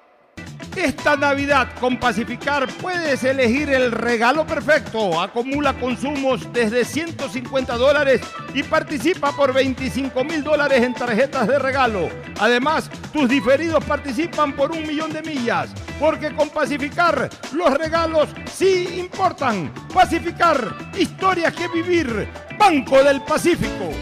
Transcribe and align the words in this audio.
Esta 0.74 1.16
Navidad 1.16 1.68
con 1.78 1.98
Pacificar 1.98 2.66
puedes 2.80 3.22
elegir 3.24 3.68
el 3.68 3.92
regalo 3.92 4.46
perfecto. 4.46 5.20
Acumula 5.20 5.74
consumos 5.74 6.50
desde 6.50 6.82
150 6.82 7.76
dólares 7.76 8.22
y 8.54 8.62
participa 8.62 9.32
por 9.32 9.52
25 9.52 10.24
mil 10.24 10.42
dólares 10.42 10.82
en 10.82 10.94
tarjetas 10.94 11.46
de 11.46 11.58
regalo. 11.58 12.08
Además, 12.38 12.90
tus 13.12 13.28
diferidos 13.28 13.84
participan 13.84 14.56
por 14.56 14.70
un 14.70 14.86
millón 14.86 15.12
de 15.12 15.22
millas. 15.22 15.70
Porque 15.98 16.34
con 16.34 16.48
Pacificar 16.48 17.28
los 17.52 17.74
regalos 17.76 18.30
sí 18.50 18.98
importan. 18.98 19.74
Pacificar, 19.92 20.74
historias 20.96 21.52
que 21.52 21.68
vivir. 21.68 22.28
Banco 22.58 23.04
del 23.04 23.20
Pacífico. 23.22 23.92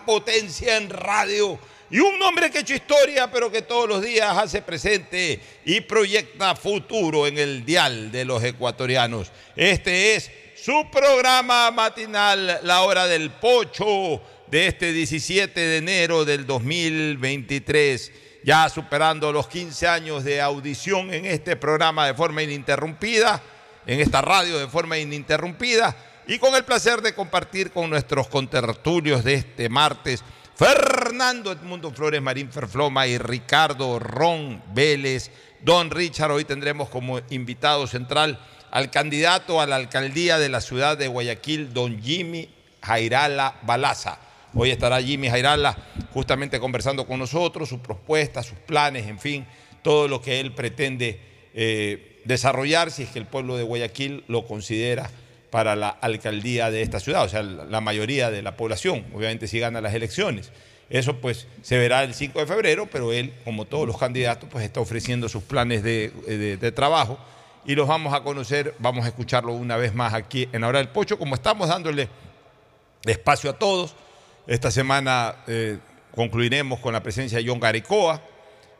potencia 0.06 0.78
en 0.78 0.90
radio 0.90 1.60
y 1.90 2.00
un 2.00 2.22
hombre 2.22 2.52
que 2.52 2.58
ha 2.58 2.62
hecho 2.62 2.76
historia, 2.76 3.32
pero 3.32 3.52
que 3.52 3.62
todos 3.62 3.88
los 3.88 4.02
días 4.02 4.38
hace 4.38 4.62
presente 4.62 5.40
y 5.66 5.82
proyecta 5.82 6.56
futuro 6.56 7.28
en 7.28 7.38
el 7.38 7.64
dial 7.66 8.12
de 8.12 8.26
los 8.26 8.44
ecuatorianos. 8.44 9.32
Este 9.56 10.16
es 10.16 10.30
su 10.56 10.90
programa 10.92 11.72
matinal, 11.72 12.60
La 12.64 12.82
Hora 12.82 13.08
del 13.08 13.32
Pocho, 13.32 14.22
de 14.48 14.68
este 14.68 14.92
17 14.92 15.60
de 15.60 15.78
enero 15.78 16.26
del 16.26 16.46
2023, 16.46 18.12
ya 18.44 18.70
superando 18.70 19.32
los 19.32 19.48
15 19.48 19.88
años 19.88 20.24
de 20.24 20.42
audición 20.42 21.14
en 21.14 21.26
este 21.26 21.56
programa 21.56 22.08
de 22.08 22.14
forma 22.14 22.44
ininterrumpida, 22.44 23.42
en 23.86 24.00
esta 24.00 24.22
radio 24.22 24.58
de 24.58 24.68
forma 24.68 24.98
ininterrumpida, 24.98 25.96
y 26.28 26.40
con 26.40 26.54
el 26.56 26.66
placer 26.66 27.02
de 27.02 27.16
compartir 27.16 27.72
con 27.72 27.90
nuestros 27.90 28.28
contertulios 28.28 29.24
de 29.24 29.36
este 29.36 29.70
martes 29.70 30.24
Fernando 30.56 31.54
Edmundo 31.54 31.92
Flores 31.92 32.22
Marín 32.22 32.52
Ferfloma 32.52 33.08
y 33.08 33.18
Ricardo 33.18 33.98
Ron 33.98 34.62
Vélez. 34.74 35.32
Don 35.62 35.90
Richard, 35.90 36.32
hoy 36.32 36.44
tendremos 36.44 36.90
como 36.90 37.20
invitado 37.30 37.88
central 37.88 38.40
al 38.72 38.92
candidato 38.92 39.62
a 39.62 39.68
la 39.68 39.78
alcaldía 39.78 40.38
de 40.38 40.50
la 40.50 40.60
ciudad 40.60 40.98
de 40.98 41.08
Guayaquil, 41.08 41.74
don 41.74 42.02
Jimmy 42.02 42.50
Jairala 42.82 43.56
Balaza. 43.62 44.20
Hoy 44.54 44.72
estará 44.72 45.02
Jimmy 45.02 45.30
Jairala 45.30 45.78
justamente 46.14 46.60
conversando 46.60 47.08
con 47.08 47.20
nosotros, 47.20 47.70
sus 47.70 47.80
propuestas, 47.80 48.48
sus 48.48 48.58
planes, 48.60 49.08
en 49.08 49.20
fin, 49.20 49.46
todo 49.82 50.08
lo 50.08 50.22
que 50.22 50.42
él 50.42 50.54
pretende 50.54 51.22
eh, 51.54 52.22
desarrollar 52.26 52.92
si 52.92 53.04
es 53.04 53.10
que 53.10 53.20
el 53.20 53.28
pueblo 53.28 53.56
de 53.56 53.64
Guayaquil 53.64 54.26
lo 54.28 54.46
considera 54.46 55.10
para 55.50 55.76
la 55.76 55.90
alcaldía 55.90 56.72
de 56.72 56.82
esta 56.82 57.00
ciudad, 57.00 57.24
o 57.24 57.30
sea, 57.30 57.42
la 57.42 57.82
mayoría 57.82 58.30
de 58.32 58.42
la 58.42 58.58
población, 58.58 59.06
obviamente 59.14 59.48
si 59.48 59.60
gana 59.60 59.82
las 59.82 59.94
elecciones. 59.94 60.52
Eso 60.90 61.18
pues 61.18 61.48
se 61.62 61.78
verá 61.78 62.04
el 62.04 62.14
5 62.14 62.40
de 62.40 62.46
febrero, 62.46 62.88
pero 62.90 63.12
él, 63.12 63.34
como 63.44 63.66
todos 63.66 63.86
los 63.86 63.98
candidatos, 63.98 64.48
pues 64.50 64.64
está 64.64 64.80
ofreciendo 64.80 65.28
sus 65.28 65.44
planes 65.44 65.84
de, 65.84 66.72
trabajo 66.74 67.20
y 67.66 67.76
los 67.76 67.88
vamos 67.88 68.14
a 68.14 68.22
conocer, 68.22 68.74
vamos 68.80 69.04
a 69.06 69.10
escucharlo 69.10 69.52
una 69.52 69.76
vez 69.76 69.94
más 69.94 70.14
aquí 70.14 70.48
en 70.54 70.64
Hora 70.64 70.80
del 70.80 70.88
Pocho, 70.88 71.20
como 71.20 71.36
estamos 71.36 71.68
dándole 71.68 72.08
espacio 73.04 73.50
a 73.50 73.54
todos. 73.54 73.96
Esta 74.46 74.72
semana 74.72 75.36
eh, 75.48 75.78
concluiremos 76.16 76.80
con 76.80 76.94
la 76.94 77.04
presencia 77.04 77.38
de 77.38 77.46
John 77.46 77.60
Garicoa. 77.60 78.22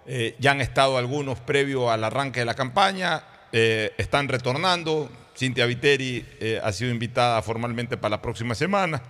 Eh, 0.06 0.36
ya 0.40 0.52
han 0.52 0.62
estado 0.62 0.98
algunos 0.98 1.42
previo 1.42 1.92
al 1.92 2.06
arranque 2.06 2.40
de 2.40 2.46
la 2.46 2.54
campaña, 2.54 3.22
eh, 3.52 3.92
están 3.98 4.30
retornando, 4.30 5.10
Cintia 5.38 5.68
Viteri 5.68 6.26
eh, 6.40 6.60
ha 6.64 6.72
sido 6.74 6.90
invitada 6.90 7.42
formalmente 7.44 7.96
para 7.96 8.16
la 8.16 8.22
próxima 8.22 8.56
semana. 8.56 9.02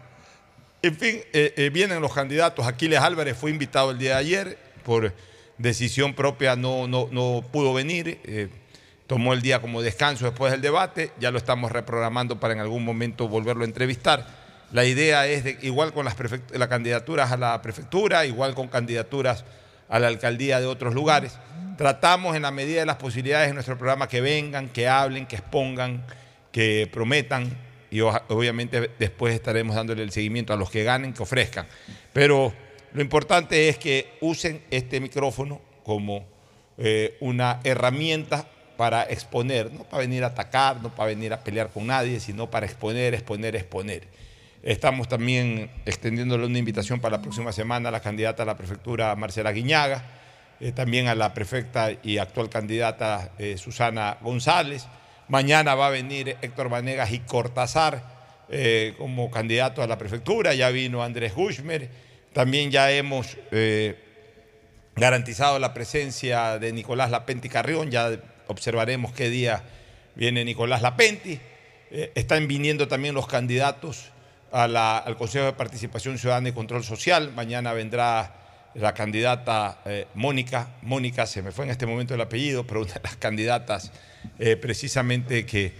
En 0.81 0.95
fin, 0.95 1.21
eh, 1.31 1.53
eh, 1.56 1.69
vienen 1.69 2.01
los 2.01 2.13
candidatos. 2.13 2.68
Aquiles 2.68 3.00
Álvarez 3.00 3.38
fue 3.38 3.50
invitado 3.50 3.91
el 3.91 3.97
día 3.97 4.12
de 4.12 4.18
ayer, 4.18 4.57
por 4.83 5.13
decisión 5.57 6.13
propia 6.13 6.56
no, 6.57 6.88
no, 6.88 7.07
no 7.12 7.44
pudo 7.50 7.74
venir. 7.74 8.51
tomó 9.07 9.31
el 9.33 9.41
día 9.41 9.62
como 9.62 9.81
descanso 9.81 10.25
después 10.25 10.51
del 10.51 10.62
debate. 10.62 11.12
Ya 11.18 11.31
lo 11.31 11.38
estamos 11.38 11.71
reprogramando 11.71 12.39
para 12.41 12.53
en 12.53 12.59
algún 12.59 12.83
momento 12.83 13.29
volverlo 13.29 13.63
a 13.63 13.68
entrevistar. 13.68 14.27
La 14.74 14.83
idea 14.83 15.27
es, 15.27 15.63
igual 15.63 15.94
con 15.94 16.03
las, 16.03 16.18
las 16.51 16.68
candidaturas 16.68 17.31
a 17.31 17.38
la 17.38 17.62
prefectura, 17.62 18.25
igual 18.25 18.53
con 18.53 18.68
candidaturas 18.68 19.45
a 19.89 20.00
la 20.00 20.07
alcaldía 20.07 20.60
de 20.60 20.66
otros 20.66 20.94
lugares, 20.94 21.38
Tratamos 21.78 22.36
en 22.36 22.42
la 22.42 22.50
medida 22.50 22.80
de 22.80 22.88
las 22.88 22.95
posibilidades 22.95 23.50
de 23.50 23.54
nuestro 23.54 23.78
programa 23.78 24.10
que 24.10 24.19
vengan, 24.19 24.68
que 24.69 24.88
hablen, 24.88 25.28
que 25.28 25.36
expongan, 25.36 26.04
que 26.51 26.89
prometan 26.92 27.56
y 27.92 28.01
obviamente 28.01 28.89
después 28.98 29.36
estaremos 29.36 29.75
dándole 29.75 30.01
el 30.01 30.12
seguimiento 30.12 30.54
a 30.54 30.56
los 30.56 30.72
que 30.72 30.84
ganen, 30.84 31.13
que 31.13 31.22
ofrezcan. 31.22 31.68
Pero 32.13 32.51
lo 32.94 33.01
importante 33.01 33.69
es 33.69 33.78
que 33.78 34.18
usen 34.22 34.63
este 34.72 35.00
micrófono 35.00 35.62
como 35.84 36.25
eh, 36.80 37.16
una 37.19 37.60
herramienta 37.63 38.48
para 38.75 39.04
exponer, 39.04 39.72
no 39.72 39.84
para 39.84 40.00
venir 40.01 40.24
a 40.24 40.28
atacar, 40.28 40.81
no 40.81 40.95
para 40.95 41.10
venir 41.10 41.31
a 41.31 41.44
pelear 41.44 41.69
con 41.69 41.86
nadie, 41.86 42.19
sino 42.19 42.50
para 42.50 42.66
exponer, 42.66 43.13
exponer, 43.13 43.56
exponer. 43.56 44.07
Estamos 44.63 45.07
también 45.07 45.69
extendiéndole 45.86 46.45
una 46.45 46.57
invitación 46.59 47.00
para 47.00 47.18
la 47.18 47.21
próxima 47.21 47.51
semana 47.51 47.89
a 47.89 47.92
la 47.92 48.00
candidata 48.00 48.44
a 48.44 48.45
la 48.45 48.57
prefectura 48.57 49.15
Marcela 49.15 49.51
Guiñaga 49.51 50.04
eh, 50.59 50.71
también 50.71 51.07
a 51.07 51.13
la 51.13 51.36
prefecta 51.36 51.92
y 52.01 52.18
actual 52.18 52.50
candidata 52.50 53.31
eh, 53.38 53.57
Susana 53.57 54.18
González. 54.21 54.88
Mañana 55.27 55.75
va 55.75 55.88
a 55.88 55.92
venir 55.92 56.38
Héctor 56.42 56.69
Vanegas 56.69 57.12
y 57.12 57.19
Cortázar 57.19 58.01
eh, 58.50 58.95
como 58.98 59.30
candidato 59.30 59.83
a 59.83 59.88
la 59.88 60.00
prefectura. 60.00 60.56
Ya 60.56 60.69
vino 60.69 61.03
Andrés 61.03 61.36
Gushmer. 61.36 61.89
También 62.33 62.71
ya 62.71 62.92
hemos 62.92 63.36
garantizado 64.95 65.57
la 65.60 65.74
presencia 65.74 66.60
de 66.60 66.71
Nicolás 66.71 67.12
Lapenti 67.12 67.50
Carrión. 67.50 67.92
Ya 67.92 68.12
observaremos 68.48 69.12
qué 69.12 69.30
día 69.30 69.63
viene 70.15 70.45
Nicolás 70.45 70.81
Lapenti. 70.81 71.39
están 72.13 72.48
viniendo 72.48 72.88
también 72.88 73.15
los 73.15 73.27
candidatos 73.27 74.12
al 74.63 75.15
Consejo 75.18 75.45
de 75.45 75.54
Participación 75.54 76.18
Ciudadana 76.18 76.50
y 76.50 76.51
Control 76.51 76.83
Social. 76.83 77.31
Mañana 77.36 77.74
vendrá 77.74 78.33
la 78.74 78.94
candidata 78.94 79.81
eh, 79.86 80.07
Mónica, 80.15 80.69
Mónica, 80.81 81.25
se 81.25 81.42
me 81.42 81.51
fue 81.51 81.65
en 81.65 81.71
este 81.71 81.86
momento 81.86 82.15
el 82.15 82.21
apellido, 82.21 82.65
pero 82.65 82.81
una 82.81 82.94
de 82.94 83.00
las 83.04 83.18
candidatas 83.18 83.92
eh, 84.39 84.56
precisamente 84.56 85.45
que, 85.45 85.74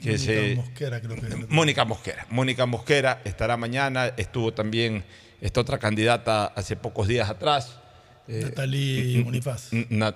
Mónica 0.00 0.18
se... 0.18 0.54
Mosquera, 0.56 1.00
creo 1.00 1.16
que 1.16 1.46
Mónica 1.48 1.84
Mosquera. 1.84 2.26
Mónica 2.30 2.66
Mosquera 2.66 3.20
estará 3.24 3.56
mañana, 3.56 4.12
estuvo 4.16 4.52
también 4.52 5.04
esta 5.40 5.60
otra 5.60 5.78
candidata 5.78 6.46
hace 6.46 6.76
pocos 6.76 7.06
días 7.06 7.30
atrás. 7.30 7.78
Eh, 8.26 8.40
Natalie 8.42 9.22
Bonifaz. 9.22 9.70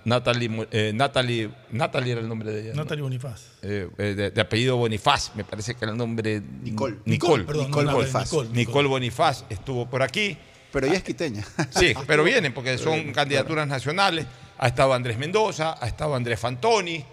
Natalie, 0.04 0.48
Natalie, 0.94 1.50
Natalie 1.70 2.12
era 2.12 2.20
el 2.20 2.28
nombre 2.28 2.52
de 2.52 2.62
ella. 2.62 2.74
Natalie 2.74 3.02
Bonifaz. 3.02 3.60
De, 3.60 4.32
apellido 4.40 4.76
Bonifaz, 4.76 5.32
me 5.34 5.44
parece 5.44 5.74
que 5.74 5.84
era 5.84 5.92
el 5.92 5.98
nombre. 5.98 6.40
Nicole. 6.62 6.96
Nicole, 7.04 7.44
perdón, 7.44 7.66
Nicole, 7.66 7.92
Bonifaz. 7.92 8.32
Nicole 8.52 8.88
Bonifaz 8.88 9.44
estuvo 9.50 9.88
por 9.88 10.02
aquí. 10.02 10.36
Pero 10.72 10.86
ella 10.86 10.96
es 10.96 11.02
quiteña. 11.02 11.44
Sí, 11.70 11.94
pero 12.06 12.24
vienen 12.24 12.52
porque 12.52 12.78
son 12.78 13.12
candidaturas 13.12 13.66
nacionales. 13.66 14.26
Ha 14.58 14.68
estado 14.68 14.92
Andrés 14.92 15.18
Mendoza, 15.18 15.76
ha 15.80 15.86
estado 15.86 16.14
Andrés 16.14 16.40
Fantoni, 16.40 17.04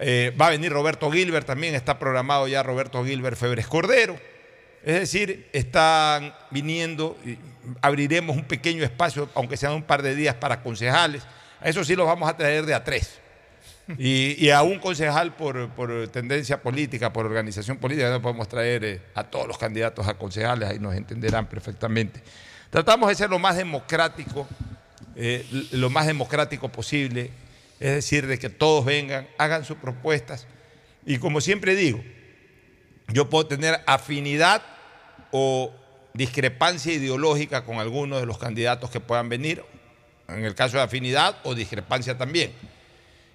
eh, 0.00 0.34
va 0.40 0.48
a 0.48 0.50
venir 0.50 0.72
Roberto 0.72 1.10
Gilbert 1.10 1.46
también, 1.46 1.74
está 1.74 1.98
programado 1.98 2.48
ya 2.48 2.62
Roberto 2.62 3.04
Gilbert 3.04 3.36
Febres 3.36 3.66
Cordero. 3.68 4.18
Es 4.84 5.00
decir, 5.00 5.48
están 5.52 6.32
viniendo, 6.50 7.16
abriremos 7.82 8.36
un 8.36 8.44
pequeño 8.44 8.84
espacio, 8.84 9.28
aunque 9.34 9.56
sean 9.56 9.72
un 9.72 9.82
par 9.82 10.02
de 10.02 10.14
días, 10.14 10.34
para 10.34 10.62
concejales. 10.62 11.22
A 11.60 11.68
eso 11.68 11.84
sí 11.84 11.96
los 11.96 12.06
vamos 12.06 12.28
a 12.28 12.36
traer 12.36 12.64
de 12.64 12.74
a 12.74 12.84
tres. 12.84 13.20
Y, 13.96 14.50
a 14.50 14.62
un 14.62 14.78
concejal 14.78 15.34
por, 15.34 16.08
tendencia 16.08 16.60
política, 16.60 17.10
por 17.12 17.24
organización 17.24 17.78
política, 17.78 18.10
no 18.10 18.20
podemos 18.20 18.46
traer 18.46 18.84
eh, 18.84 19.00
a 19.14 19.24
todos 19.24 19.48
los 19.48 19.56
candidatos 19.56 20.06
a 20.06 20.14
concejales, 20.14 20.68
ahí 20.68 20.78
nos 20.78 20.94
entenderán 20.94 21.48
perfectamente. 21.48 22.22
Tratamos 22.68 23.08
de 23.08 23.14
ser 23.14 23.30
lo 23.30 23.38
más 23.38 23.56
democrático, 23.56 24.46
eh, 25.16 25.46
lo 25.72 25.88
más 25.88 26.06
democrático 26.06 26.68
posible, 26.68 27.30
es 27.80 27.94
decir, 27.94 28.26
de 28.26 28.38
que 28.38 28.50
todos 28.50 28.84
vengan, 28.84 29.26
hagan 29.38 29.64
sus 29.64 29.78
propuestas. 29.78 30.46
Y 31.06 31.16
como 31.16 31.40
siempre 31.40 31.74
digo, 31.74 32.02
yo 33.08 33.28
puedo 33.28 33.46
tener 33.46 33.80
afinidad 33.86 34.62
o 35.30 35.72
discrepancia 36.12 36.92
ideológica 36.92 37.64
con 37.64 37.78
algunos 37.78 38.20
de 38.20 38.26
los 38.26 38.38
candidatos 38.38 38.90
que 38.90 39.00
puedan 39.00 39.28
venir, 39.28 39.64
en 40.28 40.44
el 40.44 40.54
caso 40.54 40.76
de 40.76 40.82
afinidad 40.82 41.38
o 41.44 41.54
discrepancia 41.54 42.18
también. 42.18 42.52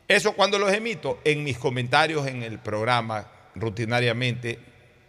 Eso 0.07 0.33
cuando 0.33 0.59
los 0.59 0.71
emito 0.71 1.19
en 1.23 1.43
mis 1.43 1.57
comentarios 1.57 2.27
en 2.27 2.43
el 2.43 2.59
programa 2.59 3.27
rutinariamente, 3.55 4.59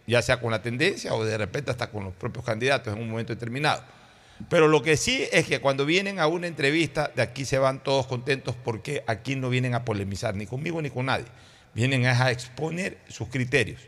ya 0.07 0.21
sea 0.21 0.39
con 0.39 0.51
la 0.51 0.61
tendencia 0.61 1.13
o 1.13 1.23
de 1.23 1.37
repente 1.37 1.71
hasta 1.71 1.91
con 1.91 2.05
los 2.05 2.13
propios 2.13 2.45
candidatos 2.45 2.93
en 2.93 3.01
un 3.01 3.09
momento 3.09 3.33
determinado. 3.33 3.83
Pero 4.49 4.67
lo 4.67 4.81
que 4.81 4.97
sí 4.97 5.27
es 5.31 5.45
que 5.47 5.59
cuando 5.59 5.85
vienen 5.85 6.19
a 6.19 6.27
una 6.27 6.47
entrevista, 6.47 7.11
de 7.15 7.21
aquí 7.21 7.45
se 7.45 7.57
van 7.57 7.83
todos 7.83 8.07
contentos 8.07 8.55
porque 8.63 9.03
aquí 9.07 9.35
no 9.35 9.49
vienen 9.49 9.75
a 9.75 9.85
polemizar 9.85 10.35
ni 10.35 10.45
conmigo 10.45 10.81
ni 10.81 10.89
con 10.89 11.05
nadie. 11.05 11.25
Vienen 11.73 12.05
a 12.05 12.31
exponer 12.31 12.97
sus 13.07 13.29
criterios. 13.29 13.81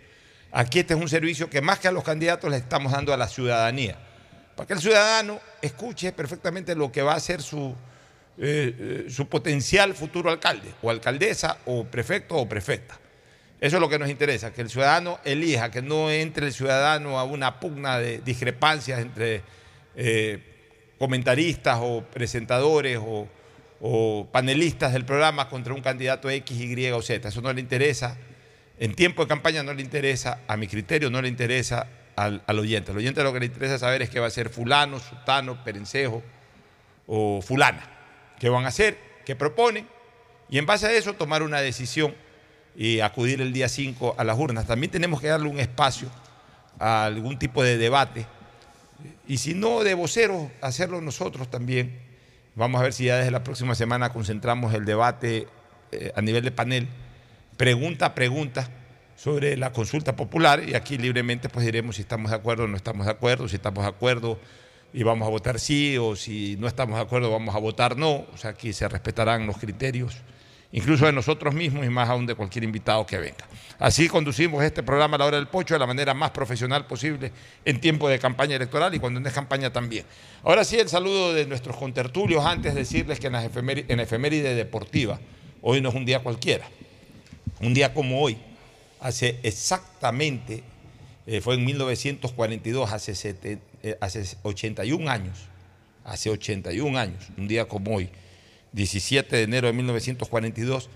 Aquí 0.51 0.80
este 0.80 0.94
es 0.94 1.00
un 1.00 1.10
servicio 1.10 1.50
que 1.50 1.62
más 1.62 1.80
que 1.80 1.88
a 1.88 1.92
los 1.92 2.04
candidatos 2.04 2.50
le 2.50 2.58
estamos 2.58 2.92
dando 2.92 3.13
a 3.13 3.18
la 3.18 3.27
ciudadanía. 3.27 3.98
Para 4.56 4.68
que 4.68 4.74
el 4.74 4.80
ciudadano 4.80 5.39
escuche 5.62 6.12
perfectamente 6.12 6.75
lo 6.75 6.92
que 6.92 7.01
va 7.01 7.13
a 7.13 7.20
ser 7.20 7.42
su, 7.42 7.75
eh, 8.39 9.06
eh, 9.08 9.10
su 9.10 9.27
potencial 9.27 9.94
futuro 9.94 10.32
alcalde, 10.32 10.74
o 10.82 10.89
alcaldesa, 10.89 11.58
o 11.66 11.84
prefecto 11.84 12.36
o 12.36 12.48
prefecta. 12.48 12.98
Eso 13.60 13.77
es 13.77 13.82
lo 13.82 13.89
que 13.89 13.98
nos 13.98 14.10
interesa, 14.10 14.54
que 14.54 14.62
el 14.62 14.70
ciudadano 14.70 15.20
elija, 15.25 15.72
que 15.72 15.82
no 15.82 16.12
entre 16.12 16.46
el 16.46 16.54
ciudadano 16.54 17.20
a 17.20 17.24
una 17.24 17.60
pugna 17.60 17.98
de 17.98 18.20
discrepancias 18.20 19.00
entre 19.00 19.42
eh, 19.96 20.39
comentaristas 21.00 21.80
o 21.82 22.04
presentadores 22.04 23.00
o, 23.01 23.27
panelistas 24.32 24.94
del 24.94 25.06
programa 25.06 25.50
contra 25.50 25.74
un 25.74 25.82
candidato 25.82 26.30
X, 26.30 26.60
Y 26.60 26.92
o 26.92 27.01
Z. 27.01 27.30
Eso 27.30 27.42
no 27.42 27.54
le 27.54 27.62
interesa. 27.62 28.18
En 28.80 28.94
tiempo 28.94 29.24
de 29.24 29.28
campaña 29.28 29.64
no 29.64 29.74
le 29.74 29.82
interesa, 29.82 30.42
a 30.48 30.56
mi 30.56 30.68
criterio 30.68 31.10
no 31.10 31.22
le 31.22 31.28
interesa 31.28 31.88
al, 32.16 32.42
oyente. 32.48 32.92
Al 32.92 32.98
oyente 32.98 33.24
lo 33.24 33.34
que 33.34 33.40
le 33.40 33.46
interesa 33.48 33.80
saber 33.80 34.02
es 34.02 34.10
que 34.10 34.20
va 34.20 34.28
a 34.28 34.32
ser 34.32 34.50
fulano, 34.50 35.00
sutano, 35.00 35.64
perencejo 35.64 36.22
o 37.08 37.42
fulana. 37.42 37.84
¿Qué 38.40 38.50
van 38.50 38.66
a 38.66 38.68
hacer? 38.68 38.98
¿Qué 39.26 39.36
proponen? 39.36 39.88
Y 40.50 40.58
en 40.58 40.66
base 40.66 40.88
a 40.88 40.92
eso 40.92 41.14
tomar 41.14 41.44
una 41.44 41.62
decisión 41.62 42.16
y 42.76 43.00
acudir 43.00 43.42
el 43.42 43.52
día 43.54 43.68
5 43.70 44.16
a 44.18 44.24
las 44.24 44.38
urnas. 44.38 44.68
También 44.68 44.92
tenemos 44.92 45.22
que 45.22 45.28
darle 45.28 45.50
un 45.50 45.60
espacio 45.60 46.10
a 46.80 47.06
algún 47.06 47.40
tipo 47.40 47.64
de 47.64 47.78
debate. 47.78 48.28
Y 49.28 49.38
si 49.38 49.54
no 49.54 49.84
de 49.84 49.94
voceros, 49.94 50.50
hacerlo 50.62 51.02
nosotros 51.02 51.50
también. 51.50 52.00
Vamos 52.56 52.80
a 52.80 52.84
ver 52.84 52.94
si 52.94 53.06
ya 53.06 53.18
desde 53.18 53.32
la 53.32 53.44
próxima 53.44 53.76
semana 53.76 54.14
concentramos 54.14 54.74
el 54.74 54.86
debate 54.86 55.48
eh, 55.92 56.12
a 56.16 56.22
nivel 56.22 56.44
de 56.44 56.52
panel, 56.52 56.88
pregunta 57.58 58.08
a 58.08 58.16
pregunta 58.16 58.70
sobre 59.16 59.58
la 59.58 59.74
consulta 59.74 60.16
popular 60.16 60.64
y 60.68 60.76
aquí 60.76 60.98
libremente 60.98 61.50
pues 61.50 61.66
diremos 61.66 61.96
si 61.96 62.04
estamos 62.04 62.32
de 62.32 62.38
acuerdo 62.38 62.66
o 62.66 62.68
no 62.68 62.78
estamos 62.78 63.06
de 63.06 63.12
acuerdo, 63.12 63.48
si 63.48 63.56
estamos 63.56 63.84
de 63.84 63.90
acuerdo 63.90 64.40
y 64.94 65.04
vamos 65.04 65.28
a 65.28 65.32
votar 65.32 65.60
sí 65.60 65.98
o 65.98 66.16
si 66.16 66.56
no 66.58 66.68
estamos 66.68 66.96
de 66.96 67.02
acuerdo 67.02 67.32
vamos 67.32 67.56
a 67.56 67.60
votar 67.60 67.98
no, 67.98 68.26
o 68.34 68.38
sea 68.38 68.52
aquí 68.52 68.74
se 68.74 68.88
respetarán 68.88 69.48
los 69.48 69.58
criterios 69.58 70.22
incluso 70.72 71.06
de 71.06 71.14
nosotros 71.14 71.54
mismos 71.54 71.86
y 71.86 71.90
más 71.90 72.10
aún 72.10 72.26
de 72.26 72.36
cualquier 72.36 72.64
invitado 72.64 73.06
que 73.06 73.18
venga. 73.18 73.48
Así 73.80 74.08
conducimos 74.08 74.64
este 74.64 74.84
programa 74.84 75.16
a 75.16 75.20
la 75.20 75.26
hora 75.26 75.38
del 75.38 75.48
pocho 75.48 75.74
de 75.76 75.80
la 75.80 75.88
manera 75.88 76.14
más 76.14 76.32
profesional 76.32 76.86
posible 76.86 77.32
en 77.64 77.80
tiempo 77.80 78.10
de 78.10 78.20
campaña 78.20 78.56
electoral 78.56 78.94
y 78.94 79.00
cuando 79.00 79.20
no 79.20 79.28
es 79.28 79.34
campaña 79.34 79.72
también. 79.72 80.06
Ahora 80.44 80.64
sí, 80.64 80.78
el 80.78 80.90
saludo 80.90 81.34
de 81.34 81.46
nuestros 81.46 81.78
contertulios 81.78 82.46
antes 82.46 82.74
de 82.74 82.82
decirles 82.82 83.20
que 83.20 83.28
en 83.28 83.34
la 83.34 83.46
efeméride, 83.46 84.56
deportiva, 84.56 85.20
hoy 85.62 85.82
no 85.82 85.90
es 85.90 85.96
un 85.96 86.06
día 86.06 86.20
cualquiera, 86.20 86.68
un 87.62 87.74
día 87.74 87.94
como 87.94 88.22
hoy, 88.22 88.38
hace 89.00 89.40
exactamente, 89.44 90.64
eh, 91.26 91.42
fue 91.42 91.56
en 91.56 91.66
1942, 91.66 92.92
hace, 92.92 93.36
eh, 93.84 93.98
hace 94.00 94.38
81 94.44 95.10
años, 95.10 95.38
hace 96.04 96.30
81 96.30 96.98
años, 96.98 97.28
un 97.38 97.48
día 97.48 97.68
como 97.68 97.96
hoy, 97.96 98.10
17 98.74 99.36
de 99.36 99.44
enero 99.44 99.68
de 99.68 99.74
1942, 99.74 100.90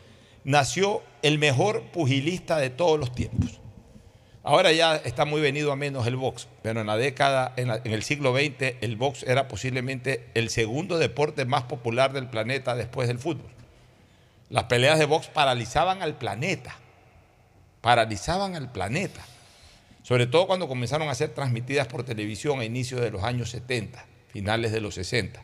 nació 0.43 1.01
el 1.21 1.37
mejor 1.37 1.83
pugilista 1.91 2.57
de 2.57 2.69
todos 2.69 2.99
los 2.99 3.13
tiempos. 3.13 3.59
Ahora 4.43 4.71
ya 4.71 4.95
está 4.95 5.25
muy 5.25 5.39
venido 5.39 5.71
a 5.71 5.75
menos 5.75 6.07
el 6.07 6.15
box, 6.15 6.47
pero 6.63 6.81
en 6.81 6.87
la 6.87 6.97
década, 6.97 7.53
en, 7.57 7.69
el 7.69 8.01
siglo 8.01 8.35
XX, 8.35 8.75
el 8.81 8.95
box 8.95 9.21
era 9.23 9.47
posiblemente 9.47 10.25
el 10.33 10.49
segundo 10.49 10.97
deporte 10.97 11.45
más 11.45 11.63
popular 11.63 12.11
del 12.11 12.27
planeta 12.27 12.75
después 12.75 13.07
del 13.07 13.19
fútbol. 13.19 13.51
Las 14.51 14.65
peleas 14.65 14.99
de 14.99 15.05
box 15.05 15.27
paralizaban 15.27 16.01
al 16.01 16.17
planeta, 16.17 16.75
paralizaban 17.79 18.55
al 18.55 18.69
planeta, 18.69 19.21
sobre 20.03 20.27
todo 20.27 20.45
cuando 20.45 20.67
comenzaron 20.67 21.07
a 21.07 21.15
ser 21.15 21.29
transmitidas 21.29 21.87
por 21.87 22.03
televisión 22.03 22.59
a 22.59 22.65
inicios 22.65 22.99
de 22.99 23.11
los 23.11 23.23
años 23.23 23.49
70, 23.49 24.05
finales 24.27 24.73
de 24.73 24.81
los 24.81 24.95
60. 24.95 25.41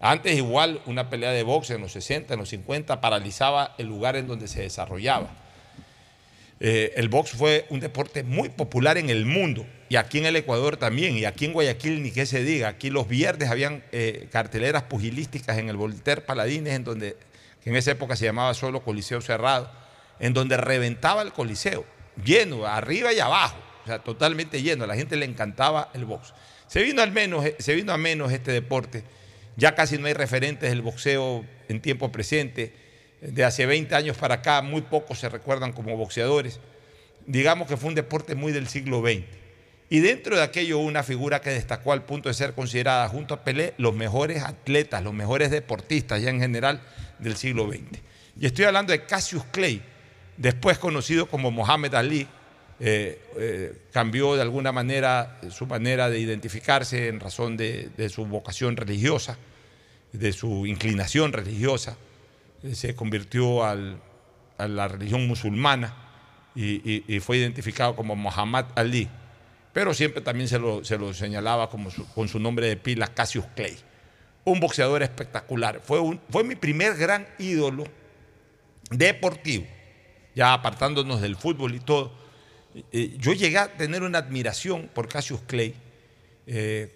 Antes 0.00 0.36
igual 0.36 0.82
una 0.86 1.10
pelea 1.10 1.30
de 1.30 1.44
box 1.44 1.70
en 1.70 1.80
los 1.80 1.92
60, 1.92 2.34
en 2.34 2.40
los 2.40 2.48
50 2.48 3.00
paralizaba 3.00 3.76
el 3.78 3.86
lugar 3.86 4.16
en 4.16 4.26
donde 4.26 4.48
se 4.48 4.62
desarrollaba. 4.62 5.30
Eh, 6.58 6.92
el 6.96 7.08
box 7.08 7.30
fue 7.30 7.66
un 7.70 7.78
deporte 7.78 8.24
muy 8.24 8.48
popular 8.48 8.98
en 8.98 9.10
el 9.10 9.26
mundo 9.26 9.64
y 9.88 9.94
aquí 9.94 10.18
en 10.18 10.26
el 10.26 10.34
Ecuador 10.34 10.76
también 10.76 11.16
y 11.16 11.24
aquí 11.24 11.44
en 11.44 11.52
Guayaquil 11.52 12.02
ni 12.02 12.10
qué 12.10 12.26
se 12.26 12.42
diga. 12.42 12.66
Aquí 12.66 12.90
los 12.90 13.06
viernes 13.06 13.48
habían 13.48 13.84
eh, 13.92 14.26
carteleras 14.32 14.82
pugilísticas 14.82 15.56
en 15.58 15.68
el 15.68 15.76
Voltaire 15.76 16.22
Paladines 16.22 16.74
en 16.74 16.82
donde 16.82 17.16
que 17.64 17.70
en 17.70 17.76
esa 17.76 17.90
época 17.90 18.14
se 18.14 18.26
llamaba 18.26 18.54
solo 18.54 18.84
Coliseo 18.84 19.20
Cerrado, 19.20 19.70
en 20.20 20.34
donde 20.34 20.56
reventaba 20.56 21.22
el 21.22 21.32
Coliseo, 21.32 21.84
lleno, 22.22 22.66
arriba 22.66 23.12
y 23.12 23.18
abajo, 23.18 23.56
o 23.82 23.86
sea, 23.86 23.98
totalmente 23.98 24.62
lleno. 24.62 24.84
A 24.84 24.86
la 24.86 24.94
gente 24.94 25.16
le 25.16 25.24
encantaba 25.24 25.90
el 25.94 26.04
box. 26.04 26.32
Se 26.68 26.82
vino 26.82 27.02
al 27.02 27.10
menos, 27.10 27.44
se 27.58 27.74
vino 27.74 27.92
a 27.92 27.98
menos 27.98 28.30
este 28.30 28.52
deporte 28.52 29.02
ya 29.56 29.74
casi 29.74 29.98
no 29.98 30.06
hay 30.06 30.14
referentes 30.14 30.68
del 30.70 30.82
boxeo 30.82 31.44
en 31.68 31.80
tiempo 31.80 32.10
presente. 32.10 32.72
De 33.20 33.44
hace 33.44 33.66
20 33.66 33.94
años 33.94 34.16
para 34.16 34.36
acá, 34.36 34.60
muy 34.62 34.82
pocos 34.82 35.18
se 35.18 35.28
recuerdan 35.28 35.72
como 35.72 35.96
boxeadores. 35.96 36.60
Digamos 37.26 37.68
que 37.68 37.76
fue 37.76 37.88
un 37.88 37.94
deporte 37.94 38.34
muy 38.34 38.52
del 38.52 38.68
siglo 38.68 39.00
XX. 39.00 39.24
Y 39.90 40.00
dentro 40.00 40.36
de 40.36 40.42
aquello 40.42 40.78
una 40.78 41.02
figura 41.02 41.40
que 41.40 41.50
destacó 41.50 41.92
al 41.92 42.02
punto 42.02 42.28
de 42.28 42.34
ser 42.34 42.54
considerada 42.54 43.08
junto 43.08 43.34
a 43.34 43.44
Pelé 43.44 43.74
los 43.78 43.94
mejores 43.94 44.42
atletas, 44.42 45.02
los 45.02 45.14
mejores 45.14 45.50
deportistas 45.50 46.20
ya 46.20 46.30
en 46.30 46.40
general 46.40 46.82
del 47.18 47.36
siglo 47.36 47.70
XX. 47.70 48.00
Y 48.40 48.46
estoy 48.46 48.64
hablando 48.64 48.92
de 48.92 49.04
Cassius 49.04 49.44
Clay, 49.52 49.82
después 50.36 50.78
conocido 50.78 51.26
como 51.26 51.50
Mohamed 51.50 51.94
Ali, 51.94 52.26
eh, 52.80 53.20
eh, 53.36 53.82
cambió 53.92 54.34
de 54.34 54.42
alguna 54.42 54.72
manera 54.72 55.38
su 55.50 55.64
manera 55.64 56.10
de 56.10 56.18
identificarse 56.18 57.06
en 57.06 57.20
razón 57.20 57.56
de, 57.56 58.08
su 58.08 58.26
vocación 58.26 58.76
religiosa, 58.76 59.38
de 60.12 60.32
su 60.32 60.66
inclinación 60.66 61.32
religiosa, 61.32 61.96
eh, 62.64 62.74
se 62.74 62.96
convirtió 62.96 63.64
a 63.64 63.76
la 64.66 64.88
religión 64.88 65.26
musulmana 65.28 65.94
y, 66.56 67.18
fue 67.20 67.38
identificado 67.38 67.94
como 67.94 68.16
Muhammad 68.16 68.66
Ali, 68.74 69.08
pero 69.72 69.94
siempre 69.94 70.20
también 70.20 70.48
se 70.48 70.58
lo, 70.58 71.14
señalaba 71.14 71.70
como 71.70 71.90
con 72.14 72.28
su 72.28 72.38
nombre 72.38 72.66
de 72.66 72.76
pila 72.76 73.08
Cassius 73.08 73.46
Clay, 73.54 73.76
un 74.44 74.60
boxeador 74.60 75.02
espectacular, 75.02 75.80
fue, 75.82 76.18
fue 76.30 76.44
mi 76.44 76.54
primer 76.54 76.96
gran 76.96 77.26
ídolo 77.38 77.84
deportivo, 78.90 79.64
ya 80.34 80.52
apartándonos 80.52 81.20
del 81.20 81.36
fútbol 81.36 81.74
y 81.74 81.80
todo. 81.80 82.12
Eh, 82.92 83.16
yo 83.18 83.32
llegué 83.32 83.58
a 83.58 83.68
tener 83.68 84.02
una 84.02 84.18
admiración 84.18 84.90
por 84.92 85.08
Cassius 85.08 85.40
Clay, 85.46 85.74
eh, 86.46 86.92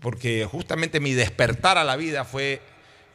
porque 0.00 0.46
justamente 0.50 1.00
mi 1.00 1.12
despertar 1.12 1.78
a 1.78 1.84
la 1.84 1.96
vida 1.96 2.24
fue 2.24 2.60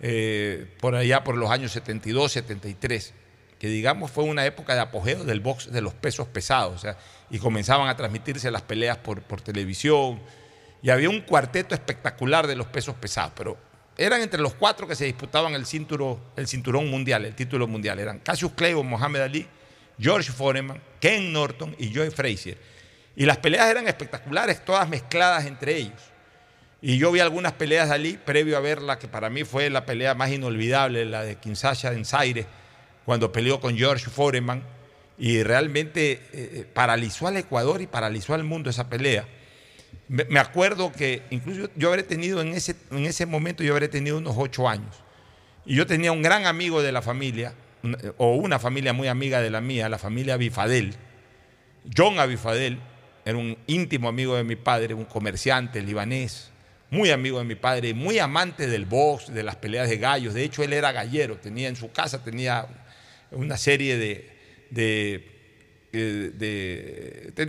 eh, 0.02 0.68
por 0.80 0.96
allá 0.96 1.24
por 1.24 1.38
los 1.38 1.50
años 1.50 1.72
72, 1.72 2.32
73, 2.34 3.14
que 3.58 3.68
digamos 3.68 4.12
fue 4.12 4.26
una 4.26 4.46
época 4.46 4.76
de 4.76 4.82
apogeo 4.82 5.24
del 5.24 5.40
box 5.40 5.72
de 5.72 5.82
los 5.82 5.94
pesos 5.94 6.28
pesados, 6.28 6.86
y 7.32 7.40
comenzaban 7.40 7.88
a 7.88 7.96
transmitirse 7.96 8.52
las 8.52 8.62
peleas 8.62 8.98
por, 8.98 9.22
por 9.22 9.42
televisión, 9.42 10.20
y 10.82 10.90
había 10.90 11.10
un 11.10 11.22
cuarteto 11.22 11.74
espectacular 11.74 12.48
de 12.48 12.56
los 12.56 12.68
pesos 12.68 12.96
pesados, 12.96 13.34
pero 13.36 13.58
eran 13.98 14.22
entre 14.22 14.42
los 14.42 14.54
cuatro 14.54 14.88
que 14.88 14.96
se 14.96 15.06
disputaban 15.06 15.54
el, 15.54 15.66
cinturón, 15.66 16.20
el 16.36 16.48
cinturón 16.48 16.90
mundial, 16.90 17.26
el 17.26 17.36
título 17.36 17.68
mundial, 17.68 18.00
eran 18.00 18.20
Cassius 18.20 18.52
Clay 18.54 18.74
o 18.74 18.84
Mohamed 18.84 19.22
Ali, 19.22 19.48
George 19.98 20.32
Foreman, 20.32 20.82
Ken 21.00 21.32
Norton 21.32 21.76
y 21.80 21.94
Joe 21.94 22.12
Frazier. 22.12 22.58
Y 23.16 23.26
las 23.26 23.38
peleas 23.38 23.70
eran 23.70 23.88
espectaculares, 23.88 24.64
todas 24.66 24.88
mezcladas 24.90 25.46
entre 25.46 25.78
ellos. 25.78 26.02
Y 26.82 26.98
yo 26.98 27.12
vi 27.12 27.20
algunas 27.20 27.54
peleas 27.54 27.90
de 27.90 27.96
Ali 27.96 28.18
previo 28.18 28.58
a 28.58 28.60
ver 28.60 28.82
la 28.82 29.00
que 29.00 29.08
para 29.08 29.30
mí 29.30 29.44
fue 29.44 29.70
la 29.70 29.86
pelea 29.86 30.14
más 30.14 30.30
inolvidable, 30.32 31.06
la 31.06 31.24
de 31.24 31.38
Kinshasa 31.38 31.94
en 31.94 32.06
Zaire, 32.06 32.46
cuando 33.06 33.32
peleó 33.32 33.60
con 33.60 33.78
George 33.78 34.10
Foreman. 34.10 34.62
Y 35.18 35.44
realmente 35.44 36.12
eh, 36.12 36.20
eh, 36.34 36.68
paralizó 36.72 37.28
al 37.28 37.38
Ecuador 37.38 37.82
y 37.82 37.88
paralizó 37.88 38.34
al 38.34 38.44
mundo 38.44 38.70
esa 38.70 38.90
pelea. 38.90 39.26
Me 40.08 40.40
acuerdo 40.40 40.92
que 40.92 41.24
incluso 41.32 41.70
yo 41.76 41.90
habré 41.90 42.04
tenido 42.04 42.42
en 42.42 42.50
ese, 42.50 42.76
en 42.92 43.06
ese 43.06 43.26
momento, 43.26 43.64
yo 43.64 43.74
habré 43.74 43.88
tenido 43.88 44.18
unos 44.18 44.36
ocho 44.38 44.70
años. 44.70 44.96
Y 45.66 45.76
yo 45.76 45.88
tenía 45.88 46.12
un 46.12 46.22
gran 46.22 46.46
amigo 46.46 46.82
de 46.84 46.92
la 46.92 47.02
familia, 47.02 47.54
o 48.18 48.36
una 48.36 48.60
familia 48.60 48.94
muy 48.94 49.08
amiga 49.08 49.42
de 49.42 49.50
la 49.50 49.62
mía, 49.62 49.90
la 49.90 49.98
familia 49.98 50.38
Bifadel. 50.38 50.96
John 51.96 52.20
Abifadel 52.20 52.80
era 53.26 53.38
un 53.38 53.58
íntimo 53.68 54.08
amigo 54.08 54.36
de 54.36 54.44
mi 54.44 54.56
padre, 54.56 54.94
un 54.94 55.06
comerciante 55.06 55.82
libanés, 55.82 56.52
muy 56.90 57.12
amigo 57.12 57.40
de 57.40 57.46
mi 57.46 57.56
padre, 57.56 57.94
muy 57.94 58.20
amante 58.20 58.68
del 58.68 58.86
box, 58.86 59.34
de 59.34 59.44
las 59.44 59.56
peleas 59.56 59.90
de 59.90 59.98
gallos. 59.98 60.34
De 60.34 60.44
hecho, 60.44 60.64
él 60.64 60.74
era 60.74 60.92
gallero, 60.92 61.38
tenía 61.38 61.68
en 61.68 61.76
su 61.76 61.92
casa 61.92 62.24
tenía 62.24 62.68
una 63.32 63.58
serie 63.58 63.98
de, 63.98 64.30
de, 64.70 65.32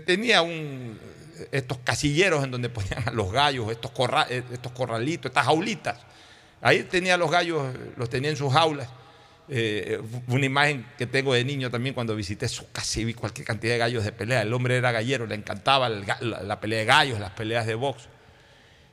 tenía 0.06 0.42
un, 0.42 0.98
estos 1.52 1.78
casilleros 1.78 2.44
en 2.44 2.50
donde 2.50 2.68
ponían 2.68 3.08
a 3.08 3.12
los 3.12 3.32
gallos, 3.32 3.70
estos, 3.70 3.92
estos 4.28 4.72
corralitos, 4.72 5.30
estas 5.30 5.46
jaulitas. 5.46 5.98
Ahí 6.60 6.84
tenía 6.84 7.16
los 7.16 7.30
gallos, 7.30 7.74
los 7.96 8.08
tenía 8.08 8.30
en 8.30 8.36
sus 8.36 8.52
jaulas 8.52 8.88
eh, 9.48 10.00
una 10.26 10.44
imagen 10.44 10.84
que 10.98 11.06
tengo 11.06 11.32
de 11.32 11.44
niño 11.44 11.70
también 11.70 11.94
cuando 11.94 12.16
visité 12.16 12.48
su 12.48 12.70
casa 12.72 12.98
y 12.98 13.04
vi 13.04 13.14
cualquier 13.14 13.46
cantidad 13.46 13.74
de 13.74 13.78
gallos 13.78 14.04
de 14.04 14.12
pelea. 14.12 14.42
El 14.42 14.52
hombre 14.52 14.76
era 14.76 14.90
gallero, 14.90 15.26
le 15.26 15.36
encantaba 15.36 15.88
la, 15.88 16.60
pelea 16.60 16.80
de 16.80 16.84
gallos, 16.84 17.20
las 17.20 17.30
peleas 17.30 17.66
de 17.66 17.74
box. 17.76 18.08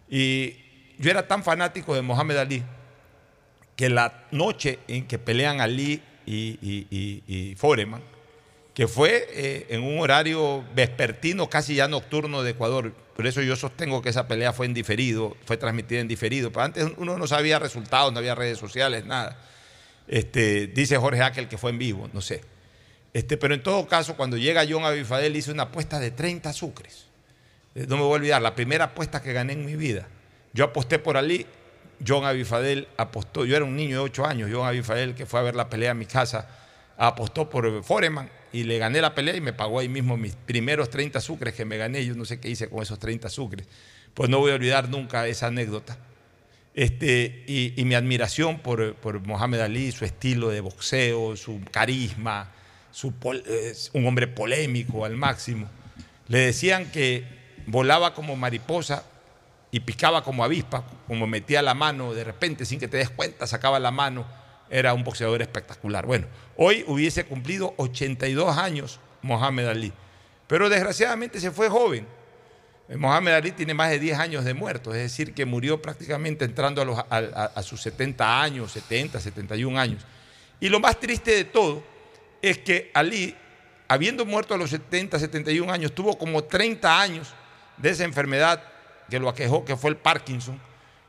Y 0.10 0.58
yo 1.00 1.10
era 1.10 1.28
tan 1.28 1.44
fanático 1.44 1.96
de 1.96 2.04
Mohamed 2.04 2.38
Ali 2.38 2.64
que 3.76 3.90
la 3.90 4.26
noche 4.32 4.80
en 4.88 5.08
que 5.08 5.18
pelean 5.18 5.60
Ali 5.60 6.04
y, 6.26 7.56
Foreman, 7.58 8.02
que 8.74 8.88
fue 8.88 9.27
eh, 9.32 9.68
en 9.70 9.84
un 9.84 10.00
horario 10.00 10.63
vespertino, 10.74 11.50
casi 11.50 11.75
ya 11.75 11.88
nocturno 11.88 12.42
de 12.42 12.51
Ecuador. 12.51 12.92
Por 13.15 13.27
eso 13.27 13.42
yo 13.42 13.56
sostengo 13.56 14.01
que 14.01 14.10
esa 14.10 14.27
pelea 14.27 14.51
fue 14.51 14.65
en 14.65 14.74
diferido, 14.74 15.38
fue 15.46 15.58
transmitida 15.58 16.00
en 16.00 16.08
diferido. 16.08 16.51
Pero 16.51 16.63
antes 16.63 16.88
uno 16.98 17.18
no 17.18 17.27
sabía 17.27 17.60
resultados, 17.60 18.12
no 18.12 18.20
había 18.20 18.34
redes 18.34 18.58
sociales, 18.58 19.06
nada. 19.06 19.38
Este, 20.08 20.68
dice 20.68 20.98
Jorge 20.98 21.22
Aquel 21.22 21.48
que 21.48 21.58
fue 21.58 21.70
en 21.70 21.77
vivo, 21.77 22.10
no 22.13 22.22
sé. 22.22 22.42
Este, 23.13 23.38
pero 23.38 23.53
en 23.53 23.62
todo 23.62 23.88
caso, 23.88 24.15
cuando 24.18 24.38
llega 24.38 24.65
John 24.68 24.84
Abifadel, 24.86 25.36
hice 25.36 25.51
una 25.51 25.63
apuesta 25.63 26.00
de 26.00 26.10
30 26.10 26.51
sucres. 26.51 27.06
Eh, 27.75 27.86
no 27.88 27.98
me 27.98 28.01
voy 28.01 28.13
a 28.13 28.15
olvidar, 28.15 28.42
la 28.42 28.56
primera 28.56 28.86
apuesta 28.86 29.22
que 29.22 29.34
gané 29.34 29.53
en 29.53 29.65
mi 29.65 29.75
vida. 29.75 30.08
Yo 30.51 30.65
aposté 30.65 30.98
por 30.98 31.15
Ali 31.15 31.46
John 32.06 32.25
Abifadel 32.25 32.88
apostó, 32.98 33.46
yo 33.46 33.56
era 33.56 33.65
un 33.65 33.75
niño 33.75 33.98
de 33.98 34.03
8 34.03 34.25
años, 34.25 34.50
John 34.51 34.68
Abifadel 34.68 35.13
que 35.13 35.27
fue 35.27 35.39
a 35.39 35.44
ver 35.44 35.56
la 35.56 35.70
pelea 35.70 35.92
a 35.92 35.94
mi 35.94 36.06
casa, 36.06 36.50
apostó 36.98 37.50
por 37.50 37.84
Foreman 37.84 38.30
y 38.53 38.63
le 38.63 38.77
gané 38.77 39.01
la 39.01 39.15
pelea 39.15 39.36
y 39.36 39.41
me 39.41 39.51
pagó 39.51 39.79
ahí 39.79 39.89
mismo 39.89 40.15
mis 40.15 40.36
primeros 40.36 40.89
30 40.89 41.19
sucres 41.19 41.53
que 41.55 41.65
me 41.65 41.77
gané, 41.77 42.05
yo 42.05 42.15
no 42.15 42.24
sé 42.24 42.39
qué 42.39 42.50
hice 42.50 42.69
con 42.69 42.81
esos 42.81 43.00
30 43.00 43.27
sucres. 43.29 43.67
Pues 44.13 44.29
no 44.29 44.39
voy 44.39 44.51
a 44.51 44.55
olvidar 44.55 44.89
nunca 44.89 45.27
esa 45.27 45.48
anécdota. 45.48 45.98
Este, 46.75 47.43
y, 47.48 47.74
y 47.75 47.86
mi 47.86 47.95
admiración 47.95 48.60
por, 48.60 48.95
por 48.95 49.19
Mohamed 49.19 49.60
Ali, 49.60 49.91
su 49.91 50.05
estilo 50.05 50.50
de 50.50 50.62
boxeo, 50.62 51.36
su 51.36 51.62
carisma, 51.72 52.51
su 52.91 53.13
eh, 53.45 53.74
un 53.93 54.05
hombre 54.05 54.27
polémico 54.27 55.03
al 55.03 55.15
máximo. 55.15 55.67
Le 56.27 56.39
decían 56.39 56.91
que 56.91 57.25
volaba 57.65 58.13
como 58.13 58.36
mariposa 58.36 59.03
y 59.72 59.79
picaba 59.79 60.24
como 60.24 60.43
avispa, 60.43 60.86
como 61.07 61.25
metía 61.25 61.63
la 61.63 61.74
mano, 61.74 62.13
de 62.13 62.24
repente 62.24 62.65
sin 62.65 62.79
que 62.79 62.88
te 62.88 62.98
des 62.98 63.10
cuenta 63.10 63.48
sacaba 63.48 63.79
la 63.79 63.89
mano, 63.89 64.25
era 64.74 64.96
un 64.96 65.03
boxeador 65.03 65.39
espectacular. 65.44 66.08
Bueno, 66.08 66.25
hoy 66.58 66.84
hubiese 66.88 67.25
cumplido 67.25 67.75
82 67.77 68.58
años 68.58 69.00
Mohamed 69.22 69.68
Ali, 69.68 69.94
pero 70.48 70.68
desgraciadamente 70.68 71.39
se 71.39 71.51
fue 71.51 71.70
joven. 71.70 72.08
Eh, 72.89 72.98
Mohamed 72.98 73.34
Ali 73.34 73.51
tiene 73.51 73.75
más 73.75 73.92
de 73.92 74.00
10 74.00 74.18
años 74.18 74.44
de 74.44 74.56
muerto, 74.56 74.92
es 74.92 75.00
decir, 75.00 75.36
que 75.36 75.46
murió 75.46 75.80
prácticamente 75.80 76.44
entrando 76.44 77.06
a, 77.08 77.15
a 77.56 77.63
sus 77.63 77.84
70 77.84 78.42
años, 78.42 78.72
70, 78.72 79.20
71 79.20 79.80
años. 79.80 80.03
Y 80.60 80.70
lo 80.70 80.80
más 80.80 81.00
triste 81.00 81.36
de 81.36 81.44
todo 81.44 81.84
es 82.42 82.58
que 82.58 82.89
Ali, 82.96 83.36
habiendo 83.88 84.25
muerto 84.25 84.56
a 84.56 84.58
los 84.58 84.72
70, 84.72 85.20
71 85.20 85.72
años, 85.72 85.94
tuvo 85.94 86.18
como 86.18 86.44
30 86.46 87.00
años 87.00 87.32
de 87.77 87.92
esa 87.92 88.06
enfermedad 88.06 88.63
que 89.08 89.20
lo 89.20 89.30
aquejó, 89.30 89.63
que 89.63 89.77
fue 89.77 89.92
el 89.92 89.98
Parkinson, 89.98 90.60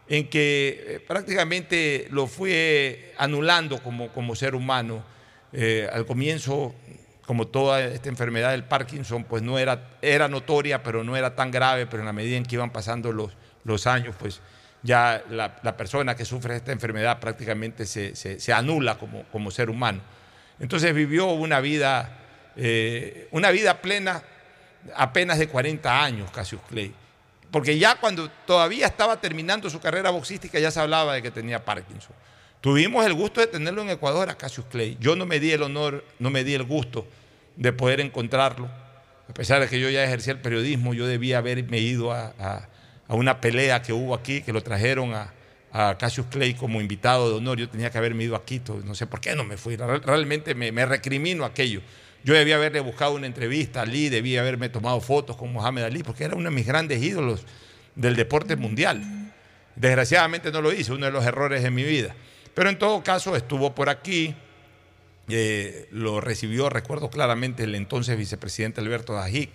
en 0.08 0.28
que 0.28 0.84
eh, 0.86 1.00
prácticamente 1.00 2.08
lo 2.10 2.26
fue 2.26 3.14
anulando 3.18 3.82
como, 3.82 4.08
como 4.12 4.34
ser 4.36 4.54
humano. 4.54 5.02
Eh, 5.52 5.88
al 5.92 6.04
comienzo, 6.04 6.74
como 7.26 7.46
toda 7.46 7.80
esta 7.84 8.08
enfermedad 8.08 8.50
del 8.50 8.64
Parkinson, 8.64 9.24
pues 9.24 9.42
no 9.42 9.58
era, 9.58 9.90
era 10.02 10.28
notoria, 10.28 10.82
pero 10.82 11.04
no 11.04 11.16
era 11.16 11.34
tan 11.36 11.50
grave, 11.50 11.86
pero 11.86 12.00
en 12.02 12.06
la 12.06 12.12
medida 12.12 12.36
en 12.36 12.44
que 12.44 12.56
iban 12.56 12.70
pasando 12.70 13.12
los, 13.12 13.32
los 13.64 13.86
años, 13.86 14.14
pues 14.18 14.40
ya 14.82 15.22
la, 15.30 15.56
la 15.62 15.76
persona 15.76 16.14
que 16.16 16.24
sufre 16.24 16.56
esta 16.56 16.72
enfermedad 16.72 17.20
prácticamente 17.20 17.86
se, 17.86 18.14
se- 18.16 18.38
se 18.40 18.52
anula 18.52 18.98
como, 18.98 19.22
como 19.32 19.50
ser 19.50 19.70
humano. 19.70 20.00
Entonces 20.60 20.92
vivió 20.94 21.26
una 21.28 21.60
vida, 21.60 22.18
eh, 22.56 23.28
una 23.30 23.50
vida 23.50 23.80
plena 23.80 24.22
apenas 24.94 25.38
de 25.38 25.48
40 25.48 26.02
años, 26.04 26.30
Cassius 26.30 26.60
Clay. 26.68 26.92
Porque 27.54 27.78
ya 27.78 27.94
cuando 27.94 28.28
todavía 28.48 28.88
estaba 28.88 29.20
terminando 29.20 29.70
su 29.70 29.78
carrera 29.78 30.10
boxística 30.10 30.58
ya 30.58 30.72
se 30.72 30.80
hablaba 30.80 31.14
de 31.14 31.22
que 31.22 31.30
tenía 31.30 31.64
Parkinson. 31.64 32.10
Tuvimos 32.60 33.06
el 33.06 33.14
gusto 33.14 33.40
de 33.40 33.46
tenerlo 33.46 33.82
en 33.82 33.90
Ecuador 33.90 34.28
a 34.28 34.34
Cassius 34.36 34.66
Clay. 34.66 34.96
Yo 34.98 35.14
no 35.14 35.24
me 35.24 35.38
di 35.38 35.52
el 35.52 35.62
honor, 35.62 36.04
no 36.18 36.30
me 36.30 36.42
di 36.42 36.54
el 36.54 36.64
gusto 36.64 37.06
de 37.54 37.72
poder 37.72 38.00
encontrarlo. 38.00 38.68
A 39.30 39.32
pesar 39.34 39.60
de 39.60 39.68
que 39.68 39.78
yo 39.78 39.88
ya 39.88 40.02
ejercía 40.02 40.32
el 40.32 40.40
periodismo, 40.40 40.94
yo 40.94 41.06
debía 41.06 41.38
haberme 41.38 41.78
ido 41.78 42.10
a, 42.10 42.66
una 43.06 43.40
pelea 43.40 43.82
que 43.82 43.92
hubo 43.92 44.16
aquí, 44.16 44.42
que 44.42 44.52
lo 44.52 44.60
trajeron 44.60 45.14
a, 45.14 45.32
Cassius 45.96 46.26
Clay 46.26 46.54
como 46.54 46.80
invitado 46.80 47.30
de 47.30 47.36
honor. 47.36 47.58
Yo 47.58 47.68
tenía 47.68 47.88
que 47.88 47.98
haberme 47.98 48.24
ido 48.24 48.34
a 48.34 48.44
Quito, 48.44 48.80
no 48.84 48.96
sé 48.96 49.06
por 49.06 49.20
qué 49.20 49.36
no 49.36 49.44
me 49.44 49.56
fui. 49.56 49.76
Real- 49.76 50.02
Realmente 50.02 50.56
me, 50.56 50.72
me 50.72 50.84
recrimino 50.86 51.44
aquello. 51.44 51.82
Yo 52.24 52.32
debía 52.32 52.56
haberle 52.56 52.80
buscado 52.80 53.14
una 53.14 53.26
entrevista 53.26 53.80
a 53.80 53.82
Ali, 53.82 54.08
debía 54.08 54.40
haberme 54.40 54.70
tomado 54.70 55.00
fotos 55.02 55.36
con 55.36 55.52
Mohamed 55.52 55.82
Ali, 55.82 56.02
porque 56.02 56.24
era 56.24 56.34
uno 56.34 56.48
de 56.48 56.56
mis 56.56 56.66
grandes 56.66 57.02
ídolos 57.02 57.44
del 57.94 58.16
deporte 58.16 58.56
mundial. 58.56 59.02
Desgraciadamente 59.76 60.50
no 60.50 60.62
lo 60.62 60.72
hice, 60.72 60.92
uno 60.92 61.04
de 61.04 61.12
los 61.12 61.24
errores 61.26 61.62
de 61.62 61.70
mi 61.70 61.84
vida. 61.84 62.14
Pero 62.54 62.70
en 62.70 62.78
todo 62.78 63.02
caso 63.02 63.36
estuvo 63.36 63.74
por 63.74 63.90
aquí, 63.90 64.34
eh, 65.28 65.86
lo 65.90 66.22
recibió, 66.22 66.70
recuerdo 66.70 67.10
claramente, 67.10 67.64
el 67.64 67.74
entonces 67.74 68.16
vicepresidente 68.16 68.80
Alberto 68.80 69.12
Dajic. 69.12 69.50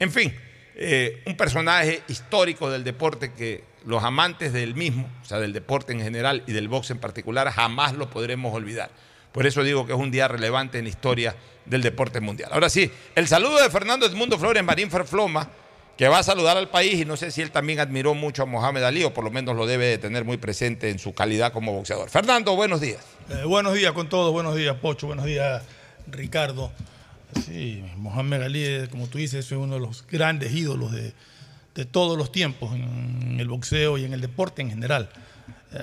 En 0.00 0.10
fin, 0.10 0.34
eh, 0.74 1.22
un 1.26 1.36
personaje 1.36 2.02
histórico 2.08 2.68
del 2.68 2.82
deporte 2.82 3.32
que 3.32 3.62
los 3.84 4.02
amantes 4.02 4.52
del 4.52 4.74
mismo, 4.74 5.08
o 5.22 5.24
sea, 5.24 5.38
del 5.38 5.52
deporte 5.52 5.92
en 5.92 6.00
general 6.00 6.42
y 6.48 6.52
del 6.52 6.66
box 6.66 6.90
en 6.90 6.98
particular, 6.98 7.48
jamás 7.50 7.94
lo 7.94 8.10
podremos 8.10 8.52
olvidar. 8.52 8.90
Por 9.32 9.46
eso 9.46 9.62
digo 9.62 9.86
que 9.86 9.92
es 9.92 9.98
un 9.98 10.10
día 10.10 10.28
relevante 10.28 10.78
en 10.78 10.84
la 10.84 10.90
historia 10.90 11.36
del 11.64 11.82
deporte 11.82 12.20
mundial. 12.20 12.50
Ahora 12.52 12.70
sí, 12.70 12.90
el 13.14 13.28
saludo 13.28 13.62
de 13.62 13.70
Fernando 13.70 14.06
Edmundo 14.06 14.38
Flores 14.38 14.64
Marín 14.64 14.90
Ferfloma, 14.90 15.48
que 15.96 16.08
va 16.08 16.20
a 16.20 16.22
saludar 16.22 16.56
al 16.56 16.68
país 16.68 17.00
y 17.00 17.04
no 17.04 17.16
sé 17.16 17.30
si 17.30 17.42
él 17.42 17.50
también 17.50 17.80
admiró 17.80 18.14
mucho 18.14 18.44
a 18.44 18.46
Mohamed 18.46 18.84
Ali 18.84 19.04
o 19.04 19.12
por 19.12 19.24
lo 19.24 19.30
menos 19.30 19.56
lo 19.56 19.66
debe 19.66 19.86
de 19.86 19.98
tener 19.98 20.24
muy 20.24 20.36
presente 20.36 20.90
en 20.90 20.98
su 20.98 21.12
calidad 21.12 21.52
como 21.52 21.72
boxeador. 21.72 22.08
Fernando, 22.08 22.54
buenos 22.54 22.80
días. 22.80 23.04
Eh, 23.28 23.42
buenos 23.44 23.74
días 23.74 23.92
con 23.92 24.08
todos, 24.08 24.32
buenos 24.32 24.54
días 24.54 24.76
Pocho, 24.76 25.08
buenos 25.08 25.26
días 25.26 25.62
Ricardo. 26.06 26.72
Sí, 27.44 27.84
Mohamed 27.96 28.42
Ali, 28.42 28.64
eh, 28.64 28.88
como 28.90 29.08
tú 29.08 29.18
dices, 29.18 29.44
es 29.44 29.52
uno 29.52 29.74
de 29.74 29.80
los 29.80 30.06
grandes 30.06 30.52
ídolos 30.52 30.92
de, 30.92 31.12
de 31.74 31.84
todos 31.84 32.16
los 32.16 32.32
tiempos 32.32 32.74
en 32.74 33.38
el 33.38 33.48
boxeo 33.48 33.98
y 33.98 34.04
en 34.04 34.12
el 34.12 34.20
deporte 34.20 34.62
en 34.62 34.70
general. 34.70 35.10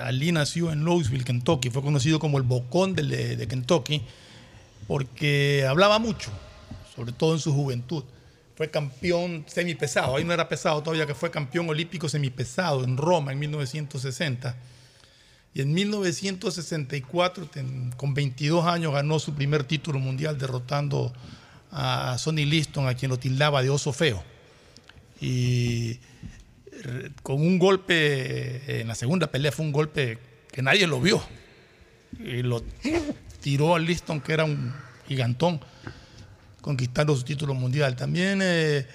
Ali 0.01 0.31
nació 0.31 0.71
en 0.71 0.83
Louisville, 0.83 1.23
Kentucky, 1.23 1.69
fue 1.69 1.81
conocido 1.81 2.19
como 2.19 2.37
el 2.37 2.43
bocón 2.43 2.95
de, 2.95 3.35
de 3.35 3.47
Kentucky 3.47 4.01
porque 4.87 5.65
hablaba 5.67 5.99
mucho, 5.99 6.31
sobre 6.95 7.11
todo 7.11 7.33
en 7.33 7.39
su 7.39 7.53
juventud. 7.53 8.03
Fue 8.55 8.69
campeón 8.71 9.43
semipesado, 9.47 10.15
ahí 10.15 10.23
no 10.23 10.33
era 10.33 10.47
pesado 10.47 10.81
todavía, 10.81 11.05
que 11.05 11.13
fue 11.15 11.29
campeón 11.29 11.69
olímpico 11.69 12.07
semipesado 12.07 12.83
en 12.83 12.95
Roma 12.97 13.31
en 13.33 13.39
1960. 13.39 14.55
Y 15.53 15.61
en 15.61 15.73
1964, 15.73 17.47
ten- 17.47 17.91
con 17.97 18.13
22 18.13 18.65
años, 18.65 18.93
ganó 18.93 19.19
su 19.19 19.33
primer 19.33 19.63
título 19.65 19.99
mundial 19.99 20.37
derrotando 20.37 21.13
a 21.71 22.17
Sonny 22.17 22.45
Liston, 22.45 22.87
a 22.87 22.93
quien 22.95 23.09
lo 23.09 23.17
tildaba 23.19 23.61
de 23.61 23.69
oso 23.69 23.91
feo. 23.91 24.23
Y 25.19 25.99
con 27.23 27.41
un 27.41 27.59
golpe, 27.59 28.81
en 28.81 28.88
la 28.88 28.95
segunda 28.95 29.27
pelea 29.27 29.51
fue 29.51 29.65
un 29.65 29.71
golpe 29.71 30.17
que 30.51 30.61
nadie 30.61 30.88
lo 30.88 31.01
vio. 31.01 31.21
Y 32.19 32.41
lo 32.41 32.63
tiró 33.41 33.75
a 33.75 33.79
Liston, 33.79 34.21
que 34.21 34.33
era 34.33 34.45
un 34.45 34.73
gigantón, 35.07 35.59
conquistando 36.61 37.15
su 37.15 37.23
título 37.23 37.53
mundial. 37.53 37.95
También 37.95 38.39
eh, 38.41 38.88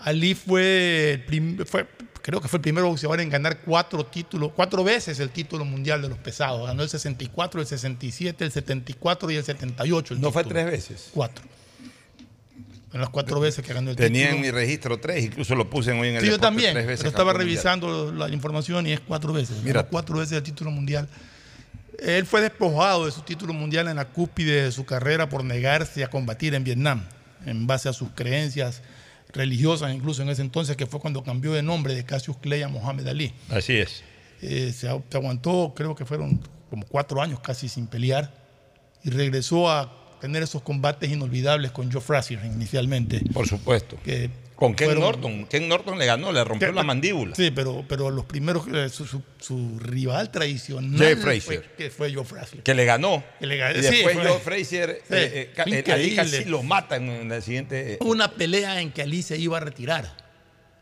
Ali 0.00 0.34
fue, 0.34 1.24
fue, 1.66 1.86
creo 2.22 2.40
que 2.40 2.48
fue 2.48 2.58
el 2.58 2.62
primer 2.62 2.84
boxeador 2.84 3.20
en 3.20 3.30
ganar 3.30 3.60
cuatro 3.60 4.04
títulos, 4.06 4.52
cuatro 4.54 4.84
veces 4.84 5.20
el 5.20 5.30
título 5.30 5.64
mundial 5.64 6.02
de 6.02 6.08
los 6.08 6.18
pesados. 6.18 6.66
Ganó 6.66 6.82
el 6.82 6.88
64, 6.88 7.60
el 7.60 7.66
67, 7.66 8.44
el 8.44 8.52
74 8.52 9.30
y 9.30 9.36
el 9.36 9.44
78. 9.44 10.14
el 10.14 10.20
¿No 10.20 10.32
fue 10.32 10.44
tres 10.44 10.66
veces? 10.66 11.10
Cuatro. 11.12 11.44
En 12.92 13.00
las 13.00 13.10
cuatro 13.10 13.38
veces 13.38 13.64
que 13.64 13.74
ganó 13.74 13.90
el 13.90 13.96
Tenía 13.96 14.30
en 14.30 14.36
título. 14.36 14.46
mi 14.46 14.50
registro 14.50 14.98
tres, 14.98 15.24
incluso 15.24 15.54
lo 15.54 15.68
puse 15.68 15.92
hoy 15.92 16.08
en 16.08 16.14
el 16.16 16.22
Sí, 16.22 16.28
yo 16.28 16.38
también, 16.38 16.72
tres 16.72 16.86
veces 16.86 17.00
pero 17.00 17.10
estaba 17.10 17.32
mundial. 17.32 17.46
revisando 17.48 18.12
la 18.12 18.28
información 18.30 18.86
y 18.86 18.92
es 18.92 19.00
cuatro 19.00 19.32
veces. 19.32 19.62
Mira. 19.62 19.82
Cuatro 19.84 20.16
veces 20.18 20.38
el 20.38 20.42
título 20.42 20.70
mundial. 20.70 21.06
Él 21.98 22.24
fue 22.26 22.40
despojado 22.40 23.06
de 23.06 23.12
su 23.12 23.22
título 23.22 23.52
mundial 23.52 23.88
en 23.88 23.96
la 23.96 24.06
cúspide 24.06 24.62
de 24.62 24.72
su 24.72 24.86
carrera 24.86 25.28
por 25.28 25.44
negarse 25.44 26.02
a 26.04 26.08
combatir 26.08 26.54
en 26.54 26.64
Vietnam, 26.64 27.04
en 27.44 27.66
base 27.66 27.88
a 27.88 27.92
sus 27.92 28.08
creencias 28.14 28.82
religiosas, 29.32 29.92
incluso 29.94 30.22
en 30.22 30.30
ese 30.30 30.40
entonces, 30.42 30.76
que 30.76 30.86
fue 30.86 31.00
cuando 31.00 31.22
cambió 31.22 31.52
de 31.52 31.62
nombre 31.62 31.94
de 31.94 32.04
Cassius 32.04 32.38
Clay 32.38 32.62
a 32.62 32.68
Mohamed 32.68 33.06
Ali. 33.08 33.34
Así 33.50 33.76
es. 33.76 34.02
Eh, 34.40 34.72
se 34.74 34.88
aguantó, 34.88 35.74
creo 35.76 35.94
que 35.94 36.06
fueron 36.06 36.40
como 36.70 36.86
cuatro 36.86 37.20
años 37.20 37.40
casi 37.40 37.68
sin 37.68 37.86
pelear, 37.88 38.32
y 39.04 39.10
regresó 39.10 39.70
a 39.70 39.92
tener 40.20 40.42
esos 40.42 40.62
combates 40.62 41.10
inolvidables 41.10 41.70
con 41.72 41.90
Joe 41.90 42.00
Frazier 42.00 42.40
inicialmente. 42.44 43.20
Por 43.32 43.46
supuesto. 43.48 43.98
Que 44.04 44.30
Con 44.56 44.74
Ken 44.74 44.86
fueron- 44.88 45.02
Norton. 45.04 45.46
Ken 45.46 45.68
Norton 45.68 45.98
le 45.98 46.06
ganó, 46.06 46.32
le 46.32 46.42
rompió 46.42 46.68
que- 46.68 46.74
la 46.74 46.82
mandíbula. 46.82 47.34
Sí, 47.36 47.52
pero, 47.52 47.84
pero 47.88 48.10
los 48.10 48.24
primeros, 48.24 48.66
eh, 48.74 48.88
su, 48.88 49.06
su- 49.06 49.22
su 49.38 49.78
rival 49.78 50.30
tradicional 50.32 51.16
fue- 51.40 51.62
que 51.76 51.90
fue 51.90 52.12
Joe 52.12 52.24
Frazier. 52.24 52.62
Que 52.64 52.74
le 52.74 52.84
ganó. 52.84 53.22
Que 53.38 53.46
le 53.46 53.56
ganó, 53.56 53.78
Y 53.78 53.82
sí, 53.84 53.88
después 53.90 54.14
fue- 54.16 54.26
Joe 54.26 54.38
Frazier, 54.40 55.02
Sí, 55.08 55.14
eh, 55.14 55.52
eh. 55.56 55.92
Ali 55.92 56.14
casi 56.16 56.44
lo 56.46 56.62
mata 56.64 56.96
en, 56.96 57.28
la 57.28 57.40
siguiente. 57.40 57.92
eh, 57.94 57.98
Una 58.00 58.32
pelea 58.32 58.80
en 58.80 58.90
que 58.90 59.02
Ali 59.02 59.22
se 59.22 59.38
iba 59.38 59.58
a 59.58 59.60
retirar. 59.60 60.12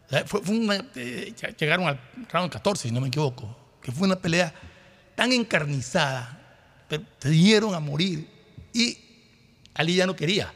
O 0.06 0.08
sea, 0.08 0.24
fue, 0.24 0.40
fue 0.42 0.56
una- 0.56 0.82
ya 0.94 1.48
llegaron 1.56 1.86
al 1.88 2.00
round 2.32 2.50
14, 2.50 2.88
si 2.88 2.94
no 2.94 3.00
me 3.02 3.08
equivoco. 3.08 3.54
Que 3.82 3.92
fue 3.92 4.06
una 4.06 4.16
pelea 4.16 4.54
tan 5.14 5.32
encarnizada, 5.32 6.40
pero 6.88 7.02
se 7.18 7.28
dieron 7.30 7.74
a 7.74 7.80
morir. 7.80 8.26
Y 8.72 8.98
Ali 9.76 9.94
ya 9.94 10.06
no 10.06 10.16
quería. 10.16 10.52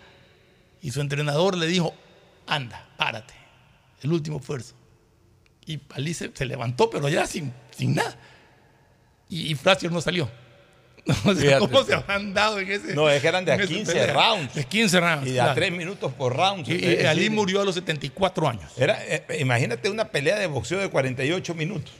Y 0.83 0.91
su 0.91 1.01
entrenador 1.01 1.57
le 1.57 1.67
dijo, 1.67 1.95
anda, 2.47 2.89
párate. 2.97 3.35
El 4.03 4.13
último 4.13 4.39
esfuerzo. 4.39 4.75
Y 5.67 5.79
Ali 5.91 6.15
se, 6.15 6.31
se 6.35 6.45
levantó, 6.47 6.89
pero 6.91 7.09
ya 7.09 7.27
sin, 7.27 7.53
sin 7.71 7.95
nada. 7.95 8.17
Y, 9.29 9.53
y 9.53 9.55
Frazier 9.55 9.93
no 9.93 10.01
salió. 10.01 10.29
O 11.25 11.35
sea, 11.35 11.35
Fíjate 11.35 11.59
¿Cómo 11.61 11.83
se 11.85 11.95
han 12.09 12.35
dado 12.35 12.59
en 12.61 12.71
ese 12.71 12.95
No, 12.95 13.09
es 13.09 13.23
que 13.23 13.29
eran 13.29 13.45
de 13.45 13.53
a 13.53 13.55
en 13.55 13.61
esa 13.63 13.69
15 13.73 13.93
pelea? 13.93 14.13
rounds. 14.13 14.55
De 14.55 14.65
15 14.65 15.01
rounds. 15.01 15.27
y 15.29 15.33
de 15.33 15.41
a 15.41 15.45
claro. 15.45 15.55
tres 15.61 15.73
minutos 15.73 16.13
por 16.13 16.37
round. 16.37 16.69
Y, 16.69 16.73
Ali 17.07 17.21
decir, 17.23 17.31
murió 17.33 17.61
a 17.63 17.65
los 17.65 17.75
74 17.75 18.49
años. 18.49 18.71
Era, 18.77 18.99
eh, 19.07 19.25
imagínate 19.41 19.89
una 19.89 20.07
pelea 20.09 20.39
de 20.39 20.47
boxeo 20.47 20.79
de 20.79 20.89
48 20.91 21.55
minutos. 21.55 21.93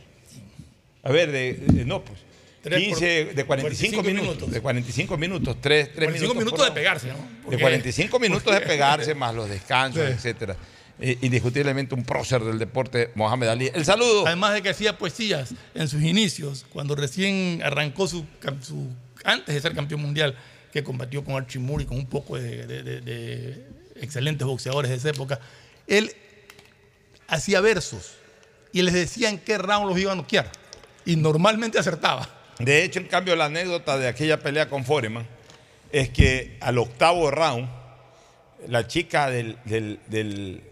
A 1.03 1.11
ver, 1.11 1.33
de, 1.33 1.55
de- 1.55 1.85
no, 1.87 2.03
pues. 2.05 2.19
Tres 2.63 2.79
15, 2.79 3.25
por- 3.27 3.35
de 3.37 3.45
45, 3.45 3.47
45 3.47 4.03
minutos, 4.03 4.27
minutos. 4.37 4.51
De 4.51 4.61
45 4.61 5.17
minutos, 5.17 5.57
3, 5.61 5.87
3 5.95 5.95
45 6.09 6.35
minutos. 6.35 6.65
de 6.67 6.73
pegarse, 6.73 7.09
¿no? 7.09 7.15
De 7.15 7.23
Porque- 7.45 7.59
45 7.59 8.19
minutos 8.21 8.55
de 8.55 8.61
pegarse, 8.61 9.15
más 9.15 9.35
los 9.35 9.49
descansos, 9.49 10.03
Sí. 10.07 10.13
etcétera. 10.13 10.57
Eh, 11.03 11.17
indiscutiblemente 11.23 11.95
un 11.95 12.05
prócer 12.05 12.43
del 12.45 12.59
deporte, 12.59 13.11
Mohamed 13.15 13.49
Ali. 13.49 13.71
El 13.73 13.87
saludo. 13.87 14.27
Además 14.27 14.53
de 14.53 14.61
que 14.61 14.69
hacía 14.69 14.99
poesías 14.99 15.55
en 15.75 15.89
sus 15.89 16.03
inicios, 16.03 16.67
cuando 16.71 16.95
recién 16.95 17.63
arrancó 17.65 18.07
su, 18.07 18.27
su- 18.61 18.89
antes 19.25 19.55
de 19.55 19.61
ser 19.63 19.75
campeón 19.75 20.03
mundial, 20.03 20.37
que 20.71 20.85
combatió 20.85 21.25
con 21.25 21.37
Archie 21.37 21.59
Moore 21.59 21.85
y 21.85 21.87
con 21.87 21.97
un 21.97 22.07
poco 22.07 22.37
de, 22.37 22.67
de- 22.67 22.83
de- 22.83 23.01
de 23.01 23.67
excelentes 23.97 24.47
boxeadores 24.47 24.91
de 24.91 24.99
esa 24.99 25.09
época, 25.09 25.41
él 25.87 26.13
hacía 27.29 27.61
versos 27.63 28.13
y 28.73 28.83
les 28.83 28.93
decía 28.95 29.31
en 29.31 29.39
qué 29.39 29.57
round 29.57 29.89
los 29.89 29.99
iba 29.99 30.13
a 30.13 30.17
noquear. 30.17 30.51
Y 31.07 31.17
normalmente 31.17 31.79
acertaba. 31.79 32.29
De 32.61 32.85
hecho, 32.85 33.01
en 33.01 33.07
cambio, 33.07 33.37
la 33.37 33.47
anécdota 33.47 33.99
de 33.99 34.09
aquella 34.09 34.39
pelea 34.39 34.69
con 34.69 34.85
Foreman 34.85 35.27
es 35.93 36.11
que 36.11 36.57
al 36.61 36.79
octavo 36.79 37.31
round, 37.31 37.69
la 38.69 38.87
chica 38.87 39.31
del. 39.31 39.57
del, 39.65 39.99
del 40.07 40.63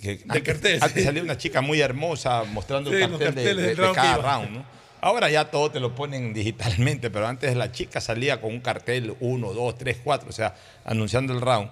que 0.00 0.20
antes, 0.28 0.42
cartel, 0.42 0.78
antes 0.80 1.02
sí. 1.02 1.02
salía 1.02 1.22
una 1.22 1.36
chica 1.36 1.60
muy 1.60 1.80
hermosa 1.80 2.44
mostrando 2.44 2.90
Sí, 2.90 2.96
el 2.96 3.10
los 3.10 3.20
cartel 3.20 3.56
de, 3.56 3.74
cada 3.74 4.16
round. 4.18 4.50
¿no? 4.50 4.64
Ahora 5.00 5.30
ya 5.30 5.50
todo 5.50 5.70
te 5.70 5.80
lo 5.80 5.94
ponen 5.94 6.32
digitalmente, 6.34 7.10
pero 7.10 7.26
antes 7.26 7.56
la 7.56 7.72
chica 7.72 8.00
salía 8.00 8.40
con 8.40 8.52
un 8.52 8.60
cartel 8.60 9.16
1, 9.20 9.52
2, 9.52 9.78
3, 9.78 9.96
4, 10.02 10.28
o 10.28 10.32
sea, 10.32 10.54
anunciando 10.84 11.32
el 11.32 11.40
round. 11.40 11.70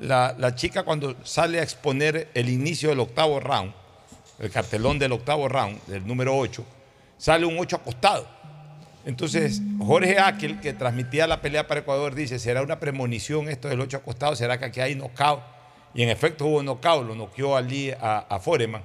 La, 0.00 0.34
la 0.38 0.54
chica 0.54 0.82
cuando 0.82 1.16
sale 1.24 1.60
a 1.60 1.62
exponer 1.62 2.28
el 2.34 2.48
inicio 2.48 2.88
del 2.88 3.00
octavo 3.00 3.38
round, 3.38 3.72
el 4.38 4.50
cartelón 4.50 4.98
del 4.98 5.12
octavo 5.12 5.48
round, 5.48 5.84
del 5.86 6.06
número 6.06 6.36
8, 6.36 6.64
sale 7.18 7.44
un 7.44 7.58
8 7.58 7.76
acostado. 7.76 8.26
Entonces, 9.10 9.60
Jorge 9.78 10.18
Aquel, 10.18 10.60
que 10.60 10.72
transmitía 10.72 11.26
la 11.26 11.42
pelea 11.42 11.66
para 11.66 11.80
Ecuador, 11.80 12.14
dice, 12.14 12.38
¿será 12.38 12.62
una 12.62 12.80
premonición 12.80 13.48
esto 13.48 13.68
del 13.68 13.80
8 13.80 13.98
acostado? 13.98 14.34
¿Será 14.36 14.58
que 14.58 14.64
aquí 14.64 14.80
hay 14.80 14.94
knockout? 14.94 15.40
Y 15.94 16.02
en 16.02 16.08
efecto 16.08 16.46
hubo 16.46 16.62
knockout, 16.62 17.06
lo 17.06 17.14
noqueó 17.14 17.56
Ali 17.56 17.90
a, 17.90 18.20
a 18.30 18.40
Foreman. 18.40 18.82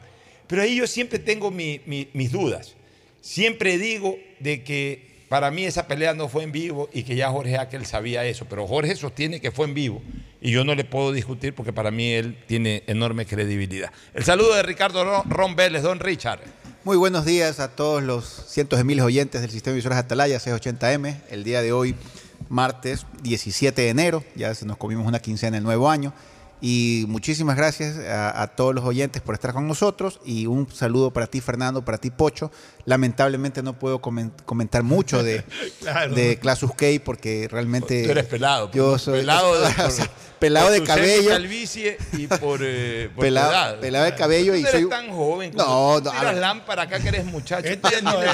Pero 0.48 0.62
ahí 0.64 0.76
yo 0.76 0.88
siempre 0.88 1.20
tengo 1.20 1.52
mi- 1.52 1.80
mi- 1.86 2.10
mis 2.14 2.32
dudas. 2.32 2.76
Siempre 3.22 3.78
digo 3.78 4.18
de 4.40 4.64
que 4.64 5.26
para 5.30 5.50
mí 5.52 5.64
esa 5.66 5.88
pelea 5.88 6.14
no 6.14 6.28
fue 6.30 6.44
en 6.44 6.52
vivo 6.52 6.90
y 6.94 7.04
que 7.04 7.16
ya 7.16 7.30
Jorge 7.32 7.58
Aquel 7.58 7.86
sabía 7.86 8.24
eso, 8.26 8.46
pero 8.50 8.68
Jorge 8.68 8.96
sostiene 8.96 9.40
que 9.42 9.52
fue 9.52 9.66
en 9.66 9.74
vivo 9.74 10.02
y 10.42 10.52
yo 10.52 10.64
no 10.64 10.76
le 10.76 10.84
puedo 10.84 11.12
discutir 11.12 11.54
porque 11.56 11.74
para 11.74 11.90
mí 11.90 12.12
él 12.12 12.38
tiene 12.48 12.84
enorme 12.86 13.26
credibilidad. 13.26 13.92
El 14.14 14.24
saludo 14.24 14.54
de 14.56 14.62
Ricardo 14.64 15.24
Ron 15.24 15.56
Vélez, 15.56 15.82
don 15.82 16.00
Richard. 16.00 16.42
Muy 16.86 16.98
buenos 16.98 17.26
días 17.26 17.60
a 17.60 17.68
todos 17.70 18.02
los 18.04 18.26
cientos 18.48 18.78
de 18.78 18.84
miles 18.86 19.04
oyentes 19.04 19.42
del 19.42 19.50
sistema 19.50 19.72
de 19.74 19.80
emisoras 19.80 19.98
Atalaya 20.00 20.38
680M. 20.40 21.18
El 21.32 21.44
día 21.44 21.62
de 21.64 21.74
hoy, 21.74 21.96
martes 22.48 23.06
17 23.24 23.82
de 23.82 23.90
enero, 23.90 24.24
ya 24.36 24.54
se 24.54 24.66
nos 24.68 24.78
comimos 24.78 25.08
una 25.08 25.20
quincena 25.20 25.58
el 25.58 25.64
nuevo 25.64 25.90
año. 25.90 26.14
Y 26.62 27.06
muchísimas 27.10 27.58
gracias 27.58 27.98
a, 27.98 28.42
a 28.42 28.48
todos 28.56 28.74
los 28.74 28.86
oyentes 28.86 29.22
por 29.22 29.34
estar 29.36 29.52
con 29.54 29.68
nosotros. 29.68 30.20
Y 30.26 30.46
un 30.46 30.72
saludo 30.72 31.12
para 31.12 31.26
ti, 31.28 31.42
Fernando, 31.42 31.84
para 31.84 31.98
ti, 31.98 32.12
Pocho. 32.12 32.52
Lamentablemente 32.86 33.62
no 33.64 33.78
puedo 33.78 34.00
comen- 34.00 34.32
comentar 34.46 34.84
mucho 34.84 35.22
de, 35.24 35.44
Claro. 35.82 36.14
de 36.16 36.38
Clasus 36.38 36.72
K 36.76 36.86
porque 37.04 37.48
realmente. 37.52 38.06
Tú 38.06 38.12
eres 38.12 38.26
pelado. 38.26 38.72
Yo 38.72 38.92
pues, 38.92 39.02
soy 39.02 39.20
pelado 39.22 39.60
de, 39.62 39.70
pelado 40.46 40.68
por 40.68 40.80
de 40.80 40.84
cabello. 40.84 41.30
calvicie 41.30 41.98
y 42.14 42.28
por, 42.28 42.60
eh, 42.64 43.10
por 43.14 43.24
pelado, 43.26 43.52
edad. 43.52 43.80
pelado 43.80 44.06
de 44.06 44.16
cabello 44.16 44.56
y 44.56 44.62
no 44.62 44.68
eres 44.70 44.82
soy. 44.82 44.90
tan 44.90 45.10
joven. 45.12 45.52
No, 45.56 46.00
no, 46.00 46.12
tiras 46.12 46.36
lámpara 46.38 46.84
acá 46.84 47.00
que 47.00 47.08
eres 47.10 47.26
muchacho. 47.26 47.68
Este, 47.68 48.02
no, 48.02 48.22
eh, 48.24 48.28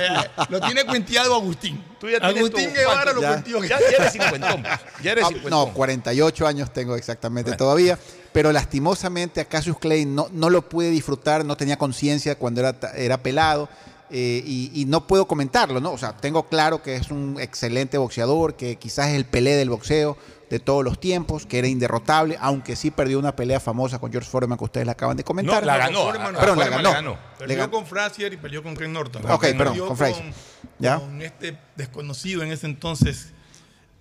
lo 0.49 0.61
tiene 0.61 0.85
cuenteado 0.85 1.35
Agustín. 1.35 1.83
Tú 1.99 2.09
ya 2.09 2.19
tienes 2.19 2.37
Agustín 2.37 2.69
tu- 2.69 2.75
Guevara 2.75 3.13
lo 3.13 3.21
ya, 3.21 3.29
cuenteó. 3.29 3.63
ya, 3.63 3.79
ya 3.79 3.97
eres 3.97 4.11
cincuentón. 4.13 4.63
Ya 5.03 5.11
eres 5.11 5.23
Ah, 5.23 5.27
cincuentón. 5.27 5.67
no, 5.67 5.73
48 5.73 6.47
años 6.47 6.71
tengo 6.73 6.95
exactamente 6.95 7.53
todavía. 7.53 7.97
Pero 8.33 8.51
lastimosamente 8.51 9.41
a 9.41 9.45
Cassius 9.45 9.77
Clay 9.77 10.05
no, 10.05 10.27
no 10.31 10.49
lo 10.49 10.67
pude 10.69 10.89
disfrutar, 10.89 11.43
no 11.43 11.57
tenía 11.57 11.77
conciencia 11.77 12.35
cuando 12.35 12.61
era, 12.61 12.75
era 12.95 13.17
pelado. 13.21 13.67
eh, 14.13 14.43
y, 14.45 14.71
y 14.73 14.85
no 14.85 15.07
puedo 15.07 15.25
comentarlo, 15.25 15.79
¿no? 15.79 15.91
O 15.93 15.97
sea, 15.97 16.11
tengo 16.17 16.43
claro 16.49 16.83
que 16.83 16.95
es 16.97 17.11
un 17.11 17.37
excelente 17.39 17.97
boxeador, 17.97 18.55
que 18.55 18.75
quizás 18.75 19.07
es 19.09 19.15
el 19.15 19.23
pelé 19.25 19.55
del 19.55 19.69
boxeo 19.69 20.17
de 20.51 20.59
todos 20.59 20.83
los 20.83 20.99
tiempos, 20.99 21.45
que 21.45 21.59
era 21.59 21.67
inderrotable, 21.69 22.37
aunque 22.41 22.75
sí 22.75 22.91
perdió 22.91 23.17
una 23.17 23.35
pelea 23.35 23.59
famosa 23.61 23.99
con 23.99 24.11
George 24.11 24.29
Foreman 24.29 24.57
que 24.57 24.65
ustedes 24.65 24.85
la 24.85 24.91
acaban 24.91 25.15
de 25.15 25.23
comentar. 25.23 25.61
No, 25.61 25.65
la 25.65 25.77
ganó. 25.77 26.03
Foreman 26.03 26.33
no. 26.33 26.39
Perdón, 26.39 26.59
la 26.59 26.65
Foreman 26.65 26.83
ganó. 26.83 26.89
le 26.89 26.95
ganó. 26.95 27.17
Perdió 27.39 27.57
ganó. 27.57 27.71
con 27.71 27.85
Frazier 27.87 28.33
y 28.33 28.37
perdió 28.37 28.61
con 28.61 28.75
Ken 28.75 28.91
Norton. 28.91 29.23
Ok, 29.31 29.45
perdón, 29.57 29.79
con 29.79 29.95
Frazier. 29.97 30.33
¿Ya? 30.77 30.99
Con 30.99 31.21
este 31.21 31.57
desconocido 31.77 32.43
en 32.43 32.51
ese 32.51 32.65
entonces. 32.67 33.29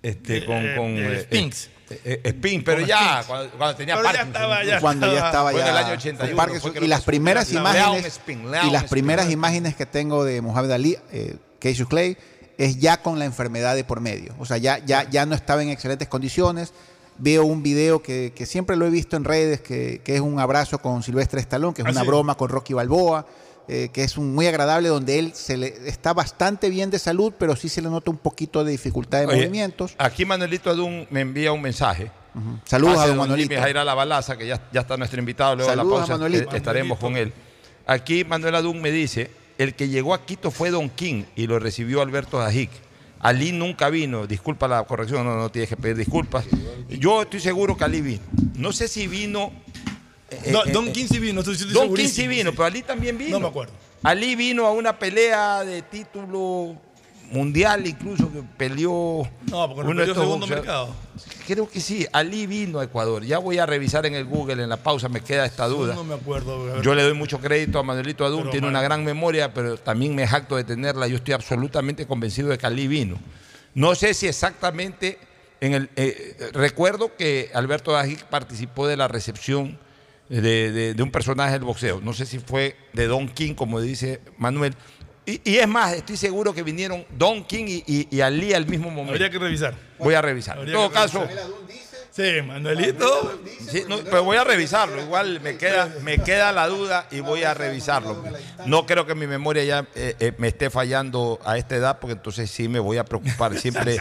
Este, 0.03 0.45
con, 0.45 0.57
Eh, 0.57 0.75
con 0.75 0.87
eh, 0.87 1.13
eh, 1.13 1.21
Spinks. 1.23 1.69
eh, 1.89 2.21
eh, 2.23 2.29
Spinks, 2.31 2.65
pero 2.65 2.79
Con 2.79 2.87
ya, 2.87 2.97
Spinks. 2.97 3.25
cuando, 3.27 3.49
cuando 3.57 3.75
tenía 3.77 3.95
Pero 3.95 4.11
ya 4.13 4.21
estaba, 4.23 4.63
ya 4.65 4.79
cuando 4.81 5.13
ya 5.13 5.25
estaba 5.27 5.51
Fue 5.51 5.59
ya 5.61 5.65
en 5.67 5.71
el 5.71 5.77
año 5.77 5.87
con 5.89 5.97
81, 5.97 6.35
Parkinson. 6.35 6.61
fue 6.61 6.73
que 6.73 6.79
lo 6.81 6.85
y 6.85 6.89
las 6.89 7.01
primeras 7.03 7.51
imágenes 7.53 8.05
Spin, 8.07 8.45
y 8.67 8.71
las 8.71 8.83
primeras 8.85 9.29
imágenes 9.31 9.75
que 9.75 9.85
tengo 9.85 10.25
de 10.25 10.41
Mohamed 10.41 10.71
Ali, 10.71 10.97
eh, 11.11 11.35
Cassius 11.59 11.87
Clay, 11.87 12.17
es 12.63 12.77
ya 12.79 13.01
con 13.01 13.17
la 13.19 13.25
enfermedad 13.25 13.75
de 13.75 13.83
por 13.83 13.99
medio. 14.01 14.33
O 14.39 14.45
sea, 14.45 14.57
ya, 14.57 14.77
ya, 14.85 15.09
ya 15.09 15.25
no 15.25 15.35
estaba 15.35 15.63
en 15.63 15.69
excelentes 15.69 16.07
condiciones. 16.07 16.73
Veo 17.17 17.43
un 17.45 17.61
video 17.63 18.01
que, 18.01 18.33
que 18.35 18.45
siempre 18.45 18.75
lo 18.75 18.85
he 18.85 18.89
visto 18.89 19.15
en 19.15 19.23
redes, 19.23 19.61
que, 19.61 20.01
que 20.03 20.15
es 20.15 20.21
un 20.21 20.39
abrazo 20.39 20.79
con 20.79 21.03
Silvestre 21.03 21.39
Stallone, 21.41 21.73
que 21.73 21.81
es 21.81 21.87
Ah, 21.87 21.91
una 21.91 22.01
sí. 22.01 22.07
broma 22.07 22.35
con 22.35 22.49
Rocky 22.49 22.73
Balboa, 22.73 23.25
eh, 23.67 23.89
que 23.93 24.03
es 24.03 24.17
un 24.17 24.33
muy 24.33 24.47
agradable, 24.47 24.89
donde 24.89 25.19
él 25.19 25.31
se 25.35 25.55
le, 25.57 25.67
está 25.87 26.13
bastante 26.13 26.69
bien 26.69 26.89
de 26.89 26.99
salud, 26.99 27.33
pero 27.37 27.55
sí 27.55 27.69
se 27.69 27.81
le 27.81 27.89
nota 27.89 28.09
un 28.11 28.17
poquito 28.17 28.63
de 28.63 28.71
dificultad 28.71 29.19
de 29.19 29.25
Oye, 29.27 29.37
movimientos. 29.37 29.93
Aquí 29.97 30.25
Manuelito 30.25 30.69
Adún 30.69 31.07
me 31.11 31.21
envía 31.21 31.51
un 31.51 31.61
mensaje. 31.61 32.11
Ujú. 32.33 32.59
Saludos 32.65 32.95
Hace 32.97 33.03
a 33.05 33.07
don 33.09 33.17
Manuelito. 33.17 33.55
Jaira 33.59 33.83
La 33.83 33.93
Balaza, 33.93 34.37
que 34.37 34.47
ya, 34.47 34.61
ya 34.71 34.81
está 34.81 34.97
nuestro 34.97 35.19
invitado. 35.19 35.55
Luego 35.55 35.69
Saludos 35.69 35.93
a 35.93 35.97
la 35.97 35.99
pausa 36.07 36.13
Manuelito. 36.13 36.55
estaremos 36.55 36.97
con 36.97 37.17
él. 37.17 37.33
Aquí 37.85 38.23
Manuel 38.23 38.55
Adún 38.55 38.81
me 38.81 38.91
dice, 38.91 39.29
el 39.61 39.75
que 39.75 39.89
llegó 39.89 40.13
a 40.13 40.25
Quito 40.25 40.51
fue 40.51 40.71
Don 40.71 40.89
King 40.89 41.23
y 41.35 41.47
lo 41.47 41.59
recibió 41.59 42.01
Alberto 42.01 42.39
Dajic. 42.39 42.71
Ali 43.19 43.51
nunca 43.51 43.89
vino, 43.89 44.25
disculpa 44.25 44.67
la 44.67 44.83
corrección, 44.83 45.25
no, 45.25 45.35
no 45.37 45.51
tienes 45.51 45.69
que 45.69 45.77
pedir 45.77 45.95
disculpas. 45.95 46.45
Yo 46.89 47.21
estoy 47.21 47.39
seguro 47.39 47.77
que 47.77 47.83
Ali 47.83 48.01
vino. 48.01 48.23
No 48.55 48.73
sé 48.73 48.87
si 48.87 49.07
vino... 49.07 49.51
eh, 50.29 50.51
Don, 50.51 50.67
eh, 50.67 50.71
Don 50.71 50.87
eh, 50.87 50.91
King 50.91 51.05
sí 51.07 51.19
vino, 51.19 51.41
estoy, 51.41 51.55
Don 51.71 51.93
King 51.93 52.07
sí 52.07 52.27
vino, 52.27 52.51
pero 52.51 52.65
Ali 52.65 52.81
también 52.81 53.17
vino. 53.17 53.31
No 53.31 53.39
me 53.39 53.47
acuerdo. 53.47 53.73
Ali 54.01 54.35
vino 54.35 54.65
a 54.65 54.71
una 54.71 54.97
pelea 54.97 55.63
de 55.63 55.83
título 55.83 56.75
mundial, 57.31 57.85
incluso 57.87 58.31
que 58.31 58.41
peleó. 58.57 59.27
No, 59.49 59.67
porque 59.73 59.89
uno 59.89 60.01
estos 60.03 60.17
segundo 60.17 60.47
mercado. 60.47 60.93
Creo 61.47 61.69
que 61.69 61.81
sí, 61.81 62.05
Ali 62.13 62.45
vino 62.47 62.79
a 62.79 62.83
Ecuador. 62.83 63.23
Ya 63.25 63.37
voy 63.39 63.57
a 63.57 63.65
revisar 63.65 64.05
en 64.05 64.13
el 64.15 64.25
Google, 64.25 64.61
en 64.63 64.69
la 64.69 64.77
pausa 64.77 65.09
me 65.09 65.21
queda 65.21 65.45
esta 65.45 65.67
duda. 65.67 65.95
No 65.95 66.03
me 66.03 66.13
acuerdo. 66.15 66.81
Yo 66.81 66.93
le 66.95 67.03
doy 67.03 67.13
mucho 67.13 67.39
crédito 67.39 67.79
a 67.79 67.83
Manuelito 67.83 68.25
Adún, 68.25 68.41
Pero 68.41 68.51
tiene 68.51 68.67
una 68.67 68.81
gran 68.81 69.03
memoria, 69.03 69.53
pero 69.53 69.77
también 69.77 70.13
me 70.15 70.27
jacto 70.27 70.55
de 70.55 70.63
tenerla. 70.63 71.07
Yo 71.07 71.15
estoy 71.17 71.33
absolutamente 71.33 72.05
convencido 72.05 72.49
de 72.49 72.57
que 72.57 72.65
Ali 72.67 72.87
vino. 72.87 73.17
No 73.73 73.95
sé 73.95 74.13
si 74.13 74.27
exactamente 74.27 75.17
en 75.61 75.73
el 75.73 75.89
eh, 75.95 76.49
recuerdo 76.53 77.15
que 77.15 77.49
Alberto 77.53 77.91
Dajic 77.91 78.23
participó 78.25 78.87
de 78.87 78.97
la 78.97 79.07
recepción 79.07 79.77
de, 80.29 80.41
de- 80.71 80.93
de 80.93 81.03
un 81.03 81.11
personaje 81.11 81.51
del 81.53 81.63
boxeo. 81.63 81.99
No 82.01 82.13
sé 82.13 82.25
si 82.25 82.39
fue 82.39 82.75
de 82.93 83.07
Don 83.07 83.27
King, 83.27 83.53
como 83.53 83.79
dice 83.81 84.21
Manuel. 84.37 84.73
Y, 85.25 85.39
y 85.51 85.57
es 85.57 85.67
más, 85.67 85.93
estoy 85.93 86.17
seguro 86.17 86.53
que 86.53 86.63
vinieron 86.63 87.05
Don 87.17 87.43
King 87.45 87.65
y, 87.67 87.83
y- 87.85 88.07
y 88.09 88.21
Ali 88.21 88.53
al 88.53 88.65
mismo 88.65 88.89
momento. 88.89 89.11
Habría 89.13 89.29
que 89.29 89.37
revisar. 89.39 89.75
Voy 89.99 90.13
a 90.15 90.21
revisar. 90.21 90.55
En 90.55 90.59
Habría 90.61 90.75
todo 90.75 90.89
que 90.89 90.93
caso, 90.95 91.19
revisar. 91.25 91.45
Sí, 92.11 92.41
Manuelito. 92.45 93.39
Sí, 93.69 93.85
no, 93.87 93.97
pero 93.99 94.25
voy 94.25 94.35
a 94.35 94.43
revisarlo. 94.43 95.01
Igual 95.01 95.39
me 95.39 95.55
queda, 95.57 95.89
me 96.03 96.17
queda 96.17 96.51
la 96.51 96.67
duda 96.67 97.07
y 97.09 97.21
voy 97.21 97.43
a 97.45 97.53
revisarlo. 97.53 98.21
No 98.65 98.85
creo 98.85 99.05
que 99.05 99.15
mi 99.15 99.27
memoria 99.27 99.63
ya 99.63 99.85
eh, 99.95 100.15
eh, 100.19 100.33
me 100.37 100.49
esté 100.49 100.69
fallando 100.69 101.39
a 101.45 101.57
esta 101.57 101.77
edad, 101.77 101.99
porque 101.99 102.13
entonces 102.13 102.51
sí 102.51 102.67
me 102.67 102.79
voy 102.79 102.97
a 102.97 103.05
preocupar. 103.05 103.57
Siempre, 103.57 103.97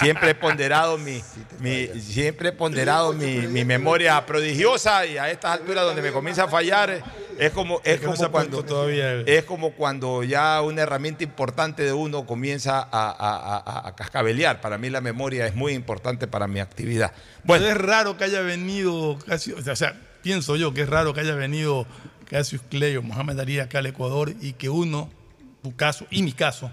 siempre 0.00 0.30
he 0.30 0.34
ponderado 0.34 0.98
mi, 0.98 1.22
mi- 1.60 1.86
siempre 2.00 2.48
he 2.48 2.52
ponderado 2.52 3.12
mi, 3.12 3.46
mi 3.46 3.64
memoria 3.64 4.26
prodigiosa 4.26 5.06
y 5.06 5.16
a 5.16 5.30
estas 5.30 5.52
alturas 5.60 5.84
donde 5.84 6.02
me 6.02 6.10
comienza 6.10 6.44
a 6.44 6.48
fallar 6.48 7.00
es 7.38 7.50
como, 7.52 7.80
es 7.84 8.00
como 8.00 8.14
cuando 8.30 8.64
todavía 8.64 9.20
es 9.24 9.44
como 9.44 9.70
cuando 9.72 10.22
ya 10.24 10.60
una 10.62 10.82
herramienta 10.82 11.22
importante 11.22 11.84
de 11.84 11.92
uno 11.92 12.26
comienza 12.26 12.80
a, 12.80 12.86
a- 12.90 13.62
a- 13.84 13.88
a 13.88 13.94
cascabelear. 13.94 14.60
Para 14.60 14.78
mí 14.78 14.90
la 14.90 15.00
memoria 15.00 15.46
es 15.46 15.54
muy 15.54 15.74
importante 15.74 16.26
para 16.26 16.48
mi 16.48 16.58
actividad. 16.58 17.12
Bueno. 17.44 17.51
Bueno, 17.58 17.66
Es 17.66 17.76
raro 17.76 18.16
que 18.16 18.24
haya 18.24 18.40
venido 18.40 19.18
Cassius, 19.26 19.66
o 19.66 19.76
sea, 19.76 19.94
pienso 20.22 20.56
yo 20.56 20.72
que 20.72 20.82
es 20.82 20.88
raro 20.88 21.12
que 21.14 21.20
haya 21.20 21.34
venido 21.34 21.86
Cassius 22.28 22.62
Clay 22.70 22.96
o 22.96 23.02
Mohamed 23.02 23.38
Ali 23.38 23.60
acá 23.60 23.78
al 23.78 23.86
Ecuador 23.86 24.32
y 24.40 24.54
que 24.54 24.68
uno, 24.68 25.10
tu 25.62 25.74
caso 25.76 26.06
y 26.10 26.22
mi 26.22 26.32
caso, 26.32 26.70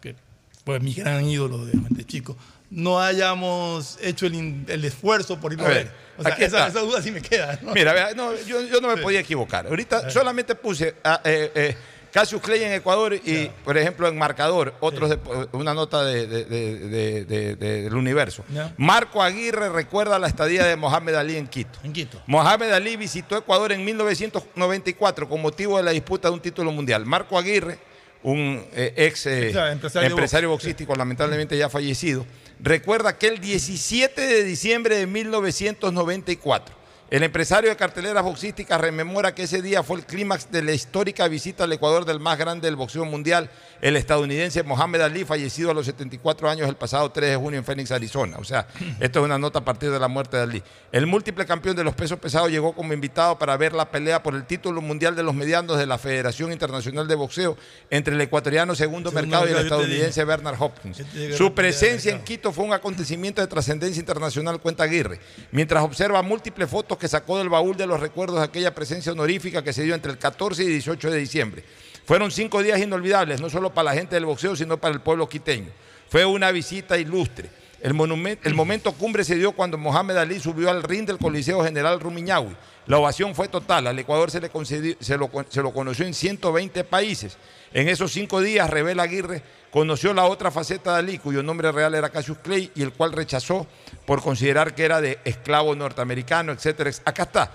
que 0.00 0.16
fue 0.64 0.80
mi 0.80 0.94
gran 0.94 1.24
ídolo 1.24 1.66
de, 1.66 1.72
de 1.90 2.04
chico, 2.04 2.36
no 2.70 3.00
hayamos 3.00 3.98
hecho 4.00 4.26
el, 4.26 4.64
el 4.68 4.84
esfuerzo 4.84 5.40
por 5.40 5.52
ir 5.52 5.60
a, 5.60 5.64
A 5.64 5.68
ver, 5.68 5.76
ver. 5.84 5.92
O 6.16 6.22
sea, 6.22 6.32
aquí 6.32 6.44
esa, 6.44 6.68
esa 6.68 6.80
duda 6.80 7.02
sí 7.02 7.10
me 7.10 7.20
queda. 7.20 7.58
¿no? 7.62 7.72
Mira, 7.72 8.14
no, 8.14 8.34
yo, 8.46 8.62
yo 8.62 8.80
no 8.80 8.88
me 8.88 8.96
podía 9.02 9.20
equivocar. 9.20 9.66
Ahorita 9.66 10.08
solamente 10.10 10.54
puse 10.54 10.94
ah, 11.02 11.20
eh, 11.24 11.50
eh, 11.54 11.76
Cassius 12.12 12.42
Clay 12.42 12.64
en 12.64 12.72
Ecuador 12.72 13.14
y, 13.14 13.50
por 13.64 13.78
ejemplo, 13.78 14.08
en 14.08 14.18
Marcador, 14.18 14.74
otros 14.80 15.10
de- 15.10 15.18
una 15.52 15.74
nota 15.74 16.04
de- 16.04 16.26
de- 16.26 16.44
de- 16.44 16.78
de- 16.88 17.24
de- 17.24 17.56
de- 17.56 17.82
del 17.84 17.94
universo. 17.94 18.44
Marco 18.76 19.22
Aguirre 19.22 19.68
recuerda 19.68 20.18
la 20.18 20.26
estadía 20.26 20.64
de 20.64 20.76
Mohamed 20.76 21.14
Ali 21.14 21.36
en 21.36 21.46
Quito. 21.46 21.78
En 21.84 21.92
Quito. 21.92 22.20
Mohamed 22.26 22.72
Ali 22.72 22.96
visitó 22.96 23.36
Ecuador 23.36 23.72
en 23.72 23.84
1994 23.84 25.28
con 25.28 25.40
motivo 25.40 25.76
de 25.76 25.82
la 25.84 25.92
disputa 25.92 26.28
de 26.28 26.34
un 26.34 26.40
título 26.40 26.72
mundial. 26.72 27.06
Marco 27.06 27.38
Aguirre, 27.38 27.78
un 28.22 28.64
eh, 28.72 28.92
ex 28.96 29.26
eh, 29.26 29.52
sea, 29.52 29.72
empresario 30.06 30.48
boxístico, 30.50 30.94
lamentablemente 30.94 31.56
ya 31.56 31.68
fallecido, 31.70 32.26
recuerda 32.58 33.16
que 33.16 33.28
el 33.28 33.40
17 33.40 34.20
de 34.20 34.44
diciembre 34.44 34.96
de 34.96 35.06
1994, 35.06 36.74
el 37.10 37.24
empresario 37.24 37.70
de 37.70 37.76
carteleras 37.76 38.22
boxísticas 38.22 38.80
rememora 38.80 39.34
que 39.34 39.42
ese 39.42 39.60
día 39.60 39.82
fue 39.82 39.98
el 39.98 40.06
clímax 40.06 40.52
de 40.52 40.62
la 40.62 40.72
histórica 40.72 41.26
visita 41.26 41.64
al 41.64 41.72
Ecuador 41.72 42.04
del 42.04 42.20
más 42.20 42.38
grande 42.38 42.68
del 42.68 42.76
boxeo 42.76 43.04
mundial, 43.04 43.50
el 43.80 43.96
estadounidense 43.96 44.62
Mohamed 44.62 45.00
Ali, 45.00 45.24
fallecido 45.24 45.72
a 45.72 45.74
los 45.74 45.86
74 45.86 46.48
años 46.48 46.68
el 46.68 46.76
pasado 46.76 47.10
3 47.10 47.30
de 47.30 47.36
junio 47.36 47.58
en 47.58 47.64
Phoenix, 47.64 47.90
Arizona. 47.90 48.36
O 48.38 48.44
sea, 48.44 48.68
esto 49.00 49.18
es 49.18 49.24
una 49.24 49.38
nota 49.38 49.58
a 49.58 49.64
partir 49.64 49.90
de 49.90 49.98
la 49.98 50.06
muerte 50.06 50.36
de 50.36 50.42
Ali. 50.44 50.62
El 50.92 51.08
múltiple 51.08 51.44
campeón 51.46 51.74
de 51.74 51.82
los 51.82 51.96
pesos 51.96 52.16
pesados 52.20 52.48
llegó 52.48 52.74
como 52.74 52.92
invitado 52.92 53.36
para 53.38 53.56
ver 53.56 53.72
la 53.72 53.90
pelea 53.90 54.22
por 54.22 54.36
el 54.36 54.44
título 54.44 54.80
mundial 54.80 55.16
de 55.16 55.24
los 55.24 55.34
medianos 55.34 55.78
de 55.78 55.86
la 55.86 55.98
Federación 55.98 56.52
Internacional 56.52 57.08
de 57.08 57.16
Boxeo 57.16 57.56
entre 57.90 58.14
el 58.14 58.20
ecuatoriano 58.20 58.76
Segundo, 58.76 59.10
Segundo 59.10 59.28
Mercado 59.28 59.48
y 59.48 59.58
el 59.58 59.64
estadounidense 59.64 60.24
Bernard 60.24 60.62
Hopkins. 60.62 61.02
Su 61.36 61.54
presencia 61.54 62.12
en. 62.12 62.22
Quito 62.22 62.52
fue 62.52 62.64
un 62.64 62.72
acontecimiento 62.72 63.40
de 63.40 63.48
trascendencia 63.48 63.98
internacional, 63.98 64.60
cuenta 64.60 64.84
Aguirre, 64.84 65.18
mientras 65.50 65.82
observa 65.82 66.22
múltiples 66.22 66.70
fotos 66.70 66.99
que 67.00 67.08
sacó 67.08 67.38
del 67.38 67.48
baúl 67.48 67.76
de 67.76 67.86
los 67.88 67.98
recuerdos 67.98 68.40
aquella 68.40 68.72
presencia 68.74 69.10
honorífica 69.10 69.64
que 69.64 69.72
se 69.72 69.82
dio 69.82 69.96
entre 69.96 70.12
el 70.12 70.18
14 70.18 70.62
y 70.62 70.66
18 70.68 71.10
de 71.10 71.18
diciembre. 71.18 71.64
Fueron 72.04 72.30
cinco 72.30 72.62
días 72.62 72.78
inolvidables, 72.80 73.40
no 73.40 73.50
solo 73.50 73.74
para 73.74 73.86
la 73.90 73.94
gente 73.94 74.14
del 74.14 74.26
boxeo, 74.26 74.54
sino 74.54 74.76
para 74.76 74.94
el 74.94 75.00
pueblo 75.00 75.28
quiteño. 75.28 75.70
Fue 76.08 76.24
una 76.24 76.50
visita 76.52 76.96
ilustre. 76.98 77.50
El, 77.80 77.94
monumen- 77.94 78.38
el 78.44 78.54
momento 78.54 78.92
cumbre 78.92 79.24
se 79.24 79.36
dio 79.36 79.52
cuando 79.52 79.78
Mohamed 79.78 80.16
Ali 80.16 80.38
subió 80.38 80.70
al 80.70 80.82
ring 80.82 81.06
del 81.06 81.18
Coliseo 81.18 81.64
General 81.64 81.98
Rumiñahui. 81.98 82.54
La 82.86 82.98
ovación 82.98 83.34
fue 83.34 83.48
total. 83.48 83.86
Al 83.86 83.98
Ecuador 83.98 84.30
se, 84.30 84.40
le 84.40 84.50
concedió- 84.50 84.96
se 85.00 85.16
lo, 85.16 85.30
se 85.48 85.62
lo 85.62 85.72
conoció 85.72 86.04
en 86.04 86.12
120 86.14 86.84
países. 86.84 87.38
En 87.72 87.88
esos 87.88 88.12
cinco 88.12 88.40
días, 88.40 88.68
revela 88.68 89.04
Aguirre, 89.04 89.42
conoció 89.70 90.12
la 90.12 90.24
otra 90.24 90.50
faceta 90.50 90.92
de 90.92 90.98
Ali, 90.98 91.18
cuyo 91.18 91.42
nombre 91.42 91.70
real 91.70 91.94
era 91.94 92.10
Cassius 92.10 92.38
Clay, 92.38 92.72
y 92.74 92.82
el 92.82 92.92
cual 92.92 93.12
rechazó 93.12 93.66
por 94.06 94.22
considerar 94.22 94.74
que 94.74 94.84
era 94.84 95.00
de 95.00 95.18
esclavo 95.24 95.74
norteamericano, 95.76 96.52
etcétera. 96.52 96.90
Acá 97.04 97.22
está. 97.24 97.50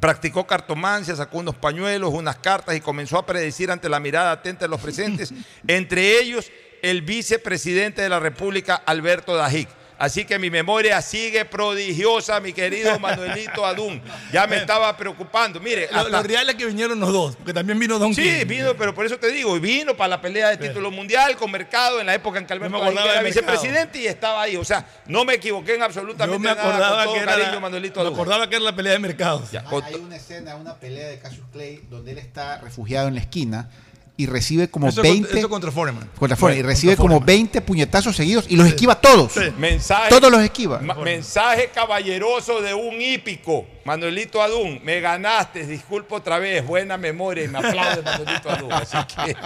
Practicó 0.00 0.46
cartomancia, 0.46 1.14
sacó 1.14 1.38
unos 1.38 1.54
pañuelos, 1.54 2.12
unas 2.12 2.36
cartas 2.36 2.74
y 2.74 2.80
comenzó 2.80 3.18
a 3.18 3.26
predecir 3.26 3.70
ante 3.70 3.88
la 3.88 4.00
mirada 4.00 4.32
atenta 4.32 4.64
de 4.64 4.68
los 4.68 4.80
presentes, 4.80 5.32
entre 5.68 6.18
ellos 6.20 6.50
el 6.82 7.02
vicepresidente 7.02 8.02
de 8.02 8.08
la 8.08 8.18
República, 8.18 8.74
Alberto 8.74 9.36
Dajic. 9.36 9.68
Así 10.04 10.24
que 10.24 10.38
mi 10.38 10.50
memoria 10.50 11.00
sigue 11.02 11.44
prodigiosa, 11.44 12.40
mi 12.40 12.52
querido 12.52 12.98
Manuelito 13.00 13.64
Adún. 13.64 14.02
Ya 14.32 14.46
me 14.46 14.56
estaba 14.58 14.96
preocupando. 14.96 15.60
Mire, 15.60 15.88
Lo, 15.90 15.98
hasta- 16.00 16.10
lo 16.10 16.22
real 16.22 16.48
es 16.50 16.56
que 16.56 16.66
vinieron 16.66 17.00
los 17.00 17.12
dos, 17.12 17.36
porque 17.36 17.52
también 17.54 17.78
vino 17.78 17.98
Don 17.98 18.14
Sí, 18.14 18.22
King. 18.22 18.46
vino, 18.46 18.74
pero 18.76 18.94
por 18.94 19.06
eso 19.06 19.18
te 19.18 19.28
digo, 19.30 19.56
y 19.56 19.60
vino 19.60 19.96
para 19.96 20.08
la 20.08 20.20
pelea 20.20 20.50
de 20.50 20.56
título 20.58 20.90
mundial 20.90 21.36
con 21.36 21.50
Mercado 21.50 22.00
en 22.00 22.06
la 22.06 22.14
época 22.14 22.38
en 22.38 22.46
que 22.46 22.52
Alberto 22.52 22.76
me 22.76 22.82
acordaba 22.82 23.06
era 23.12 23.22
de 23.22 23.24
Mercado. 23.24 23.46
vicepresidente 23.52 23.98
y 24.00 24.06
estaba 24.06 24.42
ahí. 24.42 24.56
O 24.56 24.64
sea, 24.64 24.86
no 25.06 25.24
me 25.24 25.34
equivoqué 25.34 25.72
en 25.74 25.78
Yo 25.80 25.84
absolutamente 25.86 26.38
me 26.38 26.48
nada. 26.54 26.62
acordaba 26.68 26.96
con 26.96 27.04
todo 27.06 27.14
que 27.14 27.20
era, 27.20 27.32
cariño, 27.36 27.60
Manuelito 27.60 28.00
me 28.00 28.06
Adún. 28.06 28.14
acordaba 28.14 28.48
que 28.48 28.56
era 28.56 28.64
la 28.64 28.76
pelea 28.76 28.98
de. 28.98 29.16
Ya, 29.52 29.64
con- 29.64 29.82
Hay 29.84 29.94
una 29.94 30.16
escena, 30.16 30.56
una 30.56 30.74
pelea 30.76 31.08
de 31.08 31.18
Cassius 31.18 31.46
Clay 31.52 31.82
donde 31.90 32.12
él 32.12 32.18
está 32.18 32.58
refugiado 32.60 33.08
en 33.08 33.14
la 33.14 33.20
esquina 33.20 33.68
y 34.16 34.26
recibe 34.26 34.68
como 34.68 34.88
Eso, 34.88 35.02
20 35.02 35.20
contra, 35.22 35.38
eso 35.40 35.48
contra 35.48 35.70
Foreman. 35.72 36.08
contra 36.16 36.36
Foreman, 36.36 36.58
y 36.58 36.62
Contra 36.62 36.72
recibe 36.72 36.96
como 36.96 37.08
Foreman. 37.14 37.26
20 37.26 37.60
puñetazos 37.62 38.14
seguidos 38.14 38.46
y 38.48 38.56
los 38.56 38.66
esquiva 38.68 39.00
todos. 39.00 39.32
Mensaje, 39.58 40.08
Todos 40.08 40.30
los 40.30 40.40
esquiva. 40.40 40.78
mensaje 40.78 41.70
caballeroso 41.74 42.60
de 42.62 42.74
un 42.74 43.00
hípico. 43.00 43.66
Manuelito 43.84 44.40
Adún, 44.40 44.80
me 44.84 45.00
ganaste, 45.00 45.66
disculpo 45.66 46.14
otra 46.16 46.38
vez, 46.38 46.64
buena 46.64 46.96
memoria 46.96 47.44
y 47.44 47.48
me 47.48 47.58
aplaude 47.58 48.02
Manuelito 48.02 48.50
Adún. 48.50 48.72
Así 48.72 48.96
que 49.16 49.36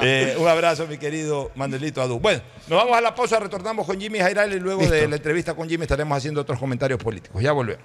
eh, 0.00 0.36
un 0.38 0.46
abrazo, 0.48 0.86
mi 0.86 0.98
querido 0.98 1.50
Manuelito 1.56 2.00
Adún. 2.00 2.22
Bueno, 2.22 2.42
nos 2.68 2.78
vamos 2.78 2.96
a 2.96 3.00
la 3.00 3.14
pausa, 3.14 3.40
retornamos 3.40 3.84
con 3.86 4.00
Jimmy 4.00 4.20
Jairal 4.20 4.52
y 4.52 4.60
luego 4.60 4.86
de 4.86 5.08
la 5.08 5.16
entrevista 5.16 5.54
con 5.54 5.68
Jimmy 5.68 5.82
estaremos 5.82 6.16
haciendo 6.16 6.40
otros 6.40 6.58
comentarios 6.60 7.02
políticos. 7.02 7.42
Ya 7.42 7.50
volvemos. 7.52 7.82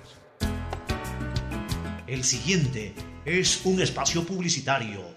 El 2.05 2.23
siguiente 2.23 2.93
es 3.25 3.61
un 3.65 3.81
espacio 3.81 4.23
publicitario 4.23 5.16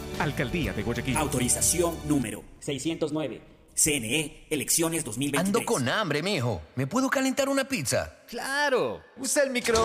Alcaldía 0.21 0.73
de 0.73 0.83
Guayaquil. 0.83 1.17
Autorización 1.17 1.95
número 2.07 2.43
609. 2.59 3.41
CNE, 3.73 4.47
elecciones 4.49 5.03
2023. 5.03 5.47
Ando 5.47 5.65
con 5.65 5.87
hambre, 5.89 6.21
mijo. 6.21 6.61
¿Me 6.75 6.87
puedo 6.87 7.09
calentar 7.09 7.49
una 7.49 7.63
pizza? 7.63 8.17
Claro, 8.27 9.01
usa 9.17 9.43
el 9.43 9.49
micro. 9.49 9.83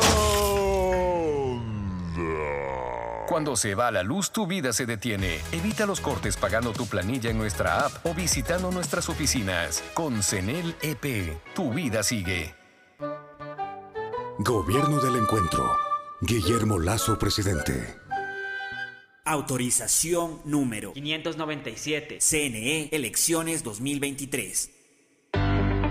Cuando 3.28 3.56
se 3.56 3.74
va 3.74 3.90
la 3.90 4.02
luz, 4.02 4.30
tu 4.30 4.46
vida 4.46 4.72
se 4.72 4.86
detiene. 4.86 5.40
Evita 5.52 5.86
los 5.86 6.00
cortes 6.00 6.36
pagando 6.36 6.72
tu 6.72 6.86
planilla 6.86 7.30
en 7.30 7.38
nuestra 7.38 7.86
app 7.86 8.06
o 8.06 8.14
visitando 8.14 8.70
nuestras 8.70 9.08
oficinas. 9.08 9.82
Con 9.94 10.22
CENEL 10.22 10.76
EP, 10.82 11.36
tu 11.54 11.72
vida 11.72 12.02
sigue. 12.02 12.54
Gobierno 14.38 15.00
del 15.00 15.16
Encuentro. 15.16 15.76
Guillermo 16.20 16.78
Lazo, 16.78 17.18
presidente. 17.18 18.05
Autorización 19.26 20.40
número 20.44 20.92
597. 20.92 22.18
CNE, 22.20 22.88
elecciones 22.92 23.64
2023. 23.64 24.75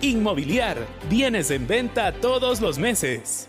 Inmobiliar, 0.00 0.86
bienes 1.10 1.50
en 1.50 1.66
venta 1.66 2.12
todos 2.12 2.60
los 2.60 2.78
meses. 2.78 3.48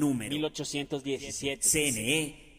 número 0.01 0.31
1817. 0.31 1.59
CNE, 1.61 2.40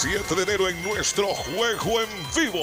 7 0.00 0.32
de 0.36 0.42
enero 0.44 0.68
en 0.68 0.80
nuestro 0.84 1.26
juego 1.26 2.00
en 2.00 2.08
vivo. 2.36 2.60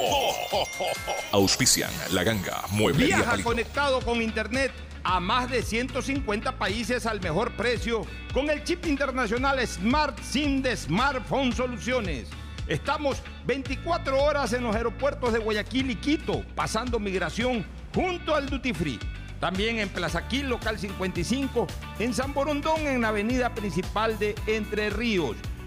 Auspician 1.33 1.91
La 2.11 2.23
Ganga, 2.23 2.63
Mueblería 2.71 3.17
Viaja 3.17 3.31
Palito. 3.31 3.49
conectado 3.49 3.99
con 3.99 4.21
Internet 4.21 4.71
a 5.03 5.19
más 5.19 5.51
de 5.51 5.61
150 5.61 6.57
países 6.57 7.05
al 7.05 7.19
mejor 7.19 7.51
precio 7.57 8.03
con 8.33 8.49
el 8.49 8.63
chip 8.63 8.85
internacional 8.85 9.59
Smart 9.67 10.17
SIM 10.21 10.61
de 10.61 10.77
Smartphone 10.77 11.51
Soluciones. 11.51 12.29
Estamos 12.69 13.21
24 13.45 14.17
horas 14.17 14.53
en 14.53 14.63
los 14.63 14.73
aeropuertos 14.73 15.33
de 15.33 15.39
Guayaquil 15.39 15.91
y 15.91 15.95
Quito, 15.95 16.41
pasando 16.55 16.99
migración 16.99 17.65
junto 17.93 18.33
al 18.33 18.45
Duty 18.45 18.73
Free. 18.73 18.99
También 19.41 19.79
en 19.79 19.89
Plaza 19.89 20.25
Quil, 20.29 20.47
local 20.47 20.79
55, 20.79 21.67
en 21.99 22.13
San 22.13 22.33
Borondón, 22.33 22.87
en 22.87 23.01
la 23.01 23.09
avenida 23.09 23.53
principal 23.53 24.17
de 24.17 24.35
Entre 24.47 24.89
Ríos. 24.89 25.35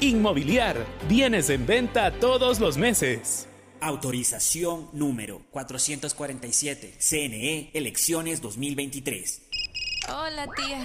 Inmobiliar, 0.00 0.76
bienes 1.08 1.48
en 1.48 1.66
venta 1.66 2.12
todos 2.12 2.60
los 2.60 2.76
meses. 2.76 3.48
Autorización 3.80 4.90
número 4.92 5.40
447. 5.52 6.96
CNE, 6.98 7.70
elecciones 7.72 8.42
2023. 8.42 9.40
Hola, 10.06 10.48
tía. 10.54 10.84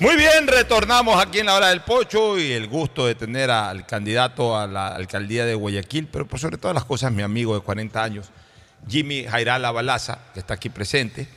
Muy 0.00 0.16
bien, 0.16 0.48
retornamos 0.48 1.22
aquí 1.22 1.38
en 1.38 1.46
la 1.46 1.54
hora 1.54 1.68
del 1.68 1.80
pocho 1.82 2.36
y 2.36 2.50
el 2.50 2.66
gusto 2.66 3.06
de 3.06 3.14
tener 3.14 3.50
al 3.50 3.86
candidato 3.86 4.58
a 4.58 4.66
la 4.66 4.88
alcaldía 4.88 5.46
de 5.46 5.54
Guayaquil, 5.54 6.08
pero 6.08 6.26
por 6.26 6.40
sobre 6.40 6.58
todas 6.58 6.74
las 6.74 6.84
cosas 6.84 7.12
mi 7.12 7.22
amigo 7.22 7.54
de 7.54 7.60
40 7.60 8.02
años, 8.02 8.30
Jimmy 8.88 9.24
Jairala 9.24 9.70
Balaza, 9.70 10.18
que 10.34 10.40
está 10.40 10.54
aquí 10.54 10.68
presente 10.68 11.28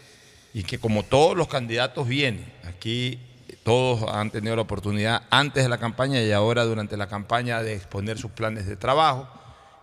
y 0.55 0.64
que 0.64 0.80
como 0.80 1.03
todos 1.03 1.38
los 1.38 1.47
candidatos 1.47 2.08
viene, 2.08 2.45
aquí 2.68 3.20
todos 3.64 4.12
han 4.12 4.32
tenido 4.32 4.55
la 4.55 4.64
oportunidad 4.64 5.22
antes 5.30 5.64
de 5.64 5.70
la 5.70 5.78
campaña 5.78 6.22
y 6.22 6.32
ahora 6.32 6.64
durante 6.64 6.97
la 6.97 7.08
campaña 7.08 7.62
de 7.62 7.76
exponer 7.76 8.18
sus 8.18 8.32
planes 8.32 8.66
de 8.66 8.76
trabajo 8.76 9.30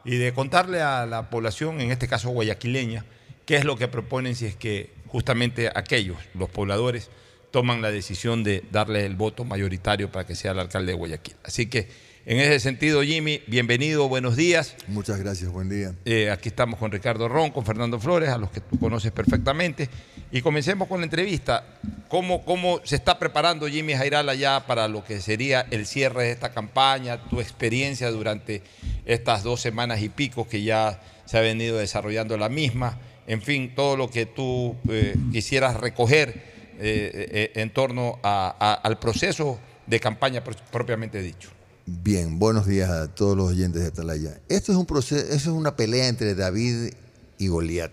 y 0.05 0.16
de 0.16 0.35
contarle 0.35 0.83
a 0.83 1.07
la 1.07 1.31
población, 1.31 1.81
en 1.81 1.93
este 1.93 2.09
caso 2.09 2.31
guayaquileña, 2.31 3.05
qué 3.47 3.55
es 3.55 3.64
lo 3.64 3.77
que 3.77 3.87
proponen 3.87 4.35
si 4.35 4.47
es 4.47 4.57
que 4.57 4.93
justamente 5.07 5.70
aquellos, 5.72 6.18
los 6.35 6.51
pobladores, 6.51 7.09
toman 7.55 7.81
la 7.81 7.93
decisión 7.93 8.43
de 8.43 8.65
darle 8.73 9.07
el 9.07 9.15
voto 9.15 9.45
mayoritario 9.45 10.11
para 10.11 10.27
que 10.27 10.35
sea 10.35 10.51
el 10.51 10.59
alcalde 10.59 10.91
de 10.91 10.99
Guayaquil. 10.99 11.37
Así 11.45 11.67
que 11.67 11.87
en 12.27 12.41
ese 12.41 12.59
sentido, 12.59 13.01
Jimmy, 13.05 13.43
bienvenido, 13.47 14.09
buenos 14.09 14.35
días. 14.35 14.75
Muchas 14.89 15.21
gracias, 15.21 15.53
buen 15.53 15.69
día. 15.69 15.95
Eh, 16.05 16.33
aquí 16.33 16.49
estamos 16.49 16.81
con 16.81 16.91
Ricardo 16.91 17.29
Ron, 17.29 17.53
con 17.53 17.65
Fernando 17.65 18.01
Flores, 18.01 18.31
a 18.31 18.39
los 18.39 18.51
que 18.51 18.61
tú 18.61 18.77
conoces 18.81 19.13
perfectamente. 19.13 19.89
Y 20.33 20.43
comencemos 20.43 20.89
con 20.89 20.99
la 20.99 21.05
entrevista. 21.05 21.65
¿Cómo, 22.09 22.45
cómo 22.45 22.81
se 22.83 22.97
está 22.97 23.21
preparando 23.21 23.69
Jimmy 23.69 23.95
Jairala 23.95 24.35
ya 24.35 24.67
para 24.67 24.89
lo 24.89 25.05
que 25.05 25.21
sería 25.21 25.65
el 25.71 25.87
cierre 25.87 26.25
de 26.25 26.31
esta 26.33 26.51
campaña, 26.51 27.23
tu 27.29 27.41
experiencia 27.41 28.11
durante 28.11 28.63
estas 29.07 29.45
dos 29.45 29.61
semanas 29.61 30.03
y 30.03 30.09
pico 30.09 30.49
que 30.49 30.65
ya 30.65 31.01
se 31.25 31.39
ha 31.39 31.41
venido 31.41 31.79
desarrollando 31.79 32.37
la 32.37 32.49
misma? 32.49 32.99
En 33.29 33.41
fin, 33.41 33.77
todo 33.77 33.97
lo 33.97 34.11
que 34.11 34.27
tú 34.27 34.75
eh, 34.89 35.15
quisieras 35.31 35.77
recoger 35.77 36.54
eh, 36.79 37.51
eh, 37.55 37.61
en 37.61 37.72
torno 37.72 38.18
al 38.22 38.99
proceso 38.99 39.59
de 39.87 40.01
campaña 40.01 40.43
propiamente 40.43 41.20
dicho. 41.20 41.51
Bien, 41.87 42.39
buenos 42.39 42.66
días 42.66 42.89
a 42.91 43.14
todos 43.14 43.37
los 43.37 43.51
oyentes 43.51 43.83
de 43.83 43.89
Atalaya. 43.89 44.41
Esto 44.49 44.72
es 44.72 44.79
un 44.79 44.87
proceso, 44.87 45.33
es 45.33 45.47
una 45.47 45.77
pelea 45.77 46.09
entre 46.09 46.35
David 46.35 46.95
y 47.39 47.49
Goliat. 47.49 47.93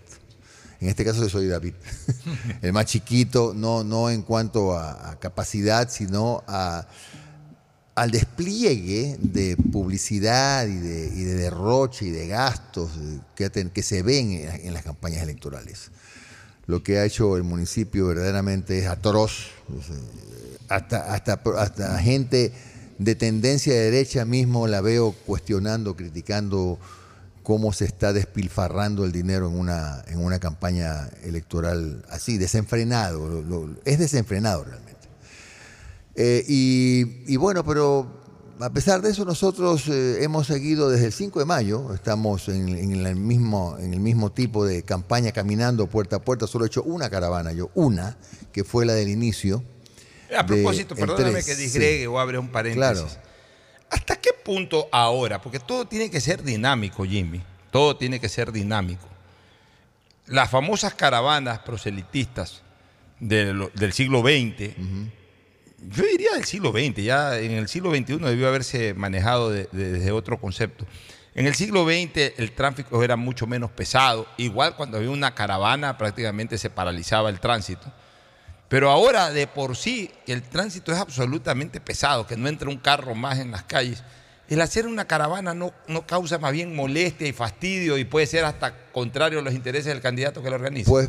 En 0.80 0.88
este 0.88 1.04
caso 1.04 1.20
yo 1.22 1.28
soy 1.28 1.46
David, 1.46 1.74
el 2.62 2.72
más 2.72 2.86
chiquito, 2.86 3.52
no, 3.54 3.84
no 3.84 4.10
en 4.10 4.22
cuanto 4.22 4.76
a, 4.76 5.18
capacidad, 5.20 5.88
sino 5.90 6.42
a, 6.48 6.88
al 7.94 8.10
despliegue 8.10 9.16
de 9.20 9.56
publicidad 9.56 10.66
y 10.66 10.76
de, 10.76 11.34
derroche 11.36 12.06
y 12.06 12.10
de 12.10 12.26
gastos 12.26 12.90
que 13.36 13.82
se 13.82 14.02
ven 14.02 14.32
en 14.32 14.74
las 14.74 14.82
campañas 14.82 15.22
electorales 15.22 15.90
lo 16.66 16.82
que 16.82 16.98
ha 16.98 17.04
hecho 17.04 17.36
el 17.36 17.42
municipio 17.42 18.06
verdaderamente 18.06 18.78
es 18.78 18.86
atroz. 18.86 19.48
Eh, 19.70 20.56
hasta, 20.68 21.12
hasta, 21.12 21.42
hasta 21.58 21.98
gente 21.98 22.52
de 22.98 23.14
tendencia 23.14 23.74
de 23.74 23.90
derecha 23.90 24.24
mismo 24.24 24.66
la 24.66 24.80
veo 24.80 25.12
cuestionando, 25.26 25.96
criticando 25.96 26.78
cómo 27.42 27.72
se 27.72 27.84
está 27.84 28.12
despilfarrando 28.12 29.04
el 29.04 29.12
dinero 29.12 29.48
en 29.48 29.58
una, 29.58 30.04
en 30.06 30.20
una 30.20 30.38
campaña 30.38 31.08
electoral 31.24 32.04
así, 32.08 32.38
desenfrenado. 32.38 33.74
es 33.84 33.98
desenfrenado 33.98 34.64
realmente. 34.64 35.08
Eh, 36.14 36.44
y 36.46 37.36
bueno, 37.36 37.64
pero 37.64 38.21
a 38.62 38.70
pesar 38.70 39.02
de 39.02 39.10
eso, 39.10 39.24
nosotros 39.24 39.88
eh, 39.88 40.22
hemos 40.22 40.46
seguido 40.46 40.88
desde 40.88 41.06
el 41.06 41.12
5 41.12 41.40
de 41.40 41.44
mayo, 41.44 41.92
estamos 41.94 42.48
en, 42.48 42.68
el 42.68 43.16
mismo, 43.16 43.76
en 43.78 43.92
el 43.92 44.00
mismo 44.00 44.30
tipo 44.30 44.64
de 44.64 44.84
campaña 44.84 45.32
caminando 45.32 45.86
puerta 45.88 46.16
a 46.16 46.18
puerta, 46.20 46.46
solo 46.46 46.64
he 46.64 46.68
hecho 46.68 46.82
una 46.82 47.10
caravana, 47.10 47.52
yo 47.52 47.70
una, 47.74 48.16
que 48.52 48.64
fue 48.64 48.86
la 48.86 48.94
del 48.94 49.08
inicio. 49.08 49.62
A 50.36 50.46
propósito, 50.46 50.94
perdóname 50.94 51.42
que 51.42 51.54
disgregue 51.56 52.06
o 52.06 52.18
abre 52.18 52.38
un 52.38 52.48
paréntesis. 52.48 53.18
¿Hasta 53.90 54.16
qué 54.16 54.30
punto 54.32 54.88
ahora? 54.90 55.42
Porque 55.42 55.58
todo 55.58 55.86
tiene 55.86 56.10
que 56.10 56.20
ser 56.20 56.42
dinámico, 56.42 57.04
Jimmy, 57.04 57.42
todo 57.70 57.96
tiene 57.96 58.20
que 58.20 58.28
ser 58.28 58.52
dinámico. 58.52 59.06
Las 60.26 60.50
famosas 60.50 60.94
caravanas 60.94 61.58
proselitistas 61.58 62.62
del, 63.20 63.92
siglo 63.92 64.20
XX, 64.20 64.74
yo 65.88 66.04
diría 66.04 66.32
del 66.34 66.44
siglo 66.44 66.70
XX, 66.70 67.02
ya 67.02 67.38
en 67.38 67.52
el 67.52 67.68
siglo 67.68 67.90
XXI 67.90 68.18
debió 68.18 68.48
haberse 68.48 68.94
manejado 68.94 69.50
desde 69.50 70.12
otro 70.12 70.40
concepto. 70.40 70.86
En 71.34 71.46
el 71.46 71.54
siglo 71.54 71.84
XX 71.84 72.38
el 72.38 72.52
tráfico 72.52 73.02
era 73.02 73.16
mucho 73.16 73.46
menos 73.46 73.70
pesado, 73.70 74.26
igual 74.36 74.76
cuando 74.76 74.98
había 74.98 75.10
una 75.10 75.34
caravana 75.34 75.96
prácticamente 75.96 76.58
se 76.58 76.70
paralizaba 76.70 77.30
el 77.30 77.40
tránsito. 77.40 77.90
Pero 78.68 78.90
ahora 78.90 79.30
de 79.30 79.46
por 79.46 79.76
sí 79.76 80.10
el 80.26 80.42
tránsito 80.42 80.92
es 80.92 80.98
absolutamente 80.98 81.80
pesado, 81.80 82.26
que 82.26 82.36
no 82.36 82.48
entra 82.48 82.68
un 82.68 82.78
carro 82.78 83.14
más 83.14 83.38
en 83.38 83.50
las 83.50 83.64
calles. 83.64 84.02
El 84.48 84.60
hacer 84.60 84.86
una 84.86 85.06
caravana 85.06 85.54
no, 85.54 85.72
no 85.88 86.06
causa 86.06 86.38
más 86.38 86.52
bien 86.52 86.76
molestia 86.76 87.26
y 87.26 87.32
fastidio 87.32 87.96
y 87.96 88.04
puede 88.04 88.26
ser 88.26 88.44
hasta 88.44 88.74
contrario 88.92 89.38
a 89.38 89.42
los 89.42 89.54
intereses 89.54 89.86
del 89.86 90.02
candidato 90.02 90.42
que 90.42 90.50
lo 90.50 90.56
organiza. 90.56 90.90
Pues 90.90 91.08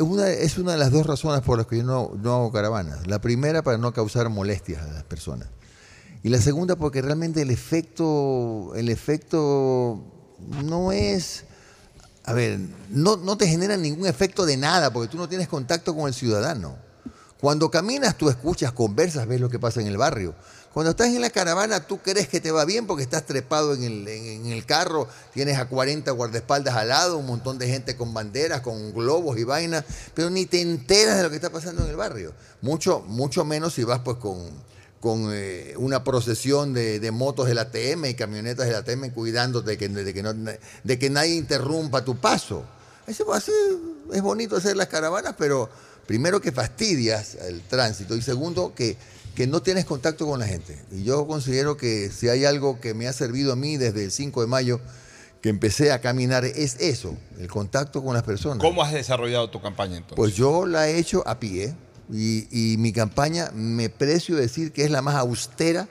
una, 0.00 0.28
es 0.28 0.58
una 0.58 0.72
de 0.72 0.78
las 0.78 0.90
dos 0.90 1.06
razones 1.06 1.42
por 1.42 1.58
las 1.58 1.66
que 1.66 1.78
yo 1.78 1.84
no, 1.84 2.12
no 2.22 2.34
hago 2.34 2.52
caravanas. 2.52 3.06
La 3.06 3.20
primera, 3.20 3.62
para 3.62 3.78
no 3.78 3.92
causar 3.92 4.28
molestias 4.28 4.82
a 4.82 4.92
las 4.92 5.04
personas. 5.04 5.48
Y 6.22 6.28
la 6.28 6.40
segunda, 6.40 6.76
porque 6.76 7.02
realmente 7.02 7.42
el 7.42 7.50
efecto, 7.50 8.72
el 8.76 8.88
efecto 8.88 10.02
no 10.62 10.92
es 10.92 11.44
a 12.24 12.32
ver, 12.32 12.58
no, 12.88 13.16
no 13.16 13.36
te 13.36 13.46
generan 13.46 13.82
ningún 13.82 14.06
efecto 14.06 14.46
de 14.46 14.56
nada 14.56 14.90
porque 14.92 15.08
tú 15.08 15.18
no 15.18 15.28
tienes 15.28 15.46
contacto 15.46 15.94
con 15.94 16.08
el 16.08 16.14
ciudadano. 16.14 16.76
Cuando 17.38 17.70
caminas, 17.70 18.16
tú 18.16 18.30
escuchas, 18.30 18.72
conversas, 18.72 19.26
ves 19.26 19.40
lo 19.40 19.50
que 19.50 19.58
pasa 19.58 19.82
en 19.82 19.86
el 19.86 19.98
barrio. 19.98 20.34
Cuando 20.74 20.90
estás 20.90 21.06
en 21.06 21.20
la 21.20 21.30
caravana, 21.30 21.86
tú 21.86 21.98
crees 21.98 22.26
que 22.26 22.40
te 22.40 22.50
va 22.50 22.64
bien 22.64 22.88
porque 22.88 23.04
estás 23.04 23.24
trepado 23.24 23.74
en 23.74 23.84
el, 23.84 24.08
en 24.08 24.46
el, 24.46 24.66
carro, 24.66 25.06
tienes 25.32 25.56
a 25.56 25.68
40 25.68 26.10
guardaespaldas 26.10 26.74
al 26.74 26.88
lado, 26.88 27.16
un 27.16 27.26
montón 27.26 27.58
de 27.58 27.68
gente 27.68 27.96
con 27.96 28.12
banderas, 28.12 28.60
con 28.60 28.92
globos 28.92 29.38
y 29.38 29.44
vainas, 29.44 29.84
pero 30.14 30.30
ni 30.30 30.46
te 30.46 30.60
enteras 30.60 31.16
de 31.16 31.22
lo 31.22 31.30
que 31.30 31.36
está 31.36 31.50
pasando 31.50 31.84
en 31.84 31.90
el 31.90 31.96
barrio. 31.96 32.32
Mucho, 32.60 33.04
mucho 33.06 33.44
menos 33.44 33.74
si 33.74 33.84
vas 33.84 34.00
pues 34.00 34.16
con, 34.16 34.50
con 34.98 35.28
eh, 35.32 35.74
una 35.76 36.02
procesión 36.02 36.74
de, 36.74 37.08
motos 37.12 37.46
del 37.46 37.58
ATM 37.58 38.06
y 38.06 38.14
camionetas 38.14 38.66
del 38.66 38.74
ATM 38.74 39.10
cuidándote 39.10 39.70
de 39.70 39.78
que, 39.78 39.88
de 39.88 40.12
que, 40.12 40.58
de 40.82 40.98
que 40.98 41.08
nadie 41.08 41.36
interrumpa 41.36 42.04
tu 42.04 42.16
paso. 42.16 42.64
Eso 43.06 43.26
es 44.12 44.22
bonito 44.22 44.56
hacer 44.56 44.76
las 44.76 44.88
caravanas, 44.88 45.36
pero 45.38 45.70
primero 46.04 46.40
que 46.40 46.50
fastidias 46.50 47.36
el 47.36 47.62
tránsito 47.62 48.16
y 48.16 48.22
segundo 48.22 48.74
que, 48.74 48.96
que 49.34 49.46
no 49.46 49.62
tienes 49.62 49.84
contacto 49.84 50.26
con 50.26 50.38
la 50.38 50.46
gente. 50.46 50.78
Y 50.92 51.04
yo 51.04 51.26
considero 51.26 51.76
que 51.76 52.10
si 52.10 52.28
hay 52.28 52.44
algo 52.44 52.80
que 52.80 52.94
me 52.94 53.08
ha 53.08 53.12
servido 53.12 53.52
a 53.52 53.56
mí 53.56 53.76
desde 53.76 54.04
el 54.04 54.12
5 54.12 54.40
de 54.40 54.46
mayo, 54.46 54.80
que 55.40 55.50
empecé 55.50 55.92
a 55.92 56.00
caminar, 56.00 56.44
es 56.44 56.76
eso, 56.80 57.16
el 57.38 57.48
contacto 57.48 58.02
con 58.02 58.14
las 58.14 58.22
personas. 58.22 58.58
¿Cómo 58.60 58.82
has 58.82 58.92
desarrollado 58.92 59.50
tu 59.50 59.60
campaña 59.60 59.96
entonces? 59.96 60.16
Pues 60.16 60.34
yo 60.34 60.64
la 60.64 60.88
he 60.88 60.98
hecho 60.98 61.22
a 61.26 61.38
pie 61.38 61.74
y, 62.10 62.76
mi 62.78 62.92
campaña 62.92 63.50
me 63.52 63.90
precio 63.90 64.36
decir 64.36 64.72
que 64.72 64.84
es 64.84 64.90
la 64.90 65.02
más 65.02 65.16
austera 65.16 65.88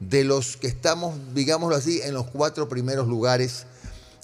de 0.00 0.24
los 0.24 0.56
que 0.56 0.66
estamos, 0.66 1.14
digámoslo 1.34 1.76
así, 1.76 2.02
en 2.02 2.12
los 2.12 2.26
cuatro 2.26 2.68
primeros 2.68 3.06
lugares 3.08 3.66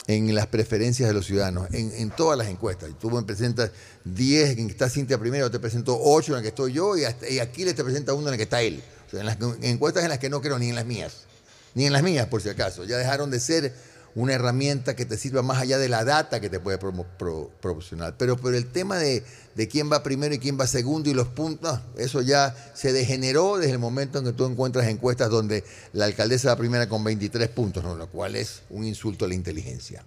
en 0.09 0.35
las 0.35 0.47
preferencias 0.47 1.07
de 1.07 1.15
los 1.15 1.27
ciudadanos, 1.27 1.69
en, 1.71 2.11
todas 2.11 2.37
las 2.39 2.49
encuestas. 2.49 2.91
Tú 2.99 3.11
me 3.11 3.23
presentas 3.23 3.71
10 4.05 4.59
en 4.59 4.67
que 4.67 4.73
está 4.73 4.89
Cintia 4.89 5.19
primero, 5.19 5.51
te 5.51 5.61
presento 5.61 5.99
8 6.01 6.33
en 6.33 6.37
la 6.37 6.43
que 6.43 6.49
estoy 6.49 6.73
yo 6.73 6.97
y, 6.97 7.05
aquí 7.05 7.65
le 7.65 7.75
te 7.75 7.85
presenta 7.85 8.15
uno 8.15 8.29
en 8.29 8.31
la 8.33 8.37
que 8.39 8.45
está 8.45 8.63
él. 8.63 8.83
en 9.13 9.27
las 9.27 9.37
encuestas 9.61 10.03
en 10.05 10.09
las 10.09 10.19
que 10.19 10.31
no 10.31 10.41
creo 10.41 10.59
ni 10.59 10.71
en 10.71 10.77
las 10.77 10.87
mías, 10.87 11.27
ni 11.75 11.85
en 11.85 11.93
las 11.93 12.03
mías 12.03 12.27
por 12.27 12.41
si 12.41 12.49
acaso. 12.49 12.85
Ya 12.85 12.97
dejaron 12.97 13.31
de 13.31 13.39
ser 13.39 13.75
una 14.15 14.35
herramienta 14.35 14.97
que 14.97 15.05
te 15.05 15.17
sirva 15.17 15.43
más 15.43 15.59
allá 15.59 15.79
de 15.79 15.89
la 15.89 16.05
data 16.05 16.41
que 16.41 16.51
te 16.51 16.61
puede 16.61 16.79
proporcionar. 16.79 18.17
Pero, 18.19 18.37
pero 18.37 18.57
el 18.57 18.67
tema 18.67 18.97
de, 18.97 19.23
quién 19.71 19.91
va 19.91 20.03
primero 20.03 20.35
y 20.35 20.39
quién 20.39 20.59
va 20.59 20.67
segundo 20.67 21.11
y 21.11 21.15
los 21.15 21.29
puntos, 21.29 21.81
eso 21.97 22.23
ya 22.23 22.55
se 22.75 22.93
degeneró 22.93 23.59
desde 23.59 23.73
el 23.73 23.79
momento 23.79 24.19
en 24.19 24.25
que 24.25 24.33
tú 24.33 24.47
encuentras 24.47 24.89
encuestas 24.89 25.31
donde 25.31 25.65
la 25.93 26.07
alcaldesa 26.07 26.49
va 26.49 26.57
primera 26.57 26.89
con 26.89 27.05
23 27.05 27.49
puntos, 27.51 27.85
¿no? 27.85 27.95
lo 27.95 28.09
cual 28.09 28.37
es 28.37 28.63
un 28.71 28.85
insulto 28.85 29.25
a 29.25 29.29
la 29.29 29.35
inteligencia. 29.35 30.05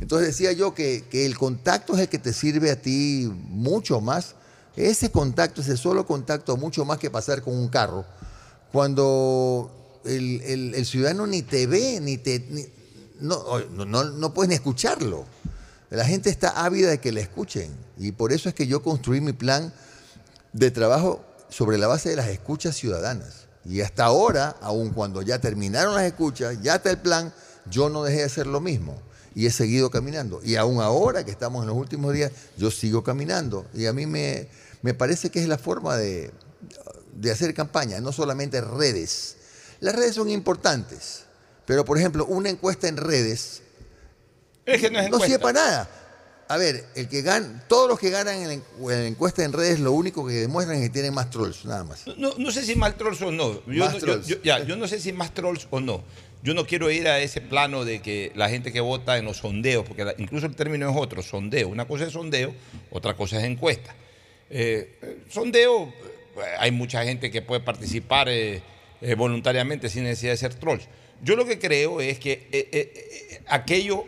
Entonces 0.00 0.28
decía 0.28 0.52
yo 0.52 0.74
que, 0.74 1.04
el 1.12 1.36
contacto 1.36 1.94
es 1.94 2.00
el 2.00 2.08
que 2.08 2.18
te 2.18 2.32
sirve 2.32 2.70
a 2.70 2.80
ti 2.80 3.30
mucho 3.48 4.00
más. 4.00 4.34
Ese 4.74 5.10
contacto, 5.10 5.60
ese 5.60 5.76
solo 5.76 6.06
contacto, 6.06 6.56
mucho 6.56 6.84
más 6.84 6.98
que 6.98 7.10
pasar 7.10 7.42
con 7.42 7.54
un 7.54 7.68
carro. 7.68 8.04
Cuando 8.72 10.00
el, 10.04 10.84
ciudadano 10.86 11.26
ni 11.26 11.42
te 11.42 11.66
ve, 11.66 12.00
ni 12.00 12.16
te 12.16 12.72
no, 13.22 13.60
no, 13.86 14.04
no 14.04 14.34
puedes 14.34 14.48
ni 14.48 14.54
escucharlo. 14.54 15.24
La 15.90 16.04
gente 16.04 16.30
está 16.30 16.64
ávida 16.64 16.90
de 16.90 16.98
que 16.98 17.12
le 17.12 17.20
escuchen. 17.20 17.70
Y 17.98 18.12
por 18.12 18.32
eso 18.32 18.48
es 18.48 18.54
que 18.54 18.66
yo 18.66 18.82
construí 18.82 19.20
mi 19.20 19.32
plan 19.32 19.72
de 20.52 20.70
trabajo 20.70 21.24
sobre 21.48 21.78
la 21.78 21.86
base 21.86 22.10
de 22.10 22.16
las 22.16 22.28
escuchas 22.28 22.76
ciudadanas. 22.76 23.46
Y 23.64 23.80
hasta 23.80 24.04
ahora, 24.04 24.56
aun 24.60 24.90
cuando 24.90 25.22
ya 25.22 25.38
terminaron 25.38 25.94
las 25.94 26.04
escuchas, 26.04 26.60
ya 26.62 26.76
está 26.76 26.90
el 26.90 26.98
plan, 26.98 27.32
yo 27.70 27.88
no 27.88 28.02
dejé 28.02 28.18
de 28.18 28.24
hacer 28.24 28.46
lo 28.46 28.60
mismo. 28.60 29.00
Y 29.34 29.46
he 29.46 29.50
seguido 29.50 29.90
caminando. 29.90 30.40
Y 30.42 30.56
aún 30.56 30.80
ahora 30.80 31.24
que 31.24 31.30
estamos 31.30 31.62
en 31.62 31.68
los 31.68 31.76
últimos 31.76 32.12
días, 32.12 32.32
yo 32.56 32.70
sigo 32.70 33.04
caminando. 33.04 33.66
Y 33.74 33.86
a 33.86 33.92
mí 33.92 34.06
me, 34.06 34.48
me 34.82 34.94
parece 34.94 35.30
que 35.30 35.40
es 35.40 35.48
la 35.48 35.58
forma 35.58 35.96
de, 35.96 36.30
de 37.14 37.30
hacer 37.30 37.54
campaña, 37.54 38.00
no 38.00 38.12
solamente 38.12 38.60
redes. 38.60 39.36
Las 39.80 39.94
redes 39.94 40.14
son 40.14 40.30
importantes, 40.30 41.24
pero, 41.66 41.84
por 41.84 41.98
ejemplo, 41.98 42.26
una 42.26 42.50
encuesta 42.50 42.88
en 42.88 42.96
redes 42.96 43.62
no, 45.10 45.20
sirve 45.20 45.38
para 45.38 45.52
nada. 45.52 45.90
A 46.48 46.56
ver, 46.56 46.84
el 46.94 47.08
que 47.08 47.22
gana, 47.22 47.64
todos 47.66 47.88
los 47.88 47.98
que 47.98 48.10
ganan 48.10 48.36
en 48.42 48.62
la 48.78 49.06
encuesta 49.06 49.42
en 49.42 49.52
redes 49.52 49.80
lo 49.80 49.92
único 49.92 50.26
que 50.26 50.34
demuestran 50.34 50.78
es 50.78 50.84
que 50.84 50.92
tienen 50.92 51.14
más 51.14 51.30
trolls, 51.30 51.64
nada 51.64 51.84
más. 51.84 52.04
No, 52.18 52.50
sé 52.50 52.64
si 52.64 52.76
más 52.76 52.96
trolls 52.96 53.22
o 53.22 53.32
no. 53.32 53.64
Yo, 53.66 53.88
no, 53.88 54.64
yo 54.64 54.76
no 54.76 54.86
sé 54.86 55.00
si 55.00 55.12
más 55.12 55.32
trolls 55.32 55.66
o 55.70 55.80
no. 55.80 56.04
Yo 56.42 56.54
no 56.54 56.66
quiero 56.66 56.90
ir 56.90 57.06
a 57.06 57.20
ese 57.20 57.40
plano 57.40 57.84
de 57.84 58.02
que 58.02 58.32
la 58.34 58.48
gente 58.48 58.72
que 58.72 58.80
vota 58.80 59.16
en 59.16 59.24
los 59.24 59.38
sondeos, 59.38 59.86
porque 59.86 60.14
incluso 60.18 60.46
el 60.46 60.56
término 60.56 60.90
es 60.90 60.96
otro, 60.96 61.22
sondeo. 61.22 61.68
Una 61.68 61.86
cosa 61.86 62.04
es 62.04 62.12
sondeo, 62.12 62.52
otra 62.90 63.14
cosa 63.14 63.38
es 63.38 63.44
encuesta. 63.44 63.94
Eh, 64.50 65.22
sondeo, 65.30 65.84
eh, 65.84 66.40
hay 66.58 66.72
mucha 66.72 67.04
gente 67.04 67.30
que 67.30 67.42
puede 67.42 67.60
participar 67.60 68.26
eh, 68.28 68.60
voluntariamente 69.16 69.88
sin 69.88 70.02
necesidad 70.02 70.32
de 70.32 70.36
ser 70.36 70.54
trolls. 70.54 70.88
Yo 71.22 71.36
lo 71.36 71.46
que 71.46 71.60
creo 71.60 72.00
es 72.00 72.18
que 72.18 72.32
eh, 72.32 72.48
eh, 72.52 72.68
eh, 72.72 73.40
aquello 73.46 74.04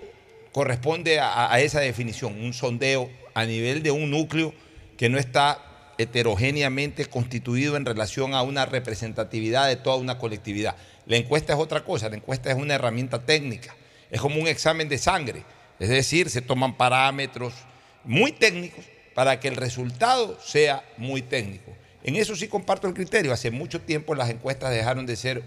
corresponde 0.50 1.20
a, 1.20 1.58
esa 1.60 1.80
definición, 1.80 2.40
un 2.40 2.52
sondeo 2.52 3.08
a 3.34 3.44
nivel 3.44 3.82
de 3.84 3.92
un 3.92 4.10
núcleo 4.10 4.52
que 4.96 5.08
no 5.08 5.18
está 5.18 5.92
heterogéneamente 5.96 7.06
constituido 7.06 7.76
en 7.76 7.84
relación 7.84 8.34
a 8.34 8.42
una 8.42 8.66
representatividad 8.66 9.68
de 9.68 9.76
toda 9.76 9.96
una 9.96 10.18
colectividad. 10.18 10.76
La 11.06 11.16
encuesta 11.16 11.52
es 11.52 11.58
otra 11.58 11.84
cosa, 11.84 12.08
la 12.08 12.16
encuesta 12.16 12.50
es 12.50 12.56
una 12.56 12.74
herramienta 12.74 13.24
técnica, 13.24 13.74
es 14.10 14.20
como 14.20 14.40
un 14.40 14.48
examen 14.48 14.88
de 14.88 14.98
sangre, 14.98 15.44
es 15.78 15.88
decir, 15.88 16.30
se 16.30 16.42
toman 16.42 16.76
parámetros 16.76 17.54
muy 18.02 18.32
técnicos 18.32 18.84
para 19.14 19.38
que 19.38 19.48
el 19.48 19.56
resultado 19.56 20.38
sea 20.40 20.84
muy 20.96 21.22
técnico. 21.22 21.72
En 22.04 22.16
eso 22.16 22.36
sí 22.36 22.48
comparto 22.48 22.86
el 22.86 22.92
criterio. 22.92 23.32
Hace 23.32 23.50
mucho 23.50 23.80
tiempo 23.80 24.14
las 24.14 24.28
encuestas 24.28 24.70
dejaron 24.70 25.06
de 25.06 25.16
ser 25.16 25.42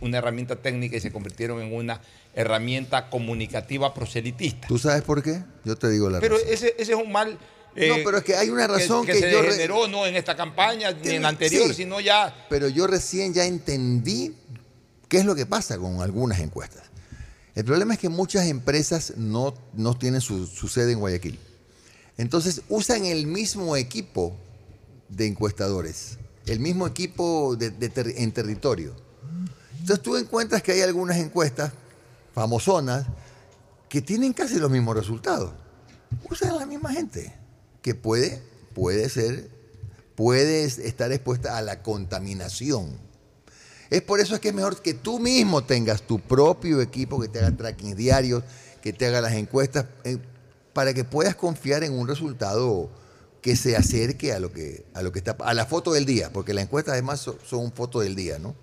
una 0.00 0.18
herramienta 0.18 0.56
técnica 0.56 0.96
y 0.96 1.00
se 1.00 1.12
convirtieron 1.12 1.62
en 1.62 1.72
una 1.72 2.00
herramienta 2.34 3.08
comunicativa 3.08 3.94
proselitista. 3.94 4.66
¿Tú 4.66 4.78
sabes 4.78 5.02
por 5.02 5.22
qué? 5.22 5.44
Yo 5.64 5.76
te 5.76 5.88
digo 5.90 6.10
la 6.10 6.18
pero 6.18 6.34
razón. 6.34 6.48
Pero 6.50 6.74
ese, 6.76 6.92
es 6.92 6.98
un 6.98 7.12
mal... 7.12 7.32
no, 7.32 7.38
eh, 7.76 8.02
pero 8.04 8.18
es 8.18 8.24
que 8.24 8.34
hay 8.34 8.50
una 8.50 8.66
razón 8.66 9.06
que, 9.06 9.12
que 9.12 9.20
se 9.20 9.26
degeneró 9.26 9.86
no 9.86 10.04
en 10.04 10.16
esta 10.16 10.34
campaña 10.34 10.90
ni 10.90 11.10
en 11.10 11.22
la 11.22 11.28
anterior, 11.28 11.72
sino 11.72 12.00
ya... 12.00 12.46
Pero 12.50 12.68
yo 12.68 12.88
recién 12.88 13.32
ya 13.32 13.44
entendí 13.44 14.34
qué 15.08 15.18
es 15.18 15.24
lo 15.24 15.36
que 15.36 15.46
pasa 15.46 15.78
con 15.78 16.00
algunas 16.00 16.40
encuestas. 16.40 16.82
El 17.54 17.64
problema 17.64 17.94
es 17.94 18.00
que 18.00 18.08
muchas 18.08 18.48
empresas 18.48 19.12
no, 19.16 19.54
no 19.74 19.96
tienen 19.96 20.20
su, 20.20 20.48
su 20.48 20.66
sede 20.66 20.92
en 20.92 20.98
Guayaquil. 20.98 21.38
Entonces 22.18 22.62
usan 22.68 23.04
el 23.04 23.28
mismo 23.28 23.76
equipo 23.76 24.36
de 25.12 25.26
encuestadores, 25.26 26.18
el 26.46 26.58
mismo 26.58 26.86
equipo 26.86 27.56
en 27.60 28.32
territorio. 28.32 28.94
Entonces 29.78 30.02
tú 30.02 30.16
encuentras 30.16 30.62
que 30.62 30.72
hay 30.72 30.80
algunas 30.80 31.18
encuestas 31.18 31.72
famosonas 32.34 33.06
que 33.88 34.00
tienen 34.00 34.32
casi 34.32 34.58
los 34.58 34.70
mismos 34.70 34.96
resultados. 34.96 35.52
Usan 36.30 36.56
la 36.56 36.66
misma 36.66 36.92
gente, 36.92 37.34
que 37.82 37.94
puede, 37.94 38.42
puede 38.74 39.08
ser, 39.08 39.50
puede 40.14 40.64
estar 40.64 41.12
expuesta 41.12 41.58
a 41.58 41.62
la 41.62 41.82
contaminación. 41.82 42.96
Es 43.90 44.00
por 44.00 44.20
eso 44.20 44.34
es 44.34 44.40
que 44.40 44.48
es 44.48 44.54
mejor 44.54 44.80
que 44.80 44.94
tú 44.94 45.18
mismo 45.18 45.64
tengas 45.64 46.02
tu 46.02 46.18
propio 46.18 46.80
equipo 46.80 47.20
que 47.20 47.28
te 47.28 47.40
haga 47.40 47.54
tracking 47.54 47.94
diarios, 47.94 48.42
que 48.80 48.92
te 48.92 49.06
haga 49.06 49.20
las 49.20 49.34
encuestas, 49.34 49.86
eh, 50.04 50.18
para 50.72 50.94
que 50.94 51.04
puedas 51.04 51.34
confiar 51.34 51.84
en 51.84 51.92
un 51.92 52.08
resultado 52.08 52.88
que 53.42 53.56
se 53.56 53.76
acerque 53.76 54.32
a 54.32 54.38
lo 54.38 54.52
que, 54.52 54.86
a 54.94 55.02
lo 55.02 55.12
que 55.12 55.18
está, 55.18 55.36
a 55.40 55.52
la 55.52 55.66
foto 55.66 55.92
del 55.92 56.06
día, 56.06 56.32
porque 56.32 56.54
las 56.54 56.64
encuestas 56.64 56.92
además 56.92 57.28
son, 57.44 57.72
fotos 57.72 58.04
del 58.04 58.14
día, 58.14 58.38
¿no? 58.38 58.54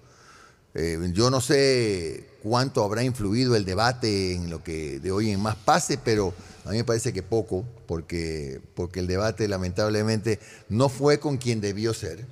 Eh, 0.73 0.97
yo 1.13 1.29
no 1.29 1.41
sé 1.41 2.29
cuánto 2.41 2.83
habrá 2.83 3.03
influido 3.03 3.55
el 3.55 3.65
debate 3.65 4.33
en 4.33 4.49
lo 4.49 4.63
que 4.63 4.99
de 4.99 5.11
hoy 5.11 5.31
en 5.31 5.41
más 5.41 5.57
pase, 5.57 5.97
pero 5.97 6.33
a 6.63 6.71
mí 6.71 6.77
me 6.77 6.83
parece 6.85 7.11
que 7.11 7.21
poco, 7.21 7.65
porque, 7.87 8.61
porque 8.73 9.01
el 9.01 9.07
debate 9.07 9.47
lamentablemente 9.49 10.39
no 10.69 10.87
fue 10.87 11.19
con 11.19 11.37
quien 11.37 11.59
debió 11.59 11.93
ser. 11.93 12.25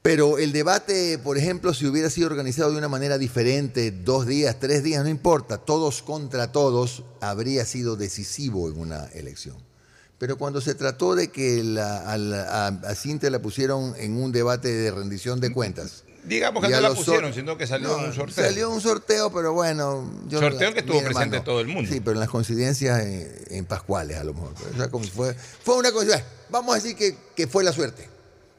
Pero 0.00 0.38
el 0.38 0.52
debate, 0.52 1.18
por 1.18 1.36
ejemplo, 1.36 1.74
si 1.74 1.86
hubiera 1.86 2.08
sido 2.08 2.28
organizado 2.28 2.70
de 2.70 2.78
una 2.78 2.88
manera 2.88 3.18
diferente, 3.18 3.90
dos 3.90 4.26
días, 4.26 4.58
tres 4.60 4.82
días, 4.82 5.02
no 5.02 5.10
importa, 5.10 5.58
todos 5.58 6.02
contra 6.02 6.52
todos, 6.52 7.04
habría 7.20 7.64
sido 7.66 7.96
decisivo 7.96 8.70
en 8.70 8.78
una 8.78 9.06
elección. 9.06 9.56
Pero 10.18 10.38
cuando 10.38 10.60
se 10.60 10.74
trató 10.74 11.14
de 11.14 11.28
que 11.28 11.62
a, 11.78 12.14
a, 12.14 12.94
Cintia 12.94 13.30
la 13.30 13.40
pusieron 13.40 13.94
en 13.98 14.16
un 14.16 14.32
debate 14.32 14.72
de 14.72 14.90
rendición 14.90 15.40
de 15.40 15.52
cuentas. 15.52 16.04
Digamos 16.24 16.64
que 16.64 16.70
no 16.70 16.80
la 16.80 16.94
pusieron, 16.94 17.34
sino 17.34 17.58
que 17.58 17.66
salió 17.66 17.98
en 17.98 18.06
un 18.06 18.14
sorteo. 18.14 18.44
Salió 18.44 18.70
un 18.70 18.80
sorteo, 18.80 19.30
pero 19.30 19.52
bueno. 19.52 20.10
Yo 20.28 20.40
sorteo 20.40 20.72
que 20.72 20.80
estuvo 20.80 21.02
presente 21.02 21.40
todo 21.40 21.60
el 21.60 21.66
mundo. 21.66 21.90
Sí, 21.92 22.00
pero 22.00 22.12
en 22.12 22.20
las 22.20 22.30
coincidencias 22.30 23.04
en, 23.50 23.64
Pascuales, 23.66 24.16
a 24.16 24.24
lo 24.24 24.32
mejor. 24.32 24.54
O 24.72 24.76
sea, 24.76 24.88
como 24.88 25.04
fue, 25.04 25.34
fue 25.34 25.76
una 25.76 25.92
cosa. 25.92 26.24
Vamos 26.48 26.72
a 26.72 26.80
decir 26.80 26.96
que, 26.96 27.16
que 27.34 27.46
fue 27.46 27.62
la 27.62 27.72
suerte. 27.72 28.08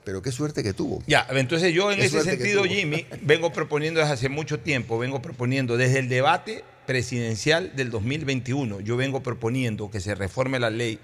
Pero 0.04 0.22
qué 0.22 0.32
suerte 0.32 0.62
que 0.62 0.74
tuvo. 0.74 1.02
Ya, 1.08 1.26
entonces 1.32 1.74
yo 1.74 1.92
en 1.92 2.00
ese 2.00 2.22
sentido, 2.22 2.64
Jimmy, 2.66 3.08
vengo 3.24 3.52
proponiendo 3.52 4.00
desde 4.00 4.14
hace 4.14 4.30
mucho 4.30 4.60
tiempo, 4.60 5.00
vengo 5.00 5.20
proponiendo 5.22 5.78
desde 5.78 6.00
el 6.00 6.10
debate 6.10 6.64
presidencial 6.86 7.76
del 7.76 7.90
2021 7.90 8.80
yo 8.82 8.96
vengo 8.96 9.24
proponiendo 9.24 9.90
que 9.90 10.00
se 10.00 10.16
reforme 10.16 10.60
la 10.60 10.70
ley. 10.70 11.00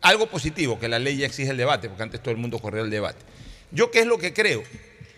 Algo 0.00 0.28
positivo, 0.28 0.78
que 0.78 0.88
la 0.88 0.98
ley 0.98 1.16
ya 1.16 1.26
exige 1.26 1.50
el 1.50 1.56
debate, 1.56 1.88
porque 1.88 2.02
antes 2.02 2.22
todo 2.22 2.30
el 2.30 2.36
mundo 2.38 2.58
corría 2.58 2.82
el 2.82 2.90
debate. 2.90 3.18
Yo 3.70 3.90
qué 3.90 4.00
es 4.00 4.06
lo 4.06 4.18
que 4.18 4.32
creo? 4.32 4.62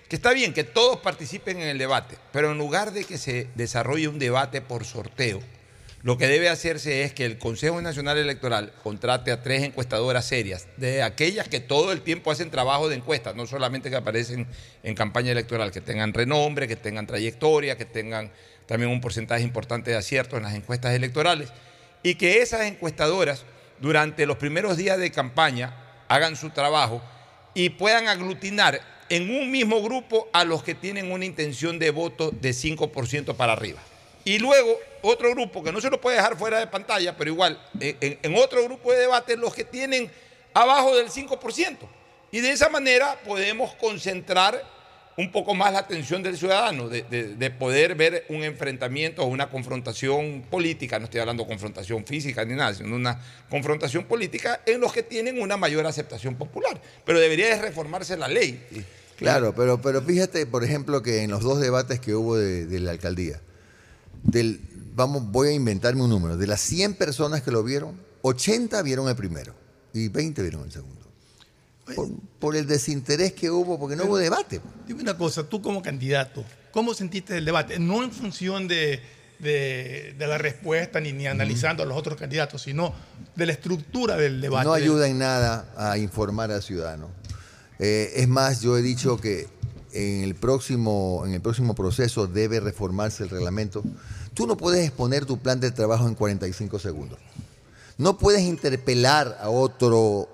Que 0.09 0.17
está 0.17 0.33
bien 0.33 0.53
que 0.53 0.65
todos 0.65 0.99
participen 1.01 1.61
en 1.61 1.69
el 1.69 1.79
debate, 1.79 2.17
pero 2.33 2.51
en 2.51 2.59
lugar 2.59 2.93
de 2.93 3.05
que 3.05 3.19
se 3.19 3.47
desarrolle 3.55 4.09
un 4.09 4.19
debate 4.19 4.61
por 4.61 4.85
sorteo, 4.85 5.41
lo 6.03 6.17
que 6.17 6.27
debe 6.27 6.49
hacerse 6.49 7.03
es 7.03 7.13
que 7.13 7.27
el 7.27 7.37
Consejo 7.37 7.83
Nacional 7.83 8.17
Electoral 8.17 8.73
contrate 8.83 9.33
a 9.33 9.43
tres 9.43 9.63
encuestadoras 9.63 10.25
serias, 10.25 10.67
de 10.79 11.03
aquellas 11.03 11.47
que 11.47 11.61
todo 11.61 11.93
el 11.93 12.01
tiempo 12.01 12.31
hacen 12.31 12.51
trabajo 12.51 12.89
de 12.89 12.97
encuesta, 12.97 13.35
no 13.35 13.47
solamente 13.47 13.91
que 13.91 13.97
aparecen 13.97 14.47
en 14.83 14.95
campaña 14.95 15.31
electoral, 15.31 15.71
que 15.71 15.83
tengan 15.83 16.15
renombre, 16.15 16.67
que 16.67 16.77
tengan 16.77 17.07
trayectoria, 17.07 17.77
que 17.77 17.85
tengan 17.85 18.33
también 18.65 18.91
un 18.91 19.03
porcentaje 19.03 19.43
importante 19.43 19.91
de 19.91 19.99
aciertos 19.99 20.39
en 20.39 20.45
las 20.45 20.55
encuestas 20.55 20.95
electorales, 20.95 21.51
y 22.03 22.15
que 22.15 22.41
esas 22.41 22.63
encuestadoras 22.63 23.45
durante 23.81 24.27
los 24.27 24.37
primeros 24.37 24.77
días 24.77 24.99
de 24.99 25.11
campaña 25.11 25.75
hagan 26.09 26.37
su 26.37 26.51
trabajo 26.51 27.03
y 27.55 27.71
puedan 27.71 28.09
aglutinar 28.09 28.81
en 29.09 29.31
un 29.31 29.51
mismo 29.51 29.83
grupo 29.83 30.29
a 30.33 30.45
los 30.45 30.63
que 30.63 30.75
tienen 30.75 31.11
una 31.11 31.25
intención 31.25 31.79
de 31.79 31.91
voto 31.91 32.31
de 32.31 32.51
5% 32.51 33.35
para 33.35 33.53
arriba. 33.53 33.81
Y 34.25 34.39
luego 34.39 34.79
otro 35.03 35.31
grupo 35.31 35.63
que 35.63 35.73
no 35.73 35.81
se 35.81 35.91
lo 35.91 36.01
puede 36.01 36.17
dejar 36.17 36.37
fuera 36.37 36.59
de 36.59 36.67
pantalla, 36.67 37.17
pero 37.17 37.31
igual, 37.31 37.61
en, 37.81 38.37
otro 38.37 38.63
grupo 38.65 38.93
de 38.93 38.99
debate, 38.99 39.37
los 39.37 39.55
que 39.55 39.65
tienen 39.65 40.11
abajo 40.55 40.97
del 40.97 41.09
5%. 41.09 41.77
Y 42.31 42.41
de 42.41 42.53
esa 42.53 42.69
manera 42.69 43.19
podemos 43.25 43.75
concentrar 43.75 44.63
un 45.21 45.31
poco 45.31 45.55
más 45.55 45.73
la 45.73 45.81
atención 45.81 46.23
del 46.23 46.37
ciudadano, 46.37 46.89
de, 46.89 47.55
poder 47.59 47.95
ver 47.95 48.25
un 48.29 48.43
enfrentamiento 48.43 49.23
o 49.23 49.27
una 49.27 49.51
confrontación 49.51 50.43
política, 50.51 50.99
no 50.99 51.05
estoy 51.05 51.21
hablando 51.21 51.43
de 51.43 51.49
confrontación 51.49 52.05
física 52.07 52.45
ni 52.45 52.55
nada, 52.55 52.75
sino 52.75 52.97
una 52.97 53.21
confrontación 53.51 54.05
política 54.05 54.63
en 54.65 54.81
los 54.81 54.93
que 54.93 55.03
tienen 55.03 55.41
una 55.41 55.57
mayor 55.57 55.87
aceptación 55.87 56.37
popular. 56.37 56.81
Pero 57.05 57.21
debería 57.21 57.49
de 57.49 57.61
reformarse 57.61 58.17
la 58.17 58.29
ley. 58.29 58.65
Claro, 59.17 59.55
pero, 59.55 59.83
pero 59.83 60.01
fíjate, 60.01 60.47
por 60.47 60.65
ejemplo, 60.65 61.03
que 61.03 61.23
en 61.23 61.31
los 61.31 61.43
dos 61.43 61.61
debates 61.61 62.01
que 62.01 62.15
hubo 62.15 62.37
de 62.37 62.81
la 62.81 62.91
alcaldía, 62.91 63.41
del, 64.23 64.61
vamos, 64.95 65.31
voy 65.31 65.49
a 65.49 65.53
inventarme 65.53 66.03
un 66.03 66.11
número, 66.11 66.37
de 66.37 66.47
las 66.47 66.61
100 66.63 66.95
personas 66.95 67.43
que 67.43 67.51
lo 67.51 67.63
vieron, 67.63 68.01
80 68.23 68.81
vieron 68.83 69.09
el 69.09 69.17
primero 69.17 69.55
y 69.93 70.09
20 70.09 70.41
vieron 70.43 70.65
el 70.65 70.73
segundo. 70.73 71.00
Por, 71.95 72.57
el 72.57 72.67
desinterés 72.67 73.33
que 73.33 73.51
hubo, 73.51 73.79
porque 73.79 73.97
no 73.97 74.05
hubo 74.05 74.17
debate. 74.17 74.61
Dime 74.87 75.03
una 75.03 75.17
cosa, 75.17 75.45
tú 75.45 75.61
como 75.61 75.83
candidato, 75.83 76.45
¿cómo 76.73 76.95
sentiste 76.95 77.37
el 77.37 77.45
debate? 77.45 77.79
No 77.79 78.03
en 78.03 78.13
función 78.13 78.67
de, 78.69 79.01
la 80.19 80.39
respuesta 80.39 81.01
ni, 81.01 81.13
ni 81.13 81.27
analizando 81.27 81.83
a 81.83 81.87
los 81.87 81.97
otros 81.97 82.19
candidatos, 82.19 82.63
sino 82.63 82.95
de 83.37 83.47
la 83.47 83.53
estructura 83.53 84.17
del 84.17 84.41
debate. 84.41 84.67
No 84.67 84.73
ayuda 84.73 85.09
en 85.09 85.19
nada 85.19 85.73
a 85.77 85.99
informar 85.99 86.51
al 86.51 86.63
ciudadano. 86.63 87.09
Eh, 87.79 88.13
es 88.17 88.29
más, 88.29 88.61
yo 88.61 88.77
he 88.77 88.83
dicho 88.83 89.19
que 89.19 89.49
en 89.93 90.23
el, 90.23 90.35
próximo, 90.35 91.23
en 91.27 91.35
el 91.35 91.41
próximo 91.41 91.75
proceso 91.75 92.27
debe 92.27 92.61
reformarse 92.61 93.25
el 93.25 93.31
reglamento. 93.31 93.83
Tú 94.35 94.47
no 94.47 94.57
puedes 94.57 94.87
exponer 94.87 95.27
tu 95.27 95.39
plan 95.39 95.61
de 95.61 95.71
trabajo 95.71 96.07
en 96.07 96.15
45 96.15 96.79
segundos. 96.79 97.19
No 98.01 98.17
puedes 98.17 98.41
interpelar 98.41 99.37
a 99.43 99.51
otro 99.51 100.31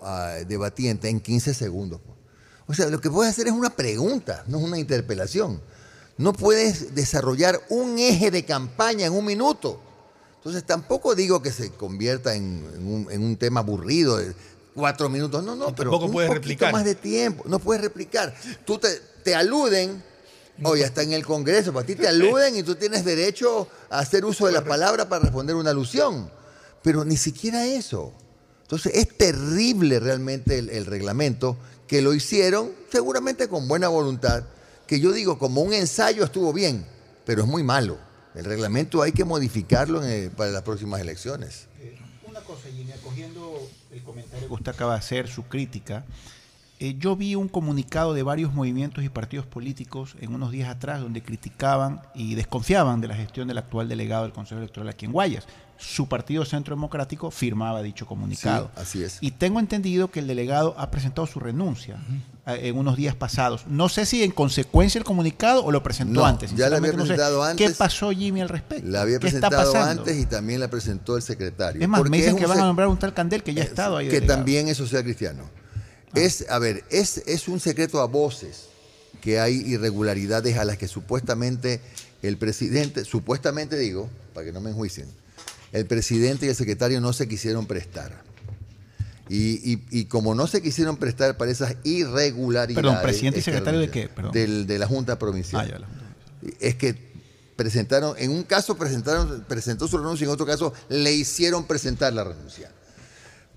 debatiente 0.47 1.09
en 1.09 1.19
15 1.19 1.53
segundos. 1.53 2.01
O 2.69 2.75
sea, 2.75 2.87
lo 2.87 3.01
que 3.01 3.11
puedes 3.11 3.33
hacer 3.33 3.49
es 3.49 3.53
una 3.53 3.71
pregunta, 3.71 4.45
no 4.47 4.59
es 4.59 4.65
una 4.65 4.79
interpelación. 4.79 5.61
No 6.17 6.33
puedes 6.33 6.95
desarrollar 6.95 7.61
un 7.69 7.99
eje 7.99 8.31
de 8.31 8.45
campaña 8.45 9.07
en 9.07 9.15
un 9.15 9.25
minuto. 9.25 9.81
Entonces 10.37 10.63
tampoco 10.63 11.17
digo 11.17 11.43
que 11.43 11.51
se 11.51 11.71
convierta 11.73 12.37
en, 12.37 12.65
un, 12.87 13.09
en 13.11 13.25
un, 13.25 13.37
tema 13.37 13.61
aburrido 13.61 14.19
de 14.19 14.33
cuatro 14.73 15.09
minutos. 15.09 15.43
No, 15.43 15.57
no, 15.57 15.75
pero 15.75 15.99
un 15.99 16.13
puedes 16.13 16.33
poquito 16.33 16.71
más 16.71 16.85
de 16.85 16.95
tiempo. 16.95 17.43
No 17.49 17.59
puedes 17.59 17.83
replicar. 17.83 18.33
Tú 18.65 18.79
te, 18.79 18.97
te 19.25 19.35
aluden, 19.35 20.05
hoy 20.63 20.83
está 20.83 21.03
en 21.03 21.15
el 21.15 21.27
Congreso, 21.27 21.73
para 21.73 21.85
ti 21.85 21.97
te 21.97 22.07
aluden 22.07 22.55
y 22.55 22.63
tú 22.63 22.77
tienes 22.77 23.05
derecho 23.05 23.67
a 23.91 23.99
hacer 23.99 24.25
uso 24.25 24.47
de 24.47 24.53
la 24.53 24.63
palabra 24.63 25.09
para 25.09 25.25
responder 25.25 25.57
una 25.57 25.71
alusión. 25.71 26.31
Pero 26.87 27.05
ni 27.05 27.17
siquiera 27.17 27.67
eso. 27.67 28.13
Entonces 28.63 28.95
es 28.95 29.19
terrible 29.19 29.99
realmente 29.99 30.57
el, 30.57 30.87
reglamento 30.87 31.57
que 31.89 32.01
lo 32.01 32.15
hicieron 32.15 32.71
seguramente 32.93 33.49
con 33.49 33.67
buena 33.67 33.89
voluntad, 33.89 34.45
que 34.87 35.01
yo 35.01 35.11
digo 35.11 35.37
como 35.37 35.63
un 35.63 35.73
ensayo 35.73 36.23
estuvo 36.23 36.53
bien, 36.53 36.87
pero 37.25 37.43
es 37.43 37.49
muy 37.49 37.65
malo. 37.65 37.99
El 38.37 38.45
reglamento 38.45 39.03
hay 39.03 39.11
que 39.11 39.25
modificarlo 39.25 40.01
para 40.37 40.53
las 40.53 40.63
próximas 40.63 41.01
elecciones. 41.01 41.67
una 42.25 42.41
cosa, 42.43 42.69
Gini, 42.73 42.93
acogiendo 42.93 43.69
el 43.91 44.05
comentario 44.05 44.47
que 44.47 44.55
usted 44.55 44.71
acaba 44.71 44.93
de 44.93 45.01
hacer, 45.01 45.27
su 45.27 45.43
crítica, 45.43 46.05
eh, 46.79 46.95
yo 47.01 47.17
vi 47.17 47.35
un 47.35 47.49
comunicado 47.49 48.15
de 48.15 48.23
varios 48.23 48.55
movimientos 48.55 49.03
y 49.03 49.09
partidos 49.09 49.47
políticos 49.47 50.15
en 50.21 50.33
unos 50.33 50.53
días 50.53 50.69
atrás 50.69 51.01
donde 51.01 51.21
criticaban 51.21 52.03
y 52.15 52.37
desconfiaban 52.37 53.01
de 53.01 53.09
la 53.09 53.17
gestión 53.17 53.49
del 53.49 53.59
actual 53.59 53.89
delegado 53.89 54.23
del 54.23 54.33
Consejo 54.33 54.61
Electoral 54.61 54.89
aquí 54.91 55.07
en 55.07 55.13
Guayas. 55.13 55.49
Su 55.79 56.09
partido 56.09 56.45
Centro 56.45 56.75
Democrático 56.75 57.31
firmaba 57.31 57.83
dicho 57.83 58.07
comunicado. 58.07 58.71
así 58.77 59.03
es. 59.03 59.19
Y 59.21 59.33
tengo 59.33 59.61
entendido 59.61 60.11
que 60.11 60.21
el 60.21 60.27
delegado 60.27 60.75
ha 60.79 60.91
presentado 60.91 61.27
su 61.27 61.39
renuncia 61.39 61.99
eh, 62.47 62.61
en 62.63 62.79
unos 62.79 62.97
días 62.97 63.15
pasados. 63.15 63.67
No 63.69 63.89
sé 63.89 64.07
si 64.07 64.23
en 64.23 64.31
consecuencia 64.31 64.99
el 64.99 65.05
comunicado 65.05 65.65
o 65.65 65.71
lo 65.71 65.83
presentó 65.83 66.25
antes. 66.25 66.55
Ya 66.55 66.71
la 66.71 66.79
había 66.79 66.93
presentado 66.93 67.43
antes. 67.43 67.71
¿Qué 67.71 67.75
pasó, 67.77 68.11
Jimmy, 68.11 68.41
al 68.41 68.49
respecto? 68.49 68.89
La 68.89 69.03
había 69.03 69.21
presentado 69.21 69.77
antes 69.77 70.17
y 70.17 70.27
también 70.27 70.61
la 70.61 70.69
presentó 70.69 71.17
el 71.17 71.23
secretario. 71.23 71.83
Es 71.83 71.89
más, 71.89 72.09
me 72.09 72.17
dicen 72.17 72.37
que 72.37 72.47
van 72.47 72.61
a 72.61 72.65
nombrar 72.65 72.89
un 72.89 72.99
tal 72.99 73.13
Candel 73.13 73.43
que 73.43 73.53
ya 73.53 73.63
ha 73.63 73.67
estado 73.67 73.97
ahí. 73.97 74.09
Que 74.09 74.21
también 74.21 74.69
es 74.69 74.79
social 74.79 75.03
cristiano. 75.03 75.45
Es, 76.15 76.47
a 76.49 76.59
ver, 76.59 76.85
es, 76.91 77.19
es 77.27 77.49
un 77.49 77.61
secreto 77.61 78.01
a 78.01 78.07
voces 78.07 78.69
que 79.21 79.41
hay 79.41 79.55
irregularidades 79.55 80.57
a 80.57 80.65
las 80.65 80.79
que 80.79 80.89
supuestamente 80.89 81.81
el 82.23 82.39
presidente, 82.39 83.05
supuestamente 83.05 83.77
digo, 83.77 84.09
para 84.33 84.47
que 84.47 84.53
no 84.53 84.61
me 84.61 84.71
enjuicien, 84.71 85.09
el 85.73 85.87
presidente 85.87 86.47
y 86.47 86.49
el 86.49 86.55
secretario 86.55 87.01
no 87.01 87.13
se 87.13 87.29
quisieron 87.29 87.67
prestar. 87.67 88.25
Y, 89.29 90.05
como 90.05 90.35
no 90.35 90.47
se 90.47 90.63
quisieron 90.63 90.97
prestar 90.97 91.37
para 91.37 91.51
esas 91.51 91.77
irregularidades. 91.83 92.77
Perdón, 92.77 93.03
presidente 93.03 93.41
y 93.41 93.43
secretario 93.43 93.81
de 93.81 93.91
qué? 93.91 94.09
de 94.33 94.79
la 94.79 94.87
Junta 94.87 95.19
Provincial. 95.19 95.85
Ah, 95.85 95.87
es 96.61 96.77
que 96.77 96.95
presentaron, 97.57 98.15
en 98.19 98.31
un 98.31 98.45
caso 98.45 98.77
presentaron, 98.77 99.45
presentó 99.49 99.89
su 99.89 99.99
renuncia, 99.99 100.25
en 100.27 100.31
otro 100.31 100.47
caso 100.47 100.73
le 100.89 101.13
hicieron 101.13 101.65
presentar 101.67 102.13
la 102.13 102.23
renuncia. 102.23 102.71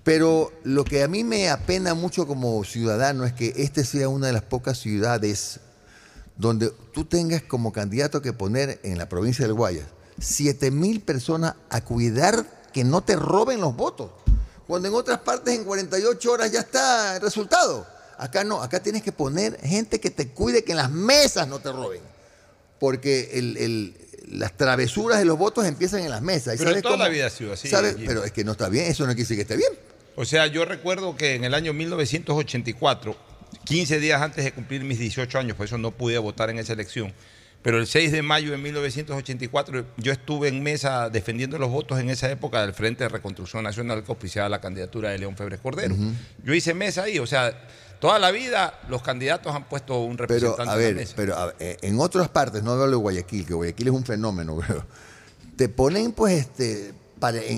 Pero 0.02 0.50
lo 0.64 0.84
que 0.84 1.02
a 1.02 1.08
mí 1.08 1.24
me 1.24 1.50
apena 1.50 1.94
mucho 1.94 2.26
como 2.26 2.64
ciudadano 2.64 3.24
es 3.24 3.32
que 3.34 3.52
este 3.56 3.84
sea 3.84 4.08
una 4.08 4.28
de 4.28 4.32
las 4.32 4.42
pocas 4.42 4.78
ciudades 4.78 5.60
donde 6.36 6.72
tú 6.92 7.04
tengas 7.04 7.42
como 7.42 7.70
candidato 7.70 8.22
que 8.22 8.32
poner 8.32 8.80
en 8.82 8.96
la 8.96 9.08
provincia 9.08 9.44
del 9.44 9.54
Guayas 9.54 9.86
7 10.20 10.70
mil 10.70 11.00
personas 11.00 11.54
a 11.68 11.80
cuidar 11.82 12.46
que 12.72 12.84
no 12.84 13.00
te 13.02 13.16
roben 13.16 13.60
los 13.60 13.74
votos. 13.74 14.10
Cuando 14.66 14.86
en 14.86 14.94
otras 14.94 15.18
partes 15.20 15.54
en 15.54 15.64
48 15.64 16.30
horas 16.30 16.52
ya 16.52 16.60
está 16.60 17.16
el 17.16 17.22
resultado. 17.22 17.86
Acá 18.18 18.44
no, 18.44 18.62
acá 18.62 18.80
tienes 18.80 19.02
que 19.02 19.12
poner 19.12 19.58
gente 19.60 19.98
que 19.98 20.10
te 20.10 20.28
cuide 20.28 20.62
que 20.62 20.72
en 20.72 20.78
las 20.78 20.90
mesas 20.90 21.48
no 21.48 21.58
te 21.58 21.72
roben. 21.72 22.02
Porque 22.78 23.92
las 24.28 24.56
travesuras 24.56 25.18
de 25.18 25.24
los 25.24 25.36
votos 25.36 25.66
empiezan 25.66 26.00
en 26.00 26.10
las 26.10 26.22
mesas. 26.22 26.56
Pero 26.58 26.80
toda 26.82 26.96
la 26.96 27.08
vida 27.08 27.26
ha 27.26 27.30
sido 27.30 27.52
así. 27.52 27.68
Pero 28.06 28.24
es 28.24 28.32
que 28.32 28.44
no 28.44 28.52
está 28.52 28.68
bien, 28.68 28.86
eso 28.86 29.04
no 29.04 29.08
quiere 29.08 29.22
decir 29.22 29.36
que 29.36 29.42
esté 29.42 29.56
bien. 29.56 29.72
O 30.16 30.24
sea, 30.24 30.46
yo 30.46 30.64
recuerdo 30.64 31.16
que 31.16 31.34
en 31.34 31.44
el 31.44 31.54
año 31.54 31.72
1984, 31.72 33.16
15 33.64 33.98
días 34.00 34.20
antes 34.20 34.44
de 34.44 34.52
cumplir 34.52 34.84
mis 34.84 34.98
18 34.98 35.38
años, 35.38 35.56
por 35.56 35.66
eso 35.66 35.78
no 35.78 35.92
pude 35.92 36.18
votar 36.18 36.50
en 36.50 36.58
esa 36.58 36.74
elección, 36.74 37.12
pero 37.62 37.78
el 37.78 37.86
6 37.86 38.12
de 38.12 38.22
mayo 38.22 38.52
de 38.52 38.58
1984 38.58 39.84
yo 39.98 40.12
estuve 40.12 40.48
en 40.48 40.62
mesa 40.62 41.10
defendiendo 41.10 41.58
los 41.58 41.70
votos 41.70 42.00
en 42.00 42.08
esa 42.08 42.30
época 42.30 42.62
del 42.62 42.72
Frente 42.72 43.04
de 43.04 43.08
Reconstrucción 43.08 43.64
Nacional 43.64 44.02
que 44.02 44.12
oficiaba 44.12 44.48
la 44.48 44.60
candidatura 44.60 45.10
de 45.10 45.18
León 45.18 45.36
Febres 45.36 45.60
Cordero. 45.60 45.94
Yo 46.42 46.54
hice 46.54 46.72
mesa 46.72 47.02
ahí, 47.02 47.18
o 47.18 47.26
sea, 47.26 47.68
toda 47.98 48.18
la 48.18 48.30
vida 48.30 48.80
los 48.88 49.02
candidatos 49.02 49.54
han 49.54 49.64
puestto 49.64 50.00
un 50.00 50.16
representante 50.16 50.62
pero, 51.14 51.36
a 51.36 51.46
ver, 51.46 51.54
Pero 51.54 51.54
eh, 51.58 51.76
en 51.82 52.00
otras 52.00 52.28
partes, 52.28 52.62
no 52.62 52.72
hablo 52.72 52.86
de 52.86 52.96
Guayaquil, 52.96 53.46
que 53.46 53.54
Guayaquil 53.54 53.88
es 53.88 53.94
un 53.94 54.04
fenómeno, 54.04 54.56
creo. 54.66 54.86
Te 55.56 55.68
ponen 55.68 56.12
pues 56.12 56.46
este, 56.46 56.94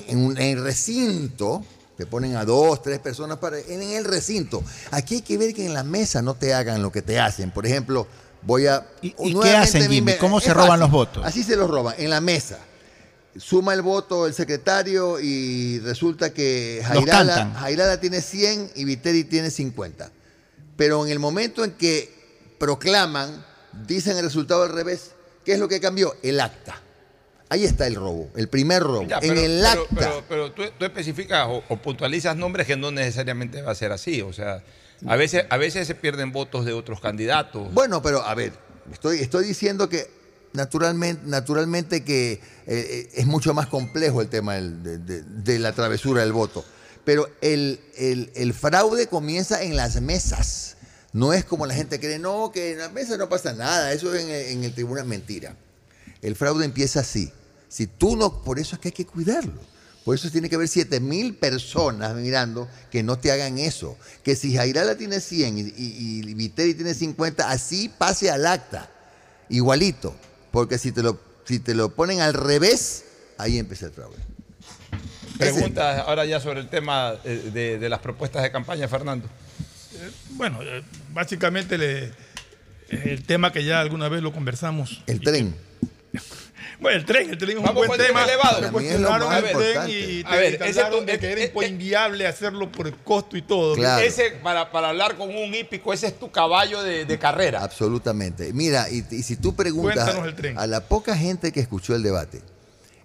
en, 0.09 0.19
un, 0.19 0.37
en 0.37 0.59
el 0.59 0.65
recinto 0.65 1.65
te 1.97 2.07
ponen 2.07 2.37
a 2.37 2.45
dos, 2.45 2.83
tres 2.83 2.99
personas 2.99 3.39
para, 3.39 3.59
en 3.61 3.83
el 3.83 4.05
recinto. 4.05 4.65
Aquí 4.91 5.17
hay 5.17 5.23
que 5.23 5.39
ver 5.39 5.55
que 5.55 5.67
en 5.67 5.75
la 5.75 5.85
mesa 5.85 6.23
no 6.23 6.35
te 6.35 6.55
hagan 6.55 6.83
lo 6.83 6.91
que 6.91 7.03
te 7.03 7.21
hacen. 7.21 7.53
Por 7.53 7.67
ejemplo, 7.67 8.09
voy 8.43 8.67
a... 8.67 8.87
¿Y, 9.01 9.13
qué 9.41 9.57
hacen, 9.57 9.91
Jimmy? 9.91 10.15
¿Cómo 10.19 10.41
se 10.41 10.53
roban 10.55 10.81
los 10.81 10.91
votos? 10.91 11.25
Así 11.25 11.43
se 11.43 11.57
los 11.57 11.69
roban, 11.71 11.95
en 11.99 12.11
la 12.11 12.21
mesa. 12.21 12.59
Suma 13.37 13.73
el 13.73 13.81
voto 13.81 14.27
el 14.27 14.35
secretario 14.35 15.19
y 15.19 15.79
resulta 15.81 16.35
que 16.35 16.83
Jairala, 16.85 17.51
Jairala 17.61 17.99
tiene 17.99 18.21
100 18.21 18.73
y 18.75 18.85
Viteri 18.85 19.25
tiene 19.25 19.51
50. 19.51 20.11
Pero 20.77 21.05
en 21.05 21.11
el 21.11 21.19
momento 21.19 21.65
en 21.65 21.73
que 21.73 22.13
proclaman, 22.59 23.45
dicen 23.87 24.17
el 24.19 24.25
resultado 24.25 24.65
al 24.65 24.73
revés, 24.73 25.13
¿qué 25.45 25.53
es 25.55 25.59
lo 25.59 25.69
que 25.69 25.81
cambió? 25.81 26.15
El 26.23 26.41
acta. 26.41 26.81
Ahí 27.49 27.65
está 27.65 27.87
el 27.87 27.97
robo, 27.97 28.31
el 28.35 28.49
primer 28.49 28.83
robo. 28.83 29.03
en 29.03 29.37
el 29.37 29.65
acta. 29.65 30.11
Pero, 30.29 30.53
tú, 30.53 30.63
especificas 30.81 31.47
o, 31.49 31.77
puntualizas 31.77 32.35
nombres 32.35 32.67
que 32.67 32.77
no 32.77 32.91
necesariamente 32.91 33.61
va 33.61 33.73
a 33.73 33.75
ser 33.75 33.93
así. 33.93 34.23
O 34.23 34.33
sea, 34.33 34.63
a 35.07 35.17
veces, 35.17 35.45
a 35.51 35.57
veces 35.57 35.87
se 35.87 35.95
pierden 35.95 36.33
votos 36.33 36.65
de 36.65 36.73
otros 36.73 37.01
candidatos. 37.01 37.73
Bueno, 37.73 38.03
pero 38.03 38.23
a 38.23 38.35
ver, 38.35 38.53
estoy, 38.93 39.19
estoy 39.19 39.45
diciendo 39.45 39.89
que 39.89 40.09
naturalmente, 40.53 41.23
naturalmente 41.27 42.05
que 42.05 42.33
eh, 42.33 42.41
eh, 42.67 43.09
es 43.15 43.27
mucho 43.27 43.55
más 43.55 43.67
complejo 43.67 44.21
el 44.21 44.29
tema 44.29 44.55
de, 44.55 45.59
la 45.59 45.73
travesura 45.73 46.23
del 46.23 46.33
voto. 46.33 46.65
Pero 47.05 47.29
el, 47.41 48.55
fraude 48.59 49.09
comienza 49.09 49.63
en 49.63 49.77
las 49.77 50.01
mesas. 50.01 50.77
No 51.13 51.33
es 51.33 51.45
como 51.45 51.67
la 51.67 51.75
gente 51.75 52.01
cree, 52.01 52.19
no, 52.19 52.53
que 52.53 52.73
en 52.73 52.79
las 52.79 52.93
mesas 52.93 53.19
no 53.19 53.29
pasa 53.29 53.53
nada, 53.53 53.93
eso 53.93 54.15
en, 54.15 54.31
en 54.31 54.65
el 54.65 54.73
tribunal 54.73 55.05
mentira. 55.05 55.57
El 56.23 56.37
fraude 56.37 56.65
empieza 56.65 57.01
así. 57.01 57.31
Si 57.69 57.87
tú 57.87 58.17
no, 58.17 58.43
por 58.43 58.59
eso 58.59 58.77
es 58.77 58.81
que 58.81 58.89
hay 58.89 58.93
que 58.93 59.07
cuidarlo. 59.07 59.72
Por 60.05 60.17
eso 60.17 60.31
tiene 60.31 60.49
que 60.49 60.57
haber 60.57 60.69
7 60.69 60.99
mil 61.01 61.35
personas 61.35 62.15
mirando 62.15 62.69
que 62.91 63.03
no 63.03 63.19
te 63.19 63.31
hagan 63.31 63.59
eso. 63.59 63.97
Que 64.25 64.35
si 64.35 64.55
Jairala 64.57 64.97
tiene 64.97 65.21
100 65.21 65.59
y, 65.59 65.73
y, 65.77 66.35
Viteri 66.35 66.75
tiene 66.75 66.95
50, 66.95 67.49
así 67.49 67.89
pase 67.89 68.31
al 68.31 68.47
acta. 68.47 68.91
Igualito. 69.49 70.15
Porque 70.51 70.79
si 70.79 70.91
te 70.91 71.03
lo, 71.03 71.21
si 71.45 71.61
te 71.61 71.75
lo 71.75 71.95
ponen 71.95 72.21
al 72.21 72.35
revés, 72.35 73.05
ahí 73.39 73.59
empieza 73.59 73.87
el 73.87 73.93
fraude. 73.93 74.17
Preguntas 75.39 76.05
ahora 76.07 76.25
ya 76.25 76.41
sobre 76.41 76.61
el 76.61 76.69
tema 76.69 77.15
eh, 77.25 77.79
de, 77.81 77.89
las 77.89 78.01
propuestas 78.01 78.43
de 78.43 78.51
campaña, 78.51 78.89
Fernando. 78.89 79.27
Eh, 79.95 80.11
bueno, 80.31 80.63
eh, 80.63 80.83
básicamente 81.13 82.13
el 82.91 83.23
tema 83.25 83.53
que 83.53 83.65
ya 83.65 83.81
alguna 83.81 84.09
vez 84.09 84.23
lo 84.23 84.33
conversamos. 84.33 85.03
El 85.07 85.21
tren. 85.21 85.55
Bueno, 86.83 86.99
el 86.99 87.07
tren, 87.07 87.31
el 87.31 87.39
tren 87.39 87.59
es 87.59 87.69
un 87.69 87.75
buen 87.75 87.91
tema. 87.93 88.25
Elevado. 88.25 88.73
cuestionaron 88.73 89.33
el 89.33 89.45
tren 89.45 89.83
y 89.89 90.25
te 90.25 90.29
a 90.29 90.37
ver, 90.37 90.63
ese 90.63 90.83
de 90.83 91.19
que 91.19 91.33
era 91.33 91.67
inviable 91.69 92.27
hacerlo 92.27 92.71
por 92.73 92.89
el 92.89 92.97
costo 92.97 93.37
y 93.37 93.43
todo. 93.43 93.77
Ese, 93.99 94.33
para, 94.43 94.71
para, 94.73 94.89
hablar 94.89 95.17
con 95.17 95.29
un 95.29 95.55
hípico, 95.55 95.93
ese 95.93 96.09
es 96.09 96.19
tu 96.19 96.31
caballo 96.33 96.83
de, 96.83 97.05
de 97.05 97.19
carrera. 97.19 97.63
Absolutamente. 97.63 98.53
Mira, 98.53 98.91
y, 98.91 99.03
si 99.23 99.37
tú 99.37 99.55
preguntas 99.55 100.13
a 100.57 100.67
la 100.67 100.81
poca 100.81 101.17
gente 101.17 101.53
que 101.53 101.61
escuchó 101.61 101.95
el 101.95 102.03
debate, 102.03 102.43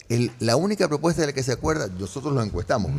el, 0.09 0.31
la 0.39 0.55
única 0.55 0.87
propuesta 0.87 1.21
de 1.21 1.27
la 1.27 1.33
que 1.33 1.43
se 1.43 1.51
acuerda, 1.51 1.87
nosotros 1.99 2.33
lo 2.33 2.41
encuestamos, 2.41 2.91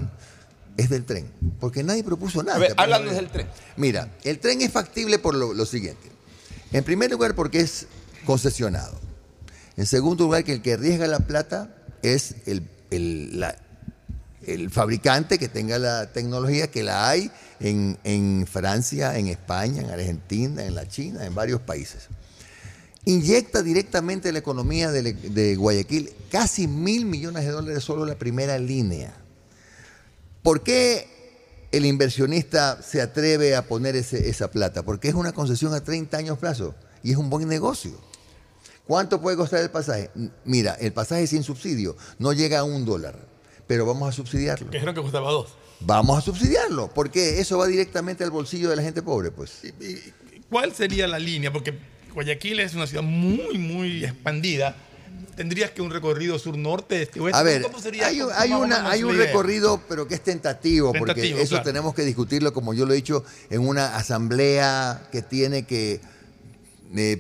es 0.77 0.89
del 0.89 1.05
tren. 1.05 1.29
Porque 1.59 1.83
nadie 1.83 2.05
propuso 2.05 2.45
nada. 2.45 2.57
A 2.57 2.61
ver, 2.61 2.75
háblanos 2.77 3.15
del 3.15 3.29
tren. 3.29 3.49
Mira, 3.77 4.09
el 4.23 4.39
tren 4.39 4.61
es 4.63 4.71
factible 4.71 5.19
por 5.19 5.35
lo, 5.35 5.53
lo 5.55 5.67
siguiente. 5.67 6.09
En 6.73 6.85
primer 6.85 7.11
lugar, 7.11 7.35
porque 7.35 7.59
es 7.61 7.89
concesionado. 8.25 9.08
En 9.79 9.87
segundo 9.87 10.25
lugar, 10.25 10.43
que 10.43 10.55
el 10.55 10.61
que 10.61 10.73
arriesga 10.73 11.07
la 11.07 11.21
plata 11.21 11.73
es 12.03 12.35
el, 12.47 12.69
fabricante 14.71 15.39
que 15.39 15.47
tenga 15.47 15.79
la 15.79 16.11
tecnología, 16.11 16.69
que 16.69 16.83
la 16.83 17.09
hay 17.09 17.31
en, 17.61 18.45
Francia, 18.51 19.17
en 19.17 19.29
España, 19.29 19.83
en 19.83 19.91
Argentina, 19.91 20.65
en 20.65 20.75
la 20.75 20.89
China, 20.89 21.25
en 21.25 21.33
varios 21.33 21.61
países. 21.61 22.09
Inyecta 23.05 23.63
directamente 23.63 24.33
la 24.33 24.41
economía 24.41 24.91
de, 24.91 25.55
Guayaquil 25.55 26.11
casi 26.29 26.67
mil 26.67 27.05
millones 27.05 27.45
de 27.45 27.53
dólares 27.53 27.85
solo 27.85 28.05
la 28.05 28.19
primera 28.19 28.59
línea. 28.59 29.15
¿Por 30.43 30.65
qué 30.65 31.69
el 31.71 31.87
inversionista 31.87 32.83
se 32.83 33.01
atreve 33.01 33.55
a 33.55 33.69
poner 33.69 33.95
esa 33.95 34.51
plata? 34.51 34.83
Porque 34.83 35.07
es 35.07 35.15
una 35.15 35.31
concesión 35.31 35.73
a 35.73 35.85
30 35.85 36.17
años 36.17 36.37
plazo 36.37 36.75
y 37.05 37.13
es 37.13 37.17
un 37.17 37.31
buen 37.31 37.47
negocio. 37.47 38.08
¿Cuánto 38.89 39.21
puede 39.21 39.37
costar 39.37 39.61
el 39.61 39.71
pasaje? 39.71 40.11
Mira, 40.47 40.75
el 40.81 40.95
pasaje 40.95 41.27
sin 41.27 41.43
subsidio 41.43 41.95
no 42.19 42.33
llega 42.33 42.61
a 42.61 42.65
un 42.65 42.87
dólar, 42.87 43.19
pero 43.67 43.85
vamos 43.85 44.09
a 44.09 44.13
subsidiarlo. 44.13 44.71
Dijeron 44.71 44.95
que 44.95 45.03
costaba 45.03 45.31
dos. 45.31 45.51
Vamos 45.81 46.17
a 46.17 46.21
subsidiarlo, 46.23 46.89
porque 46.95 47.39
eso 47.39 47.59
va 47.59 47.67
directamente 47.67 48.25
al 48.25 48.31
bolsillo 48.31 48.71
de 48.71 48.77
la 48.77 48.83
gente 48.83 49.03
pobre, 49.03 49.31
pues. 49.31 49.61
¿Cuál 50.49 50.75
sería 50.75 51.07
la 51.07 51.19
línea? 51.19 51.53
Porque 51.53 51.79
Guayaquil 52.15 52.61
es 52.61 52.75
una 52.75 52.87
ciudad 52.87 53.03
muy, 53.03 53.59
muy 53.59 54.05
expandida. 54.05 54.75
¿Tendrías 55.37 55.71
que 55.71 55.83
un 55.83 55.91
recorrido 55.91 56.39
sur-norte, 56.39 57.03
este 57.03 57.21
A 57.33 57.43
ver, 57.43 57.67
hay, 58.03 58.21
hay, 58.35 59.03
un 59.03 59.19
recorrido, 59.19 59.83
pero 59.87 60.09
que 60.09 60.15
es 60.15 60.23
tentativo, 60.23 60.95
porque 60.99 61.43
eso 61.43 61.61
tenemos 61.61 61.95
que 61.95 62.03
discutirlo, 62.03 62.55
como 62.55 62.73
yo 62.73 62.87
lo 62.87 62.95
he 62.95 62.97
dicho, 62.97 63.23
en 63.51 63.61
una 63.69 63.97
asamblea 63.97 65.09
que 65.13 65.21
tiene 65.21 65.67
que 65.67 66.01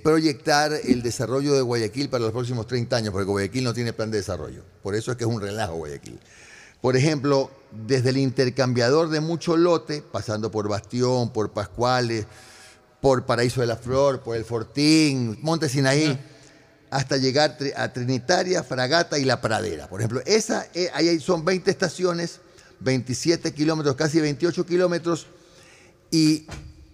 proyectar 0.03 0.73
el 0.73 1.03
desarrollo 1.03 1.55
de 1.55 1.61
Guayaquil 1.61 2.09
para 2.09 2.25
los 2.25 2.33
próximos 2.33 2.67
30 2.67 2.97
años, 2.97 3.13
porque 3.13 3.27
Guayaquil 3.27 3.65
no 3.65 3.75
tiene 3.75 3.93
plan 3.93 4.11
de 4.11 4.19
desarrollo. 4.19 4.63
Por 4.83 4.95
eso 4.95 5.11
es 5.11 5.17
que 5.17 5.25
es 5.25 5.31
un 5.31 5.41
relajo 5.41 5.75
Guayaquil. 5.75 6.19
Por 6.81 6.97
ejemplo, 6.97 7.51
desde 7.87 8.11
el 8.11 8.19
intercambiador 8.19 9.09
de 9.09 9.21
mucho 9.21 9.57
lote, 9.57 10.03
pasando 10.03 10.51
por 10.51 10.69
Bastión, 10.69 11.33
por 11.33 11.53
Pascuales, 11.53 12.27
por 13.01 13.27
Paraíso 13.27 13.61
de 13.61 13.67
la 13.67 13.77
Flor, 13.77 14.23
por 14.23 14.37
el 14.37 14.45
Fortín, 14.45 15.39
Monte 15.43 15.69
Sinaí, 15.69 16.19
hasta 16.91 17.17
llegar 17.17 17.59
a 17.77 17.93
Trinitaria, 17.93 18.63
Fragata 18.63 19.19
y 19.19 19.25
La 19.25 19.41
Pradera. 19.41 19.89
Por 19.89 20.01
ejemplo, 20.01 20.23
esa, 20.25 20.67
eh, 20.75 20.89
ahí 20.95 21.21
son 21.21 21.45
20 21.45 21.71
estaciones, 21.71 22.41
27 22.81 23.53
kilómetros, 23.53 23.97
casi 23.97 24.21
28 24.21 24.65
kilómetros, 24.65 25.27
y 26.11 26.47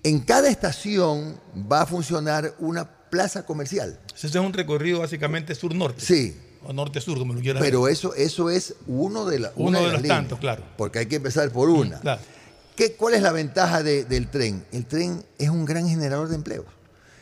en 0.04 0.20
cada 0.20 0.48
estación 0.48 1.40
va 1.70 1.82
a 1.82 1.86
funcionar 1.86 2.54
una 2.58 2.88
plaza 3.10 3.44
comercial. 3.44 3.98
Ese 4.14 4.26
es 4.26 4.34
un 4.36 4.52
recorrido 4.52 5.00
básicamente 5.00 5.54
sur-norte. 5.54 6.04
Sí. 6.04 6.36
O 6.62 6.72
norte-sur, 6.72 7.18
como 7.18 7.34
lo 7.34 7.40
quieras 7.40 7.62
Pero 7.62 7.88
eso, 7.88 8.14
eso 8.14 8.48
es 8.48 8.74
uno 8.86 9.26
de, 9.26 9.38
la, 9.40 9.52
uno 9.56 9.82
de, 9.82 9.92
los 9.92 10.02
tantos, 10.02 10.38
claro. 10.38 10.62
Porque 10.76 11.00
hay 11.00 11.06
que 11.06 11.16
empezar 11.16 11.50
por 11.50 11.68
una. 11.68 12.00
Claro. 12.00 12.20
¿Qué, 12.76 12.94
¿Cuál 12.94 13.14
es 13.14 13.22
la 13.22 13.32
ventaja 13.32 13.82
del 13.82 14.28
tren? 14.28 14.64
El 14.72 14.86
tren 14.86 15.22
es 15.38 15.48
un 15.48 15.64
gran 15.64 15.88
generador 15.88 16.28
de 16.28 16.36
empleos. 16.36 16.66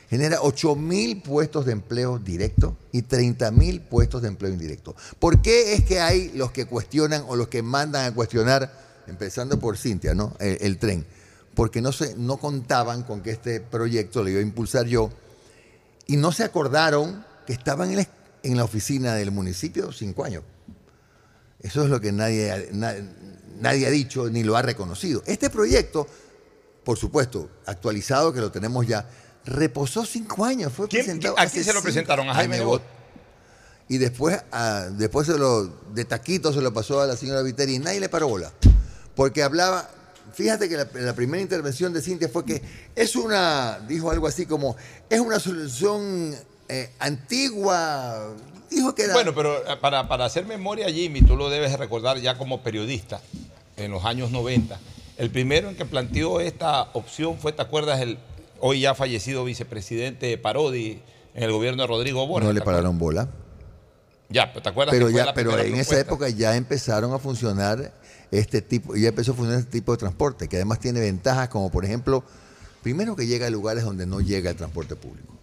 Genera 0.08 0.38
8 0.42 0.76
mil 0.76 1.22
puestos 1.22 1.64
de 1.66 1.72
empleo 1.72 2.18
directo 2.18 2.76
y 2.92 3.02
30 3.02 3.50
mil 3.50 3.80
puestos 3.80 4.22
de 4.22 4.28
empleo 4.28 4.52
indirecto. 4.52 4.94
¿Por 5.18 5.40
qué 5.40 5.74
es 5.74 5.84
que 5.84 6.00
hay 6.00 6.30
los 6.34 6.52
que 6.52 6.66
cuestionan 6.66 7.24
o 7.28 7.36
los 7.36 7.48
que 7.48 7.62
mandan 7.62 8.06
a 8.06 8.14
cuestionar, 8.14 8.72
empezando 9.06 9.58
por 9.58 9.76
Cintia, 9.76 10.14
¿no? 10.14 10.36
el 10.38 10.78
tren? 10.78 11.04
Porque 11.54 11.80
no, 11.80 11.92
se, 11.92 12.14
no 12.16 12.38
contaban 12.38 13.02
con 13.02 13.22
que 13.22 13.30
este 13.30 13.60
proyecto 13.60 14.22
lo 14.22 14.30
iba 14.30 14.40
a 14.40 14.42
impulsar 14.42 14.86
yo 14.86 15.10
y 16.06 16.16
no 16.16 16.32
se 16.32 16.44
acordaron 16.44 17.24
que 17.46 17.52
estaban 17.52 17.90
en 17.90 17.96
la, 17.96 18.08
en 18.42 18.56
la 18.56 18.64
oficina 18.64 19.14
del 19.14 19.30
municipio 19.30 19.92
cinco 19.92 20.24
años. 20.24 20.42
Eso 21.60 21.84
es 21.84 21.90
lo 21.90 22.00
que 22.00 22.10
nadie, 22.10 22.70
nadie, 22.72 23.86
ha 23.86 23.90
dicho 23.90 24.28
ni 24.28 24.42
lo 24.42 24.56
ha 24.56 24.62
reconocido. 24.62 25.22
Este 25.26 25.48
proyecto, 25.48 26.06
por 26.84 26.98
supuesto, 26.98 27.48
actualizado, 27.66 28.32
que 28.32 28.40
lo 28.40 28.50
tenemos 28.50 28.86
ya, 28.86 29.08
reposó 29.44 30.04
cinco 30.04 30.44
años. 30.44 30.72
Fue 30.72 30.88
presentado 30.88 31.38
¿A 31.38 31.46
quién 31.46 31.64
se 31.64 31.72
lo 31.72 31.80
presentaron? 31.80 32.28
A 32.28 32.34
Jaime 32.34 32.58
Nebot. 32.58 32.82
Y 33.88 33.98
después, 33.98 34.42
después 34.92 35.26
se 35.26 35.38
lo, 35.38 35.66
de 35.92 36.04
taquito 36.04 36.52
se 36.52 36.60
lo 36.60 36.72
pasó 36.72 37.00
a 37.00 37.06
la 37.06 37.16
señora 37.16 37.42
Viteri 37.42 37.76
y 37.76 37.78
nadie 37.78 38.00
le 38.00 38.08
paró 38.08 38.26
bola. 38.26 38.52
Porque 39.14 39.42
hablaba, 39.42 39.88
fíjate 40.32 40.68
que 40.68 40.76
la, 40.76 41.14
primera 41.14 41.42
intervención 41.42 41.92
de 41.92 42.00
Cintia 42.00 42.28
fue 42.28 42.44
que 42.44 42.62
es 42.94 43.16
una, 43.16 43.78
dijo 43.86 44.10
algo 44.10 44.26
así 44.26 44.46
como, 44.46 44.76
es 45.08 45.20
una 45.20 45.38
solución 45.38 46.34
eh, 46.68 46.90
antigua. 46.98 48.34
Dijo 48.70 48.94
que 48.94 49.04
era... 49.04 49.14
Bueno, 49.14 49.34
pero 49.34 49.58
eh, 49.58 49.76
para, 49.80 50.24
hacer 50.24 50.46
memoria, 50.46 50.88
Jimmy, 50.88 51.22
tú 51.22 51.36
lo 51.36 51.50
debes 51.50 51.78
recordar 51.78 52.18
ya 52.18 52.38
como 52.38 52.62
periodista 52.62 53.20
en 53.76 53.90
los 53.90 54.04
años 54.04 54.30
90. 54.30 54.78
El 55.18 55.30
primero 55.30 55.68
en 55.68 55.76
que 55.76 55.84
planteó 55.84 56.40
esta 56.40 56.82
opción 56.94 57.38
fue, 57.38 57.52
¿te 57.52 57.62
acuerdas? 57.62 58.00
El 58.00 58.18
hoy 58.64 58.80
ya 58.80 58.94
fallecido 58.94 59.44
vicepresidente 59.44 60.38
Parodi 60.38 61.02
en 61.34 61.42
el 61.42 61.52
gobierno 61.52 61.82
de 61.82 61.88
Rodrigo 61.88 62.26
Borges. 62.26 62.46
No 62.46 62.52
le 62.52 62.62
pararon 62.62 62.98
bola. 62.98 63.28
Ya, 64.28 64.50
pero 64.52 64.62
¿te 64.62 64.68
acuerdas? 64.70 64.94
Pero, 64.94 65.10
ya, 65.10 65.34
pero 65.34 65.58
en 65.58 65.74
esa 65.74 65.98
época 65.98 66.28
ya 66.30 66.56
empezaron 66.56 67.12
a 67.12 67.18
funcionar 67.18 67.92
este 68.32 68.62
tipo, 68.62 68.96
ya 68.96 69.10
empezó 69.10 69.32
a 69.32 69.34
funcionar 69.34 69.60
este 69.60 69.72
tipo 69.72 69.92
de 69.92 69.98
transporte, 69.98 70.48
que 70.48 70.56
además 70.56 70.80
tiene 70.80 71.00
ventajas 71.00 71.50
como 71.50 71.70
por 71.70 71.84
ejemplo, 71.84 72.24
primero 72.82 73.14
que 73.14 73.26
llega 73.26 73.46
a 73.46 73.50
lugares 73.50 73.84
donde 73.84 74.06
no 74.06 74.20
llega 74.20 74.50
el 74.50 74.56
transporte 74.56 74.96
público. 74.96 75.38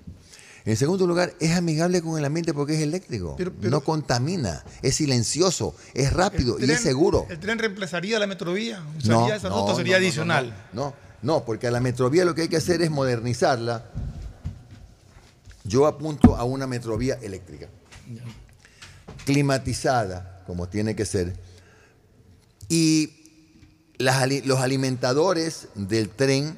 En 0.66 0.76
segundo 0.76 1.08
lugar, 1.08 1.34
es 1.40 1.56
amigable 1.56 2.02
con 2.02 2.18
el 2.18 2.26
ambiente 2.26 2.54
porque 2.54 2.74
es 2.76 2.82
eléctrico, 2.82 3.38
no 3.62 3.82
contamina, 3.82 4.64
es 4.82 4.96
silencioso, 4.96 5.76
es 5.94 6.12
rápido 6.12 6.58
y 6.60 6.70
es 6.70 6.82
seguro. 6.82 7.26
¿El 7.30 7.40
tren 7.40 7.60
reemplazaría 7.60 8.20
la 8.20 8.28
metrovía? 8.28 8.84
no, 9.06 9.32
esa 9.32 9.50
nota 9.50 9.76
sería 9.76 9.98
adicional. 9.98 10.54
No, 10.74 10.94
no, 11.22 11.46
porque 11.46 11.68
a 11.68 11.72
la 11.72 11.80
metrovía 11.80 12.26
lo 12.26 12.36
que 12.36 12.44
hay 12.44 12.48
que 12.50 12.58
hacer 12.58 12.82
es 12.82 12.90
modernizarla. 12.90 13.86
Yo 15.64 15.86
apunto 15.86 16.36
a 16.36 16.44
una 16.44 16.66
metrovía 16.66 17.20
eléctrica, 17.22 17.68
climatizada, 19.26 20.44
como 20.48 20.68
tiene 20.68 20.96
que 20.96 21.06
ser, 21.06 21.36
y 22.70 23.12
los 23.98 24.60
alimentadores 24.60 25.68
del 25.76 26.10
tren 26.10 26.58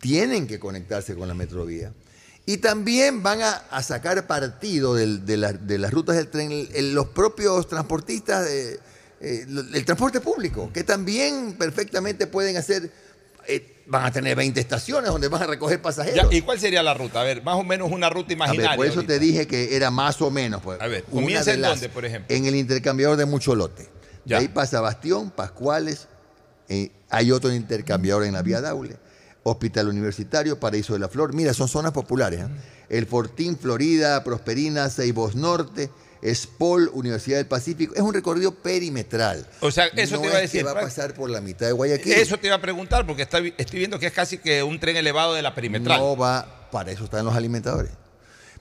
tienen 0.00 0.46
que 0.46 0.58
conectarse 0.58 1.14
con 1.14 1.28
la 1.28 1.34
metrovía. 1.34 1.92
Y 2.46 2.58
también 2.58 3.22
van 3.22 3.40
a, 3.42 3.82
sacar 3.82 4.26
partido 4.26 4.94
de, 4.94 5.36
las 5.36 5.90
rutas 5.92 6.16
del 6.16 6.28
tren 6.28 6.66
los 6.94 7.08
propios 7.08 7.68
transportistas, 7.68 8.46
de, 8.46 8.80
eh, 9.20 9.44
el 9.74 9.84
transporte 9.84 10.22
público, 10.22 10.70
que 10.72 10.82
también 10.82 11.56
perfectamente 11.58 12.26
pueden 12.26 12.56
hacer, 12.56 12.90
eh, 13.46 13.82
van 13.86 14.06
a 14.06 14.12
tener 14.12 14.34
20 14.34 14.58
estaciones 14.60 15.10
donde 15.10 15.28
van 15.28 15.42
a 15.42 15.46
recoger 15.46 15.82
pasajeros. 15.82 16.32
¿Y 16.32 16.40
cuál 16.40 16.58
sería 16.58 16.82
la 16.82 16.94
ruta? 16.94 17.20
A 17.20 17.24
ver, 17.24 17.42
más 17.42 17.56
o 17.56 17.64
menos 17.64 17.92
una 17.92 18.08
ruta 18.08 18.32
imaginaria. 18.32 18.76
por 18.76 18.86
eso 18.86 19.02
te 19.02 19.18
dije 19.18 19.46
que 19.46 19.76
era 19.76 19.90
más 19.90 20.22
o 20.22 20.30
menos. 20.30 20.62
Pues, 20.62 20.80
a 20.80 20.86
ver, 20.86 21.04
¿comienza 21.04 21.52
en 21.52 21.60
dónde, 21.60 21.90
por 21.90 22.06
ejemplo? 22.06 22.34
En 22.34 22.46
el 22.46 22.54
intercambiador 22.54 23.18
de 23.18 23.26
Mucholote. 23.26 23.97
De 24.28 24.36
ahí 24.36 24.48
pasa 24.48 24.80
Bastión, 24.80 25.30
Pascuales, 25.30 26.08
eh, 26.68 26.90
hay 27.08 27.32
otro 27.32 27.52
intercambiador 27.52 28.24
en 28.24 28.34
la 28.34 28.42
vía 28.42 28.60
Daule 28.60 28.96
Hospital 29.42 29.88
Universitario, 29.88 30.60
Paraíso 30.60 30.92
de 30.92 30.98
la 30.98 31.08
Flor. 31.08 31.34
Mira, 31.34 31.54
son 31.54 31.68
zonas 31.68 31.92
populares. 31.92 32.40
¿eh? 32.40 32.48
El 32.88 33.06
Fortín, 33.06 33.58
Florida, 33.58 34.22
Prosperina, 34.24 34.88
Ceibos 34.90 35.34
Norte, 35.34 35.90
Espol, 36.22 36.90
Universidad 36.92 37.38
del 37.38 37.46
Pacífico. 37.46 37.94
Es 37.94 38.00
un 38.00 38.12
recorrido 38.12 38.54
perimetral. 38.54 39.46
O 39.60 39.70
sea, 39.70 39.86
eso 39.86 40.20
te 40.20 40.26
iba 40.26 40.36
a 40.36 40.40
decir. 40.40 40.66
va 40.66 40.72
a 40.72 40.80
pasar 40.80 41.14
por 41.14 41.30
la 41.30 41.40
mitad 41.40 41.66
de 41.66 41.72
Guayaquil. 41.72 42.12
Eso 42.12 42.38
te 42.38 42.48
iba 42.48 42.56
a 42.56 42.60
preguntar, 42.60 43.06
porque 43.06 43.22
estoy 43.22 43.78
viendo 43.78 43.98
que 43.98 44.06
es 44.06 44.12
casi 44.12 44.38
que 44.38 44.62
un 44.62 44.78
tren 44.80 44.96
elevado 44.96 45.34
de 45.34 45.42
la 45.42 45.54
perimetral. 45.54 46.00
No 46.00 46.16
va, 46.16 46.68
para 46.70 46.90
eso 46.90 47.04
están 47.04 47.24
los 47.24 47.34
alimentadores. 47.34 47.92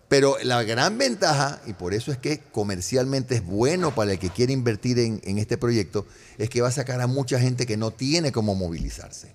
Pero 0.07 0.37
la 0.43 0.63
gran 0.63 0.97
ventaja, 0.97 1.61
y 1.65 1.73
por 1.73 1.93
eso 1.93 2.11
es 2.11 2.17
que 2.17 2.39
comercialmente 2.39 3.35
es 3.35 3.45
bueno 3.45 3.93
para 3.93 4.13
el 4.13 4.19
que 4.19 4.29
quiere 4.29 4.53
invertir 4.53 4.99
en, 4.99 5.37
este 5.37 5.57
proyecto, 5.57 6.05
es 6.37 6.49
que 6.49 6.61
va 6.61 6.69
a 6.69 6.71
sacar 6.71 7.01
a 7.01 7.07
mucha 7.07 7.39
gente 7.39 7.65
que 7.65 7.75
no 7.75 7.91
tiene 7.91 8.31
cómo 8.31 8.55
movilizarse. 8.55 9.33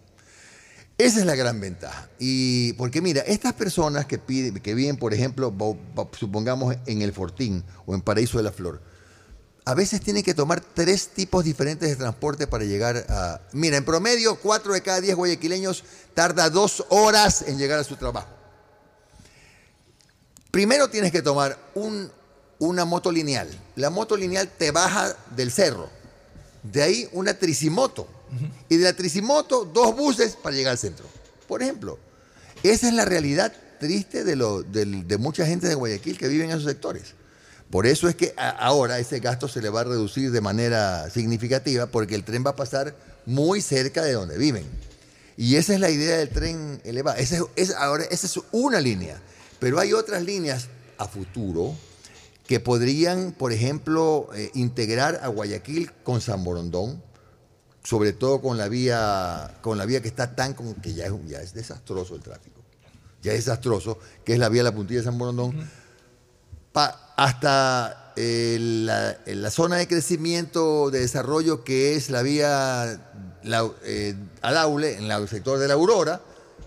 Esa 0.96 1.20
es 1.20 1.26
la 1.26 1.34
gran 1.34 1.60
ventaja. 1.60 2.08
Y 2.18 2.72
porque 2.74 3.02
mira, 3.02 3.20
estas 3.22 3.52
personas 3.52 4.06
que 4.06 4.18
piden, 4.18 4.60
que 4.60 4.74
viven, 4.74 4.96
por 4.96 5.12
ejemplo, 5.12 5.54
supongamos 6.18 6.76
en 6.86 7.02
el 7.02 7.12
Fortín 7.12 7.64
o 7.84 7.94
en 7.94 8.00
Paraíso 8.00 8.38
de 8.38 8.44
la 8.44 8.52
Flor, 8.52 8.80
a 9.64 9.74
veces 9.74 10.00
tienen 10.00 10.22
que 10.22 10.34
tomar 10.34 10.60
tres 10.60 11.08
tipos 11.08 11.44
diferentes 11.44 11.88
de 11.88 11.96
transporte 11.96 12.46
para 12.46 12.64
llegar 12.64 13.04
a. 13.08 13.40
Mira, 13.52 13.76
en 13.76 13.84
promedio, 13.84 14.36
cuatro 14.36 14.72
de 14.72 14.80
cada 14.80 15.00
diez 15.00 15.14
guayaquileños 15.14 15.84
tarda 16.14 16.50
dos 16.50 16.84
horas 16.88 17.42
en 17.46 17.58
llegar 17.58 17.78
a 17.78 17.84
su 17.84 17.96
trabajo. 17.96 18.41
Primero 20.52 20.88
tienes 20.88 21.10
que 21.10 21.22
tomar 21.22 21.58
una 22.60 22.84
moto 22.84 23.10
lineal. 23.10 23.48
La 23.74 23.90
moto 23.90 24.16
lineal 24.16 24.48
te 24.48 24.70
baja 24.70 25.16
del 25.34 25.50
cerro. 25.50 25.90
De 26.62 26.80
ahí 26.82 27.08
una 27.10 27.34
tricimoto 27.34 28.06
y 28.68 28.76
de 28.76 28.84
la 28.84 28.92
Tricimoto, 28.94 29.64
dos 29.64 29.94
buses 29.94 30.36
para 30.36 30.56
llegar 30.56 30.72
al 30.72 30.78
centro. 30.78 31.04
Por 31.46 31.62
ejemplo, 31.62 31.98
esa 32.62 32.88
es 32.88 32.94
la 32.94 33.04
realidad 33.04 33.52
triste 33.78 34.24
de, 34.24 34.36
de, 34.36 35.18
mucha 35.18 35.44
gente 35.44 35.68
de 35.68 35.74
Guayaquil 35.74 36.16
que 36.16 36.28
vive 36.28 36.44
en 36.44 36.50
esos 36.50 36.64
sectores. 36.64 37.14
Por 37.70 37.86
eso 37.86 38.08
es 38.08 38.14
que 38.14 38.34
ahora 38.36 38.98
ese 38.98 39.20
gasto 39.20 39.48
se 39.48 39.60
le 39.60 39.70
va 39.70 39.80
a 39.80 39.84
reducir 39.84 40.30
de 40.30 40.40
manera 40.40 41.08
significativa 41.10 41.86
porque 41.86 42.14
el 42.14 42.24
tren 42.24 42.44
va 42.44 42.50
a 42.50 42.56
pasar 42.56 42.94
muy 43.26 43.60
cerca 43.60 44.02
de 44.02 44.12
donde 44.12 44.38
viven. 44.38 44.64
Y 45.36 45.56
esa 45.56 45.74
es 45.74 45.80
la 45.80 45.90
idea 45.90 46.18
del 46.18 46.28
tren 46.28 46.80
elevado. 46.84 47.18
Es, 47.18 47.74
ahora, 47.74 48.04
esa 48.04 48.26
es 48.26 48.38
una 48.52 48.80
línea. 48.80 49.20
Pero 49.62 49.78
hay 49.78 49.92
otras 49.92 50.24
líneas 50.24 50.66
a 50.98 51.06
futuro 51.06 51.76
que 52.48 52.58
podrían, 52.58 53.30
por 53.30 53.52
ejemplo, 53.52 54.28
eh, 54.34 54.50
integrar 54.54 55.20
a 55.22 55.28
Guayaquil 55.28 55.92
con 56.02 56.20
San 56.20 56.42
Borondón, 56.42 57.00
sobre 57.84 58.12
todo 58.12 58.40
con 58.40 58.58
la 58.58 58.66
vía, 58.66 59.56
con 59.60 59.78
la 59.78 59.86
vía 59.86 60.02
que 60.02 60.08
está 60.08 60.34
tan 60.34 60.56
que 60.82 60.94
ya 60.94 61.06
es, 61.06 61.12
ya 61.28 61.40
es 61.40 61.54
desastroso 61.54 62.16
el 62.16 62.22
tráfico. 62.22 62.60
Ya 63.22 63.34
es 63.34 63.44
desastroso, 63.44 64.00
que 64.24 64.32
es 64.32 64.40
la 64.40 64.48
vía 64.48 64.64
de 64.64 64.70
la 64.70 64.74
puntilla 64.74 64.98
de 64.98 65.04
San 65.04 65.16
Borondón, 65.16 65.70
hasta 66.74 68.14
eh, 68.16 68.56
la, 68.58 69.50
zona 69.52 69.76
de 69.76 69.86
crecimiento, 69.86 70.90
de 70.90 70.98
desarrollo 70.98 71.62
que 71.62 71.94
es 71.94 72.10
la 72.10 72.22
vía 72.22 73.00
la, 73.44 73.70
eh, 73.84 74.16
Adaule, 74.40 74.98
en 74.98 75.08
el 75.08 75.28
sector 75.28 75.60
de 75.60 75.68
la 75.68 75.74
Aurora, 75.74 76.20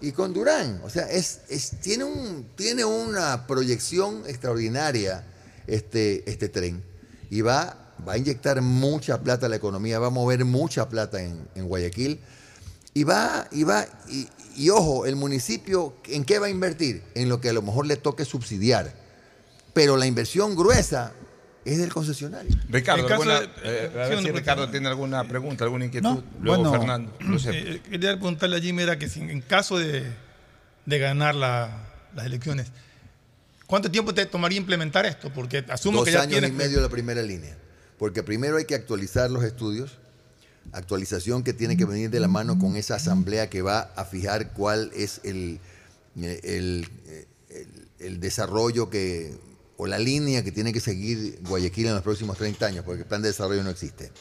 y 0.07 0.11
con 0.11 0.33
Durán. 0.33 0.81
O 0.83 0.89
sea, 0.89 1.09
es, 1.09 1.41
tiene, 1.81 2.03
un, 2.03 2.47
tiene 2.55 2.85
una 2.85 3.47
proyección 3.47 4.23
extraordinaria 4.27 5.25
este, 5.67 6.29
este 6.29 6.49
tren. 6.49 6.83
Y 7.29 7.41
va 7.41 7.85
va 8.07 8.13
a 8.13 8.17
inyectar 8.17 8.61
mucha 8.61 9.21
plata 9.21 9.45
a 9.45 9.49
la 9.49 9.55
economía, 9.55 9.99
va 9.99 10.07
a 10.07 10.11
mover 10.11 10.45
mucha 10.45 10.89
plata 10.89 11.21
en, 11.21 11.47
Guayaquil. 11.67 12.19
Y 12.93 13.03
va, 13.03 13.47
y 13.51 13.63
va, 13.63 13.85
y, 14.55 14.69
ojo, 14.69 15.05
el 15.05 15.15
municipio, 15.15 15.95
¿en 16.05 16.23
qué 16.23 16.39
va 16.39 16.47
a 16.47 16.49
invertir? 16.49 17.03
En 17.13 17.27
lo 17.27 17.41
que 17.41 17.49
a 17.49 17.53
lo 17.53 17.61
mejor 17.61 17.85
le 17.85 17.97
toque 17.97 18.23
subsidiar. 18.23 18.93
Pero 19.73 19.97
la 19.97 20.05
inversión 20.05 20.55
gruesa 20.55 21.11
es 21.65 21.77
del 21.77 21.91
concesionario. 21.91 22.55
Ricardo, 22.69 23.07
eh, 23.63 23.91
a 23.93 24.07
ver 24.07 24.21
si 24.21 24.31
Ricardo 24.31 24.69
tiene 24.69 24.87
alguna 24.87 25.23
pregunta, 25.27 25.63
alguna 25.63 25.85
inquietud. 25.85 26.23
Luego 26.41 26.71
Fernando. 26.71 27.11
Eh, 27.51 27.81
quería 27.89 28.11
preguntarle 28.11 28.57
a 28.57 28.61
Jimmy 28.61 28.83
era 28.83 28.97
que 28.97 29.07
en 29.15 29.41
caso 29.41 29.77
de, 29.77 30.05
ganar 30.85 31.35
las 31.35 31.69
elecciones, 32.23 32.67
¿cuánto 33.65 33.91
tiempo 33.91 34.13
te 34.13 34.25
tomaría 34.25 34.57
implementar 34.57 35.05
esto? 35.05 35.29
Porque 35.33 35.65
asumo 35.67 36.03
que 36.03 36.11
ya 36.11 36.21
años 36.21 36.41
y 36.47 36.51
medio 36.51 36.79
la 36.79 36.89
primera 36.89 37.21
línea 37.21 37.57
porque 37.97 38.23
primero 38.23 38.57
hay 38.57 38.65
que 38.65 38.75
actualizar 38.75 39.31
los 39.31 39.43
estudios, 39.43 39.97
actualización 40.71 41.43
que 41.43 41.53
tiene 41.53 41.77
que 41.77 41.85
venir 41.85 42.09
de 42.09 42.19
la 42.19 42.27
mano 42.27 42.59
con 42.59 42.75
esa 42.75 42.95
asamblea 42.95 43.49
que 43.49 43.61
va 43.61 43.91
a 43.95 44.05
fijar 44.05 44.51
cuál 44.53 44.91
es 44.95 45.21
el, 45.23 45.59
el, 46.15 46.89
desarrollo 48.19 48.89
que, 48.89 49.35
o 49.77 49.87
la 49.87 49.99
línea 49.99 50.43
que 50.43 50.51
tiene 50.51 50.71
que 50.71 50.79
seguir 50.79 51.39
Guayaquil 51.47 51.87
en 51.87 51.93
los 51.93 52.03
próximos 52.03 52.37
30 52.37 52.65
años, 52.65 52.85
porque 52.85 53.01
el 53.01 53.07
plan 53.07 53.21
de 53.21 53.29
desarrollo 53.29 53.63
no 53.63 53.69
existe. 53.69 54.11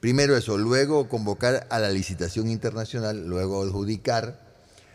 Primero 0.00 0.36
eso, 0.36 0.58
luego 0.58 1.08
convocar 1.08 1.66
a 1.70 1.78
la 1.78 1.90
licitación 1.90 2.48
internacional, 2.48 3.26
luego 3.26 3.62
adjudicar, 3.62 4.46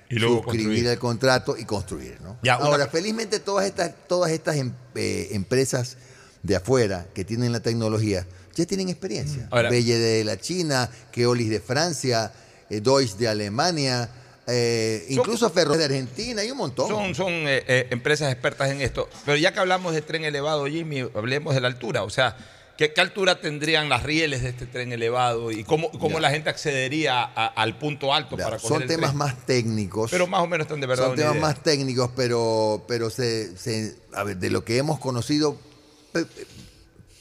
y 0.09 0.19
suscribir 0.19 0.87
el 0.87 0.99
contrato 0.99 1.57
y 1.57 1.65
construir. 1.65 2.19
¿no? 2.21 2.37
Ahora, 2.51 2.87
felizmente 2.87 3.39
todas 3.39 3.65
estas, 3.65 3.93
todas 4.07 4.31
estas 4.31 4.57
em, 4.57 4.71
eh, 4.95 5.29
empresas 5.31 5.97
de 6.43 6.55
afuera 6.55 7.07
que 7.13 7.23
tienen 7.23 7.51
la 7.51 7.61
tecnología 7.61 8.27
ya 8.53 8.65
tienen 8.65 8.89
experiencia. 8.89 9.49
Belle 9.51 9.97
de 9.97 10.23
la 10.23 10.37
China, 10.37 10.89
Keolis 11.11 11.49
de 11.49 11.59
Francia, 11.59 12.31
eh, 12.69 12.81
Deutsche 12.81 13.17
de 13.17 13.27
Alemania, 13.27 14.09
eh, 14.47 15.05
incluso 15.09 15.49
Ferro 15.49 15.77
de 15.77 15.85
Argentina, 15.85 16.41
hay 16.41 16.51
un 16.51 16.57
montón. 16.57 16.87
Son, 16.89 17.15
son 17.15 17.31
eh, 17.31 17.87
empresas 17.91 18.31
expertas 18.31 18.71
en 18.71 18.81
esto. 18.81 19.09
Pero 19.25 19.37
ya 19.37 19.53
que 19.53 19.59
hablamos 19.59 19.93
de 19.93 20.01
tren 20.01 20.25
elevado, 20.25 20.65
Jimmy, 20.65 21.01
hablemos 21.15 21.55
de 21.55 21.61
la 21.61 21.67
altura. 21.67 22.03
O 22.03 22.09
sea, 22.09 22.35
¿qué, 22.77 22.93
altura 22.97 23.39
tendrían 23.39 23.87
las 23.87 24.03
rieles 24.03 24.41
de 24.43 24.49
este 24.49 24.65
tren 24.65 24.91
elevado 24.91 25.51
y 25.51 25.63
cómo, 25.63 25.91
cómo 25.91 26.19
la 26.19 26.29
gente 26.29 26.49
accedería 26.49 27.23
al 27.23 27.77
punto 27.77 28.13
alto 28.13 28.35
para 28.35 28.57
coger 28.57 28.79
Son 28.79 28.87
temas 28.87 29.15
más 29.15 29.45
técnicos. 29.45 30.11
Pero 30.11 30.27
más 30.27 30.41
o 30.41 30.47
menos 30.47 30.65
están 30.65 30.81
de 30.81 30.87
verdad. 30.87 31.07
Son 31.07 31.15
temas 31.15 31.37
más 31.37 31.63
técnicos, 31.63 32.11
pero, 32.15 32.83
pero 32.87 33.09
se, 33.09 33.57
se, 33.57 33.95
a 34.13 34.23
ver, 34.23 34.37
de 34.37 34.49
lo 34.49 34.65
que 34.65 34.77
hemos 34.77 34.99
conocido 34.99 35.57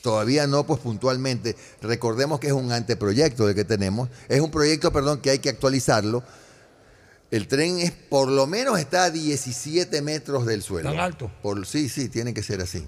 todavía 0.02 0.46
no 0.46 0.66
pues 0.66 0.80
puntualmente. 0.80 1.56
Recordemos 1.80 2.40
que 2.40 2.48
es 2.48 2.52
un 2.52 2.72
anteproyecto 2.72 3.48
el 3.48 3.54
que 3.54 3.64
tenemos. 3.64 4.08
Es 4.28 4.40
un 4.40 4.50
proyecto, 4.50 4.92
perdón, 4.92 5.20
que 5.20 5.30
hay 5.30 5.38
que 5.38 5.48
actualizarlo. 5.48 6.22
El 7.32 7.48
tren 7.48 7.78
es, 7.78 7.92
por 7.92 8.28
lo 8.28 8.46
menos 8.46 8.78
está 8.78 9.04
a 9.04 9.10
17 9.10 10.02
metros 10.02 10.44
del 10.44 10.62
suelo. 10.62 10.90
¿Tan 10.90 11.00
alto? 11.00 11.30
Por, 11.40 11.66
sí, 11.66 11.88
sí, 11.88 12.10
tiene 12.10 12.34
que 12.34 12.42
ser 12.42 12.60
así. 12.60 12.86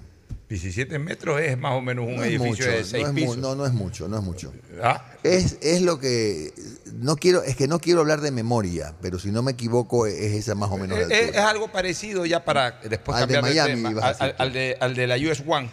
17 0.49 0.99
metros 0.99 1.41
es 1.41 1.57
más 1.57 1.73
o 1.73 1.81
menos 1.81 2.05
un 2.05 2.23
edificio 2.23 2.67
de 2.67 2.83
6 2.83 3.07
no 3.07 3.13
pisos. 3.15 3.37
no, 3.37 3.55
no 3.55 3.65
es 3.65 3.73
mucho, 3.73 4.07
no 4.07 4.19
es 4.19 4.23
mucho. 4.23 4.53
¿Ah? 4.83 5.03
Es, 5.23 5.57
es 5.61 5.81
lo 5.81 5.99
que 5.99 6.53
no 6.93 7.15
quiero, 7.15 7.41
es 7.41 7.55
que 7.55 7.67
no 7.67 7.79
quiero 7.79 8.01
hablar 8.01 8.21
de 8.21 8.29
memoria, 8.29 8.93
pero 9.01 9.17
si 9.17 9.31
no 9.31 9.41
me 9.41 9.53
equivoco 9.53 10.05
es 10.05 10.33
esa 10.33 10.53
más 10.53 10.69
o 10.69 10.77
menos. 10.77 10.99
Es, 10.99 11.09
es 11.09 11.37
algo 11.37 11.71
parecido 11.71 12.27
ya 12.27 12.45
para 12.45 12.79
después 12.83 13.17
al 13.17 13.27
de 13.27 13.41
Miami, 13.41 13.95
al, 14.37 14.53
de, 14.53 14.77
al 14.79 14.93
de 14.93 15.07
la 15.07 15.15
US 15.15 15.43
One. 15.47 15.71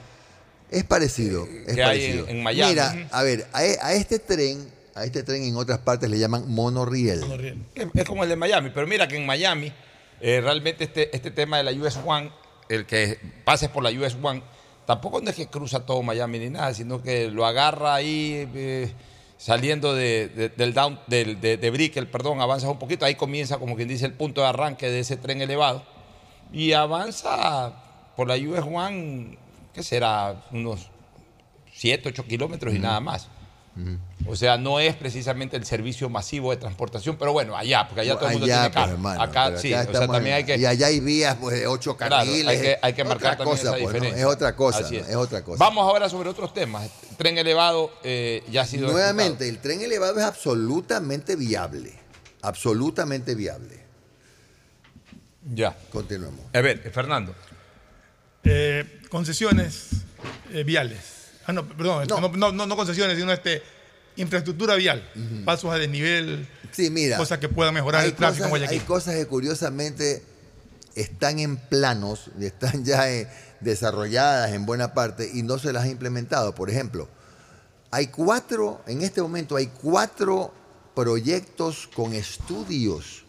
Es 0.70 0.84
parecido. 0.84 1.46
Es 1.66 1.76
que 1.76 1.82
parecido. 1.82 2.24
Hay 2.26 2.34
en, 2.34 2.42
Miami. 2.42 2.70
Mira, 2.70 3.08
a 3.10 3.22
ver, 3.22 3.46
a, 3.52 3.92
este 3.92 4.18
tren, 4.18 4.66
a 4.94 5.04
este 5.04 5.22
tren 5.22 5.42
en 5.42 5.56
otras 5.56 5.78
partes 5.78 6.08
le 6.08 6.18
llaman 6.18 6.50
monorriel. 6.50 7.22
Es, 7.94 8.04
como 8.04 8.24
el 8.24 8.28
de 8.28 8.36
Miami, 8.36 8.70
pero 8.74 8.86
mira 8.86 9.08
que 9.08 9.16
en 9.16 9.26
Miami 9.26 9.72
eh, 10.20 10.40
realmente 10.40 10.84
este, 10.84 11.14
este 11.14 11.30
tema 11.30 11.58
de 11.58 11.64
la 11.64 11.72
US 11.72 11.98
One, 12.04 12.30
el 12.68 12.86
que 12.86 13.18
pases 13.44 13.68
por 13.68 13.82
la 13.82 13.90
US 13.90 14.16
One, 14.22 14.42
tampoco 14.86 15.20
es 15.20 15.34
que 15.34 15.46
cruza 15.46 15.84
todo 15.86 16.02
Miami 16.02 16.38
ni 16.38 16.50
nada, 16.50 16.74
sino 16.74 17.02
que 17.02 17.30
lo 17.30 17.46
agarra 17.46 17.94
ahí. 17.94 18.48
Eh, 18.54 18.92
saliendo 19.38 19.92
de, 19.92 20.52
del 20.56 20.72
down, 20.72 21.00
del, 21.08 21.40
de, 21.40 21.56
de 21.56 21.70
Brickell, 21.70 22.06
perdón, 22.06 22.40
avanza 22.40 22.70
un 22.70 22.78
poquito, 22.78 23.04
ahí 23.04 23.16
comienza 23.16 23.58
como 23.58 23.74
quien 23.74 23.88
dice 23.88 24.06
el 24.06 24.12
punto 24.12 24.40
de 24.40 24.46
arranque 24.46 24.88
de 24.88 25.00
ese 25.00 25.16
tren 25.16 25.42
elevado 25.42 25.82
y 26.52 26.74
avanza 26.74 27.72
por 28.14 28.28
la 28.28 28.36
US 28.36 28.64
One 28.64 29.36
¿qué 29.72 29.82
será? 29.82 30.42
Unos 30.52 30.88
7, 31.72 32.08
8 32.10 32.24
kilómetros 32.26 32.74
y 32.74 32.78
nada 32.78 33.00
más. 33.00 33.28
O 34.26 34.36
sea, 34.36 34.58
no 34.58 34.80
es 34.80 34.94
precisamente 34.94 35.56
el 35.56 35.64
servicio 35.64 36.10
masivo 36.10 36.50
de 36.50 36.58
transportación, 36.58 37.16
pero 37.16 37.32
bueno, 37.32 37.56
allá, 37.56 37.88
porque 37.88 38.02
allá 38.02 38.16
todo 38.16 38.26
el 38.26 38.32
mundo 38.32 38.46
tiene 38.46 38.60
pues, 38.62 38.74
carro. 38.74 38.92
hermano, 38.92 39.22
acá 39.22 39.56
sí, 39.56 39.72
o 39.72 39.82
sea, 39.90 40.06
también 40.06 40.36
hay 40.36 40.44
que... 40.44 40.58
Y 40.58 40.66
allá 40.66 40.88
hay 40.88 41.00
vías 41.00 41.36
pues, 41.40 41.58
de 41.58 41.66
ocho 41.66 41.96
Claro, 41.96 42.16
carriles. 42.16 42.48
hay 42.48 42.60
que, 42.60 42.78
hay 42.82 42.92
que 42.92 43.02
Otra 43.02 43.14
marcar 43.14 43.36
también 43.38 43.56
cosa, 43.56 43.76
esa 43.76 43.90
pues. 43.90 44.14
Es 44.14 44.24
otra 44.24 44.54
cosa, 44.54 44.78
Así 44.78 44.98
¿no? 44.98 45.06
es 45.06 45.16
otra 45.16 45.42
cosa. 45.42 45.64
Vamos 45.64 45.88
ahora 45.88 46.08
sobre 46.10 46.28
otros 46.28 46.52
temas. 46.52 46.88
Tren 47.16 47.38
elevado 47.38 47.90
eh, 48.04 48.44
ya 48.50 48.62
ha 48.62 48.66
sido... 48.66 48.90
Nuevamente, 48.92 49.48
el 49.48 49.58
tren 49.58 49.80
elevado 49.80 50.18
es 50.18 50.24
absolutamente 50.24 51.34
viable. 51.34 51.94
Absolutamente 52.42 53.34
viable. 53.34 53.80
Ya. 55.54 55.74
Continuemos. 55.90 56.40
A 56.52 56.60
ver, 56.60 56.90
Fernando. 56.92 57.34
Eh, 58.44 59.00
concesiones 59.08 59.88
eh, 60.52 60.62
viales. 60.62 61.11
Ah, 61.46 61.52
no, 61.52 61.66
perdón, 61.68 62.06
no, 62.08 62.20
no, 62.28 62.52
no- 62.52 62.66
no 62.66 62.76
concesiones, 62.76 63.18
sino 63.18 63.32
este, 63.32 63.62
infraestructura 64.16 64.74
vial. 64.76 65.08
Pasos 65.44 65.72
a 65.72 65.78
desnivel, 65.78 66.46
Sí, 66.70 66.90
mira. 66.90 67.16
cosas 67.16 67.38
que 67.38 67.48
puedan 67.48 67.74
mejorar 67.74 68.04
el 68.04 68.14
tráfico 68.14 68.44
en 68.44 68.50
cosas, 68.50 68.50
Guayaquil. 68.50 68.80
hay 68.80 68.86
cosas 68.86 69.14
que 69.16 69.26
curiosamente 69.26 70.22
están 70.94 71.38
en 71.38 71.56
planos, 71.56 72.30
y 72.38 72.44
están 72.46 72.84
ya 72.84 73.10
eh, 73.10 73.28
desarrolladas 73.60 74.52
en 74.52 74.66
buena 74.66 74.94
parte 74.94 75.30
y 75.32 75.42
no 75.42 75.58
se 75.58 75.72
las 75.72 75.84
ha 75.84 75.88
implementado. 75.88 76.54
Por 76.54 76.70
ejemplo, 76.70 77.08
hay 77.90 78.06
cuatro, 78.08 78.82
en 78.86 79.02
este 79.02 79.20
momento 79.22 79.56
hay 79.56 79.66
cuatro 79.66 80.52
proyectos 80.94 81.88
con 81.94 82.12
estudios 82.12 83.24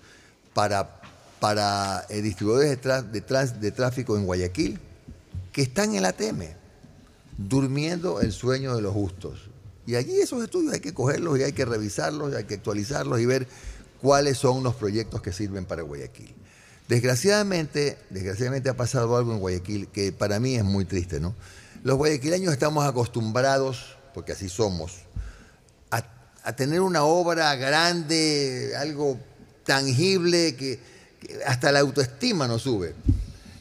para, 0.53 1.01
para 1.39 2.05
eh, 2.09 2.21
distribuidores 2.21 2.79
de, 3.11 3.21
de 3.59 3.71
tráfico 3.71 4.17
en 4.17 4.25
Guayaquil 4.25 4.79
que 5.51 5.61
están 5.63 5.91
en 5.91 5.95
el 5.97 6.05
ATM, 6.05 6.43
durmiendo 7.37 8.21
el 8.21 8.31
sueño 8.31 8.75
de 8.75 8.81
los 8.81 8.93
justos. 8.93 9.49
Y 9.85 9.95
allí 9.95 10.19
esos 10.19 10.43
estudios 10.43 10.73
hay 10.73 10.79
que 10.79 10.93
cogerlos 10.93 11.39
y 11.39 11.43
hay 11.43 11.53
que 11.53 11.65
revisarlos, 11.65 12.33
y 12.33 12.35
hay 12.35 12.45
que 12.45 12.55
actualizarlos 12.55 13.19
y 13.19 13.25
ver 13.25 13.47
cuáles 14.01 14.37
son 14.37 14.63
los 14.63 14.75
proyectos 14.75 15.21
que 15.21 15.33
sirven 15.33 15.65
para 15.65 15.81
Guayaquil. 15.81 16.33
Desgraciadamente, 16.87 17.97
desgraciadamente 18.09 18.69
ha 18.69 18.77
pasado 18.77 19.15
algo 19.17 19.33
en 19.33 19.39
Guayaquil 19.39 19.87
que 19.87 20.11
para 20.11 20.39
mí 20.39 20.55
es 20.55 20.63
muy 20.63 20.85
triste, 20.85 21.19
¿no? 21.19 21.33
Los 21.83 21.97
guayaquileños 21.97 22.53
estamos 22.53 22.85
acostumbrados, 22.85 23.97
porque 24.13 24.31
así 24.31 24.47
somos, 24.47 24.99
a, 25.91 26.53
tener 26.55 26.81
una 26.81 27.03
obra 27.03 27.55
grande, 27.55 28.73
algo 28.77 29.17
tangible 29.65 30.55
que, 30.55 30.79
que 31.19 31.43
hasta 31.45 31.71
la 31.71 31.79
autoestima 31.79 32.47
nos 32.47 32.61
sube. 32.63 32.95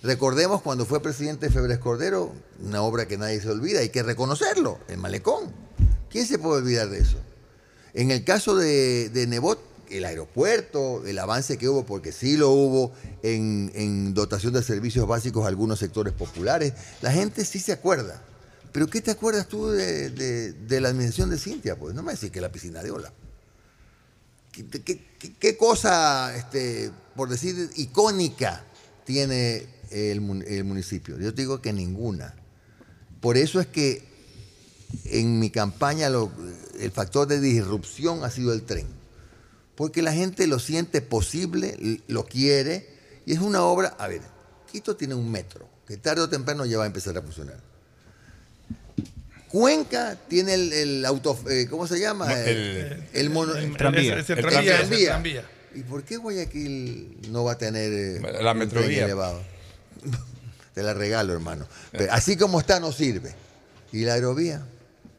Recordemos 0.02 0.62
cuando 0.62 0.84
fue 0.84 1.00
presidente 1.00 1.48
Febres 1.50 1.78
Cordero, 1.78 2.32
una 2.60 2.82
obra 2.82 3.06
que 3.06 3.16
nadie 3.18 3.40
se 3.40 3.48
olvida, 3.48 3.80
hay 3.80 3.90
que 3.90 4.02
reconocerlo, 4.02 4.78
el 4.88 4.98
malecón. 4.98 5.52
¿Quién 6.10 6.26
se 6.26 6.38
puede 6.38 6.60
olvidar 6.62 6.88
de 6.90 6.98
eso? 6.98 7.18
En 7.94 8.10
el 8.10 8.24
caso 8.24 8.56
de, 8.56 9.10
de 9.10 9.26
Nebot, 9.28 9.60
el 9.90 10.04
aeropuerto, 10.04 11.06
el 11.06 11.18
avance 11.18 11.56
que 11.56 11.68
hubo, 11.68 11.86
porque 11.86 12.10
sí 12.12 12.36
lo 12.36 12.50
hubo 12.50 12.92
en, 13.22 13.70
en 13.74 14.12
dotación 14.14 14.52
de 14.54 14.62
servicios 14.62 15.06
básicos 15.06 15.44
a 15.44 15.48
algunos 15.48 15.78
sectores 15.78 16.12
populares, 16.14 16.72
la 17.00 17.12
gente 17.12 17.44
sí 17.44 17.60
se 17.60 17.72
acuerda. 17.72 18.22
Pero 18.72 18.88
¿qué 18.88 19.02
te 19.02 19.10
acuerdas 19.10 19.46
tú 19.48 19.68
de, 19.68 20.10
de- 20.10 20.80
la 20.80 20.88
administración 20.88 21.28
de 21.30 21.38
Cintia? 21.38 21.76
Pues 21.78 21.94
no 21.94 22.02
me 22.02 22.12
decís 22.14 22.30
que 22.30 22.40
la 22.40 22.50
piscina 22.50 22.82
de 22.82 22.90
Ola. 22.90 23.12
¿Qué, 24.50 24.66
qué- 24.66 25.04
qué- 25.18 25.34
qué 25.38 25.56
cosa, 25.56 26.34
este, 26.36 26.90
por 27.14 27.28
decir, 27.28 27.70
icónica 27.76 28.64
tiene 29.04 29.66
el, 29.92 30.20
mun- 30.20 30.44
el 30.46 30.64
municipio? 30.64 31.18
Yo 31.18 31.32
te 31.34 31.42
digo 31.42 31.60
que 31.60 31.72
ninguna. 31.72 32.34
Por 33.20 33.36
eso 33.36 33.60
es 33.60 33.66
que 33.66 34.02
en 35.04 35.38
mi 35.38 35.50
campaña 35.50 36.10
lo- 36.10 36.32
el 36.80 36.90
factor 36.90 37.26
de 37.28 37.40
disrupción 37.40 38.24
ha 38.24 38.30
sido 38.30 38.52
el 38.52 38.62
tren. 38.62 38.86
Porque 39.76 40.02
la 40.02 40.12
gente 40.12 40.46
lo 40.46 40.58
siente 40.58 41.00
posible, 41.00 42.00
lo 42.08 42.24
quiere, 42.26 42.88
y 43.26 43.32
es 43.32 43.38
una 43.40 43.62
obra, 43.62 43.94
a 43.98 44.06
ver, 44.08 44.20
Quito 44.70 44.96
tiene 44.96 45.14
un 45.14 45.30
metro, 45.30 45.68
que 45.86 45.96
tarde 45.98 46.22
o 46.22 46.28
temprano 46.30 46.64
ya 46.64 46.78
va 46.78 46.84
a 46.84 46.86
empezar 46.86 47.16
a 47.18 47.22
funcionar. 47.22 47.58
Cuenca 49.48 50.16
tiene 50.28 50.54
el, 50.54 50.72
el 50.72 51.04
auto, 51.04 51.38
eh, 51.50 51.66
¿cómo 51.68 51.86
se 51.86 52.00
llama? 52.00 52.26
No, 52.26 52.36
el, 52.36 52.48
el- 52.48 53.04
el 53.12 53.30
mono- 53.30 53.54
el 53.54 53.76
tranvía. 53.76 54.14
el 54.14 54.20
Es 54.20 54.30
el 54.30 54.40
tranvía, 54.40 54.80
es. 54.80 55.44
¿Y 55.74 55.82
por 55.82 56.04
qué 56.04 56.16
Guayaquil 56.16 57.18
no 57.30 57.44
va 57.44 57.52
a 57.52 57.58
tener 57.58 57.92
eh, 57.92 58.20
La 58.42 58.54
metrovía. 58.54 59.04
elevado? 59.04 59.42
Te 60.74 60.82
la 60.82 60.94
regalo, 60.94 61.32
hermano. 61.32 61.66
Pero 61.90 62.12
así 62.12 62.36
como 62.36 62.58
está, 62.60 62.80
no 62.80 62.92
sirve. 62.92 63.34
¿Y 63.92 64.04
la 64.04 64.14
aerovía? 64.14 64.62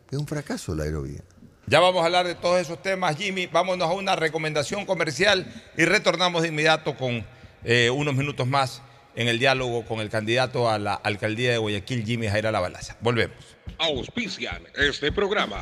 Es 0.10 0.18
un 0.18 0.28
fracaso 0.28 0.76
la 0.76 0.84
aerovía. 0.84 1.22
Ya 1.68 1.80
vamos 1.80 2.02
a 2.02 2.06
hablar 2.06 2.28
de 2.28 2.36
todos 2.36 2.60
esos 2.60 2.82
temas, 2.82 3.16
Jimmy. 3.16 3.48
Vámonos 3.48 3.90
a 3.90 3.94
una 3.94 4.16
recomendación 4.16 4.86
comercial 4.86 5.52
y 5.78 5.86
retornamos 5.86 6.42
de 6.42 6.50
inmediato 6.50 6.98
con 6.98 7.26
eh, 7.64 7.90
unos 7.90 8.16
minutos 8.16 8.48
más 8.48 8.82
en 9.16 9.28
el 9.28 9.40
diálogo 9.40 9.86
con 9.86 10.00
el 10.00 10.10
candidato 10.10 10.70
a 10.70 10.80
la 10.80 10.96
alcaldía 10.96 11.52
de 11.52 11.58
Guayaquil, 11.58 12.04
Jimmy 12.04 12.28
Jaira 12.28 12.52
Balaza. 12.60 12.98
Volvemos. 13.00 13.38
Auspician 13.78 14.64
este 14.76 15.12
programa. 15.12 15.62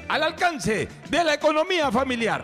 al 0.11 0.23
alcance 0.23 0.89
de 1.09 1.23
la 1.23 1.33
economía 1.33 1.89
familiar. 1.89 2.43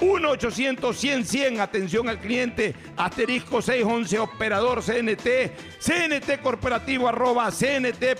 1-800-100-100, 0.00 1.60
atención 1.60 2.08
al 2.08 2.18
cliente, 2.18 2.74
asterisco 2.96 3.62
611, 3.62 4.18
operador 4.18 4.82
CNT, 4.82 5.52
CNT 5.80 6.40
corporativo 6.42 7.08
arroba 7.08 7.50
cnt.gov.es. 7.50 8.12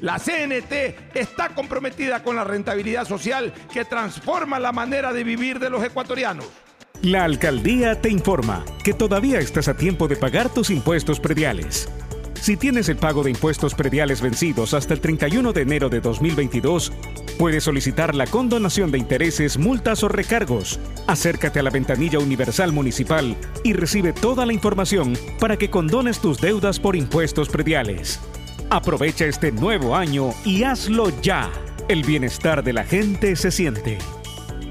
La 0.00 0.18
CNT 0.18 0.72
está 1.14 1.50
comprometida 1.54 2.22
con 2.22 2.36
la 2.36 2.44
rentabilidad 2.44 3.06
social 3.06 3.52
que 3.72 3.84
transforma 3.84 4.58
la 4.58 4.72
manera 4.72 5.12
de 5.12 5.24
vivir 5.24 5.58
de 5.58 5.70
los 5.70 5.84
ecuatorianos. 5.84 6.46
La 7.02 7.24
alcaldía 7.24 8.00
te 8.00 8.10
informa 8.10 8.64
que 8.84 8.92
todavía 8.92 9.38
estás 9.38 9.68
a 9.68 9.76
tiempo 9.76 10.06
de 10.06 10.16
pagar 10.16 10.52
tus 10.52 10.68
impuestos 10.68 11.18
prediales. 11.18 11.88
Si 12.40 12.56
tienes 12.56 12.88
el 12.88 12.96
pago 12.96 13.22
de 13.22 13.30
impuestos 13.30 13.74
prediales 13.74 14.22
vencidos 14.22 14.72
hasta 14.72 14.94
el 14.94 15.00
31 15.00 15.52
de 15.52 15.60
enero 15.60 15.90
de 15.90 16.00
2022, 16.00 16.90
puedes 17.38 17.64
solicitar 17.64 18.14
la 18.14 18.26
condonación 18.26 18.90
de 18.90 18.96
intereses, 18.96 19.58
multas 19.58 20.02
o 20.02 20.08
recargos. 20.08 20.80
Acércate 21.06 21.60
a 21.60 21.62
la 21.62 21.68
ventanilla 21.68 22.18
universal 22.18 22.72
municipal 22.72 23.36
y 23.62 23.74
recibe 23.74 24.14
toda 24.14 24.46
la 24.46 24.54
información 24.54 25.18
para 25.38 25.58
que 25.58 25.68
condones 25.68 26.20
tus 26.20 26.40
deudas 26.40 26.80
por 26.80 26.96
impuestos 26.96 27.50
prediales. 27.50 28.18
Aprovecha 28.70 29.26
este 29.26 29.52
nuevo 29.52 29.94
año 29.94 30.30
y 30.42 30.62
hazlo 30.62 31.10
ya. 31.20 31.50
El 31.88 32.04
bienestar 32.04 32.64
de 32.64 32.72
la 32.72 32.84
gente 32.84 33.36
se 33.36 33.50
siente. 33.50 33.98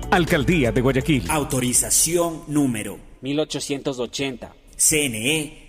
Alcaldía 0.09 0.71
de 0.71 0.81
Guayaquil. 0.81 1.29
Autorización 1.29 2.41
número 2.47 2.97
1880. 3.21 4.55
CNE 4.75 5.68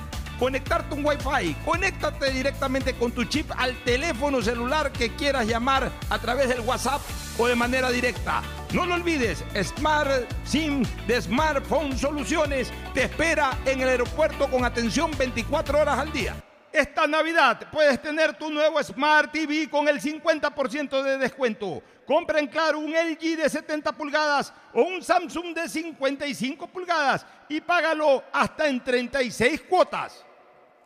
conectarte 0.41 0.95
un 0.95 1.05
Wi-Fi. 1.05 1.55
Conéctate 1.63 2.31
directamente 2.31 2.95
con 2.95 3.11
tu 3.11 3.25
chip 3.25 3.51
al 3.55 3.75
teléfono 3.83 4.41
celular 4.41 4.91
que 4.91 5.15
quieras 5.15 5.45
llamar 5.45 5.91
a 6.09 6.17
través 6.17 6.49
del 6.49 6.61
WhatsApp 6.61 6.99
o 7.37 7.45
de 7.45 7.53
manera 7.53 7.91
directa. 7.91 8.41
No 8.73 8.87
lo 8.87 8.95
olvides, 8.95 9.43
Smart 9.61 10.09
SIM 10.43 10.83
de 11.05 11.21
Smartphone 11.21 11.95
Soluciones 11.95 12.71
te 12.95 13.03
espera 13.03 13.55
en 13.65 13.81
el 13.81 13.89
aeropuerto 13.89 14.49
con 14.49 14.65
atención 14.65 15.11
24 15.15 15.79
horas 15.79 15.99
al 15.99 16.11
día. 16.11 16.35
Esta 16.73 17.05
Navidad 17.05 17.67
puedes 17.71 18.01
tener 18.01 18.33
tu 18.33 18.49
nuevo 18.49 18.81
Smart 18.81 19.31
TV 19.31 19.69
con 19.69 19.87
el 19.87 20.01
50% 20.01 21.03
de 21.03 21.17
descuento. 21.19 21.83
Compra 22.07 22.39
en 22.39 22.47
Claro 22.47 22.79
un 22.79 22.91
LG 22.91 23.37
de 23.37 23.47
70 23.47 23.91
pulgadas 23.91 24.51
o 24.73 24.81
un 24.81 25.03
Samsung 25.03 25.53
de 25.53 25.69
55 25.69 26.65
pulgadas 26.65 27.27
y 27.47 27.61
págalo 27.61 28.23
hasta 28.33 28.67
en 28.67 28.83
36 28.83 29.61
cuotas. 29.69 30.25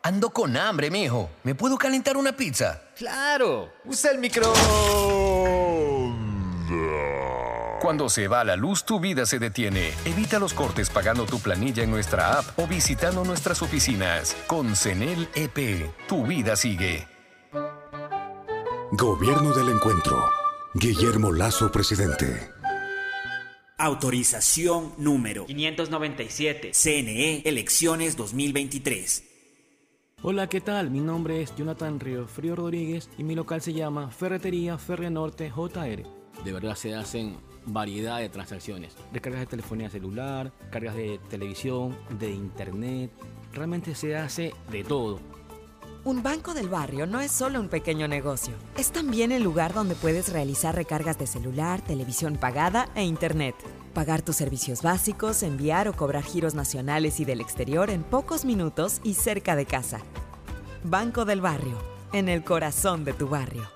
Ando 0.06 0.30
con 0.30 0.56
hambre, 0.56 0.88
mijo. 0.88 1.30
¿Me 1.42 1.56
puedo 1.56 1.76
calentar 1.76 2.16
una 2.16 2.36
pizza? 2.36 2.80
Claro. 2.96 3.72
Usa 3.84 4.12
el 4.12 4.18
micro. 4.18 4.52
Cuando 7.80 8.08
se 8.08 8.28
va 8.28 8.44
la 8.44 8.54
luz, 8.54 8.84
tu 8.84 9.00
vida 9.00 9.26
se 9.26 9.40
detiene. 9.40 9.92
Evita 10.04 10.38
los 10.38 10.54
cortes 10.54 10.90
pagando 10.90 11.26
tu 11.26 11.40
planilla 11.40 11.82
en 11.82 11.90
nuestra 11.90 12.38
app 12.38 12.56
o 12.56 12.68
visitando 12.68 13.24
nuestras 13.24 13.62
oficinas. 13.62 14.36
Con 14.46 14.76
CENEL 14.76 15.28
EP, 15.34 15.90
tu 16.06 16.24
vida 16.24 16.54
sigue. 16.54 17.08
Gobierno 18.92 19.54
del 19.54 19.70
Encuentro. 19.70 20.24
Guillermo 20.74 21.32
Lazo, 21.32 21.72
presidente. 21.72 22.52
Autorización 23.76 24.94
número 24.98 25.46
597. 25.46 26.70
CNE 26.74 27.42
Elecciones 27.44 28.16
2023. 28.16 29.35
Hola, 30.28 30.48
¿qué 30.48 30.60
tal? 30.60 30.90
Mi 30.90 30.98
nombre 30.98 31.40
es 31.40 31.54
Jonathan 31.54 32.00
Río 32.00 32.26
Frío 32.26 32.56
Rodríguez 32.56 33.08
y 33.16 33.22
mi 33.22 33.36
local 33.36 33.60
se 33.60 33.72
llama 33.72 34.10
Ferretería 34.10 34.76
Ferre 34.76 35.08
Norte 35.08 35.52
JR. 35.54 36.02
De 36.44 36.52
verdad 36.52 36.74
se 36.74 36.96
hacen 36.96 37.36
variedad 37.64 38.18
de 38.18 38.28
transacciones. 38.28 38.96
Recargas 39.12 39.42
de 39.42 39.46
telefonía 39.46 39.88
celular, 39.88 40.50
cargas 40.72 40.96
de 40.96 41.20
televisión, 41.30 41.96
de 42.18 42.32
internet. 42.32 43.12
Realmente 43.52 43.94
se 43.94 44.16
hace 44.16 44.52
de 44.72 44.82
todo. 44.82 45.20
Un 46.06 46.22
banco 46.22 46.54
del 46.54 46.68
barrio 46.68 47.04
no 47.08 47.20
es 47.20 47.32
solo 47.32 47.58
un 47.58 47.66
pequeño 47.68 48.06
negocio. 48.06 48.54
Es 48.78 48.92
también 48.92 49.32
el 49.32 49.42
lugar 49.42 49.74
donde 49.74 49.96
puedes 49.96 50.32
realizar 50.32 50.72
recargas 50.72 51.18
de 51.18 51.26
celular, 51.26 51.80
televisión 51.80 52.36
pagada 52.36 52.88
e 52.94 53.02
internet 53.02 53.56
pagar 53.92 54.22
tus 54.22 54.36
servicios 54.36 54.82
básicos, 54.82 55.42
enviar 55.42 55.88
o 55.88 55.94
cobrar 55.94 56.22
giros 56.22 56.54
nacionales 56.54 57.18
y 57.18 57.24
del 57.24 57.40
exterior 57.40 57.90
en 57.90 58.04
pocos 58.04 58.44
minutos 58.44 59.00
y 59.02 59.14
cerca 59.14 59.56
de 59.56 59.66
casa. 59.66 59.98
Banco 60.84 61.24
del 61.24 61.40
Barrio, 61.40 61.76
en 62.12 62.28
el 62.28 62.44
corazón 62.44 63.04
de 63.04 63.12
tu 63.12 63.26
barrio. 63.26 63.75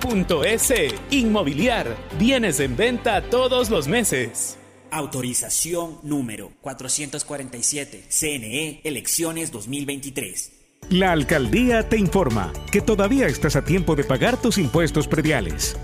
S. 0.43 0.87
Inmobiliar. 1.11 1.95
Bienes 2.17 2.59
en 2.59 2.75
venta 2.75 3.21
todos 3.29 3.69
los 3.69 3.87
meses. 3.87 4.57
Autorización 4.89 5.99
número 6.03 6.51
447. 6.61 8.05
CNE 8.09 8.81
Elecciones 8.83 9.51
2023. 9.51 10.53
La 10.89 11.11
alcaldía 11.11 11.87
te 11.87 11.97
informa 11.97 12.51
que 12.71 12.81
todavía 12.81 13.27
estás 13.27 13.55
a 13.55 13.63
tiempo 13.63 13.95
de 13.95 14.03
pagar 14.03 14.41
tus 14.41 14.57
impuestos 14.57 15.07
prediales. 15.07 15.77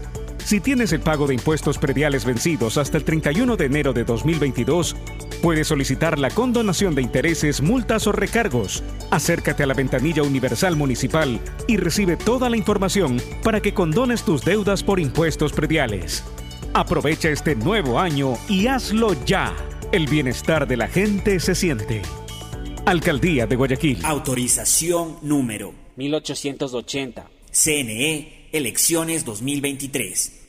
Si 0.48 0.62
tienes 0.62 0.94
el 0.94 1.02
pago 1.02 1.28
de 1.28 1.34
impuestos 1.34 1.78
prediales 1.78 2.24
vencidos 2.24 2.78
hasta 2.78 2.96
el 2.96 3.04
31 3.04 3.58
de 3.58 3.66
enero 3.66 3.92
de 3.92 4.06
2022, 4.06 4.96
puedes 5.42 5.68
solicitar 5.68 6.18
la 6.18 6.30
condonación 6.30 6.96
de 6.96 7.02
intereses, 7.02 7.62
multas 7.62 8.08
o 8.08 8.14
recargos. 8.14 8.82
Acércate 9.12 9.64
a 9.64 9.66
la 9.66 9.74
ventanilla 9.74 10.24
universal 10.24 10.78
municipal 10.78 11.42
y 11.68 11.76
recibe 11.76 12.16
toda 12.16 12.50
la 12.50 12.56
información 12.56 13.22
para 13.44 13.60
que 13.62 13.74
condones 13.74 14.24
tus 14.24 14.46
deudas 14.46 14.84
por 14.84 15.02
impuestos 15.02 15.52
prediales. 15.52 16.24
Aprovecha 16.74 17.28
este 17.28 17.54
nuevo 17.54 18.00
año 18.00 18.36
y 18.48 18.68
hazlo 18.68 19.22
ya. 19.26 19.54
El 19.92 20.08
bienestar 20.08 20.66
de 20.66 20.78
la 20.78 20.88
gente 20.88 21.42
se 21.42 21.56
siente. 21.56 22.04
Alcaldía 22.86 23.48
de 23.48 23.58
Guayaquil. 23.58 24.00
Autorización 24.06 25.18
número 25.24 25.74
1880. 25.98 27.28
CNE 27.52 28.38
Elecciones 28.54 29.26
2023. 29.26 30.37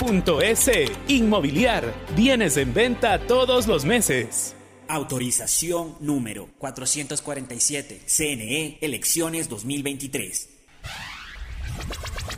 .es. 0.00 0.70
Inmobiliar. 1.08 1.92
Bienes 2.16 2.56
en 2.56 2.72
venta 2.72 3.18
todos 3.18 3.66
los 3.66 3.84
meses. 3.84 4.54
Autorización 4.88 5.96
número 6.00 6.48
447. 6.58 8.00
CNE 8.06 8.78
Elecciones 8.80 9.48
2023. 9.48 10.48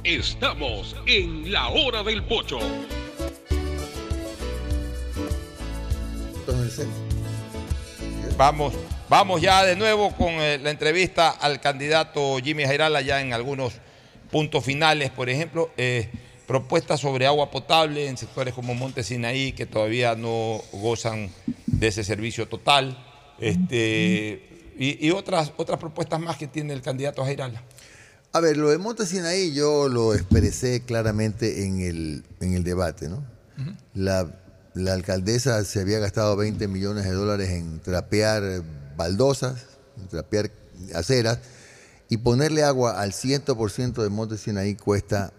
Estamos 0.05 0.97
en 1.06 1.52
la 1.52 1.68
hora 1.68 2.02
del 2.02 2.24
pocho. 2.24 2.59
Vamos, 8.36 8.74
vamos 9.09 9.40
ya 9.40 9.64
de 9.64 9.76
nuevo 9.76 10.10
con 10.16 10.30
eh, 10.30 10.59
la 10.59 10.70
entrevista 10.70 11.30
al 11.30 11.60
candidato 11.60 12.39
Jimmy 12.43 12.64
Jairala 12.64 13.01
ya 13.02 13.20
en 13.20 13.32
algunos 13.32 13.74
puntos 14.30 14.64
finales, 14.64 15.10
por 15.10 15.30
ejemplo. 15.30 15.70
Eh, 15.76 16.10
propuestas 16.53 17.01
sobre 17.01 17.27
agua 17.27 17.51
potable 17.51 18.09
en 18.09 18.19
sectores 18.19 18.53
como 18.53 18.74
Monte 18.74 19.03
Sinaí 19.03 19.55
que 19.55 19.65
todavía 19.65 20.15
no 20.16 20.61
gozan 20.70 21.31
de 21.65 21.87
ese 21.87 22.05
servicio 22.05 22.47
total, 22.47 23.03
este, 23.39 24.74
y, 24.79 25.11
otras, 25.12 25.51
otras 25.57 25.79
propuestas 25.79 26.20
más 26.20 26.37
que 26.37 26.47
tiene 26.47 26.74
el 26.74 26.83
candidato 26.83 27.24
Jairala. 27.24 27.62
A 28.35 28.41
ver, 28.41 28.59
lo 28.59 28.69
de 28.69 28.77
Monte 28.77 29.07
Sinaí 29.07 29.55
yo 29.55 29.89
lo 29.89 30.12
expresé 30.12 30.83
claramente 30.83 31.65
en 31.65 31.81
el, 31.81 32.24
en 32.41 32.53
el 32.53 32.65
debate, 32.65 33.09
¿no? 33.09 33.24
la, 33.95 34.31
la 34.74 34.93
alcaldesa 34.93 35.65
se 35.65 35.81
había 35.81 36.01
gastado 36.01 36.37
20 36.37 36.69
millones 36.69 37.05
de 37.05 37.12
dólares 37.12 37.49
en 37.49 37.81
trapear 37.81 38.62
baldosas, 38.95 39.69
en 39.99 40.07
trapear 40.09 40.51
aceras, 40.95 41.39
y 42.11 42.19
ponerle 42.19 42.62
agua 42.62 43.01
al 43.01 43.12
100% 43.12 44.03
de 44.03 44.11
Monte 44.11 44.37
Sinaí 44.37 44.74
cuesta 44.74 45.33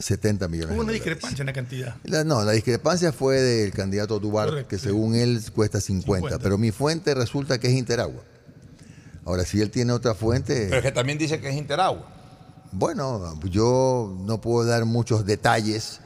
70 0.00 0.48
millones. 0.48 0.74
Hubo 0.74 0.82
una 0.82 0.92
discrepancia 0.92 1.42
en 1.42 1.46
la 1.46 1.52
cantidad. 1.52 1.96
no, 2.24 2.42
la 2.42 2.52
discrepancia 2.52 3.12
fue 3.12 3.40
del 3.40 3.72
candidato 3.72 4.18
Dubar, 4.18 4.66
que 4.66 4.78
según 4.78 5.14
él 5.14 5.40
cuesta 5.54 5.80
50, 5.80 6.38
pero 6.38 6.58
mi 6.58 6.72
fuente 6.72 7.14
resulta 7.14 7.58
que 7.58 7.68
es 7.68 7.74
Interagua. 7.74 8.22
Ahora, 9.24 9.44
si 9.44 9.60
él 9.60 9.70
tiene 9.70 9.92
otra 9.92 10.14
fuente... 10.14 10.66
Pero 10.68 10.78
es 10.78 10.82
que 10.82 10.92
también 10.92 11.18
dice 11.18 11.40
que 11.40 11.50
es 11.50 11.54
Interagua. 11.54 12.08
Bueno, 12.72 13.38
yo 13.44 14.16
no 14.20 14.40
puedo 14.40 14.66
dar 14.66 14.86
muchos 14.86 15.26
detalles, 15.26 16.00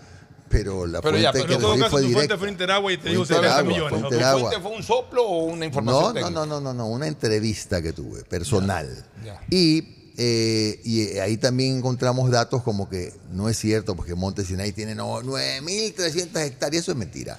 pero 0.49 0.87
la 0.87 1.01
pero 1.01 1.13
fuente 1.13 1.23
ya, 1.23 1.33
pero 1.33 1.47
que 1.47 1.55
en 1.55 1.61
todo 1.61 1.73
fue 1.73 1.81
caso, 1.81 2.01
tu 2.01 2.13
fuente 2.13 2.37
fue 2.39 2.49
Interagua 2.49 2.93
y 2.93 2.99
te 2.99 3.11
dijo 3.11 3.25
70 3.25 3.63
millones. 3.63 4.03
¿Tu 4.03 4.09
fuente 4.09 4.61
fue 4.61 4.71
un 4.73 4.83
soplo 4.83 5.25
o 5.25 5.45
una 5.45 5.67
información 5.67 6.15
no, 6.15 6.31
No, 6.31 6.47
no, 6.47 6.61
no, 6.61 6.75
no, 6.75 6.87
una 6.89 7.07
entrevista 7.07 7.81
que 7.81 7.93
tuve, 7.93 8.25
personal. 8.25 8.89
Y 9.51 10.04
eh, 10.17 10.81
y 10.85 11.19
ahí 11.19 11.37
también 11.37 11.79
encontramos 11.79 12.31
datos 12.31 12.63
como 12.63 12.89
que 12.89 13.13
no 13.33 13.49
es 13.49 13.59
cierto, 13.59 13.97
porque 13.97 14.15
Monte 14.15 14.45
Sinai 14.45 14.73
tiene 14.73 14.95
9.300 14.95 16.41
hectáreas, 16.41 16.85
eso 16.85 16.93
es 16.93 16.99
mentira. 16.99 17.39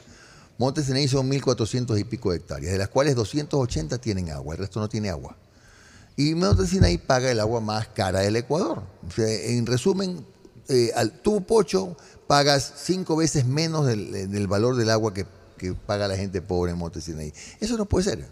Monte 0.58 0.84
Sinai 0.84 1.08
son 1.08 1.30
1.400 1.30 2.00
y 2.00 2.04
pico 2.04 2.34
hectáreas, 2.34 2.74
de 2.74 2.78
las 2.78 2.90
cuales 2.90 3.16
280 3.16 3.98
tienen 4.00 4.30
agua, 4.30 4.56
el 4.56 4.60
resto 4.60 4.80
no 4.80 4.90
tiene 4.90 5.10
agua. 5.10 5.38
Y 6.18 6.34
Monte 6.36 6.68
Sinai 6.68 6.98
paga 6.98 7.32
el 7.32 7.40
agua 7.40 7.62
más 7.62 7.88
cara 7.88 8.20
del 8.22 8.36
Ecuador. 8.36 8.84
en 9.18 9.66
resumen, 9.66 10.26
eh, 10.68 10.92
tu 11.22 11.46
pocho 11.46 11.98
pagas 12.28 12.74
cinco 12.78 13.16
veces 13.16 13.46
menos 13.46 13.86
del, 13.86 14.48
valor 14.48 14.76
del 14.76 14.90
agua 14.90 15.14
que, 15.14 15.26
paga 15.88 16.08
la 16.08 16.16
gente 16.16 16.42
pobre 16.42 16.74
en 16.74 16.78
Monte 16.78 17.02
Sinai. 17.02 17.34
Eso 17.60 17.78
no 17.78 17.86
puede 17.86 18.04
ser. 18.06 18.28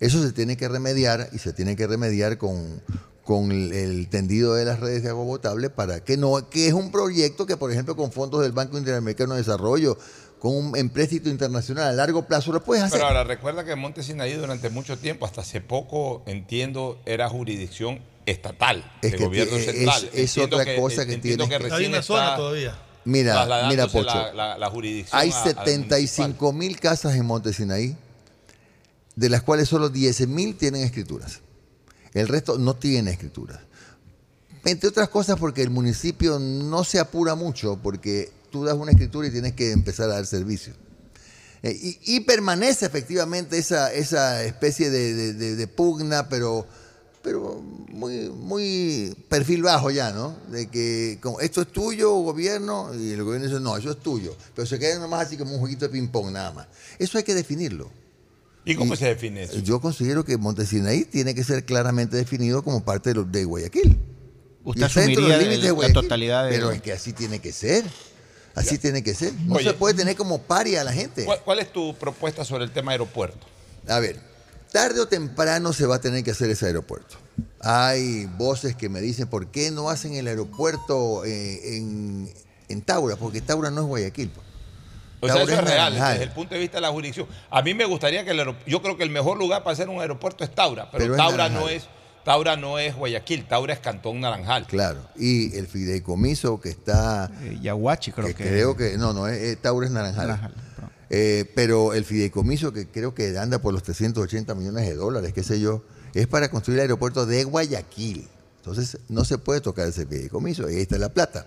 Eso 0.00 0.22
se 0.22 0.32
tiene 0.32 0.56
que 0.56 0.68
remediar 0.68 1.30
y 1.32 1.38
se 1.38 1.52
tiene 1.52 1.76
que 1.76 1.86
remediar 1.86 2.36
con, 2.36 2.82
con 3.24 3.50
el, 3.50 4.08
tendido 4.08 4.54
de 4.54 4.64
las 4.64 4.80
redes 4.80 5.02
de 5.02 5.08
agua 5.08 5.24
potable 5.24 5.70
para 5.70 6.00
que 6.04 6.16
no, 6.16 6.48
que 6.50 6.68
es 6.68 6.74
un 6.74 6.92
proyecto 6.92 7.46
que, 7.46 7.56
por 7.56 7.72
ejemplo, 7.72 7.96
con 7.96 8.12
fondos 8.12 8.42
del 8.42 8.52
Banco 8.52 8.76
Interamericano 8.78 9.32
de 9.32 9.40
Desarrollo, 9.40 9.96
con 10.38 10.54
un 10.54 10.76
empréstito 10.76 11.30
internacional 11.30 11.88
a 11.88 11.92
largo 11.92 12.26
plazo 12.26 12.52
lo 12.52 12.62
puedes 12.62 12.84
hacer. 12.84 12.98
Pero 12.98 13.08
ahora 13.08 13.24
recuerda 13.24 13.64
que 13.64 13.74
Monte 13.76 14.02
Sinaí 14.02 14.34
durante 14.34 14.68
mucho 14.68 14.98
tiempo, 14.98 15.24
hasta 15.24 15.40
hace 15.40 15.62
poco, 15.62 16.22
entiendo, 16.26 17.00
era 17.06 17.28
jurisdicción 17.30 18.00
estatal, 18.26 18.84
es 19.00 19.12
de 19.12 19.18
gobierno 19.18 19.58
central. 19.58 20.10
Es, 20.12 20.36
otra 20.36 20.76
cosa 20.76 21.06
que 21.06 21.16
tiene. 21.16 21.48
Que 21.48 21.72
Hay 21.72 21.86
una 21.86 22.02
zona 22.02 22.36
todavía. 22.36 22.78
Mira, 23.06 23.66
mira, 23.68 23.86
Pocho. 23.86 24.32
La, 24.34 24.68
jurisdicción 24.70 25.20
hay 25.20 25.32
75 25.32 26.52
mil 26.52 26.78
casas 26.78 27.14
en 27.16 27.24
Monte 27.24 27.54
Sinaí, 27.54 27.96
de 29.16 29.28
las 29.30 29.42
cuales 29.42 29.68
solo 29.68 29.88
10 29.88 30.28
mil 30.28 30.56
tienen 30.56 30.82
escrituras. 30.82 31.40
El 32.14 32.28
resto 32.28 32.56
no 32.58 32.74
tiene 32.76 33.10
escritura. 33.10 33.60
Entre 34.64 34.88
otras 34.88 35.08
cosas 35.08 35.38
porque 35.38 35.62
el 35.62 35.70
municipio 35.70 36.38
no 36.38 36.84
se 36.84 36.98
apura 36.98 37.34
mucho 37.34 37.78
porque 37.82 38.32
tú 38.50 38.64
das 38.64 38.76
una 38.76 38.92
escritura 38.92 39.26
y 39.26 39.30
tienes 39.30 39.52
que 39.52 39.72
empezar 39.72 40.08
a 40.08 40.14
dar 40.14 40.26
servicio. 40.26 40.72
Eh, 41.62 41.98
y, 42.02 42.20
permanece 42.20 42.84
efectivamente 42.84 43.56
esa, 43.56 43.92
esa 43.92 44.44
especie 44.44 44.90
de, 44.90 45.66
pugna, 45.66 46.28
pero, 46.28 46.66
pero 47.22 47.62
muy, 47.90 48.28
muy 48.28 49.16
perfil 49.30 49.62
bajo 49.62 49.90
ya, 49.90 50.12
¿no? 50.12 50.36
De 50.50 50.68
que 50.68 51.18
esto 51.40 51.62
es 51.62 51.68
tuyo, 51.68 52.12
gobierno, 52.16 52.90
y 52.94 53.12
el 53.12 53.24
gobierno 53.24 53.48
dice, 53.48 53.60
no, 53.60 53.78
eso 53.78 53.92
es 53.92 54.00
tuyo. 54.00 54.36
Pero 54.54 54.66
se 54.66 54.78
queda 54.78 54.98
nomás 54.98 55.26
así 55.26 55.38
como 55.38 55.54
un 55.54 55.58
jueguito 55.58 55.86
de 55.86 55.92
ping-pong 55.92 56.32
nada 56.32 56.52
más. 56.52 56.66
Eso 56.98 57.16
hay 57.16 57.24
que 57.24 57.34
definirlo. 57.34 57.90
¿Y 58.64 58.74
cómo 58.76 58.96
se 58.96 59.06
define 59.06 59.42
eso? 59.42 59.58
Yo 59.58 59.80
considero 59.80 60.24
que 60.24 60.36
Montesinaí 60.38 61.04
tiene 61.04 61.34
que 61.34 61.44
ser 61.44 61.64
claramente 61.64 62.16
definido 62.16 62.62
como 62.62 62.84
parte 62.84 63.12
de, 63.12 63.24
de 63.24 63.44
Guayaquil. 63.44 63.98
Usted 64.64 64.82
asumiría 64.84 65.38
la 65.38 65.92
totalidad 65.92 66.44
de... 66.44 66.50
Pero 66.50 66.70
es 66.70 66.80
que 66.80 66.92
así 66.92 67.12
tiene 67.12 67.38
que 67.38 67.52
ser. 67.52 67.84
Así 68.54 68.78
tiene 68.78 69.02
que 69.02 69.14
ser. 69.14 69.32
No 69.44 69.58
se 69.58 69.74
puede 69.74 69.94
tener 69.94 70.16
como 70.16 70.40
paria 70.42 70.80
a 70.80 70.84
la 70.84 70.92
gente. 70.92 71.26
¿cuál, 71.44 71.58
es 71.58 71.72
tu 71.72 71.94
propuesta 71.96 72.44
sobre 72.44 72.64
el 72.64 72.72
tema 72.72 72.92
aeropuerto? 72.92 73.46
A 73.88 73.98
ver, 73.98 74.18
tarde 74.72 75.00
o 75.00 75.08
temprano 75.08 75.72
se 75.72 75.86
va 75.86 75.96
a 75.96 76.00
tener 76.00 76.24
que 76.24 76.30
hacer 76.30 76.48
ese 76.50 76.66
aeropuerto. 76.66 77.16
Hay 77.60 78.26
voces 78.38 78.76
que 78.76 78.88
me 78.88 79.00
dicen, 79.00 79.26
¿por 79.26 79.48
qué 79.48 79.70
no 79.70 79.90
hacen 79.90 80.14
el 80.14 80.28
aeropuerto 80.28 81.24
eh, 81.24 81.76
en, 81.76 82.32
en 82.68 82.82
Taura? 82.82 83.16
Porque 83.16 83.40
Taura 83.40 83.70
no 83.70 83.82
es 83.82 83.86
Guayaquil. 83.88 84.30
O 85.24 85.32
sea, 85.32 85.42
eso 85.42 85.52
es 85.52 85.64
real, 85.64 85.94
desde 85.94 86.22
el 86.22 86.30
punto 86.30 86.54
de 86.54 86.60
vista 86.60 86.78
de 86.78 86.82
la 86.82 86.90
jurisdicción. 86.90 87.26
A 87.50 87.62
mí 87.62 87.74
me 87.74 87.84
gustaría 87.84 88.24
que 88.24 88.30
el 88.30 88.54
yo 88.66 88.82
creo 88.82 88.96
que 88.96 89.04
el 89.04 89.10
mejor 89.10 89.38
lugar 89.38 89.62
para 89.62 89.72
hacer 89.72 89.88
un 89.88 90.00
aeropuerto 90.00 90.44
es 90.44 90.54
Taura, 90.54 90.88
pero, 90.90 91.16
Taura 91.16 91.48
no 91.48 91.68
es 91.68 91.88
Taura 92.24 92.56
no 92.56 92.78
es 92.78 92.96
Guayaquil, 92.96 93.46
Taura 93.46 93.74
es 93.74 93.80
Cantón 93.80 94.20
Naranjal. 94.20 94.66
Claro, 94.66 95.00
y 95.14 95.54
el 95.56 95.66
fideicomiso 95.66 96.58
que 96.58 96.70
está... 96.70 97.30
Eh, 97.42 97.58
Yaguachi 97.60 98.12
creo 98.12 98.26
que, 98.28 98.34
Creo 98.34 98.76
que, 98.76 98.96
no, 98.96 99.12
no, 99.12 99.28
es, 99.28 99.60
Taura 99.60 99.86
es 99.86 99.92
Naranjal. 99.92 100.54
Eh, 101.10 101.50
pero 101.54 101.92
el 101.92 102.04
fideicomiso 102.06 102.72
que 102.72 102.88
creo 102.88 103.14
que 103.14 103.38
anda 103.38 103.60
por 103.60 103.74
los 103.74 103.82
380 103.82 104.54
millones 104.54 104.88
de 104.88 104.94
dólares, 104.94 105.34
qué 105.34 105.42
sé 105.42 105.60
yo, 105.60 105.84
es 106.14 106.26
para 106.26 106.50
construir 106.50 106.78
el 106.78 106.84
aeropuerto 106.84 107.26
de 107.26 107.44
Guayaquil. 107.44 108.26
Entonces 108.56 108.98
no 109.10 109.26
se 109.26 109.36
puede 109.36 109.60
tocar 109.60 109.86
ese 109.86 110.06
fideicomiso, 110.06 110.66
ahí 110.66 110.80
está 110.80 110.96
la 110.96 111.10
plata. 111.10 111.46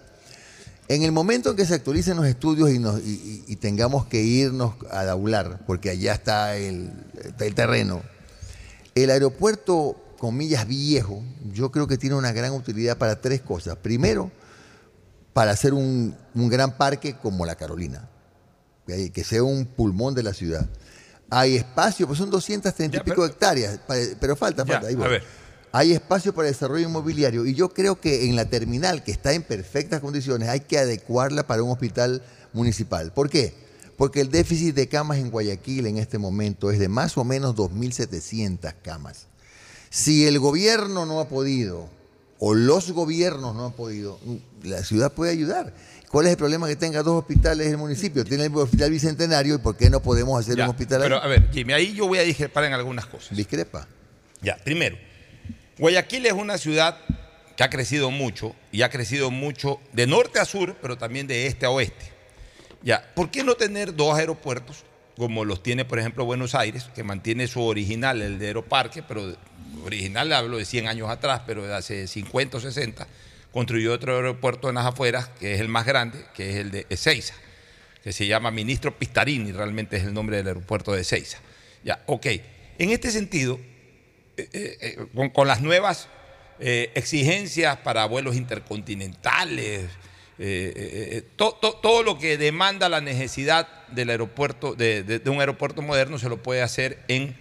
En 0.89 1.03
el 1.03 1.11
momento 1.11 1.49
en 1.49 1.57
que 1.57 1.65
se 1.65 1.73
actualicen 1.73 2.15
los 2.15 2.25
estudios 2.25 2.69
y, 2.69 3.55
tengamos 3.57 4.05
que 4.05 4.21
irnos 4.21 4.75
a 4.89 5.03
daular, 5.03 5.59
porque 5.65 5.89
allá 5.89 6.13
está 6.13 6.55
el, 6.55 6.91
terreno, 7.55 8.03
El 8.95 9.09
aeropuerto, 9.09 9.97
comillas, 10.17 10.65
viejo, 10.65 11.21
yo 11.51 11.71
creo 11.71 11.87
que 11.87 11.97
tiene 11.97 12.15
una 12.15 12.31
gran 12.31 12.53
utilidad 12.53 12.97
para 12.97 13.19
tres 13.19 13.41
cosas. 13.41 13.75
Primero, 13.77 14.31
para 15.33 15.51
hacer 15.51 15.73
un, 15.73 16.15
gran 16.33 16.77
parque 16.77 17.17
como 17.17 17.45
la 17.45 17.55
Carolina, 17.55 18.07
que 18.85 19.23
sea 19.25 19.43
un 19.43 19.65
pulmón 19.65 20.15
de 20.15 20.23
la 20.23 20.33
ciudad. 20.33 20.69
Hay 21.29 21.57
espacio, 21.57 22.07
pues 22.07 22.17
son 22.17 22.29
230 22.29 22.97
y 22.97 22.99
pico 23.01 23.25
hectáreas, 23.25 23.81
pero 24.21 24.37
falta, 24.37 24.65
falta. 24.65 24.87
Hay 25.71 25.93
espacio 25.93 26.33
para 26.33 26.47
desarrollo 26.47 26.87
inmobiliario 26.87 27.45
y 27.45 27.53
yo 27.53 27.69
creo 27.69 27.99
que 27.99 28.25
en 28.25 28.35
la 28.35 28.45
terminal, 28.45 29.03
que 29.03 29.11
está 29.11 29.33
en 29.33 29.43
perfectas 29.43 30.01
condiciones, 30.01 30.49
hay 30.49 30.61
que 30.61 30.77
adecuarla 30.77 31.45
para 31.45 31.63
un 31.63 31.71
hospital 31.71 32.23
municipal. 32.53 33.11
¿Por 33.13 33.29
qué? 33.29 33.53
Porque 33.97 34.21
el 34.21 34.29
déficit 34.29 34.75
de 34.75 34.87
camas 34.87 35.17
en 35.17 35.29
Guayaquil 35.29 35.87
en 35.87 35.97
este 35.97 36.17
momento 36.17 36.71
es 36.71 36.79
de 36.79 36.87
más 36.87 37.17
o 37.17 37.23
menos 37.23 37.55
2.700 37.55 38.73
camas. 38.81 39.27
Si 39.89 40.27
el 40.27 40.39
gobierno 40.39 41.05
no 41.05 41.19
ha 41.19 41.27
podido 41.27 41.89
o 42.39 42.53
los 42.53 42.91
gobiernos 42.91 43.55
no 43.55 43.65
han 43.65 43.73
podido, 43.73 44.19
la 44.63 44.83
ciudad 44.83 45.11
puede 45.11 45.31
ayudar. 45.31 45.73
¿Cuál 46.09 46.27
es 46.27 46.31
el 46.31 46.37
problema 46.37 46.67
que 46.67 46.75
tenga 46.75 47.03
dos 47.03 47.19
hospitales 47.19 47.67
en 47.67 47.73
el 47.73 47.77
municipio? 47.77 48.23
Tiene 48.23 48.45
el 48.45 48.55
hospital 48.55 48.91
bicentenario 48.91 49.55
y 49.55 49.57
¿por 49.57 49.75
qué 49.75 49.89
no 49.89 50.01
podemos 50.01 50.39
hacer 50.39 50.61
un 50.61 50.69
hospital 50.69 51.01
Pero 51.01 51.21
a 51.21 51.27
ver, 51.27 51.49
Jimmy, 51.51 51.73
ahí 51.73 51.93
yo 51.93 52.07
voy 52.07 52.19
a 52.19 52.21
discrepar 52.21 52.63
en 52.63 52.73
algunas 52.73 53.07
cosas. 53.07 53.35
Discrepa. 53.35 53.87
Ya, 54.41 54.55
primero, 54.63 54.97
Guayaquil 55.77 56.25
es 56.25 56.33
una 56.33 56.57
ciudad 56.57 56.97
que 57.55 57.63
ha 57.63 57.69
crecido 57.69 58.11
mucho 58.11 58.55
y 58.71 58.81
ha 58.81 58.89
crecido 58.89 59.31
mucho 59.31 59.79
de 59.93 60.07
norte 60.07 60.39
a 60.39 60.45
sur, 60.45 60.75
pero 60.81 60.97
también 60.97 61.27
de 61.27 61.47
este 61.47 61.65
a 61.65 61.69
oeste. 61.69 62.11
Ya, 62.83 63.11
¿por 63.15 63.29
qué 63.31 63.43
no 63.43 63.55
tener 63.55 63.95
dos 63.95 64.17
aeropuertos 64.17 64.85
como 65.17 65.45
los 65.45 65.63
tiene, 65.63 65.83
por 65.83 65.97
ejemplo, 65.97 66.25
Buenos 66.25 66.53
Aires, 66.53 66.89
que 66.93 67.03
mantiene 67.03 67.47
su 67.47 67.61
original, 67.61 68.21
el 68.21 68.37
de 68.37 68.47
Aeroparque, 68.47 69.01
pero 69.01 69.35
original 69.83 70.31
hablo 70.31 70.57
de 70.57 70.65
100 70.65 70.87
años 70.87 71.09
atrás, 71.09 71.41
pero 71.45 71.65
de 71.65 71.73
hace 71.73 72.07
50 72.07 72.57
o 72.57 72.59
60, 72.59 73.07
construyó 73.51 73.93
otro 73.93 74.15
aeropuerto 74.15 74.69
en 74.69 74.75
las 74.75 74.85
afueras, 74.85 75.29
que 75.39 75.55
es 75.55 75.59
el 75.59 75.69
más 75.69 75.87
grande, 75.87 76.23
que 76.35 76.51
es 76.51 76.55
el 76.57 76.69
de 76.69 76.85
Ezeiza, 76.89 77.33
que 78.03 78.13
se 78.13 78.27
llama 78.27 78.51
Ministro 78.51 78.95
Pistarini, 78.95 79.51
realmente 79.51 79.97
es 79.97 80.03
el 80.03 80.13
nombre 80.13 80.37
del 80.37 80.47
aeropuerto 80.47 80.93
de 80.93 81.01
Ezeiza. 81.01 81.39
Ya, 81.83 82.03
ok. 82.05 82.27
En 82.77 82.91
este 82.91 83.09
sentido, 83.09 83.59
eh, 84.37 84.49
eh, 84.53 84.97
eh, 85.17 85.29
con, 85.33 85.47
las 85.47 85.61
nuevas 85.61 86.07
exigencias 86.59 87.77
para 87.77 88.05
vuelos 88.05 88.35
intercontinentales, 88.35 89.89
todo 91.35 92.03
lo 92.03 92.19
que 92.19 92.37
demanda 92.37 92.87
la 92.87 93.01
necesidad 93.01 93.67
del 93.89 94.11
aeropuerto, 94.11 94.75
de, 94.75 95.21
un 95.25 95.39
aeropuerto 95.39 95.81
moderno, 95.81 96.19
se 96.19 96.29
lo 96.29 96.41
puede 96.41 96.61
hacer 96.61 97.03
en 97.07 97.35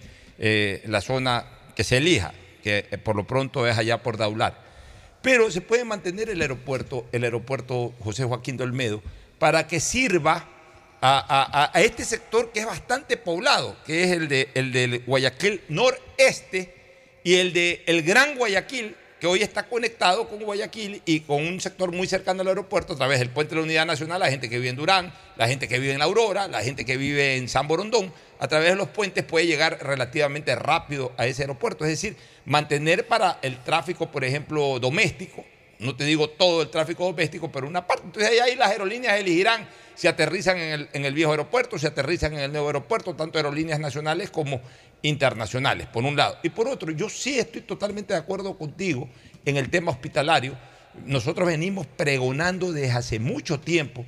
la 0.91 1.01
zona 1.01 1.45
que 1.75 1.83
se 1.83 1.97
elija, 1.97 2.33
que 2.63 2.83
por 3.03 3.15
lo 3.15 3.25
pronto 3.25 3.67
es 3.67 3.77
allá 3.77 4.01
por 4.03 4.17
Daular. 4.17 4.63
Pero 5.21 5.49
se 5.51 5.61
puede 5.61 5.83
mantener 5.83 6.29
el 6.29 6.41
aeropuerto, 6.41 7.07
el 7.11 7.23
aeropuerto 7.23 7.93
José 7.99 8.23
Joaquín 8.23 8.57
de 8.57 8.63
Olmedo, 8.63 9.01
para 9.39 9.67
que 9.67 9.79
sirva 9.79 10.47
a, 11.01 11.71
este 11.75 12.05
sector 12.05 12.51
que 12.51 12.61
es 12.61 12.65
bastante 12.65 13.17
poblado, 13.17 13.77
que 13.85 14.03
es 14.03 14.11
el, 14.11 14.27
de, 14.27 14.49
el 14.53 14.71
del 14.71 15.03
Guayaquil 15.05 15.61
noreste 15.69 16.76
y 17.27 17.35
el 17.35 17.51
de 17.51 17.83
el 17.87 18.03
Gran 18.03 18.37
Guayaquil, 18.37 18.95
que 19.19 19.27
hoy 19.27 19.41
está 19.41 19.63
conectado 19.63 20.29
con 20.29 20.39
Guayaquil 20.39 21.01
y 21.03 21.19
con 21.19 21.45
un 21.45 21.59
sector 21.59 21.91
muy 21.91 22.07
cercano 22.07 22.41
al 22.41 22.47
aeropuerto 22.47 22.93
a 22.93 22.95
través 22.95 23.19
del 23.19 23.29
puente 23.31 23.49
de 23.49 23.57
la 23.57 23.65
Unidad 23.65 23.85
Nacional, 23.85 24.21
la 24.21 24.29
gente 24.29 24.47
que 24.47 24.55
vive 24.55 24.69
en 24.69 24.77
Durán, 24.77 25.13
la 25.35 25.45
gente 25.49 25.67
que 25.67 25.77
vive 25.77 25.91
en 25.91 25.99
La 25.99 26.05
Aurora, 26.05 26.47
la 26.47 26.61
gente 26.61 26.85
que 26.85 26.95
vive 26.95 27.35
en 27.35 27.49
San 27.49 27.67
Borondón, 27.67 28.13
a 28.39 28.47
través 28.47 28.69
de 28.69 28.75
los 28.77 28.87
puentes 28.87 29.25
puede 29.25 29.45
llegar 29.45 29.77
relativamente 29.81 30.55
rápido 30.55 31.11
a 31.17 31.27
ese 31.27 31.43
aeropuerto. 31.43 31.83
Es 31.83 31.89
decir, 31.89 32.15
mantener 32.45 33.07
para 33.07 33.39
el 33.41 33.61
tráfico, 33.61 34.09
por 34.09 34.23
ejemplo, 34.23 34.79
doméstico, 34.79 35.43
no 35.79 35.95
te 35.95 36.05
digo 36.05 36.29
todo 36.29 36.61
el 36.61 36.69
tráfico 36.69 37.05
doméstico, 37.05 37.51
pero 37.51 37.67
una 37.67 37.85
parte. 37.85 38.03
Entonces 38.05 38.41
ahí 38.41 38.55
las 38.55 38.69
aerolíneas 38.69 39.19
elegirán 39.19 39.67
si 39.95 40.07
aterrizan 40.07 40.57
en 40.57 40.73
el, 40.73 40.89
en 40.93 41.05
el 41.05 41.13
viejo 41.13 41.31
aeropuerto, 41.31 41.77
si 41.77 41.85
aterrizan 41.85 42.33
en 42.33 42.39
el 42.39 42.51
nuevo 42.51 42.67
aeropuerto, 42.67 43.15
tanto 43.15 43.37
aerolíneas 43.37 43.79
nacionales 43.79 44.29
como 44.29 44.61
internacionales, 45.01 45.87
por 45.87 46.03
un 46.03 46.15
lado. 46.15 46.37
Y 46.43 46.49
por 46.49 46.67
otro, 46.67 46.91
yo 46.91 47.09
sí 47.09 47.39
estoy 47.39 47.61
totalmente 47.61 48.13
de 48.13 48.19
acuerdo 48.19 48.57
contigo 48.57 49.09
en 49.45 49.57
el 49.57 49.69
tema 49.69 49.91
hospitalario. 49.91 50.57
Nosotros 51.05 51.47
venimos 51.47 51.85
pregonando 51.85 52.71
desde 52.71 52.91
hace 52.91 53.19
mucho 53.19 53.59
tiempo, 53.59 54.05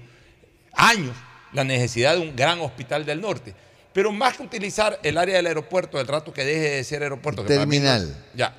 años, 0.74 1.16
la 1.54 1.64
necesidad 1.64 2.16
de 2.16 2.22
un 2.22 2.36
gran 2.36 2.60
hospital 2.60 3.06
del 3.06 3.22
norte. 3.22 3.54
Pero 3.94 4.12
más 4.12 4.38
que 4.38 4.44
utilizar 4.44 5.00
el 5.04 5.18
área 5.18 5.38
del 5.38 5.48
aeropuerto, 5.48 6.00
el 6.00 6.08
rato 6.08 6.34
que 6.34 6.46
deje 6.46 6.70
de 6.76 6.84
ser 6.84 7.04
aeropuerto. 7.04 7.44
terminal. 7.44 8.16
ya. 8.36 8.56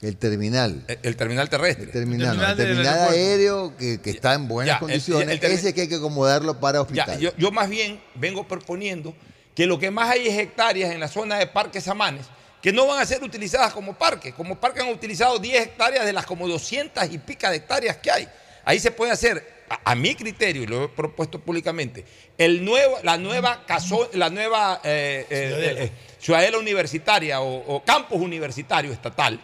El 0.00 0.16
terminal. 0.16 0.84
El, 1.02 1.16
terminal 1.16 1.48
terrestre. 1.50 1.86
El 1.86 1.90
terminal, 1.90 2.40
el 2.40 2.56
terminal, 2.56 3.08
aéreo 3.10 3.76
que, 3.76 3.98
está 4.04 4.34
en 4.34 4.46
buenas 4.46 4.78
condiciones. 4.78 5.42
ese 5.42 5.74
que 5.74 5.82
hay 5.82 5.88
que 5.88 5.96
acomodarlo 5.96 6.60
para 6.60 6.80
hospital. 6.80 7.18
yo, 7.18 7.32
yo 7.36 7.50
más 7.50 7.68
bien 7.68 8.00
vengo 8.14 8.46
proponiendo 8.46 9.14
que 9.58 9.66
lo 9.66 9.76
que 9.76 9.90
más 9.90 10.08
hay 10.08 10.28
es 10.28 10.38
hectáreas 10.38 10.92
en 10.92 11.00
la 11.00 11.08
zona 11.08 11.36
de 11.36 11.48
Parques 11.48 11.82
Samanes 11.82 12.26
que 12.62 12.72
no 12.72 12.86
van 12.86 13.00
a 13.00 13.04
ser 13.04 13.24
utilizadas 13.24 13.72
como 13.72 13.92
parque. 13.92 14.32
Como 14.32 14.54
parque 14.54 14.80
han 14.80 14.88
utilizado 14.88 15.36
10 15.36 15.60
hectáreas 15.60 16.06
de 16.06 16.12
las 16.12 16.26
como 16.26 16.46
200 16.46 17.10
y 17.10 17.18
pica 17.18 17.50
de 17.50 17.56
hectáreas 17.56 17.96
que 17.96 18.08
hay. 18.08 18.28
Ahí 18.64 18.78
se 18.78 18.92
puede 18.92 19.10
hacer, 19.10 19.64
a, 19.84 19.96
mi 19.96 20.14
criterio, 20.14 20.62
y 20.62 20.66
lo 20.68 20.84
he 20.84 20.88
propuesto 20.88 21.40
públicamente, 21.40 22.04
el 22.38 22.64
nuevo, 22.64 22.98
la 23.02 23.18
nueva, 23.18 23.64
la 24.12 24.30
nueva 24.30 24.80
eh, 24.84 25.26
eh, 25.28 25.76
eh, 25.76 25.90
ciudadela 26.20 26.56
universitaria 26.56 27.40
o 27.40 27.82
campus 27.84 28.20
universitario 28.20 28.92
estatal 28.92 29.40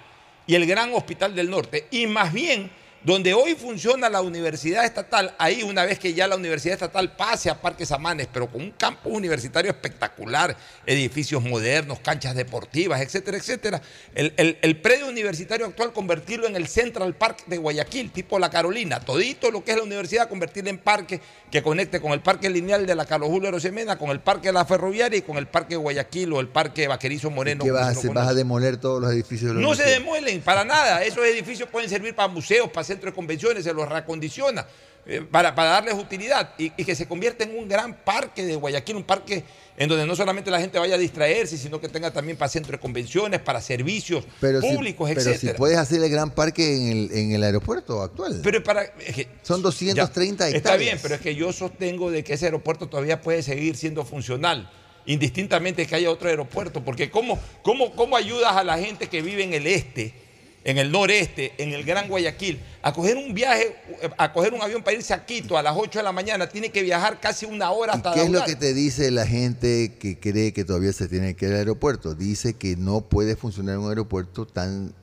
y 0.47 0.55
el 0.55 0.65
gran 0.65 0.95
hospital 0.95 1.35
del 1.35 1.51
norte. 1.51 1.89
Y 1.91 2.07
más 2.07 2.33
bien 2.33 2.71
donde 3.05 3.35
hoy 3.35 3.55
funciona 3.55 4.09
la 4.09 4.23
universidad 4.23 4.85
estatal, 4.85 5.35
ahí 5.39 5.63
una 5.63 5.85
vez 5.85 5.99
que 5.99 6.15
ya 6.15 6.27
la 6.27 6.37
universidad 6.37 6.75
estatal 6.75 7.15
pase 7.15 7.51
a 7.51 7.61
Parques 7.61 7.93
Amanes, 7.93 8.29
pero 8.33 8.49
con 8.49 8.63
un 8.63 8.71
campus 8.71 9.13
universitario 9.13 9.71
espectacular, 9.71 10.57
edificios 10.87 11.43
modernos, 11.43 12.01
canchas 12.01 12.35
deportivas, 12.35 13.03
etcétera, 13.03 13.37
etcétera, 13.37 13.83
el, 14.15 14.81
predio 14.81 15.07
universitario 15.07 15.67
actual 15.67 15.93
convertirlo 15.93 16.47
en 16.47 16.57
el 16.57 16.67
Central 16.67 17.15
Park 17.15 17.45
de 17.47 17.59
Guayaquil, 17.59 18.11
tipo 18.11 18.39
La 18.39 18.49
Carolina, 18.49 19.01
todito 19.01 19.51
lo 19.51 19.63
que 19.63 19.73
es 19.73 19.77
la 19.77 19.83
universidad 19.83 20.29
convertirlo 20.29 20.71
en 20.71 20.79
parque 20.79 21.21
que 21.51 21.63
conecte 21.63 22.01
con 22.01 22.13
el 22.13 22.21
parque 22.21 22.49
lineal 22.49 22.87
de 22.87 22.95
la 22.95 23.05
Carlos 23.05 23.29
Julio 23.29 23.51
Rosemena, 23.51 23.99
con 23.99 24.11
el 24.11 24.21
parque 24.21 24.49
de 24.49 24.55
la 24.55 24.65
ferroviaria 24.65 25.19
y 25.19 25.23
con 25.23 25.37
el 25.37 25.47
parque 25.47 25.75
de 25.75 25.77
Guayaquil 25.77 26.33
o 26.33 26.41
el 26.41 26.49
parque 26.49 26.89
Vaquerizo 26.89 27.31
Moreno. 27.31 27.65
¿Qué 27.65 27.71
vas, 27.71 28.03
vas 28.13 28.29
a 28.29 28.35
demoler 28.35 28.79
todos 28.79 29.01
los 29.01 29.13
edificios? 29.13 29.55
De 29.55 29.61
no 29.61 29.75
se 29.75 29.85
demuelen, 29.85 30.41
para 30.41 30.65
nada, 30.65 31.05
esos 31.05 31.25
edificios 31.25 31.69
pueden 31.69 31.91
servir 31.91 32.15
para 32.15 32.29
museos, 32.29 32.71
para 32.71 32.85
centro 32.95 33.11
de 33.11 33.15
convenciones, 33.15 33.65
se 33.65 33.73
los 33.73 33.89
reacondiciona 33.89 34.67
eh, 35.07 35.21
para, 35.31 35.53
darles 35.53 35.95
utilidad 35.95 36.55
y, 36.57 36.71
que 36.71 36.95
se 36.95 37.07
convierta 37.07 37.45
en 37.45 37.59
un 37.59 37.69
gran 37.69 37.95
parque 38.05 38.47
de 38.47 38.57
Guayaquil, 38.57 38.97
un 38.97 39.05
parque 39.05 39.45
en 39.77 39.87
donde 39.87 40.07
no 40.07 40.17
solamente 40.17 40.51
la 40.51 40.59
gente 40.59 40.79
vaya 40.79 40.95
a 40.95 40.99
distraerse, 40.99 41.59
sino 41.59 41.79
que 41.79 41.91
tenga 41.91 42.11
también 42.11 42.39
para 42.39 42.49
centro 42.49 42.73
de 42.73 42.79
convenciones, 42.79 43.41
para 43.41 43.61
servicios 43.61 44.25
públicos, 44.41 45.11
etc. 45.11 45.25
Pero 45.25 45.39
si 45.39 45.49
puedes 45.59 45.77
hacer 45.77 46.03
el 46.03 46.09
gran 46.09 46.31
parque 46.31 46.75
en 46.75 46.89
el, 46.89 47.13
en 47.13 47.33
el 47.33 47.43
aeropuerto 47.43 48.01
actual. 48.01 48.41
Pero 48.43 48.63
para, 48.63 48.95
Son 49.43 49.61
230 49.61 50.49
hectáreas. 50.49 50.55
Está 50.55 50.77
bien, 50.77 50.99
pero 51.03 51.17
es 51.17 51.21
que 51.21 51.35
yo 51.35 51.53
sostengo 51.53 52.11
de 52.11 52.25
que 52.25 52.35
ese 52.35 52.47
aeropuerto 52.47 52.89
todavía 52.89 53.21
puede 53.21 53.43
seguir 53.43 53.77
siendo 53.77 54.07
funcional 54.07 54.71
indistintamente 55.07 55.87
que 55.87 55.97
haya 55.97 56.11
otro 56.11 56.31
aeropuerto, 56.31 56.83
porque 56.83 57.11
¿cómo, 57.11 57.39
cómo, 57.63 57.95
cómo 57.95 58.17
ayudas 58.17 58.57
a 58.57 58.65
la 58.65 58.79
gente 58.79 59.09
que 59.09 59.21
vive 59.21 59.45
en 59.45 59.53
el 59.53 59.67
este 59.67 60.24
en 60.65 60.79
el 60.79 60.91
noreste, 60.91 61.53
en 61.59 61.73
el 61.73 61.85
Gran 61.85 62.09
Guayaquil, 62.09 62.59
a 62.83 62.93
coger 62.93 63.17
un 63.17 63.35
viaje, 63.35 63.77
a 64.17 64.33
coger 64.33 64.55
un 64.55 64.63
avión 64.63 64.83
para 64.83 64.97
irse 64.97 65.13
a 65.13 65.25
Quito 65.25 65.59
a 65.59 65.63
las 65.63 65.75
8 65.77 65.99
de 65.99 66.03
la 66.03 66.13
mañana, 66.13 66.49
tiene 66.49 66.71
que 66.71 66.83
viajar 66.83 67.21
casi 67.21 67.45
una 67.47 67.71
hora 67.71 67.93
hasta 67.93 68.13
¿Y 68.13 68.15
¿Qué 68.15 68.23
es 68.23 68.31
lo 68.31 68.45
que 68.45 68.57
te 68.57 68.73
dice 68.73 69.11
la 69.11 69.27
gente 69.27 69.97
que 69.99 70.19
cree 70.19 70.53
que 70.53 70.65
todavía 70.65 70.93
se 70.93 71.07
tiene 71.07 71.37
que 71.37 71.47
ir 71.47 71.53
al 71.53 71.59
aeropuerto? 71.59 72.15
Dice 72.15 72.55
que 72.55 72.77
no 72.77 73.03
puede 73.03 73.37
funcionar 73.37 73.79
un 73.79 73.91
aeropuerto 73.91 74.47
tan 74.47 74.95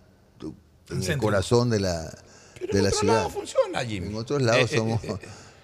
en 0.90 1.04
el 1.04 1.18
corazón 1.18 1.70
de 1.70 1.80
la, 1.80 2.12
de 2.72 2.82
la 2.82 2.92
ciudad. 2.92 3.30
funciona, 3.30 3.86
Jimmy. 3.86 4.08
En 4.08 4.16
otros 4.16 4.42
lados 4.42 4.72
eh, 4.72 4.76
eh, 4.76 4.78
somos. 4.78 5.04
Eh, 5.04 5.18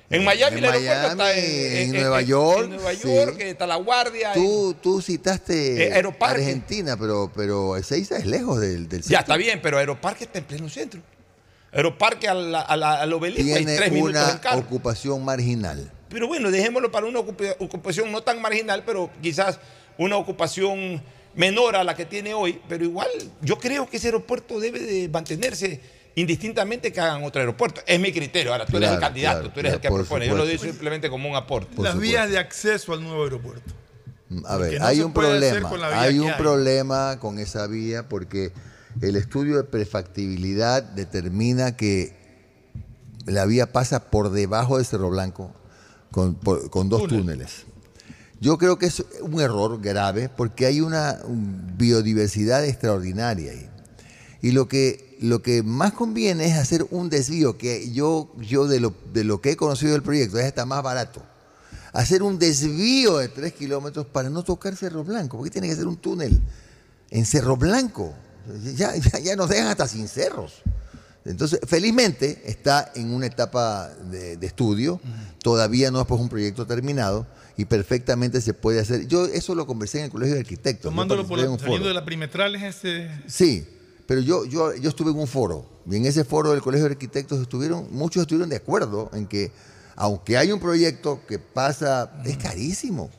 en 0.10 0.24
Miami, 0.24 0.58
en 0.60 0.66
el 0.66 0.72
aeropuerto 0.72 1.24
está 1.24 1.38
en, 1.38 1.92
Nueva 1.92 2.22
York. 2.22 2.64
En 2.64 2.70
Nueva 2.70 2.94
York, 2.94 3.36
está 3.40 3.68
la 3.68 3.76
Guardia. 3.76 4.34
Tú, 4.34 4.76
tú 4.82 5.02
citaste 5.02 5.88
eh, 5.88 6.14
Argentina, 6.22 6.96
pero, 6.98 7.32
pero 7.36 7.76
Ezeiza 7.76 8.18
es 8.18 8.26
lejos 8.26 8.60
del, 8.62 8.88
del 8.88 9.04
centro. 9.04 9.12
Ya, 9.12 9.20
está 9.20 9.36
bien, 9.36 9.60
pero 9.62 9.78
Aeroparque 9.78 10.24
está 10.24 10.40
en 10.40 10.46
pleno 10.46 10.70
centro. 10.70 11.02
Aeroparque 11.74 12.28
al, 12.30 12.56
al 12.56 13.14
obelisco 13.14 13.44
Tiene 13.44 13.72
hay 13.72 13.78
tres 13.78 13.92
una 13.92 14.40
ocupación 14.56 15.26
marginal. 15.26 15.92
Pero 16.10 16.28
bueno, 16.28 16.52
dejémoslo 16.52 16.90
para 16.92 17.06
una 17.06 17.20
ocupación 17.20 18.12
no 18.12 18.22
tan 18.22 18.42
marginal, 18.42 18.84
pero 18.86 19.10
quizás 19.22 19.60
una 19.98 20.16
ocupación 20.16 21.04
menor 21.36 21.76
a 21.76 21.84
la 21.84 21.96
que 21.96 22.06
tiene 22.06 22.34
hoy. 22.34 22.62
Pero 22.70 22.86
igual, 22.86 23.10
yo 23.42 23.58
creo 23.58 23.90
que 23.90 23.98
ese 23.98 24.08
aeropuerto 24.08 24.60
debe 24.60 24.80
de 24.80 25.10
mantenerse 25.10 25.82
indistintamente 26.18 26.92
que 26.92 27.00
hagan 27.00 27.24
otro 27.24 27.40
aeropuerto. 27.40 27.82
Es 27.86 28.00
mi 28.00 28.12
criterio. 28.12 28.52
Ahora, 28.52 28.66
tú 28.66 28.78
eres 28.78 28.92
el 28.92 29.00
candidato, 29.00 29.52
tú 29.52 29.60
eres 29.60 29.74
el 29.74 29.80
que 29.80 29.90
propone. 29.90 30.28
Yo 30.28 30.36
lo 30.36 30.46
digo 30.46 30.62
simplemente 30.62 31.10
como 31.10 31.30
un 31.30 31.36
aporte. 31.36 31.82
Las 31.82 31.98
vías 31.98 32.30
de 32.30 32.40
acceso 32.40 32.94
al 32.94 33.04
nuevo 33.04 33.24
aeropuerto. 33.24 33.72
A 34.46 34.58
ver, 34.58 34.82
hay 34.82 35.02
un 35.02 35.14
problema. 35.14 36.02
Hay 36.02 36.20
un 36.20 36.34
problema 36.34 37.20
con 37.20 37.38
esa 37.38 37.68
vía 37.68 38.10
porque 38.10 38.52
el 39.02 39.16
estudio 39.16 39.58
de 39.58 39.64
prefactibilidad 39.64 40.82
determina 40.82 41.78
que 41.78 42.18
la 43.28 43.46
vía 43.46 43.72
pasa 43.72 44.10
por 44.10 44.32
debajo 44.32 44.80
de 44.80 44.86
Cerro 44.86 45.12
Blanco 45.12 45.54
con, 46.12 46.90
dos 46.90 47.08
túneles. 47.08 47.68
Yo 48.40 48.58
creo 48.58 48.80
que 48.80 48.88
es 48.88 49.04
un 49.22 49.40
error 49.40 49.80
grave 49.82 50.30
porque 50.30 50.66
hay 50.66 50.82
una 50.82 51.20
biodiversidad 51.28 52.66
extraordinaria 52.66 53.52
ahí. 53.52 53.70
Y 54.42 54.52
lo 54.52 54.68
que, 54.68 55.07
lo 55.22 55.42
que 55.42 55.64
más 55.64 55.94
conviene 55.94 56.46
es 56.46 56.58
hacer 56.58 56.86
un 56.92 57.10
desvío, 57.10 57.58
que 57.58 57.92
yo, 57.92 58.32
yo 58.38 58.68
de, 58.68 58.80
lo, 58.80 58.94
de 59.14 59.24
lo 59.24 59.42
que 59.42 59.52
he 59.52 59.58
conocido 59.58 59.94
del 59.94 60.04
proyecto 60.04 60.38
es 60.40 60.46
hasta 60.46 60.66
más 60.66 60.84
barato. 60.84 61.22
Hacer 61.94 62.22
un 62.22 62.38
desvío 62.38 63.18
de 63.18 63.28
tres 63.28 63.54
kilómetros 63.54 64.06
para 64.06 64.30
no 64.30 64.44
tocar 64.44 64.76
Cerro 64.76 65.04
Blanco. 65.04 65.38
porque 65.38 65.50
tiene 65.52 65.68
que 65.68 65.76
ser 65.76 65.88
un 65.88 65.98
túnel 65.98 66.42
en 67.10 67.26
Cerro 67.26 67.58
Blanco? 67.58 68.14
Ya, 68.76 68.96
ya, 68.96 69.36
nos 69.36 69.50
dejan 69.50 69.68
hasta 69.68 69.88
sin 69.88 70.08
cerros. 70.08 70.62
Entonces, 71.26 71.60
felizmente 71.68 72.44
está 72.46 72.92
en 72.96 73.12
una 73.12 73.26
etapa 73.26 73.90
de, 73.90 74.38
estudio, 74.42 75.02
todavía 75.42 75.92
no 75.92 76.00
es 76.00 76.08
pues 76.08 76.22
un 76.22 76.30
proyecto 76.30 76.66
terminado 76.66 77.28
y 77.58 77.66
perfectamente 77.66 78.40
se 78.40 78.54
puede 78.54 78.80
hacer. 78.80 79.08
Yo 79.08 79.26
eso 79.26 79.54
lo 79.54 79.68
conversé 79.68 80.00
en 80.00 80.06
el 80.06 80.12
Colegio 80.12 80.36
de 80.36 80.42
Arquitectos. 80.42 80.90
Tomándolo 80.90 81.28
por 81.28 81.40
saliendo 81.60 81.90
de 81.90 81.94
la 81.94 82.06
primetral 82.06 82.56
es 82.56 82.64
este... 82.64 83.10
Sí, 83.28 83.68
pero 84.08 84.22
yo, 84.22 84.46
yo, 84.46 84.76
yo 84.76 84.90
estuve 84.90 85.12
en 85.12 85.20
un 85.20 85.28
foro 85.28 85.70
y 85.90 85.98
en 85.98 86.06
ese 86.06 86.24
foro 86.24 86.52
del 86.52 86.62
Colegio 86.62 86.86
de 86.86 86.94
Arquitectos 86.94 87.42
estuvieron, 87.42 87.88
muchos 87.92 88.22
estuvieron 88.22 88.50
de 88.50 88.56
acuerdo 88.56 89.12
en 89.14 89.28
que 89.28 89.52
aunque 89.96 90.38
hay 90.38 90.52
un 90.52 90.60
proyecto 90.60 91.22
que 91.28 91.40
pasa, 91.40 92.14
es 92.26 92.38
carísimo, 92.38 93.10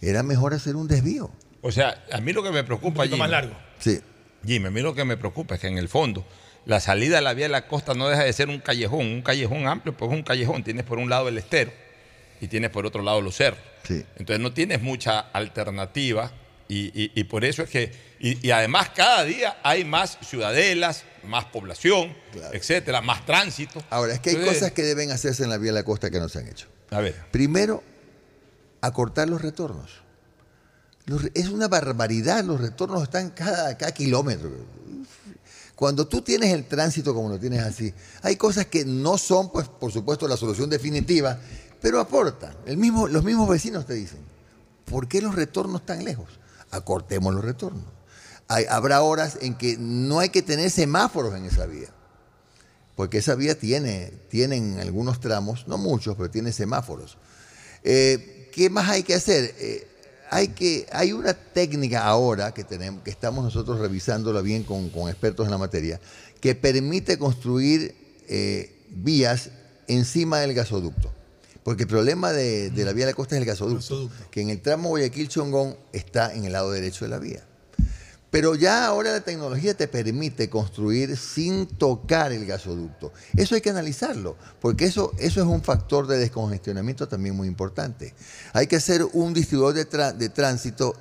era 0.00 0.22
mejor 0.22 0.54
hacer 0.54 0.76
un 0.76 0.88
desvío. 0.88 1.30
O 1.62 1.72
sea, 1.72 2.04
a 2.12 2.20
mí 2.20 2.32
lo 2.32 2.42
que 2.42 2.50
me 2.50 2.64
preocupa... 2.64 3.04
Un 3.04 3.18
más 3.18 3.30
largo. 3.30 3.54
Sí. 3.78 4.00
Jimmy, 4.44 4.66
a 4.66 4.70
mí 4.70 4.80
lo 4.80 4.94
que 4.94 5.04
me 5.04 5.16
preocupa 5.16 5.54
es 5.54 5.60
que 5.60 5.68
en 5.68 5.78
el 5.78 5.88
fondo 5.88 6.24
la 6.66 6.80
salida 6.80 7.18
a 7.18 7.20
la 7.20 7.34
vía 7.34 7.46
de 7.46 7.50
la 7.50 7.66
costa 7.66 7.94
no 7.94 8.08
deja 8.08 8.24
de 8.24 8.32
ser 8.32 8.48
un 8.48 8.58
callejón, 8.58 9.06
un 9.06 9.22
callejón 9.22 9.66
amplio, 9.66 9.96
pues 9.96 10.10
un 10.10 10.22
callejón. 10.22 10.62
Tienes 10.62 10.84
por 10.84 10.98
un 10.98 11.08
lado 11.08 11.28
el 11.28 11.38
estero 11.38 11.72
y 12.40 12.48
tienes 12.48 12.70
por 12.70 12.86
otro 12.86 13.02
lado 13.02 13.20
los 13.20 13.36
cerros. 13.36 13.60
Entonces 13.88 14.40
no 14.40 14.52
tienes 14.52 14.80
mucha 14.80 15.20
alternativa 15.20 16.32
y, 16.68 17.24
por 17.24 17.44
eso 17.44 17.62
es 17.62 17.70
que, 17.70 17.92
y, 18.20 18.50
además 18.50 18.90
cada 18.90 19.24
día 19.24 19.58
hay 19.62 19.84
más 19.84 20.18
ciudadelas, 20.22 21.04
más 21.24 21.46
población, 21.46 22.14
etcétera, 22.52 23.00
más 23.00 23.24
tránsito. 23.24 23.82
Ahora, 23.90 24.12
es 24.12 24.20
que 24.20 24.30
hay 24.30 24.44
cosas 24.44 24.72
que 24.72 24.82
deben 24.82 25.10
hacerse 25.10 25.42
en 25.42 25.50
la 25.50 25.56
vía 25.56 25.72
de 25.72 25.78
la 25.78 25.84
costa 25.84 26.10
que 26.10 26.20
no 26.20 26.28
se 26.28 26.38
han 26.38 26.48
hecho. 26.48 26.68
A 26.90 27.00
ver. 27.00 27.14
Primero, 27.30 27.82
acortar 28.82 29.28
los 29.28 29.40
retornos 29.40 30.00
es 31.34 31.48
una 31.48 31.68
barbaridad, 31.68 32.44
los 32.44 32.60
retornos 32.60 33.02
están 33.02 33.30
cada, 33.30 33.76
cada 33.76 33.92
kilómetro. 33.92 34.50
Cuando 35.74 36.06
tú 36.06 36.20
tienes 36.20 36.52
el 36.52 36.66
tránsito 36.66 37.14
como 37.14 37.30
lo 37.30 37.38
tienes 37.38 37.60
así, 37.62 37.92
hay 38.22 38.36
cosas 38.36 38.66
que 38.66 38.84
no 38.84 39.16
son, 39.16 39.50
pues, 39.50 39.66
por 39.68 39.90
supuesto, 39.90 40.28
la 40.28 40.36
solución 40.36 40.68
definitiva, 40.68 41.38
pero 41.80 42.00
aportan. 42.00 42.54
El 42.66 42.76
mismo, 42.76 43.08
los 43.08 43.24
mismos 43.24 43.48
vecinos 43.48 43.86
te 43.86 43.94
dicen, 43.94 44.20
¿por 44.84 45.08
qué 45.08 45.22
los 45.22 45.34
retornos 45.34 45.86
tan 45.86 46.04
lejos? 46.04 46.28
Acortemos 46.70 47.34
los 47.34 47.44
retornos. 47.44 47.84
Habrá 48.50 49.02
horas 49.02 49.38
en 49.40 49.54
que 49.54 49.76
no 49.78 50.18
hay 50.18 50.30
que 50.30 50.42
tener 50.42 50.70
semáforos 50.70 51.34
en 51.36 51.44
esa 51.44 51.66
vía, 51.66 51.88
porque 52.96 53.18
esa 53.18 53.34
vía 53.34 53.56
tiene, 53.56 54.12
tienen 54.28 54.80
algunos 54.80 55.20
tramos, 55.20 55.68
no 55.68 55.78
muchos, 55.78 56.16
pero 56.16 56.30
tiene 56.30 56.52
semáforos. 56.52 57.16
Eh, 57.84 58.50
¿Qué 58.52 58.68
más 58.68 58.88
hay 58.88 59.04
que 59.04 59.14
hacer? 59.14 59.54
Eh, 59.58 59.86
hay, 60.30 60.48
que, 60.48 60.86
hay 60.92 61.12
una 61.12 61.32
técnica 61.34 62.04
ahora 62.04 62.52
que, 62.52 62.64
tenemos, 62.64 63.02
que 63.02 63.10
estamos 63.10 63.44
nosotros 63.44 63.78
revisándola 63.78 64.40
bien 64.40 64.64
con, 64.64 64.90
expertos 65.08 65.46
en 65.46 65.52
la 65.52 65.58
materia, 65.58 66.00
que 66.40 66.54
permite 66.54 67.18
construir 67.18 67.94
eh, 68.28 68.84
vías 68.90 69.50
encima 69.86 70.40
del 70.40 70.54
gasoducto. 70.54 71.12
Porque 71.62 71.82
el 71.84 71.88
problema 71.88 72.32
de, 72.32 72.72
la 72.74 72.92
vía 72.92 73.06
de 73.06 73.12
la 73.12 73.16
costa 73.16 73.36
es 73.36 73.42
el 73.42 73.46
gasoducto, 73.46 74.10
que 74.30 74.40
en 74.40 74.50
el 74.50 74.60
tramo 74.60 74.88
Guayaquil-Chongón 74.90 75.76
está 75.92 76.34
en 76.34 76.44
el 76.44 76.52
lado 76.52 76.72
derecho 76.72 77.04
de 77.04 77.10
la 77.10 77.18
vía. 77.18 77.44
Pero 78.30 78.54
ya 78.54 78.86
ahora 78.86 79.10
la 79.10 79.20
tecnología 79.22 79.74
te 79.74 79.88
permite 79.88 80.48
construir 80.48 81.16
sin 81.16 81.66
tocar 81.66 82.30
el 82.30 82.46
gasoducto. 82.46 83.12
Eso 83.36 83.56
hay 83.56 83.60
que 83.60 83.70
analizarlo, 83.70 84.36
porque 84.60 84.84
eso, 84.84 85.12
eso 85.18 85.40
es 85.40 85.46
un 85.46 85.62
factor 85.62 86.06
de 86.06 86.18
descongestionamiento 86.18 87.08
también 87.08 87.36
muy 87.36 87.48
importante. 87.48 88.14
Hay 88.52 88.68
que 88.68 88.76
hacer 88.76 89.04
un 89.12 89.34
distribuidor 89.34 89.74
de, 89.74 90.28
tránsito 90.28 90.94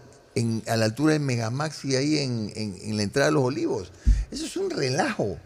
a 0.68 0.76
la 0.76 0.86
altura 0.86 1.14
del 1.14 1.22
Megamaxi 1.22 1.96
ahí 1.96 2.18
en, 2.18 2.98
la 2.98 3.04
entrada 3.04 3.28
de 3.28 3.34
los 3.34 3.44
olivos. 3.44 3.92
Eso 4.32 4.46
es 4.46 4.58
un 4.58 4.72
relajo. 4.72 5.38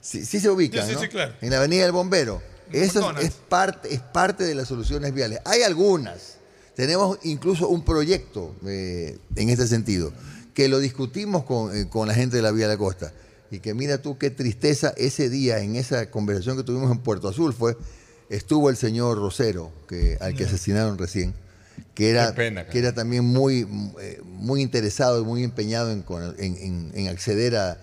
Sí, 0.00 0.24
se 0.24 0.50
ubica, 0.50 0.84
¿no? 0.84 1.00
En 1.40 1.50
la 1.50 1.58
Avenida 1.58 1.84
del 1.84 1.92
Bombero. 1.92 2.42
Eso 2.72 3.16
es, 3.18 3.32
parte, 3.32 3.92
es 3.92 4.00
parte 4.00 4.44
de 4.44 4.54
las 4.54 4.66
soluciones 4.68 5.12
viales. 5.14 5.40
Hay 5.44 5.62
algunas. 5.62 6.38
Tenemos 6.74 7.18
incluso 7.24 7.68
un 7.68 7.84
proyecto 7.84 8.54
eh, 8.64 9.18
en 9.36 9.50
este 9.50 9.66
sentido 9.66 10.12
que 10.60 10.68
lo 10.68 10.78
discutimos 10.78 11.44
eh, 11.72 11.86
con, 11.88 12.06
la 12.06 12.12
gente 12.12 12.36
de 12.36 12.42
la 12.42 12.52
Vía 12.52 12.68
de 12.68 12.74
la 12.74 12.78
Costa. 12.78 13.14
Y 13.50 13.60
que 13.60 13.72
mira 13.72 14.02
tú 14.02 14.18
qué 14.18 14.28
tristeza 14.28 14.92
ese 14.98 15.30
día, 15.30 15.60
en 15.60 15.74
esa 15.74 16.10
conversación 16.10 16.58
que 16.58 16.64
tuvimos 16.64 16.92
en 16.92 16.98
Puerto 16.98 17.28
Azul, 17.28 17.54
fue, 17.54 17.78
estuvo 18.28 18.68
el 18.68 18.76
señor 18.76 19.16
Rosero, 19.16 19.72
que, 19.88 20.18
al 20.20 20.34
que 20.34 20.44
asesinaron 20.44 20.98
recién, 20.98 21.32
que 21.94 22.10
era, 22.10 22.34
que 22.34 22.78
era 22.78 22.92
también 22.92 23.24
muy, 23.24 23.66
eh, 24.02 24.20
muy 24.22 24.60
interesado 24.60 25.22
y 25.22 25.24
muy 25.24 25.44
empeñado 25.44 25.90
en, 25.90 27.08
acceder 27.08 27.56
a, 27.56 27.78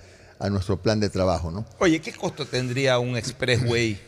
nuestro 0.51 0.79
plan 0.79 0.99
de 0.99 1.09
trabajo. 1.09 1.49
¿no? 1.49 1.65
Oye, 1.79 1.99
¿qué 1.99 2.13
costo 2.13 2.45
tendría 2.45 2.99
un 2.99 3.17
expressway? 3.17 3.99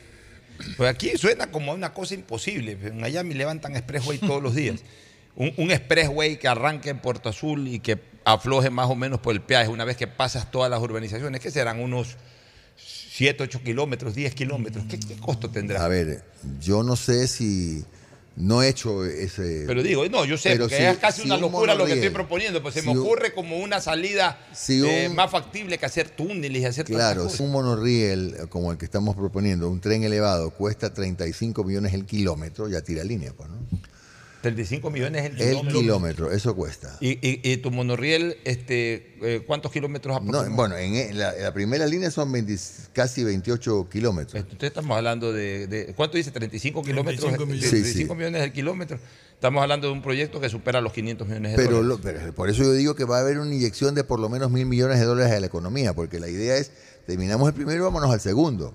Pues 0.77 0.87
aquí 0.91 1.17
suena 1.17 1.49
como 1.49 1.73
una 1.73 1.91
cosa 1.91 2.13
imposible. 2.13 2.77
En 2.83 2.99
Miami 2.99 3.33
levantan 3.33 3.75
expressway 3.75 4.19
todos 4.19 4.43
los 4.43 4.53
días. 4.53 4.81
Un, 5.35 5.53
un 5.57 5.71
expressway 5.71 6.37
que 6.37 6.47
arranque 6.47 6.91
en 6.91 6.99
Puerto 6.99 7.29
Azul 7.29 7.67
y 7.67 7.79
que 7.79 7.97
afloje 8.33 8.69
más 8.69 8.89
o 8.89 8.95
menos 8.95 9.19
por 9.19 9.33
el 9.33 9.41
peaje 9.41 9.69
una 9.69 9.85
vez 9.85 9.97
que 9.97 10.07
pasas 10.07 10.51
todas 10.51 10.69
las 10.69 10.81
urbanizaciones, 10.81 11.41
que 11.41 11.51
serán 11.51 11.79
unos 11.79 12.17
7, 12.77 13.43
8 13.43 13.61
kilómetros, 13.63 14.15
10 14.15 14.33
kilómetros. 14.33 14.85
¿Qué, 14.87 14.99
costo 15.17 15.49
tendrá? 15.49 15.83
A 15.83 15.87
ver, 15.87 16.23
yo 16.61 16.83
no 16.83 16.95
sé 16.95 17.27
si 17.27 17.83
no 18.35 18.63
he 18.63 18.69
hecho 18.69 19.05
ese. 19.05 19.65
Pero 19.67 19.83
digo, 19.83 20.07
no, 20.07 20.23
yo 20.23 20.37
sé, 20.37 20.55
porque 20.57 20.89
es 20.89 20.97
casi 20.97 21.23
una 21.23 21.35
locura 21.35 21.75
lo 21.75 21.85
que 21.85 21.93
estoy 21.93 22.11
proponiendo, 22.11 22.61
pues 22.61 22.75
se 22.75 22.81
me 22.81 22.97
ocurre 22.97 23.33
como 23.33 23.57
una 23.57 23.81
salida 23.81 24.39
eh, 24.69 25.09
más 25.13 25.29
factible 25.29 25.77
que 25.77 25.85
hacer 25.85 26.09
túneles 26.09 26.61
y 26.61 26.65
hacer 26.65 26.85
Claro, 26.85 27.29
si 27.29 27.43
un 27.43 27.51
monorriel 27.51 28.47
como 28.49 28.71
el 28.71 28.77
que 28.77 28.85
estamos 28.85 29.15
proponiendo, 29.15 29.69
un 29.69 29.81
tren 29.81 30.03
elevado, 30.03 30.51
cuesta 30.51 30.93
35 30.93 31.63
millones 31.63 31.93
el 31.93 32.05
kilómetro, 32.05 32.69
ya 32.69 32.81
tira 32.81 33.03
línea, 33.03 33.33
pues, 33.35 33.49
¿no? 33.49 33.57
35 34.41 34.89
millones 34.89 35.25
el 35.25 35.35
kilómetro. 35.35 35.69
El 35.69 35.75
kilómetro, 35.83 36.31
eso 36.31 36.55
cuesta. 36.55 36.97
¿Y, 37.01 37.57
tu 37.57 37.71
monorriel, 37.71 38.37
este, 38.45 39.15
eh, 39.21 39.43
cuántos 39.45 39.71
kilómetros 39.71 40.21
no, 40.23 40.49
Bueno, 40.51 40.77
en 40.77 40.95
e, 40.95 41.13
la, 41.13 41.53
primera 41.53 41.85
línea 41.85 42.09
son 42.11 42.33
casi 42.93 43.23
28 43.23 43.89
kilómetros. 43.91 44.35
Entonces 44.35 44.67
estamos 44.67 44.95
hablando 44.95 45.33
de, 45.33 45.93
¿cuánto 45.95 46.17
dice? 46.17 46.31
35 46.31 46.83
kilómetros. 46.83 47.19
35 47.19 47.45
millones, 47.45 47.69
35 47.69 48.15
millones 48.15 48.43
el 48.43 48.53
kilómetro. 48.53 48.99
Estamos 49.33 49.61
hablando 49.61 49.87
de 49.87 49.93
un 49.93 50.01
proyecto 50.01 50.41
que 50.41 50.49
supera 50.49 50.81
los 50.81 50.93
500 50.93 51.27
millones 51.27 51.57
de 51.57 51.67
dólares. 51.67 51.99
pero 52.03 52.33
por 52.35 52.49
eso 52.49 52.63
yo 52.63 52.73
digo 52.73 52.95
que 52.95 53.05
va 53.05 53.17
a 53.17 53.21
haber 53.21 53.39
una 53.39 53.53
inyección 53.53 53.95
de 53.95 54.03
por 54.03 54.19
lo 54.19 54.29
menos 54.29 54.51
mil 54.51 54.65
millones 54.65 54.99
de 54.99 55.05
dólares 55.05 55.33
a 55.33 55.39
la 55.39 55.45
economía, 55.45 55.93
porque 55.93 56.19
la 56.19 56.27
idea 56.27 56.57
es, 56.57 56.71
terminamos 57.05 57.47
el 57.47 57.53
primero 57.53 57.77
y 57.77 57.81
vámonos 57.81 58.11
al 58.11 58.19
segundo. 58.19 58.73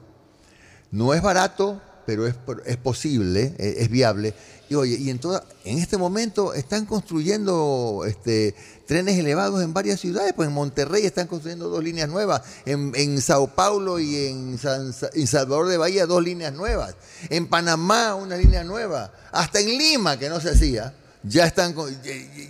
No 0.91 1.13
es 1.13 1.23
barato, 1.23 1.83
pero 2.07 2.27
es, 2.27 2.35
es 2.67 2.77
posible, 2.77 3.55
es, 3.59 3.89
viable. 3.91 4.35
Y 4.69 4.75
oye, 4.75 4.97
y 4.97 5.11
en, 5.11 5.19
toda, 5.19 5.45
en 5.65 5.79
este 5.79 5.99
momento 5.99 6.55
están 6.55 6.87
construyendo 6.87 8.05
este, 8.07 8.55
trenes 8.87 9.19
elevados 9.19 9.63
en 9.63 9.75
varias 9.75 10.01
ciudades, 10.01 10.33
pues 10.35 10.49
en 10.49 10.55
Monterrey 10.55 11.05
están 11.05 11.27
construyendo 11.27 11.69
dos 11.69 11.83
líneas 11.83 12.09
nuevas, 12.09 12.43
en, 12.65 12.93
en 12.95 13.21
Sao 13.21 13.47
Paulo 13.49 13.99
y 14.01 14.27
en, 14.27 14.59
Salvador 14.59 15.69
de 15.69 15.77
Bahía 15.77 16.07
dos 16.07 16.23
líneas 16.23 16.53
nuevas, 16.53 16.97
en 17.29 17.47
Panamá 17.47 18.15
una 18.15 18.37
línea 18.37 18.65
nueva, 18.65 19.13
hasta 19.33 19.61
en 19.61 19.79
Lima, 19.79 20.19
que 20.19 20.29
no 20.29 20.41
se 20.41 20.51
hacía. 20.51 20.95
Ya, 21.27 21.47
están, 21.47 21.75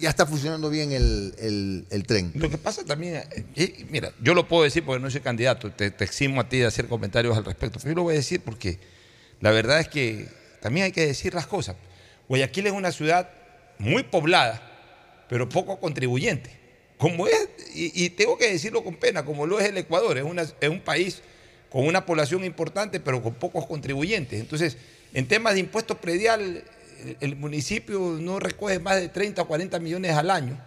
ya 0.00 0.10
está 0.10 0.26
funcionando 0.26 0.68
bien 0.68 0.90
el, 0.90 1.86
el, 1.88 2.06
tren. 2.08 2.32
Lo 2.34 2.50
que 2.50 2.58
pasa 2.58 2.84
también, 2.84 3.22
eh, 3.54 3.86
mira, 3.88 4.12
yo 4.20 4.34
lo 4.34 4.48
puedo 4.48 4.64
decir 4.64 4.84
porque 4.84 5.00
no 5.00 5.08
soy 5.12 5.20
candidato, 5.20 5.70
te, 5.70 5.92
te 5.92 6.02
eximo 6.02 6.40
a 6.40 6.48
ti 6.48 6.58
de 6.58 6.66
hacer 6.66 6.88
comentarios 6.88 7.36
al 7.36 7.44
respecto, 7.44 7.78
pero 7.78 7.92
yo 7.92 7.94
lo 7.94 8.02
voy 8.02 8.14
a 8.14 8.16
decir 8.16 8.40
porque 8.40 8.80
la 9.44 9.50
verdad 9.50 9.78
es 9.78 9.88
que 9.88 10.26
también 10.62 10.84
hay 10.86 10.92
que 10.92 11.06
decir 11.06 11.34
las 11.34 11.46
cosas. 11.46 11.76
Guayaquil 12.30 12.66
es 12.66 12.72
una 12.72 12.90
ciudad 12.90 13.28
muy 13.78 14.02
poblada, 14.02 14.62
pero 15.28 15.50
poco 15.50 15.78
contribuyente. 15.78 16.48
Como 16.96 17.26
es, 17.26 17.50
y, 17.74 18.08
tengo 18.08 18.38
que 18.38 18.50
decirlo 18.50 18.82
con 18.82 18.94
pena, 18.94 19.22
como 19.26 19.46
lo 19.46 19.60
es 19.60 19.68
el 19.68 19.76
Ecuador, 19.76 20.16
es, 20.16 20.54
es 20.62 20.68
un 20.70 20.80
país 20.80 21.20
con 21.68 21.86
una 21.86 22.06
población 22.06 22.42
importante, 22.42 23.00
pero 23.00 23.22
con 23.22 23.34
pocos 23.34 23.66
contribuyentes. 23.66 24.40
Entonces, 24.40 24.78
en 25.12 25.28
temas 25.28 25.52
de 25.52 25.60
impuestos 25.60 25.98
predial, 25.98 26.64
el 27.20 27.36
municipio 27.36 28.16
no 28.18 28.40
recoge 28.40 28.78
más 28.78 28.96
de 28.96 29.10
30 29.10 29.42
o 29.42 29.46
40 29.46 29.78
millones 29.78 30.12
al 30.12 30.30
año. 30.30 30.58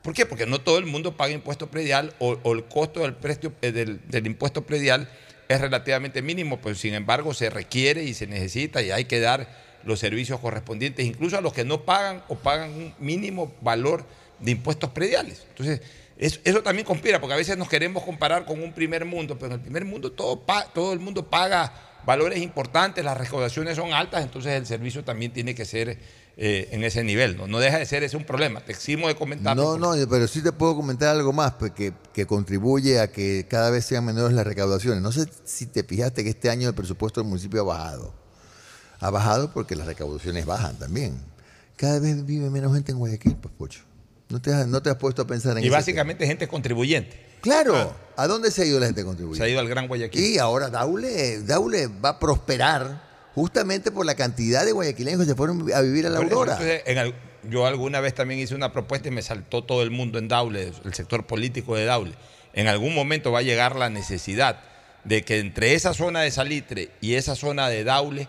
¿Por 0.00 0.14
qué? 0.14 0.24
Porque 0.24 0.46
no 0.46 0.62
todo 0.62 0.78
el 0.78 0.86
mundo 0.86 1.14
paga 1.14 1.34
impuesto 1.34 1.70
predial 1.70 2.14
o, 2.20 2.38
el 2.54 2.64
costo 2.64 3.00
del, 3.00 3.12
precio, 3.12 3.52
eh, 3.60 3.70
del, 3.70 4.26
impuesto 4.26 4.64
predial 4.64 5.10
es 5.48 5.60
relativamente 5.60 6.22
mínimo, 6.22 6.60
pero 6.60 6.74
sin 6.74 6.94
embargo 6.94 7.32
se 7.34 7.50
requiere 7.50 8.04
y 8.04 8.14
se 8.14 8.26
necesita 8.26 8.82
y 8.82 8.90
hay 8.90 9.06
que 9.06 9.20
dar 9.20 9.48
los 9.84 9.98
servicios 9.98 10.38
correspondientes, 10.40 11.06
incluso 11.06 11.38
a 11.38 11.40
los 11.40 11.52
que 11.52 11.64
no 11.64 11.82
pagan 11.82 12.22
o 12.28 12.36
pagan 12.36 12.70
un 12.70 12.94
mínimo 12.98 13.54
valor 13.60 14.04
de 14.38 14.50
impuestos 14.50 14.90
prediales. 14.90 15.46
Entonces, 15.48 15.80
eso, 16.18 16.62
también 16.62 16.84
conspira, 16.84 17.20
porque 17.20 17.34
a 17.34 17.36
veces 17.36 17.56
nos 17.56 17.68
queremos 17.68 18.02
comparar 18.02 18.44
con 18.44 18.62
un 18.62 18.72
primer 18.72 19.04
mundo, 19.04 19.38
pero 19.38 19.46
en 19.46 19.52
el 19.52 19.60
primer 19.60 19.84
mundo 19.84 20.12
todo, 20.12 20.44
todo 20.74 20.92
el 20.92 20.98
mundo 20.98 21.30
paga 21.30 21.72
valores 22.04 22.40
importantes, 22.40 23.04
las 23.04 23.16
recaudaciones 23.16 23.76
son 23.76 23.92
altas, 23.92 24.24
entonces 24.24 24.52
el 24.52 24.66
servicio 24.66 25.04
también 25.04 25.32
tiene 25.32 25.54
que 25.54 25.64
ser 25.64 25.98
eh, 26.40 26.68
en 26.70 26.84
ese 26.84 27.02
nivel. 27.02 27.36
¿no? 27.36 27.48
no 27.48 27.58
deja 27.58 27.78
de 27.78 27.84
ser 27.84 28.04
ese 28.04 28.16
un 28.16 28.24
problema. 28.24 28.60
Te 28.60 28.70
eximo 28.70 29.08
de 29.08 29.16
comentar. 29.16 29.56
No, 29.56 29.76
no, 29.76 29.94
pero 30.08 30.28
sí 30.28 30.40
te 30.40 30.52
puedo 30.52 30.76
comentar 30.76 31.08
algo 31.08 31.32
más 31.32 31.54
pues, 31.54 31.72
que, 31.72 31.92
que, 32.14 32.26
contribuye 32.26 33.00
a 33.00 33.10
que 33.10 33.46
cada 33.50 33.70
vez 33.70 33.84
sean 33.84 34.04
menores 34.04 34.32
las 34.32 34.46
recaudaciones. 34.46 35.02
No 35.02 35.10
sé 35.10 35.26
si 35.44 35.66
te 35.66 35.82
fijaste 35.82 36.22
que 36.22 36.30
este 36.30 36.48
año 36.48 36.68
el 36.68 36.76
presupuesto 36.76 37.20
del 37.20 37.28
municipio 37.28 37.62
ha 37.62 37.64
bajado. 37.64 38.14
Ha 39.00 39.10
bajado 39.10 39.52
porque 39.52 39.74
las 39.74 39.88
recaudaciones 39.88 40.46
bajan 40.46 40.78
también. 40.78 41.20
Cada 41.76 41.98
vez 41.98 42.24
vive 42.24 42.50
menos 42.50 42.72
gente 42.72 42.92
en 42.92 42.98
Guayaquil, 42.98 43.34
pues, 43.36 43.52
Pocho. 43.58 43.80
No 44.28 44.40
te, 44.40 44.52
has, 44.52 44.68
no 44.68 44.80
te 44.80 44.90
has 44.90 44.96
puesto 44.96 45.22
a 45.22 45.26
pensar 45.26 45.52
en 45.52 45.58
eso. 45.58 45.66
Y 45.66 45.70
básicamente 45.70 46.24
gente 46.24 46.46
contribuyente. 46.46 47.20
Claro. 47.40 47.96
¿A 48.16 48.26
dónde 48.28 48.52
se 48.52 48.62
ha 48.62 48.64
ido 48.64 48.78
la 48.78 48.86
gente 48.86 49.04
contribuyente? 49.04 49.44
Se 49.44 49.44
ha 49.44 49.52
ido 49.52 49.58
al 49.58 49.68
Gran 49.68 49.88
Guayaquil. 49.88 50.22
Y 50.22 50.38
ahora 50.38 50.68
Daule, 50.68 51.42
Daule 51.42 51.88
va 51.88 52.10
a 52.10 52.18
prosperar 52.20 53.07
justamente 53.34 53.90
por 53.90 54.06
la 54.06 54.14
cantidad 54.14 54.64
de 54.64 54.72
guayaquileños 54.72 55.20
que 55.20 55.26
se 55.26 55.34
fueron 55.34 55.72
a 55.72 55.80
vivir 55.80 56.06
a 56.06 56.10
la 56.10 56.18
Aurora. 56.18 56.58
yo 57.48 57.66
alguna 57.66 58.00
vez 58.00 58.14
también 58.14 58.40
hice 58.40 58.54
una 58.54 58.72
propuesta 58.72 59.08
y 59.08 59.10
me 59.10 59.22
saltó 59.22 59.64
todo 59.64 59.82
el 59.82 59.90
mundo 59.90 60.18
en 60.18 60.28
Daule, 60.28 60.72
el 60.84 60.94
sector 60.94 61.26
político 61.26 61.76
de 61.76 61.84
Daule. 61.84 62.14
En 62.52 62.66
algún 62.66 62.94
momento 62.94 63.30
va 63.30 63.40
a 63.40 63.42
llegar 63.42 63.76
la 63.76 63.90
necesidad 63.90 64.60
de 65.04 65.22
que 65.22 65.38
entre 65.38 65.74
esa 65.74 65.94
zona 65.94 66.20
de 66.20 66.30
Salitre 66.30 66.90
y 67.00 67.14
esa 67.14 67.36
zona 67.36 67.68
de 67.68 67.84
Daule 67.84 68.28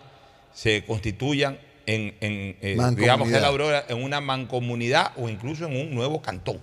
se 0.54 0.84
constituyan 0.84 1.58
en, 1.86 2.14
eh, 2.20 2.78
digamos 2.96 3.28
que 3.28 3.40
la 3.40 3.48
Aurora, 3.48 3.84
en 3.88 4.02
una 4.02 4.20
mancomunidad 4.20 5.12
o 5.16 5.28
incluso 5.28 5.66
en 5.66 5.76
un 5.76 5.94
nuevo 5.94 6.22
cantón. 6.22 6.60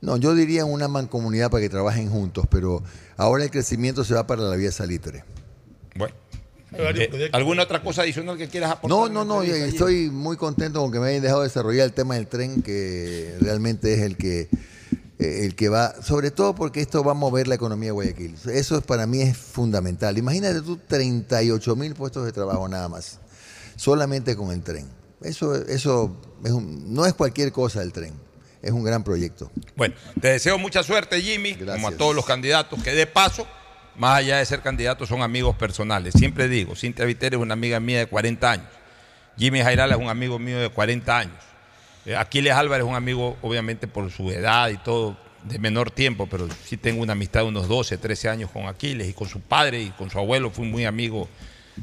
No, 0.00 0.16
yo 0.16 0.34
diría 0.34 0.64
una 0.64 0.88
mancomunidad 0.88 1.50
para 1.50 1.60
que 1.60 1.68
trabajen 1.68 2.08
juntos, 2.10 2.46
pero 2.50 2.82
ahora 3.16 3.44
el 3.44 3.50
crecimiento 3.50 4.02
se 4.02 4.14
va 4.14 4.26
para 4.26 4.42
la 4.42 4.56
vía 4.56 4.72
Salitre. 4.72 5.24
Bueno. 5.94 6.14
Eh, 6.72 7.30
¿Alguna 7.32 7.64
otra 7.64 7.82
cosa 7.82 8.02
adicional 8.02 8.36
que 8.36 8.48
quieras 8.48 8.72
aportar? 8.72 8.90
No, 8.90 9.08
no, 9.08 9.24
no, 9.24 9.42
estoy 9.42 10.10
muy 10.10 10.36
contento 10.36 10.80
con 10.80 10.92
que 10.92 11.00
me 11.00 11.08
hayan 11.08 11.22
dejado 11.22 11.42
desarrollar 11.42 11.86
el 11.86 11.92
tema 11.92 12.14
del 12.14 12.28
tren, 12.28 12.62
que 12.62 13.36
realmente 13.40 13.94
es 13.94 14.00
el 14.00 14.16
que, 14.16 14.48
eh, 15.18 15.44
el 15.44 15.56
que 15.56 15.68
va, 15.68 16.00
sobre 16.02 16.30
todo 16.30 16.54
porque 16.54 16.80
esto 16.80 17.02
va 17.02 17.12
a 17.12 17.14
mover 17.14 17.48
la 17.48 17.56
economía 17.56 17.88
de 17.88 17.92
Guayaquil. 17.92 18.36
Eso 18.52 18.80
para 18.82 19.06
mí 19.06 19.20
es 19.20 19.36
fundamental. 19.36 20.16
Imagínate 20.16 20.60
tú 20.62 20.78
38 20.86 21.76
mil 21.76 21.94
puestos 21.94 22.24
de 22.24 22.32
trabajo 22.32 22.68
nada 22.68 22.88
más, 22.88 23.18
solamente 23.76 24.36
con 24.36 24.52
el 24.52 24.62
tren. 24.62 24.88
Eso, 25.22 25.54
eso 25.66 26.16
no 26.42 27.04
es 27.04 27.14
cualquier 27.14 27.52
cosa 27.52 27.82
el 27.82 27.92
tren 27.92 28.14
es 28.62 28.72
un 28.72 28.84
gran 28.84 29.02
proyecto. 29.02 29.50
Bueno, 29.76 29.94
te 30.20 30.28
deseo 30.28 30.58
mucha 30.58 30.82
suerte, 30.82 31.20
Jimmy, 31.22 31.54
como 31.54 31.88
a 31.88 31.92
todos 31.92 32.14
los 32.14 32.26
candidatos, 32.26 32.82
que 32.82 32.92
de 32.92 33.06
paso, 33.06 33.46
más 33.96 34.18
allá 34.18 34.38
de 34.38 34.46
ser 34.46 34.60
candidatos, 34.60 35.08
son 35.08 35.22
amigos 35.22 35.56
personales. 35.56 36.14
Siempre 36.16 36.48
digo, 36.48 36.74
Cintia 36.74 37.04
Viter 37.04 37.34
es 37.34 37.40
una 37.40 37.54
amiga 37.54 37.80
mía 37.80 37.98
de 37.98 38.06
40 38.06 38.50
años. 38.50 38.66
Jimmy 39.36 39.60
Jairal 39.60 39.90
es 39.92 39.96
un 39.96 40.08
amigo 40.08 40.38
mío 40.38 40.58
de 40.58 40.68
40 40.68 41.18
años. 41.18 41.34
Eh, 42.06 42.16
Aquiles 42.16 42.52
Álvarez 42.52 42.84
es 42.84 42.90
un 42.90 42.96
amigo, 42.96 43.36
obviamente, 43.42 43.86
por 43.86 44.10
su 44.10 44.30
edad 44.30 44.68
y 44.70 44.76
todo, 44.78 45.16
de 45.44 45.58
menor 45.58 45.90
tiempo, 45.90 46.26
pero 46.26 46.48
sí 46.64 46.76
tengo 46.76 47.02
una 47.02 47.12
amistad 47.12 47.40
de 47.40 47.46
unos 47.46 47.68
12, 47.68 47.98
13 47.98 48.28
años 48.28 48.50
con 48.50 48.66
Aquiles 48.66 49.08
y 49.08 49.12
con 49.12 49.28
su 49.28 49.40
padre 49.40 49.82
y 49.82 49.90
con 49.90 50.10
su 50.10 50.18
abuelo, 50.18 50.50
fui 50.50 50.66
muy 50.66 50.84
amigo 50.84 51.28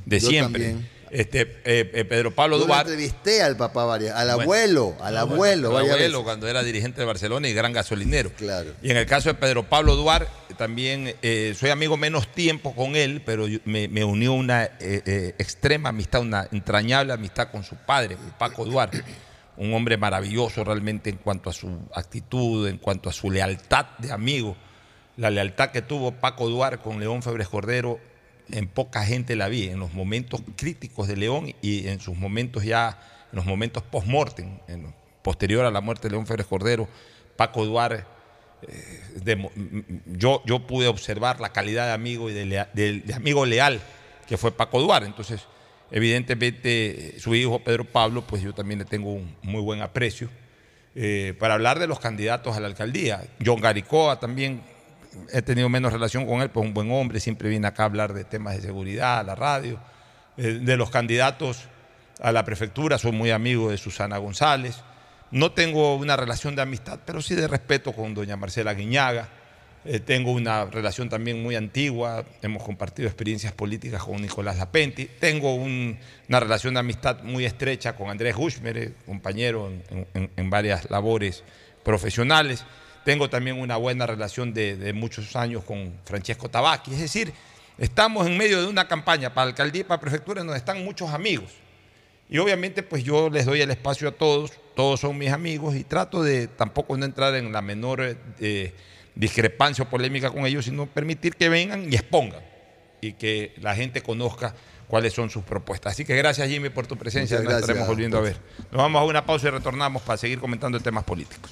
de 0.06 0.20
siempre. 0.20 0.76
Este, 1.10 1.42
eh, 1.64 1.90
eh, 1.94 2.06
Pedro 2.06 2.32
Pablo 2.32 2.58
Duarte. 2.58 2.92
entrevisté 2.92 3.42
al 3.42 3.56
papá 3.56 3.86
varias, 3.86 4.16
al 4.16 4.30
abuelo, 4.30 4.96
al 5.02 5.18
abuelo. 5.18 5.78
Al 5.78 5.90
abuelo 5.90 6.24
cuando 6.24 6.48
era 6.48 6.64
dirigente 6.64 7.02
de 7.02 7.06
Barcelona 7.06 7.48
y 7.48 7.54
gran 7.54 7.74
gasolinero. 7.74 8.32
Claro. 8.32 8.74
Y 8.82 8.92
en 8.92 8.98
el 8.98 9.06
caso 9.06 9.30
de 9.30 9.36
Pedro 9.36 9.64
Pablo 9.64 9.96
Duarte, 9.96 10.30
también 10.58 11.16
eh, 11.22 11.56
soy 11.58 11.70
amigo 11.70 11.98
menos 11.98 12.28
tiempo 12.28 12.76
con 12.76 12.96
él, 12.96 13.22
pero 13.26 13.46
me, 13.66 14.04
unió 14.04 14.34
una 14.34 14.70
extrema 14.80 15.90
amistad, 15.90 16.22
una 16.22 16.48
entrañable 16.52 17.14
amistad 17.14 17.50
con 17.52 17.64
su 17.64 17.76
padre, 17.76 18.18
Paco 18.38 18.66
Duarte. 18.66 19.04
Un 19.58 19.74
hombre 19.74 19.98
maravilloso 19.98 20.64
realmente 20.64 21.10
en 21.10 21.18
cuanto 21.18 21.50
a 21.50 21.54
su 21.54 21.80
actitud, 21.96 22.68
en 22.68 22.78
cuanto 22.78 23.10
a 23.10 23.14
su 23.14 23.32
lealtad 23.32 23.88
de 23.98 24.12
amigo. 24.12 24.56
La 25.16 25.32
lealtad 25.32 25.72
que 25.72 25.82
tuvo 25.82 26.12
Paco 26.12 26.48
Duarte 26.48 26.78
con 26.78 27.00
León 27.00 27.24
Febres 27.24 27.48
Cordero 27.48 28.00
en 28.52 28.68
poca 28.68 29.04
gente 29.04 29.36
la 29.36 29.48
vi, 29.48 29.70
en 29.70 29.80
los 29.80 29.94
momentos 29.94 30.42
críticos 30.56 31.08
de 31.08 31.18
León 31.18 31.54
y 31.62 31.88
en 31.88 32.00
sus 32.00 32.18
momentos 32.18 32.64
ya, 32.64 33.00
en 33.32 33.38
los 33.38 33.46
momentos 33.46 33.84
post-mortem, 33.84 34.60
posterior 35.22 35.66
a 35.66 35.72
la 35.72 35.82
muerte 35.82 36.08
de 36.08 36.14
León 36.14 36.28
Férez 36.28 36.48
Cordero, 36.48 36.88
Paco 37.36 37.66
Duarte, 37.66 38.06
eh, 38.64 39.50
yo, 40.06 40.42
yo 40.46 40.66
pude 40.66 40.88
observar 40.88 41.40
la 41.40 41.50
calidad 41.50 41.86
de 41.86 41.94
amigo 41.94 42.30
y 42.30 42.34
de, 42.34 43.14
amigo 43.14 43.46
leal 43.46 43.80
que 44.28 44.38
fue 44.38 44.52
Paco 44.52 44.82
Duarte. 44.82 45.08
Entonces, 45.08 45.42
evidentemente, 45.92 47.16
su 47.20 47.36
hijo 47.36 47.60
Pedro 47.60 47.86
Pablo, 47.86 48.24
pues 48.26 48.42
yo 48.42 48.54
también 48.54 48.80
le 48.80 48.86
tengo 48.86 49.14
un 49.14 49.36
muy 49.44 49.62
buen 49.62 49.82
aprecio. 49.82 50.30
Eh, 50.96 51.36
para 51.38 51.54
hablar 51.54 51.78
de 51.78 51.86
los 51.86 52.00
candidatos 52.00 52.58
a 52.58 52.60
la 52.60 52.68
alcaldía, 52.68 53.24
John 53.46 53.62
Garicoa 53.62 54.20
también 54.20 54.62
he 55.32 55.42
tenido 55.42 55.70
menos 55.70 55.94
relación 55.94 56.26
con 56.26 56.42
él, 56.42 56.50
pues 56.50 56.66
un 56.66 56.74
buen 56.74 56.92
hombre, 56.92 57.20
siempre 57.20 57.50
viene 57.50 57.68
acá 57.68 57.84
a 57.84 57.86
hablar 57.88 58.14
de 58.14 58.24
temas 58.24 58.56
de 58.56 58.62
seguridad, 58.62 59.20
a 59.20 59.24
la 59.24 59.36
radio. 59.36 59.80
Eh, 60.38 60.60
de 60.62 60.78
los 60.78 60.90
candidatos 60.92 61.64
a 62.20 62.32
la 62.32 62.46
prefectura, 62.46 62.98
soy 62.98 63.12
muy 63.12 63.32
amigo 63.32 63.72
de 63.72 63.78
Susana 63.78 64.18
González. 64.18 64.78
No 65.32 65.52
tengo 65.52 65.96
una 65.96 66.16
relación 66.16 66.56
de 66.56 66.62
amistad, 66.62 67.00
pero 67.06 67.22
sí 67.22 67.36
de 67.36 67.48
respeto 67.48 67.92
con 67.92 68.14
doña 68.14 68.38
Marcela 68.38 68.74
Guiñaga. 68.74 69.30
Eh, 69.84 70.00
tengo 70.00 70.32
una 70.32 70.66
relación 70.66 71.10
también 71.10 71.42
muy 71.42 71.56
antigua, 71.56 72.24
hemos 72.42 72.64
compartido 72.64 73.08
experiencias 73.08 73.54
políticas 73.54 74.04
con 74.04 74.22
Nicolás 74.22 74.58
Lapenti. 74.58 75.10
Tengo 75.20 75.56
una 75.56 76.40
relación 76.40 76.74
de 76.76 76.82
amistad 76.82 77.24
muy 77.24 77.46
estrecha 77.46 77.96
con 77.96 78.10
Andrés 78.10 78.36
Hushmer, 78.38 78.94
compañero 79.06 79.72
en 80.14 80.50
varias 80.50 80.90
labores 80.90 81.44
profesionales. 81.84 82.66
Tengo 83.08 83.30
también 83.30 83.58
una 83.58 83.78
buena 83.78 84.06
relación 84.06 84.54
de, 84.54 84.92
muchos 84.94 85.34
años 85.38 85.64
con 85.64 85.94
Francesco 86.04 86.50
Tabacchi. 86.50 86.92
Es 86.92 87.00
decir, 87.00 87.32
estamos 87.78 88.28
en 88.28 88.38
medio 88.38 88.60
de 88.60 88.68
una 88.68 88.86
campaña 88.86 89.34
para 89.34 89.48
alcaldía 89.48 89.80
y 89.80 89.84
para 89.86 90.02
prefectura 90.02 90.44
donde 90.44 90.58
están 90.58 90.84
muchos 90.84 91.12
amigos. 91.12 91.54
Y 92.30 92.38
obviamente 92.38 92.84
pues 92.84 93.06
yo 93.06 93.30
les 93.30 93.46
doy 93.46 93.62
el 93.62 93.72
espacio 93.72 94.10
a 94.10 94.12
todos, 94.12 94.52
todos 94.76 95.00
son 95.00 95.18
mis 95.18 95.32
amigos 95.32 95.74
y 95.78 95.86
trato 95.86 96.22
de 96.22 96.50
tampoco 96.50 96.98
no 96.98 97.06
entrar 97.06 97.34
en 97.36 97.54
la 97.54 97.62
menor 97.62 98.18
eh, 98.42 98.74
discrepancia 99.16 99.86
o 99.86 99.90
polémica 99.90 100.30
con 100.30 100.46
ellos, 100.46 100.66
sino 100.66 100.86
permitir 100.86 101.38
que 101.38 101.48
vengan 101.48 101.90
y 101.90 101.96
expongan 101.96 102.42
y 103.00 103.14
que 103.14 103.54
la 103.62 103.74
gente 103.74 104.02
conozca 104.02 104.54
cuáles 104.90 105.14
son 105.14 105.30
sus 105.30 105.46
propuestas. 105.46 105.94
Así 105.94 106.04
que 106.04 106.18
gracias 106.18 106.50
Jimmy 106.50 106.68
por 106.68 106.88
tu 106.88 106.98
presencia, 106.98 107.40
nos 107.40 107.54
estaremos 107.54 107.88
volviendo 107.88 108.18
a 108.18 108.22
ver. 108.22 108.36
Nos 108.70 108.82
vamos 108.82 109.02
a 109.02 109.06
una 109.06 109.26
pausa 109.26 109.48
y 109.48 109.52
retornamos 109.52 110.02
para 110.02 110.18
seguir 110.18 110.40
comentando 110.40 110.78
temas 110.82 111.06
políticos. 111.06 111.52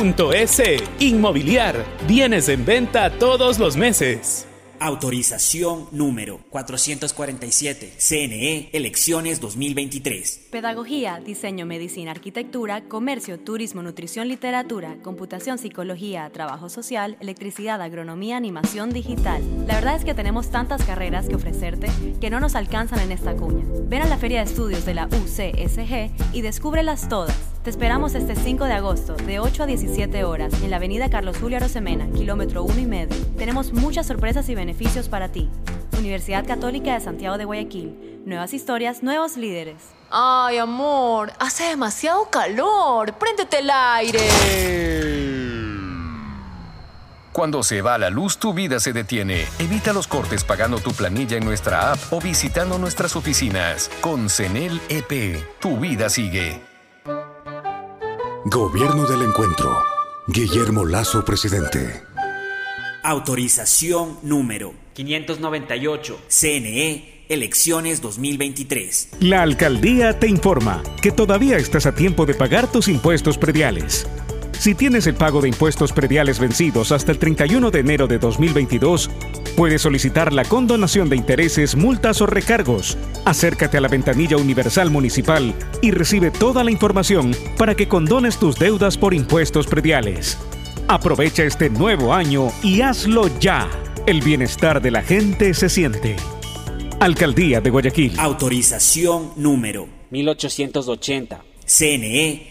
.es. 0.01 0.61
Inmobiliar. 0.99 1.85
Bienes 2.07 2.49
en 2.49 2.65
venta 2.65 3.11
todos 3.11 3.59
los 3.59 3.77
meses. 3.77 4.47
Autorización 4.79 5.89
número 5.91 6.39
447. 6.49 7.93
CNE, 7.99 8.69
elecciones 8.73 9.39
2023. 9.39 10.47
Pedagogía, 10.49 11.21
diseño, 11.23 11.67
medicina, 11.67 12.09
arquitectura, 12.09 12.81
comercio, 12.85 13.39
turismo, 13.39 13.83
nutrición, 13.83 14.27
literatura, 14.27 14.97
computación, 15.03 15.59
psicología, 15.59 16.31
trabajo 16.33 16.69
social, 16.69 17.15
electricidad, 17.19 17.79
agronomía, 17.79 18.37
animación 18.37 18.89
digital. 18.89 19.43
La 19.67 19.75
verdad 19.75 19.97
es 19.97 20.03
que 20.03 20.15
tenemos 20.15 20.49
tantas 20.49 20.83
carreras 20.83 21.27
que 21.27 21.35
ofrecerte 21.35 21.91
que 22.19 22.31
no 22.31 22.39
nos 22.39 22.55
alcanzan 22.55 23.01
en 23.01 23.11
esta 23.11 23.35
cuña. 23.35 23.63
Ven 23.83 24.01
a 24.01 24.07
la 24.07 24.17
Feria 24.17 24.39
de 24.39 24.49
Estudios 24.49 24.83
de 24.83 24.95
la 24.95 25.05
UCSG 25.05 26.33
y 26.33 26.41
descúbrelas 26.41 27.07
todas. 27.07 27.50
Te 27.63 27.69
esperamos 27.69 28.15
este 28.15 28.35
5 28.35 28.65
de 28.65 28.73
agosto, 28.73 29.13
de 29.13 29.39
8 29.39 29.63
a 29.63 29.65
17 29.67 30.23
horas, 30.23 30.51
en 30.63 30.71
la 30.71 30.77
avenida 30.77 31.11
Carlos 31.11 31.37
Julio 31.37 31.57
Arosemena, 31.57 32.07
kilómetro 32.11 32.63
1 32.63 32.79
y 32.79 32.85
medio. 32.87 33.15
Tenemos 33.37 33.71
muchas 33.71 34.07
sorpresas 34.07 34.49
y 34.49 34.55
beneficios 34.55 35.09
para 35.09 35.29
ti. 35.29 35.47
Universidad 35.99 36.43
Católica 36.43 36.95
de 36.95 37.01
Santiago 37.01 37.37
de 37.37 37.45
Guayaquil. 37.45 38.23
Nuevas 38.25 38.55
historias, 38.55 39.03
nuevos 39.03 39.37
líderes. 39.37 39.75
Ay, 40.09 40.57
amor, 40.57 41.33
hace 41.37 41.65
demasiado 41.65 42.31
calor. 42.31 43.13
Préndete 43.13 43.59
el 43.59 43.69
aire. 43.69 44.19
Cuando 47.31 47.61
se 47.61 47.83
va 47.83 47.99
la 47.99 48.09
luz, 48.09 48.39
tu 48.39 48.55
vida 48.55 48.79
se 48.79 48.91
detiene. 48.91 49.45
Evita 49.59 49.93
los 49.93 50.07
cortes 50.07 50.43
pagando 50.43 50.79
tu 50.79 50.93
planilla 50.93 51.37
en 51.37 51.45
nuestra 51.45 51.91
app 51.91 51.99
o 52.09 52.19
visitando 52.19 52.79
nuestras 52.79 53.15
oficinas. 53.15 53.91
Con 54.01 54.31
CENEL 54.31 54.81
EP, 54.89 55.37
tu 55.59 55.77
vida 55.77 56.09
sigue. 56.09 56.70
Gobierno 58.45 59.05
del 59.05 59.21
Encuentro. 59.21 59.83
Guillermo 60.25 60.83
Lazo, 60.83 61.23
presidente. 61.23 62.01
Autorización 63.03 64.17
número 64.23 64.73
598. 64.93 66.19
CNE, 66.27 67.25
elecciones 67.29 68.01
2023. 68.01 69.09
La 69.19 69.43
alcaldía 69.43 70.17
te 70.19 70.27
informa 70.27 70.81
que 71.03 71.11
todavía 71.11 71.57
estás 71.57 71.85
a 71.85 71.93
tiempo 71.93 72.25
de 72.25 72.33
pagar 72.33 72.71
tus 72.71 72.87
impuestos 72.87 73.37
prediales. 73.37 74.07
Si 74.61 74.75
tienes 74.75 75.07
el 75.07 75.15
pago 75.15 75.41
de 75.41 75.47
impuestos 75.47 75.91
prediales 75.91 76.37
vencidos 76.37 76.91
hasta 76.91 77.11
el 77.11 77.17
31 77.17 77.71
de 77.71 77.79
enero 77.79 78.05
de 78.05 78.19
2022, 78.19 79.09
puedes 79.57 79.81
solicitar 79.81 80.31
la 80.31 80.45
condonación 80.45 81.09
de 81.09 81.15
intereses, 81.15 81.75
multas 81.75 82.21
o 82.21 82.27
recargos. 82.27 82.95
Acércate 83.25 83.79
a 83.79 83.81
la 83.81 83.87
ventanilla 83.87 84.37
universal 84.37 84.91
municipal 84.91 85.55
y 85.81 85.89
recibe 85.89 86.29
toda 86.29 86.63
la 86.63 86.69
información 86.69 87.35
para 87.57 87.73
que 87.73 87.87
condones 87.87 88.37
tus 88.37 88.55
deudas 88.55 88.99
por 88.99 89.15
impuestos 89.15 89.65
prediales. 89.65 90.37
Aprovecha 90.87 91.43
este 91.43 91.71
nuevo 91.71 92.13
año 92.13 92.49
y 92.61 92.81
hazlo 92.81 93.31
ya. 93.39 93.67
El 94.05 94.21
bienestar 94.21 94.79
de 94.79 94.91
la 94.91 95.01
gente 95.01 95.55
se 95.55 95.69
siente. 95.69 96.17
Alcaldía 96.99 97.61
de 97.61 97.71
Guayaquil. 97.71 98.19
Autorización 98.19 99.31
número 99.37 99.87
1880. 100.11 101.45
CNE, 101.65 102.50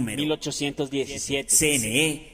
1817. 0.00 1.46
CNE, 1.48 2.33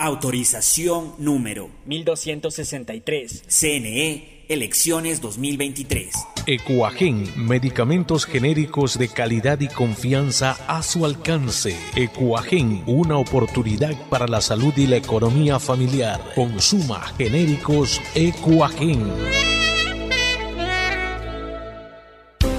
Autorización 0.00 1.14
número 1.18 1.70
1263. 1.86 3.42
CNE, 3.48 4.44
elecciones 4.48 5.20
2023. 5.20 6.14
Ecuagen, 6.46 7.24
medicamentos 7.36 8.24
genéricos 8.24 8.96
de 8.96 9.08
calidad 9.08 9.58
y 9.58 9.66
confianza 9.66 10.56
a 10.68 10.84
su 10.84 11.04
alcance. 11.04 11.76
Ecuagen, 11.96 12.84
una 12.86 13.18
oportunidad 13.18 13.96
para 14.08 14.28
la 14.28 14.40
salud 14.40 14.72
y 14.76 14.86
la 14.86 14.98
economía 14.98 15.58
familiar. 15.58 16.20
Consuma 16.36 17.00
genéricos 17.18 18.00
Ecuagen. 18.14 19.02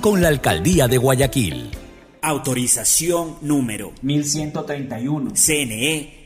con 0.00 0.20
la 0.20 0.28
Alcaldía 0.28 0.88
de 0.88 0.98
Guayaquil. 0.98 1.70
Autorización 2.22 3.36
número 3.40 3.92
1131. 4.02 5.32
CNE, 5.34 6.25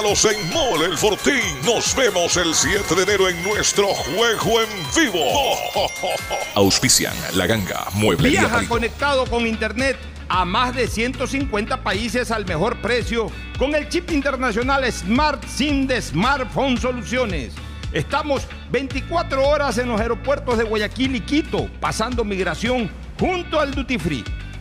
en 0.00 0.50
Mole 0.50 0.86
el 0.86 0.96
Fortín. 0.96 1.42
Nos 1.62 1.94
vemos 1.94 2.34
el 2.38 2.54
7 2.54 2.94
de 2.94 3.02
enero 3.02 3.28
en 3.28 3.42
nuestro 3.44 3.88
juego 3.88 4.62
en 4.62 4.68
vivo. 4.96 5.20
Auspician 6.54 7.12
La 7.34 7.46
Ganga, 7.46 7.86
Mueble 7.92 8.30
Viaja 8.30 8.66
conectado 8.66 9.26
con 9.26 9.46
Internet 9.46 9.98
a 10.30 10.46
más 10.46 10.74
de 10.74 10.86
150 10.86 11.82
países 11.82 12.30
al 12.30 12.46
mejor 12.46 12.80
precio 12.80 13.30
con 13.58 13.74
el 13.74 13.90
chip 13.90 14.10
internacional 14.10 14.90
Smart 14.90 15.44
SIM 15.44 15.86
de 15.86 16.00
Smartphone 16.00 16.78
Soluciones. 16.78 17.52
Estamos 17.92 18.46
24 18.72 19.46
horas 19.46 19.76
en 19.76 19.88
los 19.88 20.00
aeropuertos 20.00 20.56
de 20.56 20.64
Guayaquil 20.64 21.16
y 21.16 21.20
Quito, 21.20 21.68
pasando 21.78 22.24
migración 22.24 22.90
junto 23.18 23.60
al 23.60 23.74
Duty 23.74 23.98
Free. 23.98 24.24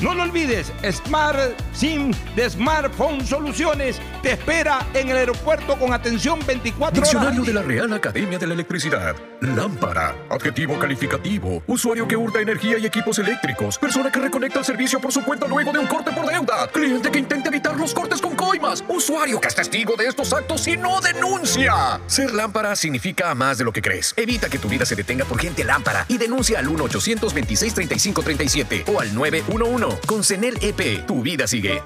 No 0.00 0.14
lo 0.14 0.22
olvides, 0.22 0.72
Smart 0.90 1.38
SIM 1.74 2.12
de 2.34 2.48
Smartphone 2.48 3.26
Soluciones 3.26 4.00
te 4.22 4.32
espera 4.32 4.86
en 4.94 5.10
el 5.10 5.16
aeropuerto 5.18 5.78
con 5.78 5.92
atención 5.92 6.38
24 6.46 7.02
horas. 7.02 7.10
Diccionario 7.10 7.44
de 7.44 7.52
la 7.52 7.60
Real 7.60 7.92
Academia 7.92 8.38
de 8.38 8.46
la 8.46 8.54
Electricidad. 8.54 9.14
Lámpara. 9.42 10.14
Adjetivo 10.30 10.78
calificativo. 10.78 11.62
Usuario 11.66 12.08
que 12.08 12.16
hurta 12.16 12.40
energía 12.40 12.78
y 12.78 12.86
equipos 12.86 13.18
eléctricos. 13.18 13.76
Persona 13.76 14.10
que 14.10 14.20
reconecta 14.20 14.60
el 14.60 14.64
servicio 14.64 15.00
por 15.00 15.12
su 15.12 15.22
cuenta 15.22 15.46
luego 15.46 15.70
de 15.70 15.78
un 15.78 15.86
corte 15.86 16.12
por 16.12 16.26
deuda. 16.26 16.68
Cliente 16.72 17.10
que 17.10 17.18
intenta 17.18 17.50
evitar 17.50 17.76
los 17.76 17.92
cortes 17.92 18.22
con 18.22 18.34
coimas. 18.34 18.82
Usuario 18.88 19.38
que 19.38 19.48
es 19.48 19.54
testigo 19.54 19.96
de 19.96 20.06
estos 20.06 20.32
actos 20.32 20.66
y 20.66 20.78
no 20.78 21.02
denuncia. 21.02 22.00
Ser 22.06 22.32
lámpara 22.32 22.74
significa 22.74 23.34
más 23.34 23.58
de 23.58 23.64
lo 23.64 23.72
que 23.72 23.82
crees. 23.82 24.14
Evita 24.16 24.48
que 24.48 24.58
tu 24.58 24.68
vida 24.68 24.86
se 24.86 24.96
detenga 24.96 25.26
por 25.26 25.38
gente 25.38 25.62
lámpara 25.62 26.06
y 26.08 26.16
denuncia 26.16 26.58
al 26.58 26.68
1 26.68 26.84
826 26.84 27.74
3537 27.74 28.84
o 28.86 29.00
al 29.00 29.14
911 29.14 29.89
con 30.06 30.24
CENEL 30.24 30.58
EP, 30.60 31.06
tu 31.06 31.22
vida 31.22 31.46
sigue. 31.46 31.82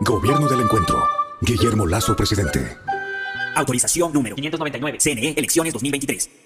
Gobierno 0.00 0.48
del 0.48 0.60
Encuentro. 0.60 1.02
Guillermo 1.40 1.86
Lazo, 1.86 2.16
presidente. 2.16 2.76
Autorización 3.54 4.12
número 4.12 4.36
599. 4.36 4.98
CNE, 5.00 5.34
elecciones 5.36 5.72
2023. 5.72 6.45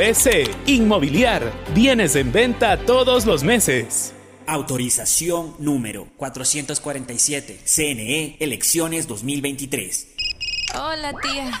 S. 0.00 0.44
Inmobiliar. 0.66 1.52
Bienes 1.72 2.16
en 2.16 2.32
venta 2.32 2.76
todos 2.78 3.26
los 3.26 3.44
meses. 3.44 4.12
Autorización 4.46 5.54
número 5.60 6.08
447. 6.16 7.60
CNE, 7.64 8.36
elecciones 8.40 9.06
2023. 9.06 10.08
Hola, 10.74 11.12
tía. 11.22 11.60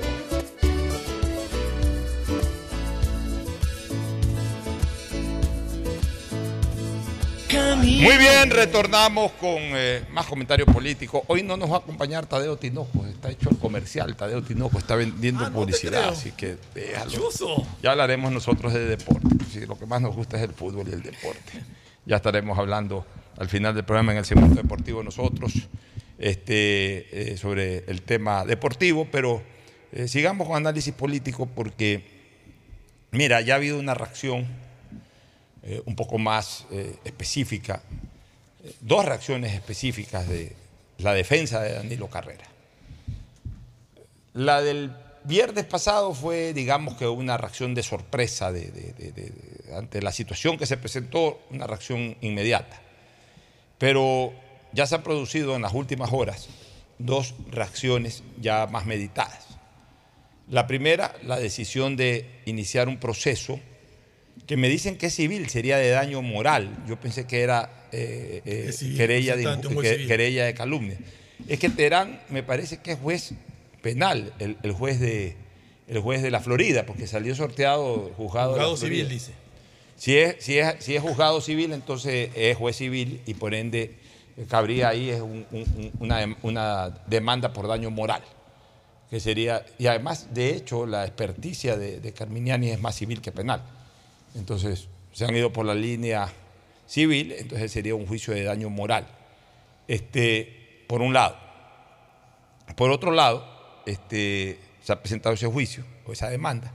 Muy 8.01 8.17
bien, 8.17 8.49
retornamos 8.49 9.31
con 9.33 9.59
eh, 9.59 10.03
más 10.11 10.25
comentarios 10.25 10.67
políticos. 10.67 11.21
Hoy 11.27 11.43
no 11.43 11.55
nos 11.55 11.71
va 11.71 11.75
a 11.75 11.79
acompañar 11.79 12.25
Tadeo 12.25 12.57
Tinoco, 12.57 13.05
está 13.05 13.29
hecho 13.29 13.51
el 13.51 13.59
comercial. 13.59 14.15
Tadeo 14.15 14.41
Tinoco 14.41 14.79
está 14.79 14.95
vendiendo 14.95 15.45
Ah, 15.45 15.51
publicidad, 15.51 16.09
así 16.09 16.31
que 16.31 16.57
déjalo. 16.73 17.11
Ya 17.83 17.91
hablaremos 17.91 18.31
nosotros 18.31 18.73
de 18.73 18.87
deporte. 18.87 19.27
Sí, 19.53 19.67
lo 19.67 19.77
que 19.77 19.85
más 19.85 20.01
nos 20.01 20.15
gusta 20.15 20.37
es 20.37 20.43
el 20.43 20.51
fútbol 20.51 20.87
y 20.87 20.93
el 20.93 21.03
deporte. 21.03 21.63
Ya 22.07 22.15
estaremos 22.15 22.57
hablando 22.57 23.05
al 23.37 23.49
final 23.49 23.75
del 23.75 23.83
programa 23.85 24.13
en 24.13 24.17
el 24.17 24.25
segmento 24.25 24.55
deportivo 24.55 25.03
nosotros 25.03 25.53
este, 26.17 27.33
eh, 27.33 27.37
sobre 27.37 27.83
el 27.87 28.01
tema 28.01 28.45
deportivo, 28.45 29.07
pero 29.11 29.43
eh, 29.91 30.07
sigamos 30.07 30.47
con 30.47 30.57
análisis 30.57 30.93
político 30.95 31.45
porque, 31.45 32.03
mira, 33.11 33.41
ya 33.41 33.53
ha 33.53 33.57
habido 33.57 33.77
una 33.77 33.93
reacción 33.93 34.47
eh, 35.63 35.81
un 35.85 35.95
poco 35.95 36.17
más 36.17 36.65
eh, 36.71 36.95
específica, 37.03 37.83
eh, 38.63 38.73
dos 38.81 39.05
reacciones 39.05 39.53
específicas 39.53 40.27
de 40.27 40.55
la 40.97 41.13
defensa 41.13 41.61
de 41.61 41.73
Danilo 41.73 42.07
Carrera. 42.07 42.45
La 44.33 44.61
del 44.61 44.91
viernes 45.23 45.65
pasado 45.65 46.13
fue, 46.15 46.53
digamos 46.53 46.95
que 46.95 47.07
una 47.07 47.37
reacción 47.37 47.75
de 47.75 47.83
sorpresa 47.83 48.51
ante 49.75 50.01
la 50.01 50.11
situación 50.11 50.57
que 50.57 50.65
se 50.65 50.77
presentó, 50.77 51.41
una 51.51 51.67
reacción 51.67 52.15
inmediata. 52.21 52.81
Pero 53.77 54.33
ya 54.73 54.87
se 54.87 54.95
han 54.95 55.03
producido 55.03 55.55
en 55.55 55.61
las 55.61 55.73
últimas 55.73 56.11
horas 56.11 56.47
dos 56.97 57.35
reacciones 57.49 58.23
ya 58.39 58.67
más 58.67 58.85
meditadas. 58.85 59.47
La 60.49 60.67
primera, 60.67 61.13
la 61.23 61.39
decisión 61.39 61.95
de 61.95 62.41
iniciar 62.45 62.87
un 62.87 62.97
proceso 62.97 63.59
que 64.47 64.57
me 64.57 64.67
dicen 64.69 64.97
que 64.97 65.07
es 65.07 65.15
civil, 65.15 65.47
sería 65.49 65.77
de 65.77 65.89
daño 65.89 66.21
moral. 66.21 66.69
Yo 66.87 66.99
pensé 66.99 67.25
que 67.25 67.41
era 67.41 67.87
eh, 67.91 68.41
eh, 68.45 68.71
civil, 68.71 68.97
querella, 68.97 69.35
de, 69.35 69.43
querella 70.07 70.45
de 70.45 70.53
calumnia. 70.53 70.97
Es 71.47 71.59
que 71.59 71.69
Terán 71.69 72.21
me 72.29 72.43
parece 72.43 72.77
que 72.77 72.91
es 72.93 72.99
juez 72.99 73.33
penal, 73.81 74.33
el, 74.39 74.57
el 74.63 74.71
juez 74.73 74.99
de, 74.99 75.35
el 75.87 75.99
juez 75.99 76.21
de 76.21 76.31
la 76.31 76.39
Florida, 76.39 76.85
porque 76.85 77.07
salió 77.07 77.33
sorteado 77.35 78.11
juzgado, 78.17 78.49
de 78.53 78.59
Juzgado 78.59 78.77
civil, 78.77 79.09
dice. 79.09 79.31
Si 79.97 80.17
es, 80.17 80.35
si, 80.39 80.57
es, 80.57 80.75
si 80.79 80.95
es 80.95 81.01
juzgado 81.01 81.41
civil, 81.41 81.73
entonces 81.73 82.29
es 82.35 82.57
juez 82.57 82.75
civil 82.75 83.21
y 83.25 83.35
por 83.35 83.53
ende 83.53 83.95
eh, 84.37 84.45
cabría 84.49 84.89
ahí 84.89 85.09
es 85.11 85.21
un- 85.21 85.45
un- 85.51 85.61
un- 85.61 85.91
una, 85.99 86.37
una 86.41 86.89
demanda 87.07 87.53
por 87.53 87.67
daño 87.67 87.89
moral. 87.91 88.21
Que 89.09 89.19
sería, 89.19 89.65
y 89.77 89.87
además, 89.87 90.33
de 90.33 90.55
hecho, 90.55 90.85
la 90.85 91.05
experticia 91.05 91.75
de, 91.75 91.99
de 91.99 92.13
Carminiani 92.13 92.69
es 92.69 92.79
más 92.79 92.95
civil 92.95 93.21
que 93.21 93.31
penal. 93.31 93.61
Entonces, 94.35 94.87
se 95.11 95.25
han 95.25 95.35
ido 95.35 95.51
por 95.51 95.65
la 95.65 95.75
línea 95.75 96.29
civil, 96.87 97.33
entonces 97.37 97.71
sería 97.71 97.95
un 97.95 98.05
juicio 98.07 98.33
de 98.33 98.43
daño 98.43 98.69
moral. 98.69 99.07
Este, 99.87 100.83
por 100.87 101.01
un 101.01 101.13
lado. 101.13 101.37
Por 102.75 102.91
otro 102.91 103.11
lado, 103.11 103.45
este, 103.85 104.59
se 104.83 104.93
ha 104.93 105.01
presentado 105.01 105.35
ese 105.35 105.47
juicio 105.47 105.83
o 106.05 106.13
esa 106.13 106.29
demanda 106.29 106.71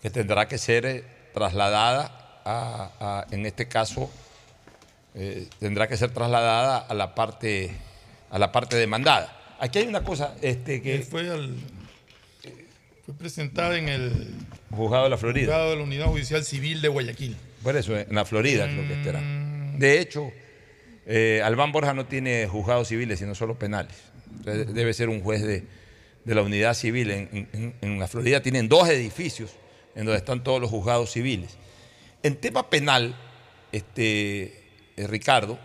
que 0.00 0.10
tendrá 0.10 0.48
que 0.48 0.58
ser 0.58 0.84
eh, 0.86 1.04
trasladada 1.32 2.40
a, 2.44 3.26
en 3.30 3.46
este 3.46 3.68
caso, 3.68 4.10
eh, 5.14 5.48
tendrá 5.60 5.86
que 5.86 5.96
ser 5.96 6.10
trasladada 6.12 6.78
a 6.78 6.94
la 6.94 7.14
parte, 7.14 7.70
a 8.30 8.38
la 8.38 8.50
parte 8.50 8.76
demandada. 8.76 9.56
Aquí 9.60 9.78
hay 9.78 9.86
una 9.86 10.02
cosa 10.02 10.34
este, 10.42 10.82
que 10.82 10.98
fue, 11.02 11.30
al- 11.30 11.56
fue 13.04 13.14
presentada 13.14 13.76
en 13.78 13.88
el 13.88 14.12
juzgado 14.70 15.04
de 15.04 15.10
la 15.10 15.16
Florida. 15.18 15.46
juzgado 15.46 15.70
de 15.70 15.76
la 15.76 15.82
Unidad 15.82 16.06
Judicial 16.06 16.44
Civil 16.44 16.80
de 16.80 16.88
Guayaquil. 16.88 17.36
Por 17.62 17.76
eso, 17.76 17.96
en 17.98 18.14
la 18.14 18.24
Florida 18.24 18.66
creo 18.66 18.86
que 18.86 18.94
estará. 18.94 19.20
De 19.78 20.00
hecho, 20.00 20.30
eh, 21.06 21.40
Albán 21.44 21.72
Borja 21.72 21.94
no 21.94 22.06
tiene 22.06 22.46
juzgados 22.46 22.88
civiles, 22.88 23.18
sino 23.18 23.34
solo 23.34 23.58
penales. 23.58 23.94
Entonces, 24.38 24.72
debe 24.74 24.94
ser 24.94 25.08
un 25.08 25.20
juez 25.20 25.42
de, 25.42 25.64
de 26.24 26.34
la 26.34 26.42
unidad 26.42 26.74
civil. 26.74 27.10
En, 27.10 27.48
en- 27.52 27.74
en 27.80 27.98
la 27.98 28.06
Florida 28.08 28.40
tienen 28.42 28.68
dos 28.68 28.88
edificios 28.88 29.50
en 29.94 30.04
donde 30.06 30.18
están 30.18 30.42
todos 30.44 30.60
los 30.60 30.70
juzgados 30.70 31.10
civiles. 31.12 31.56
En 32.22 32.36
tema 32.36 32.70
penal, 32.70 33.14
este, 33.72 34.42
eh, 34.96 35.06
Ricardo, 35.08 35.58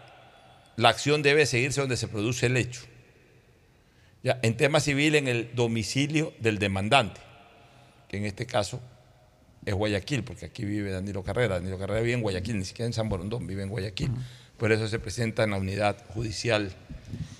la 0.75 0.89
acción 0.89 1.21
debe 1.21 1.45
seguirse 1.45 1.81
donde 1.81 1.97
se 1.97 2.07
produce 2.07 2.47
el 2.47 2.57
hecho. 2.57 2.81
Ya, 4.23 4.39
en 4.41 4.57
tema 4.57 4.79
civil, 4.79 5.15
en 5.15 5.27
el 5.27 5.49
domicilio 5.55 6.33
del 6.39 6.57
demandante, 6.59 7.21
que 8.07 8.17
en 8.17 8.25
este 8.25 8.45
caso 8.45 8.79
es 9.65 9.73
Guayaquil, 9.73 10.23
porque 10.23 10.45
aquí 10.45 10.63
vive 10.65 10.91
Danilo 10.91 11.23
Carrera. 11.23 11.55
Danilo 11.55 11.77
Carrera 11.77 11.99
vive 12.01 12.13
en 12.13 12.21
Guayaquil, 12.21 12.57
ni 12.57 12.65
siquiera 12.65 12.87
en 12.87 12.93
San 12.93 13.09
Borondón, 13.09 13.45
vive 13.47 13.63
en 13.63 13.69
Guayaquil. 13.69 14.11
Por 14.57 14.71
eso 14.71 14.87
se 14.87 14.97
presenta 14.99 15.43
en 15.43 15.51
la 15.51 15.57
unidad 15.57 15.97
judicial 16.13 16.71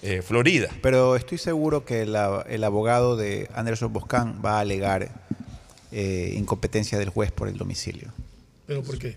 eh, 0.02 0.22
Florida. 0.22 0.70
Pero 0.82 1.16
estoy 1.16 1.38
seguro 1.38 1.84
que 1.86 2.06
la- 2.06 2.46
el 2.48 2.64
abogado 2.64 3.18
de 3.18 3.50
Anderson 3.56 3.92
Boscan 3.92 4.42
va 4.46 4.58
a 4.58 4.60
alegar 4.62 5.10
eh, 5.92 6.34
incompetencia 6.38 7.00
del 7.00 7.10
juez 7.10 7.32
por 7.32 7.48
el 7.48 7.58
domicilio. 7.58 8.14
¿Pero 8.68 8.84
por 8.84 9.00
qué? 9.00 9.16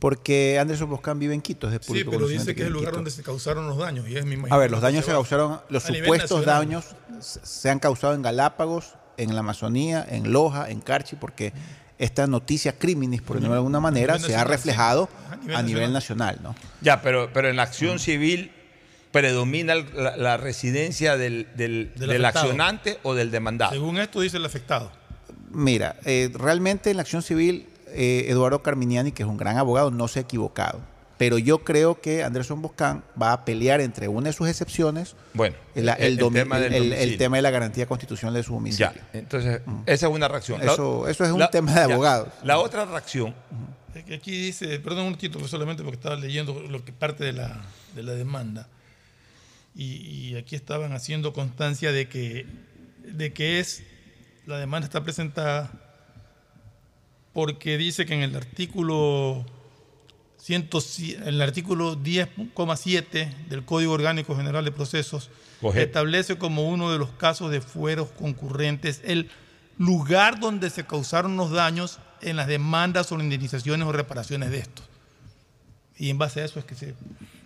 Porque 0.00 0.58
Anderson 0.58 0.88
Boscan 0.88 1.18
vive 1.18 1.34
en 1.34 1.42
Quito, 1.42 1.66
es 1.68 1.72
de 1.74 1.78
Sí, 1.82 2.04
pero 2.04 2.26
dice 2.28 2.54
que 2.54 2.62
es 2.62 2.66
el 2.68 2.72
lugar 2.72 2.88
Quito. 2.90 2.96
donde 2.98 3.10
se 3.10 3.22
causaron 3.22 3.66
los 3.68 3.76
daños. 3.78 4.08
Y 4.08 4.16
es, 4.16 4.24
imagino, 4.24 4.54
A 4.54 4.58
ver, 4.58 4.70
los 4.70 4.80
daños 4.80 5.04
se 5.04 5.10
causaron, 5.10 5.60
los 5.68 5.82
supuestos 5.82 6.44
daños 6.46 6.94
se 7.20 7.68
han 7.68 7.78
causado 7.78 8.14
en 8.14 8.22
Galápagos, 8.22 8.94
en 9.18 9.34
la 9.34 9.40
Amazonía, 9.40 10.06
en 10.08 10.32
Loja, 10.32 10.70
en 10.70 10.80
Carchi, 10.80 11.16
porque 11.16 11.52
esta 11.98 12.26
noticia 12.26 12.72
criminis, 12.78 13.20
por 13.22 13.36
decirlo 13.36 13.54
de 13.54 13.58
alguna 13.58 13.80
manera, 13.80 14.18
se 14.18 14.34
ha 14.36 14.44
reflejado. 14.44 15.08
A 15.54 15.58
a 15.58 15.62
nivel 15.62 15.92
nacional, 15.92 16.38
¿no? 16.42 16.54
Ya, 16.80 17.02
pero, 17.02 17.30
pero 17.32 17.48
en 17.48 17.56
la 17.56 17.62
acción 17.64 17.98
civil 17.98 18.50
predomina 19.12 19.74
la, 19.74 20.16
la 20.16 20.36
residencia 20.36 21.16
del, 21.16 21.46
del- 21.56 21.92
Del 21.96 22.08
del 22.10 22.24
afectado. 22.24 22.46
accionante 22.46 22.98
o 23.02 23.14
del 23.14 23.30
demandado. 23.30 23.72
Según 23.72 23.98
esto 23.98 24.20
dice 24.20 24.36
el 24.36 24.44
afectado. 24.44 24.90
Mira, 25.50 25.96
eh, 26.04 26.30
realmente 26.34 26.90
en 26.90 26.96
la 26.96 27.02
acción 27.02 27.22
civil, 27.22 27.66
eh, 27.88 28.26
Eduardo 28.28 28.62
Carminiani, 28.62 29.12
que 29.12 29.22
es 29.22 29.28
un 29.28 29.36
gran 29.38 29.56
abogado, 29.56 29.90
no 29.90 30.06
se 30.08 30.18
ha 30.18 30.22
equivocado. 30.22 30.80
Pero 31.18 31.36
yo 31.38 31.64
creo 31.64 32.00
que 32.00 32.22
Anderson 32.22 32.62
Boscan 32.62 33.02
va 33.20 33.32
a 33.32 33.44
pelear 33.44 33.80
entre 33.80 34.06
una 34.08 34.28
de 34.28 34.32
sus 34.32 34.48
excepciones, 34.48 35.16
Bueno, 35.34 35.56
el, 35.74 35.88
el- 35.88 35.94
el 35.98 36.18
el 36.20 36.32
tema 36.32 36.60
del 36.60 36.92
el- 36.92 37.18
tema 37.18 37.36
de 37.36 37.42
la 37.42 37.50
garantía 37.50 37.86
constitucional 37.86 38.34
de 38.34 38.42
su 38.44 38.52
domicilio. 38.54 38.92
Ya, 38.94 39.08
entonces, 39.18 39.60
esa 39.86 40.06
es 40.06 40.12
una 40.12 40.28
reacción. 40.28 40.64
La- 40.64 40.72
Eso- 40.72 41.08
eso 41.08 41.24
es 41.24 41.30
un 41.32 41.40
la- 41.40 41.50
tema 41.50 41.72
de 41.72 41.76
ya, 41.88 41.94
abogados. 41.94 42.28
La 42.44 42.58
otra 42.58 42.84
reacción, 42.84 43.34
Aquí 44.14 44.30
dice, 44.30 44.78
perdón 44.78 45.00
un 45.00 45.04
momentito, 45.06 45.40
pues 45.40 45.50
solamente 45.50 45.82
porque 45.82 45.96
estaba 45.96 46.14
leyendo 46.14 46.60
lo 46.60 46.84
que 46.84 46.92
parte 46.92 47.24
de 47.24 47.32
la, 47.32 47.60
de 47.96 48.04
la 48.04 48.12
demanda. 48.12 48.68
Y, 49.74 49.84
y 50.30 50.36
aquí 50.36 50.54
estaban 50.54 50.92
haciendo 50.92 51.32
constancia 51.32 51.90
de 51.90 52.08
que, 52.08 52.46
de 53.04 53.32
que 53.32 53.58
es, 53.58 53.82
la 54.46 54.58
demanda 54.58 54.86
está 54.86 55.02
presentada 55.02 55.70
porque 57.32 57.76
dice 57.78 58.06
que 58.06 58.14
en 58.14 58.22
el 58.22 58.36
artículo 58.36 59.44
100, 60.48 60.68
en 61.22 61.28
el 61.28 61.42
artículo 61.42 61.94
10,7 61.96 63.46
del 63.48 63.64
Código 63.64 63.92
Orgánico 63.92 64.34
General 64.34 64.64
de 64.64 64.72
Procesos 64.72 65.30
Coge. 65.60 65.82
establece 65.82 66.38
como 66.38 66.68
uno 66.68 66.90
de 66.90 66.98
los 66.98 67.10
casos 67.10 67.50
de 67.50 67.60
fueros 67.60 68.08
concurrentes 68.18 69.02
el 69.04 69.30
lugar 69.76 70.40
donde 70.40 70.70
se 70.70 70.86
causaron 70.86 71.36
los 71.36 71.50
daños 71.50 71.98
en 72.22 72.36
las 72.36 72.46
demandas 72.46 73.12
o 73.12 73.20
indemnizaciones 73.20 73.86
o 73.86 73.92
reparaciones 73.92 74.50
de 74.50 74.58
estos. 74.58 74.86
Y 75.98 76.10
en 76.10 76.18
base 76.18 76.40
a 76.40 76.44
eso 76.46 76.58
es 76.58 76.64
que 76.64 76.74
se, 76.74 76.94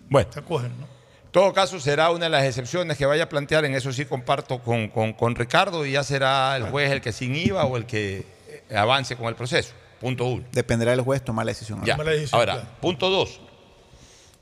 bueno, 0.09 0.31
se 0.31 0.39
acogen, 0.39 0.71
¿no? 0.79 0.85
en 0.85 1.31
todo 1.31 1.51
caso 1.53 1.79
será 1.79 2.09
una 2.11 2.25
de 2.25 2.29
las 2.29 2.43
excepciones 2.45 2.97
que 2.97 3.05
vaya 3.05 3.23
a 3.23 3.29
plantear, 3.29 3.65
en 3.65 3.73
eso 3.75 3.91
sí 3.91 4.05
comparto 4.05 4.59
con, 4.59 4.87
con- 4.87 5.13
con 5.13 5.35
Ricardo, 5.35 5.85
y 5.85 5.91
ya 5.93 6.03
será 6.03 6.55
el 6.55 6.63
juez 6.69 6.91
el 6.91 7.01
que 7.01 7.11
sin 7.11 7.35
IVA 7.35 7.65
o 7.65 7.75
el 7.75 7.85
que 7.85 8.25
eh, 8.69 8.77
avance 8.77 9.15
con 9.17 9.25
el 9.27 9.35
proceso. 9.35 9.73
Punto 10.03 10.25
uno. 10.25 10.43
Dependerá 10.51 10.91
del 10.91 10.99
juez 10.99 11.23
tomar 11.23 11.45
la 11.45 11.53
decisión. 11.53 11.81
Ya. 11.85 11.95
Ahora, 12.33 12.55
punto 12.81 13.09
dos. 13.09 13.39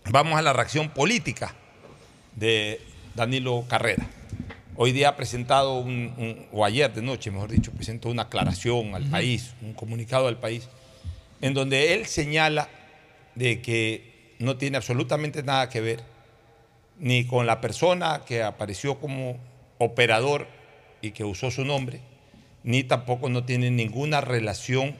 Vamos 0.09 0.39
a 0.39 0.41
la 0.41 0.53
reacción 0.53 0.89
política 0.89 1.53
de 2.35 2.81
Danilo 3.13 3.63
Carrera. 3.67 4.07
Hoy 4.75 4.91
día 4.91 5.09
ha 5.09 5.15
presentado, 5.15 5.75
un, 5.77 6.15
un- 6.17 6.47
o 6.51 6.65
ayer 6.65 6.91
de 6.91 7.03
noche, 7.03 7.29
mejor 7.29 7.51
dicho, 7.51 7.71
presentó 7.73 8.09
una 8.09 8.23
aclaración 8.23 8.95
al 8.95 9.03
país, 9.03 9.53
un 9.61 9.73
comunicado 9.73 10.27
al 10.27 10.39
país, 10.39 10.67
en 11.41 11.53
donde 11.53 11.93
él 11.93 12.07
señala 12.07 12.67
de 13.35 13.61
que 13.61 14.33
no 14.39 14.57
tiene 14.57 14.77
absolutamente 14.77 15.43
nada 15.43 15.69
que 15.69 15.79
ver 15.81 16.03
ni 16.97 17.25
con 17.27 17.45
la 17.45 17.61
persona 17.61 18.23
que 18.25 18.41
apareció 18.41 18.99
como 18.99 19.37
operador 19.77 20.47
y 21.03 21.11
que 21.11 21.23
usó 21.23 21.51
su 21.51 21.65
nombre, 21.65 21.99
ni 22.63 22.83
tampoco 22.83 23.29
no 23.29 23.43
tiene 23.43 23.69
ninguna 23.69 24.21
relación 24.21 24.95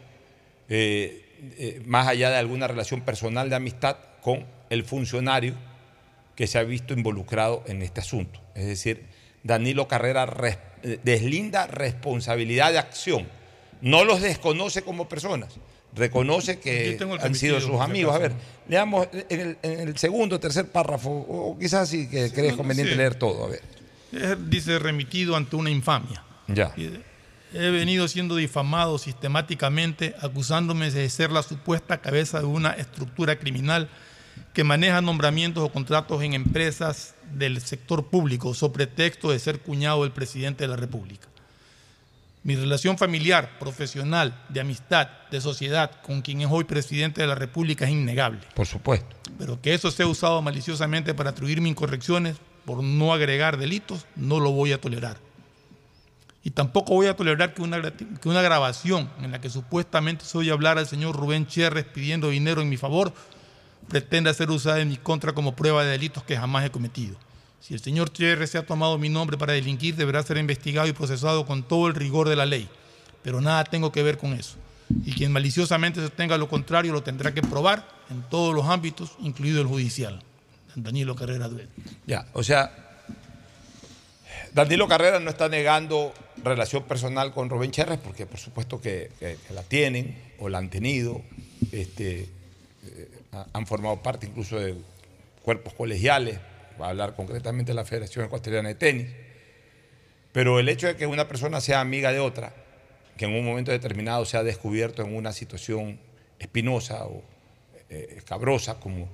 eh, 0.74 1.26
eh, 1.58 1.82
más 1.86 2.08
allá 2.08 2.30
de 2.30 2.38
alguna 2.38 2.68
relación 2.68 3.02
personal 3.02 3.50
de 3.50 3.56
amistad 3.58 3.98
con 4.22 4.46
el 4.70 4.84
funcionario 4.86 5.54
que 6.36 6.48
se 6.48 6.58
ha 6.58 6.64
visto 6.64 6.94
involucrado 6.94 7.64
en 7.68 7.82
este 7.82 8.00
asunto. 8.00 8.40
Es 8.56 8.66
decir, 8.66 9.04
Danilo 9.44 9.88
Carrera 9.88 10.26
res- 10.26 10.58
eh, 10.84 10.98
deslinda 11.04 11.68
responsabilidad 11.68 12.72
de 12.72 12.80
acción 12.80 13.28
No 13.82 14.06
los 14.06 14.22
desconoce 14.22 14.84
como 14.84 15.10
personas, 15.10 15.50
reconoce 15.96 16.60
que 16.60 16.98
han 17.26 17.36
sido 17.36 17.60
sus 17.60 17.82
amigos. 17.82 18.16
A 18.16 18.20
ver, 18.20 18.32
leamos 18.70 19.08
en 19.30 19.58
el, 19.64 19.98
segundo 19.98 20.36
o 20.36 20.40
tercer 20.40 20.68
párrafo, 20.68 21.10
o 21.10 21.58
quizás 21.60 21.90
sí 21.90 22.08
que 22.08 22.32
crees 22.32 22.54
conveniente 22.56 22.96
leer 22.96 23.16
todo. 23.16 23.44
A 23.46 23.48
ver. 23.50 23.62
Dice 24.50 24.78
remitido 24.80 25.36
ante 25.36 25.56
una 25.56 25.70
infamia. 25.72 26.24
Ya. 26.48 26.72
He 27.54 27.70
venido 27.70 28.08
siendo 28.08 28.38
difamado 28.38 28.98
sistemáticamente, 28.98 30.16
acusándome 30.22 30.90
de 30.90 31.10
ser 31.10 31.32
la 31.32 31.44
supuesta 31.44 32.00
cabeza 32.00 32.40
de 32.40 32.46
una 32.46 32.72
estructura 32.72 33.38
criminal 33.38 33.90
que 34.54 34.64
maneja 34.64 35.02
nombramientos 35.02 35.64
o 35.64 35.72
contratos 35.72 36.24
en 36.24 36.34
empresas 36.34 37.16
del 37.34 37.60
sector 37.60 38.08
público, 38.08 38.54
sobre 38.54 38.88
pretexto 38.88 39.32
de 39.32 39.40
ser 39.40 39.60
cuñado 39.60 40.04
del 40.04 40.14
presidente 40.14 40.64
de 40.64 40.70
la 40.70 40.78
República. 40.78 41.28
Mi 42.44 42.56
relación 42.56 42.98
familiar, 42.98 43.60
profesional, 43.60 44.46
de 44.50 44.62
amistad, 44.62 45.10
de 45.30 45.42
sociedad 45.42 46.02
con 46.02 46.22
quien 46.22 46.42
es 46.42 46.48
hoy 46.50 46.64
presidente 46.64 47.22
de 47.22 47.28
la 47.28 47.36
República 47.36 47.86
es 47.86 47.92
innegable. 47.92 48.40
Por 48.56 48.66
supuesto. 48.66 49.16
Pero 49.38 49.62
que 49.62 49.74
eso 49.74 49.92
sea 49.92 50.08
usado 50.08 50.42
maliciosamente 50.42 51.14
para 51.14 51.32
atribuirme 51.32 51.70
incorrecciones 51.70 52.38
por 52.66 52.82
no 52.82 53.14
agregar 53.14 53.58
delitos, 53.58 54.06
no 54.16 54.40
lo 54.40 54.52
voy 54.52 54.72
a 54.72 54.80
tolerar. 54.82 55.18
Y 56.44 56.52
tampoco 56.52 56.94
voy 56.94 57.08
a 57.08 57.16
tolerar 57.16 57.54
que 57.54 57.62
una, 57.62 58.42
grabación 58.42 59.10
en 59.22 59.32
la 59.32 59.42
que 59.42 59.50
supuestamente 59.50 60.26
soy 60.26 60.50
hablar 60.50 60.78
al 60.78 60.88
señor 60.88 61.16
Rubén 61.16 61.46
Cherres 61.46 61.86
pidiendo 61.86 62.30
dinero 62.30 62.62
en 62.62 62.70
mi 62.70 62.78
favor 62.78 63.14
pretenda 63.88 64.34
ser 64.34 64.50
usada 64.50 64.80
en 64.80 64.90
mi 64.90 64.98
contra 64.98 65.34
como 65.34 65.56
prueba 65.56 65.84
de 65.84 65.92
delitos 65.92 66.24
que 66.24 66.38
jamás 66.38 66.66
he 66.66 66.72
cometido. 66.72 67.16
Si 67.60 67.76
el 67.76 67.80
señor 67.80 68.12
Cherres 68.12 68.50
se 68.50 68.58
ha 68.58 68.66
tomado 68.66 68.98
mi 68.98 69.10
nombre 69.10 69.38
para 69.38 69.54
delinquir, 69.54 69.96
deberá 69.96 70.24
ser 70.24 70.38
investigado 70.38 70.88
y 70.88 70.94
procesado 70.94 71.46
con 71.46 71.62
todo 71.62 71.88
el 71.88 71.94
rigor 71.94 72.28
de 72.28 72.36
la 72.36 72.48
ley. 72.48 72.68
Pero 73.22 73.40
nada 73.40 73.64
tengo 73.64 73.92
que 73.92 74.02
ver 74.02 74.18
con 74.18 74.34
eso. 74.34 74.56
Y 75.06 75.14
quien 75.14 75.32
maliciosamente 75.32 76.02
sostenga 76.02 76.38
lo 76.38 76.50
contrario 76.50 76.92
lo 76.92 77.04
tendrá 77.04 77.34
que 77.34 77.44
probar 77.44 77.88
en 78.10 78.24
todos 78.24 78.56
los 78.56 78.66
ámbitos, 78.66 79.12
incluido 79.20 79.62
el 79.62 79.68
judicial. 79.68 80.24
Danilo 80.76 81.16
Carrera 81.16 81.48
Duet. 81.48 81.70
Ya, 82.08 82.26
o 82.34 82.44
sea, 82.44 82.81
Danilo 84.54 84.88
Carrera 84.88 85.20
no 85.20 85.30
está 85.30 85.48
negando 85.48 86.14
relación 86.44 86.84
personal 86.84 87.32
con 87.32 87.50
Rubén 87.50 87.72
Cherres, 87.72 88.00
porque 88.00 88.26
por 88.26 88.40
supuesto 88.40 88.82
que, 88.82 89.10
la 89.50 89.64
tienen 89.64 90.34
o 90.40 90.50
la 90.50 90.58
han 90.58 90.70
tenido, 90.70 91.22
este, 91.72 92.28
eh, 92.86 93.10
han 93.54 93.66
formado 93.66 94.02
parte 94.02 94.28
incluso 94.28 94.60
de 94.60 94.76
cuerpos 95.42 95.74
colegiales, 95.74 96.38
va 96.80 96.88
a 96.88 96.90
hablar 96.90 97.16
concretamente 97.16 97.72
de 97.72 97.76
la 97.76 97.86
Federación 97.86 98.26
Ecuatoriana 98.26 98.68
de 98.68 98.76
Tenis, 98.76 99.08
pero 100.34 100.60
el 100.60 100.68
hecho 100.68 100.88
de 100.88 100.98
que 100.98 101.08
una 101.08 101.30
persona 101.30 101.62
sea 101.62 101.80
amiga 101.80 102.12
de 102.12 102.20
otra, 102.20 102.54
que 103.18 103.26
en 103.26 103.34
un 103.34 103.46
momento 103.46 103.72
determinado 103.72 104.26
se 104.26 104.36
ha 104.36 104.44
descubierto 104.44 105.02
en 105.02 105.16
una 105.16 105.32
situación 105.32 105.98
espinosa 106.40 107.06
o 107.06 107.24
eh, 107.90 108.16
escabrosa 108.18 108.80
como 108.80 109.08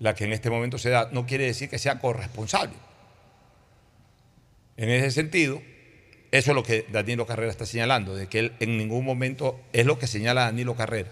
la 0.00 0.14
que 0.14 0.24
en 0.24 0.32
este 0.32 0.50
momento 0.50 0.78
se 0.78 0.90
da, 0.90 1.10
no 1.12 1.26
quiere 1.26 1.44
decir 1.44 1.68
que 1.68 1.78
sea 1.78 2.00
corresponsable. 2.00 2.72
En 4.80 4.88
ese 4.88 5.10
sentido, 5.10 5.60
eso 6.30 6.52
es 6.52 6.54
lo 6.54 6.62
que 6.62 6.86
Danilo 6.90 7.26
Carrera 7.26 7.50
está 7.50 7.66
señalando, 7.66 8.14
de 8.14 8.28
que 8.28 8.38
él 8.38 8.52
en 8.60 8.78
ningún 8.78 9.04
momento, 9.04 9.60
es 9.74 9.84
lo 9.84 9.98
que 9.98 10.06
señala 10.06 10.44
Danilo 10.44 10.74
Carrera, 10.74 11.10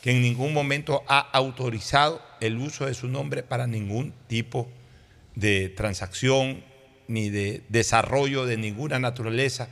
que 0.00 0.12
en 0.12 0.22
ningún 0.22 0.54
momento 0.54 1.04
ha 1.06 1.18
autorizado 1.18 2.22
el 2.40 2.56
uso 2.56 2.86
de 2.86 2.94
su 2.94 3.08
nombre 3.08 3.42
para 3.42 3.66
ningún 3.66 4.14
tipo 4.26 4.70
de 5.34 5.68
transacción 5.68 6.64
ni 7.08 7.28
de 7.28 7.62
desarrollo 7.68 8.46
de 8.46 8.56
ninguna 8.56 8.98
naturaleza, 8.98 9.68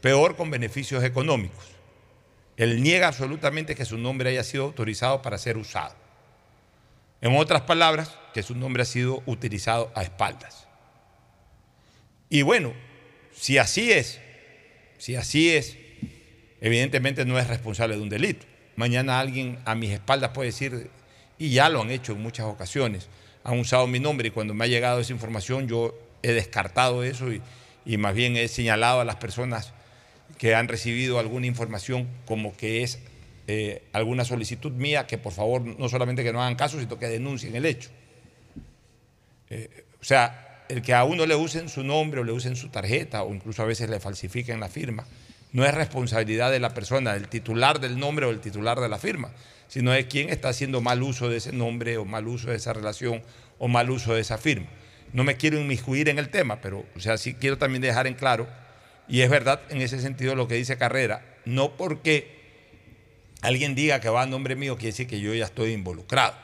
peor 0.00 0.36
con 0.36 0.52
beneficios 0.52 1.02
económicos. 1.02 1.64
Él 2.56 2.80
niega 2.80 3.08
absolutamente 3.08 3.74
que 3.74 3.86
su 3.86 3.98
nombre 3.98 4.30
haya 4.30 4.44
sido 4.44 4.62
autorizado 4.62 5.20
para 5.20 5.38
ser 5.38 5.56
usado. 5.56 5.96
En 7.20 7.36
otras 7.36 7.62
palabras, 7.62 8.16
que 8.32 8.44
su 8.44 8.54
nombre 8.54 8.84
ha 8.84 8.86
sido 8.86 9.24
utilizado 9.26 9.90
a 9.96 10.04
espaldas. 10.04 10.68
Y 12.28 12.42
bueno, 12.42 12.72
si 13.34 13.58
así 13.58 13.92
es, 13.92 14.20
si 14.98 15.16
así 15.16 15.50
es, 15.50 15.76
evidentemente 16.60 17.24
no 17.24 17.38
es 17.38 17.46
responsable 17.48 17.96
de 17.96 18.02
un 18.02 18.08
delito. 18.08 18.46
Mañana 18.76 19.20
alguien 19.20 19.58
a 19.64 19.74
mis 19.74 19.90
espaldas 19.90 20.30
puede 20.30 20.48
decir, 20.48 20.90
y 21.38 21.50
ya 21.50 21.68
lo 21.68 21.82
han 21.82 21.90
hecho 21.90 22.12
en 22.12 22.22
muchas 22.22 22.46
ocasiones, 22.46 23.08
han 23.44 23.58
usado 23.58 23.86
mi 23.86 24.00
nombre 24.00 24.28
y 24.28 24.30
cuando 24.30 24.54
me 24.54 24.64
ha 24.64 24.68
llegado 24.68 25.00
esa 25.00 25.12
información 25.12 25.68
yo 25.68 25.94
he 26.22 26.32
descartado 26.32 27.04
eso 27.04 27.26
y, 27.32 27.42
más 27.98 28.14
bien 28.14 28.36
he 28.36 28.48
señalado 28.48 29.00
a 29.00 29.04
las 29.04 29.16
personas 29.16 29.74
que 30.38 30.54
han 30.54 30.68
recibido 30.68 31.18
alguna 31.18 31.46
información 31.46 32.08
como 32.24 32.56
que 32.56 32.82
es 32.82 32.98
eh, 33.46 33.82
alguna 33.92 34.24
solicitud 34.24 34.72
mía 34.72 35.06
que 35.06 35.18
por 35.18 35.34
favor 35.34 35.60
no 35.60 35.88
solamente 35.90 36.24
que 36.24 36.32
no 36.32 36.40
hagan 36.40 36.56
caso, 36.56 36.80
sino 36.80 36.98
que 36.98 37.08
denuncien 37.08 37.54
el 37.54 37.66
hecho. 37.66 37.90
Eh, 39.50 39.84
o 40.00 40.04
sea, 40.04 40.43
el 40.68 40.82
que 40.82 40.94
a 40.94 41.04
uno 41.04 41.26
le 41.26 41.36
usen 41.36 41.68
su 41.68 41.84
nombre 41.84 42.20
o 42.20 42.24
le 42.24 42.32
usen 42.32 42.56
su 42.56 42.68
tarjeta 42.68 43.22
o 43.22 43.34
incluso 43.34 43.62
a 43.62 43.66
veces 43.66 43.90
le 43.90 44.00
falsifiquen 44.00 44.60
la 44.60 44.68
firma, 44.68 45.06
no 45.52 45.64
es 45.64 45.72
responsabilidad 45.72 46.50
de 46.50 46.58
la 46.58 46.74
persona, 46.74 47.14
del 47.14 47.28
titular 47.28 47.80
del 47.80 47.98
nombre 47.98 48.26
o 48.26 48.30
el 48.30 48.40
titular 48.40 48.80
de 48.80 48.88
la 48.88 48.98
firma, 48.98 49.30
sino 49.68 49.92
de 49.92 50.08
quien 50.08 50.28
está 50.30 50.48
haciendo 50.48 50.80
mal 50.80 51.02
uso 51.02 51.28
de 51.28 51.36
ese 51.36 51.52
nombre 51.52 51.96
o 51.96 52.04
mal 52.04 52.26
uso 52.26 52.50
de 52.50 52.56
esa 52.56 52.72
relación 52.72 53.22
o 53.58 53.68
mal 53.68 53.90
uso 53.90 54.14
de 54.14 54.20
esa 54.20 54.38
firma. 54.38 54.66
No 55.12 55.22
me 55.22 55.36
quiero 55.36 55.60
inmiscuir 55.60 56.08
en 56.08 56.18
el 56.18 56.28
tema, 56.28 56.60
pero 56.60 56.84
o 56.96 57.00
sea, 57.00 57.18
sí 57.18 57.34
quiero 57.34 57.56
también 57.56 57.82
dejar 57.82 58.06
en 58.06 58.14
claro, 58.14 58.48
y 59.06 59.20
es 59.20 59.30
verdad 59.30 59.60
en 59.68 59.80
ese 59.80 60.00
sentido 60.00 60.34
lo 60.34 60.48
que 60.48 60.56
dice 60.56 60.76
Carrera, 60.76 61.24
no 61.44 61.76
porque 61.76 62.34
alguien 63.42 63.74
diga 63.74 64.00
que 64.00 64.08
va 64.08 64.22
a 64.22 64.26
nombre 64.26 64.56
mío 64.56 64.76
quiere 64.76 64.88
decir 64.88 65.06
que 65.06 65.20
yo 65.20 65.32
ya 65.34 65.44
estoy 65.44 65.72
involucrado. 65.72 66.34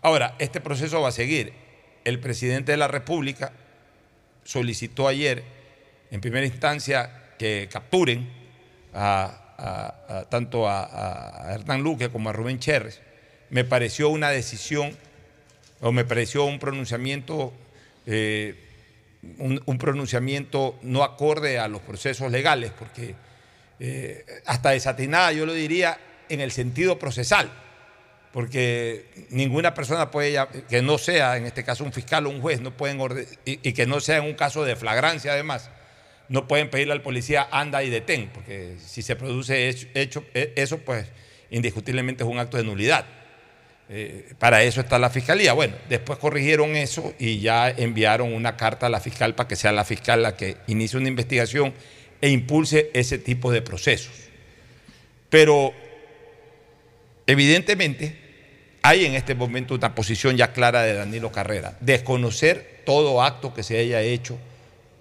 Ahora, 0.00 0.34
este 0.38 0.60
proceso 0.60 1.00
va 1.00 1.08
a 1.08 1.12
seguir 1.12 1.52
el 2.04 2.18
presidente 2.18 2.72
de 2.72 2.78
la 2.78 2.88
República 2.88 3.52
solicitó 4.44 5.08
ayer, 5.08 5.42
en 6.10 6.20
primera 6.20 6.46
instancia, 6.46 7.34
que 7.38 7.68
capturen 7.70 8.28
tanto 10.28 10.68
a, 10.68 11.52
Hernán 11.54 11.82
Luque 11.82 12.10
como 12.10 12.30
a 12.30 12.32
Rubén 12.32 12.58
Cherres. 12.58 13.00
Me 13.50 13.64
pareció 13.64 14.08
una 14.08 14.30
decisión 14.30 14.96
o 15.80 15.92
me 15.92 16.04
pareció 16.04 16.44
un 16.44 16.58
pronunciamiento, 16.58 17.52
eh, 18.06 18.54
un, 19.38 19.78
pronunciamiento 19.78 20.78
no 20.82 21.02
acorde 21.02 21.58
a 21.58 21.68
los 21.68 21.82
procesos 21.82 22.30
legales, 22.30 22.72
porque 22.78 23.14
eh, 23.80 24.24
hasta 24.46 24.70
desatinada 24.70 25.32
yo 25.32 25.44
lo 25.44 25.52
diría 25.52 25.98
en 26.28 26.40
el 26.40 26.52
sentido 26.52 26.98
procesal 26.98 27.50
porque 28.32 29.04
ninguna 29.28 29.74
persona 29.74 30.10
puede, 30.10 30.38
que 30.68 30.80
no 30.80 30.96
sea, 30.98 31.36
en 31.36 31.44
este 31.44 31.64
caso 31.64 31.84
un 31.84 31.92
fiscal 31.92 32.26
o 32.26 32.30
un 32.30 32.40
juez, 32.40 32.60
no 32.60 32.74
pueden 32.76 32.98
y, 33.44 33.56
que 33.72 33.86
no 33.86 34.00
sea 34.00 34.18
en 34.18 34.24
un 34.24 34.34
caso 34.34 34.64
de 34.64 34.74
flagrancia 34.74 35.32
además, 35.32 35.70
no 36.28 36.48
pueden 36.48 36.70
pedirle 36.70 36.94
al 36.94 37.02
policía 37.02 37.46
anda 37.50 37.82
y 37.82 37.90
detén, 37.90 38.30
porque 38.32 38.76
si 38.82 39.02
se 39.02 39.16
produce 39.16 39.68
hecho, 39.94 40.24
e, 40.32 40.54
eso, 40.56 40.78
pues 40.78 41.06
indiscutiblemente 41.50 42.24
es 42.24 42.30
un 42.30 42.38
acto 42.38 42.56
de 42.56 42.64
nulidad. 42.64 43.04
Eh, 43.90 44.32
para 44.38 44.62
eso 44.62 44.80
está 44.80 44.98
la 44.98 45.10
fiscalía. 45.10 45.52
Bueno, 45.52 45.74
después 45.90 46.18
corrigieron 46.18 46.74
eso 46.76 47.12
y 47.18 47.40
ya 47.40 47.68
enviaron 47.68 48.32
una 48.32 48.56
carta 48.56 48.86
a 48.86 48.88
la 48.88 49.00
fiscal 49.00 49.34
para 49.34 49.48
que 49.48 49.56
sea 49.56 49.72
la 49.72 49.84
fiscal 49.84 50.22
la 50.22 50.34
que 50.34 50.56
inicie 50.68 50.98
una 50.98 51.08
investigación 51.08 51.74
e 52.22 52.30
impulse 52.30 52.90
ese 52.94 53.18
tipo 53.18 53.52
de 53.52 53.60
procesos. 53.60 54.14
Pero 55.28 55.74
evidentemente 57.26 58.21
hay 58.82 59.04
en 59.04 59.14
este 59.14 59.34
momento 59.34 59.74
una 59.74 59.94
posición 59.94 60.36
ya 60.36 60.52
clara 60.52 60.82
de 60.82 60.94
Danilo 60.94 61.30
Carrera, 61.30 61.76
desconocer 61.80 62.82
todo 62.84 63.22
acto 63.22 63.54
que 63.54 63.62
se 63.62 63.78
haya 63.78 64.02
hecho, 64.02 64.38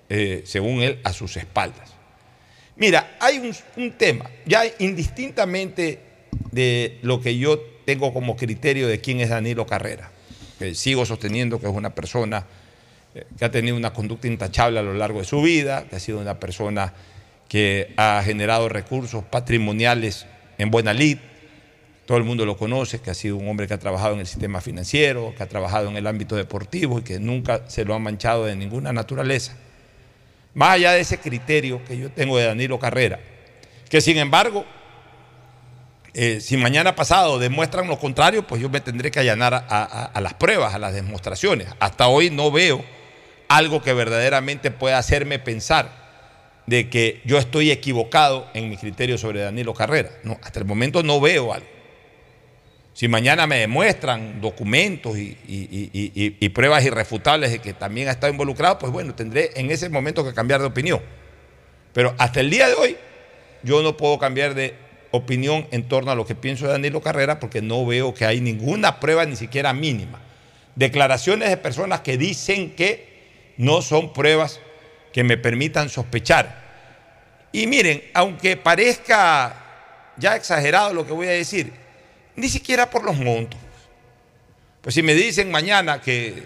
eh, 0.09 0.43
según 0.45 0.81
él, 0.81 0.99
a 1.03 1.13
sus 1.13 1.35
espaldas. 1.37 1.91
Mira, 2.75 3.17
hay 3.19 3.53
un, 3.75 3.91
tema, 3.93 4.29
ya 4.45 4.63
indistintamente 4.79 5.99
de 6.51 6.99
lo 7.01 7.21
que 7.21 7.37
yo 7.37 7.59
tengo 7.85 8.13
como 8.13 8.35
criterio 8.35 8.87
de 8.87 9.01
quién 9.01 9.19
es 9.19 9.29
Danilo 9.29 9.65
Carrera, 9.65 10.11
que 10.59 10.75
sigo 10.75 11.05
sosteniendo 11.05 11.59
que 11.59 11.67
es 11.67 11.73
una 11.73 11.93
persona 11.93 12.45
eh, 13.15 13.25
que 13.37 13.45
ha 13.45 13.51
tenido 13.51 13.75
una 13.75 13.93
conducta 13.93 14.27
intachable 14.27 14.79
a 14.79 14.83
lo 14.83 14.93
largo 14.93 15.19
de 15.19 15.25
su 15.25 15.41
vida, 15.41 15.85
que 15.89 15.95
ha 15.95 15.99
sido 15.99 16.19
una 16.19 16.39
persona 16.39 16.93
que 17.49 17.93
ha 17.97 18.21
generado 18.23 18.69
recursos 18.69 19.23
patrimoniales 19.25 20.25
en 20.57 20.71
buena 20.71 20.93
lid, 20.93 21.17
todo 22.05 22.17
el 22.17 22.23
mundo 22.23 22.45
lo 22.45 22.57
conoce, 22.57 22.99
que 22.99 23.11
ha 23.11 23.13
sido 23.13 23.37
un 23.37 23.47
hombre 23.47 23.67
que 23.67 23.73
ha 23.73 23.79
trabajado 23.79 24.15
en 24.15 24.21
el 24.21 24.27
sistema 24.27 24.59
financiero, 24.59 25.33
que 25.37 25.43
ha 25.43 25.47
trabajado 25.47 25.89
en 25.89 25.97
el 25.97 26.07
ámbito 26.07 26.35
deportivo 26.35 26.99
y 26.99 27.03
que 27.03 27.19
nunca 27.19 27.61
se 27.67 27.85
lo 27.85 27.93
ha 27.93 27.99
manchado 27.99 28.45
de 28.45 28.55
ninguna 28.55 28.91
naturaleza. 28.91 29.55
Más 30.53 30.71
allá 30.71 30.91
de 30.93 31.01
ese 31.01 31.19
criterio 31.19 31.83
que 31.85 31.97
yo 31.97 32.11
tengo 32.11 32.37
de 32.37 32.45
Danilo 32.45 32.79
Carrera, 32.79 33.19
que 33.89 34.01
sin 34.01 34.17
embargo, 34.17 34.65
eh, 36.13 36.41
si 36.41 36.57
mañana 36.57 36.95
pasado 36.95 37.39
demuestran 37.39 37.87
lo 37.87 37.97
contrario, 37.97 38.45
pues 38.45 38.61
yo 38.61 38.69
me 38.69 38.81
tendré 38.81 39.11
que 39.11 39.19
allanar 39.19 39.53
a, 39.69 40.19
las 40.19 40.33
pruebas, 40.33 40.73
a 40.73 40.79
las 40.79 40.93
demostraciones. 40.93 41.67
Hasta 41.79 42.07
hoy 42.07 42.29
no 42.29 42.51
veo 42.51 42.83
algo 43.47 43.81
que 43.81 43.93
verdaderamente 43.93 44.71
pueda 44.71 44.97
hacerme 44.97 45.39
pensar 45.39 46.01
de 46.65 46.89
que 46.89 47.21
yo 47.25 47.37
estoy 47.37 47.71
equivocado 47.71 48.49
en 48.53 48.69
mi 48.69 48.77
criterio 48.77 49.17
sobre 49.17 49.41
Danilo 49.41 49.73
Carrera. 49.73 50.09
No, 50.23 50.37
hasta 50.41 50.59
el 50.59 50.65
momento 50.65 51.03
no 51.03 51.21
veo 51.21 51.53
algo. 51.53 51.80
Si 53.01 53.07
mañana 53.07 53.47
me 53.47 53.57
demuestran 53.57 54.41
documentos 54.41 55.17
y, 55.17 56.49
pruebas 56.49 56.85
irrefutables 56.85 57.49
de 57.49 57.57
que 57.57 57.73
también 57.73 58.07
ha 58.07 58.11
estado 58.11 58.31
involucrado, 58.31 58.77
pues 58.77 58.91
bueno, 58.91 59.15
tendré 59.15 59.49
en 59.55 59.71
ese 59.71 59.89
momento 59.89 60.23
que 60.23 60.35
cambiar 60.35 60.61
de 60.61 60.67
opinión. 60.67 61.01
Pero 61.93 62.13
hasta 62.19 62.41
el 62.41 62.51
día 62.51 62.67
de 62.67 62.75
hoy 62.75 62.97
yo 63.63 63.81
no 63.81 63.97
puedo 63.97 64.19
cambiar 64.19 64.53
de 64.53 64.75
opinión 65.09 65.67
en 65.71 65.87
torno 65.87 66.11
a 66.11 66.15
lo 66.15 66.27
que 66.27 66.35
pienso 66.35 66.67
de 66.67 66.73
Danilo 66.73 67.01
Carrera 67.01 67.39
porque 67.39 67.63
no 67.63 67.83
veo 67.87 68.13
que 68.13 68.25
hay 68.25 68.39
ninguna 68.39 68.99
prueba 68.99 69.25
ni 69.25 69.35
siquiera 69.35 69.73
mínima. 69.73 70.19
Declaraciones 70.75 71.49
de 71.49 71.57
personas 71.57 72.01
que 72.01 72.19
dicen 72.19 72.75
que 72.75 73.55
no 73.57 73.81
son 73.81 74.13
pruebas 74.13 74.59
que 75.11 75.23
me 75.23 75.37
permitan 75.37 75.89
sospechar. 75.89 77.49
Y 77.51 77.65
miren, 77.65 78.03
aunque 78.13 78.57
parezca 78.57 79.55
ya 80.17 80.35
exagerado 80.35 80.93
lo 80.93 81.07
que 81.07 81.13
voy 81.13 81.25
a 81.25 81.31
decir, 81.31 81.80
ni 82.35 82.49
siquiera 82.49 82.89
por 82.89 83.03
los 83.03 83.17
montos. 83.17 83.59
Pues 84.81 84.95
si 84.95 85.03
me 85.03 85.13
dicen 85.13 85.51
mañana 85.51 86.01
que 86.01 86.43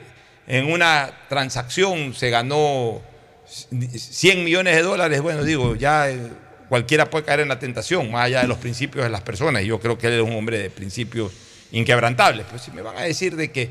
en 0.47 0.71
una 0.71 1.11
transacción 1.29 2.13
se 2.13 2.29
ganó 2.29 3.01
100 3.47 4.43
millones 4.43 4.75
de 4.75 4.81
dólares, 4.81 5.21
bueno, 5.21 5.43
digo, 5.43 5.75
ya 5.75 6.09
eh, 6.09 6.19
cualquiera 6.67 7.09
puede 7.09 7.25
caer 7.25 7.41
en 7.41 7.49
la 7.49 7.59
tentación, 7.59 8.11
más 8.11 8.25
allá 8.25 8.41
de 8.41 8.47
los 8.47 8.57
principios 8.57 9.05
de 9.05 9.09
las 9.09 9.21
personas, 9.21 9.63
y 9.63 9.67
yo 9.67 9.79
creo 9.79 9.97
que 9.97 10.07
él 10.07 10.13
es 10.13 10.21
un 10.21 10.35
hombre 10.35 10.57
de 10.57 10.69
principios 10.69 11.31
inquebrantables. 11.71 12.45
Pues 12.49 12.63
si 12.63 12.71
me 12.71 12.81
van 12.81 12.97
a 12.97 13.01
decir 13.01 13.35
de 13.35 13.51
que, 13.51 13.69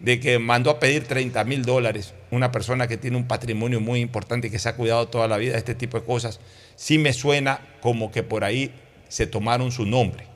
de 0.00 0.20
que 0.20 0.38
mandó 0.38 0.70
a 0.70 0.80
pedir 0.80 1.04
30 1.04 1.42
mil 1.44 1.64
dólares 1.64 2.14
una 2.30 2.52
persona 2.52 2.86
que 2.86 2.96
tiene 2.96 3.16
un 3.16 3.26
patrimonio 3.26 3.80
muy 3.80 4.00
importante 4.00 4.48
y 4.48 4.50
que 4.50 4.58
se 4.58 4.68
ha 4.68 4.76
cuidado 4.76 5.08
toda 5.08 5.28
la 5.28 5.36
vida 5.36 5.52
de 5.52 5.58
este 5.58 5.74
tipo 5.74 5.98
de 5.98 6.06
cosas, 6.06 6.40
sí 6.76 6.98
me 6.98 7.12
suena 7.12 7.60
como 7.80 8.10
que 8.10 8.22
por 8.22 8.44
ahí 8.44 8.72
se 9.08 9.26
tomaron 9.26 9.72
su 9.72 9.84
nombre. 9.84 10.35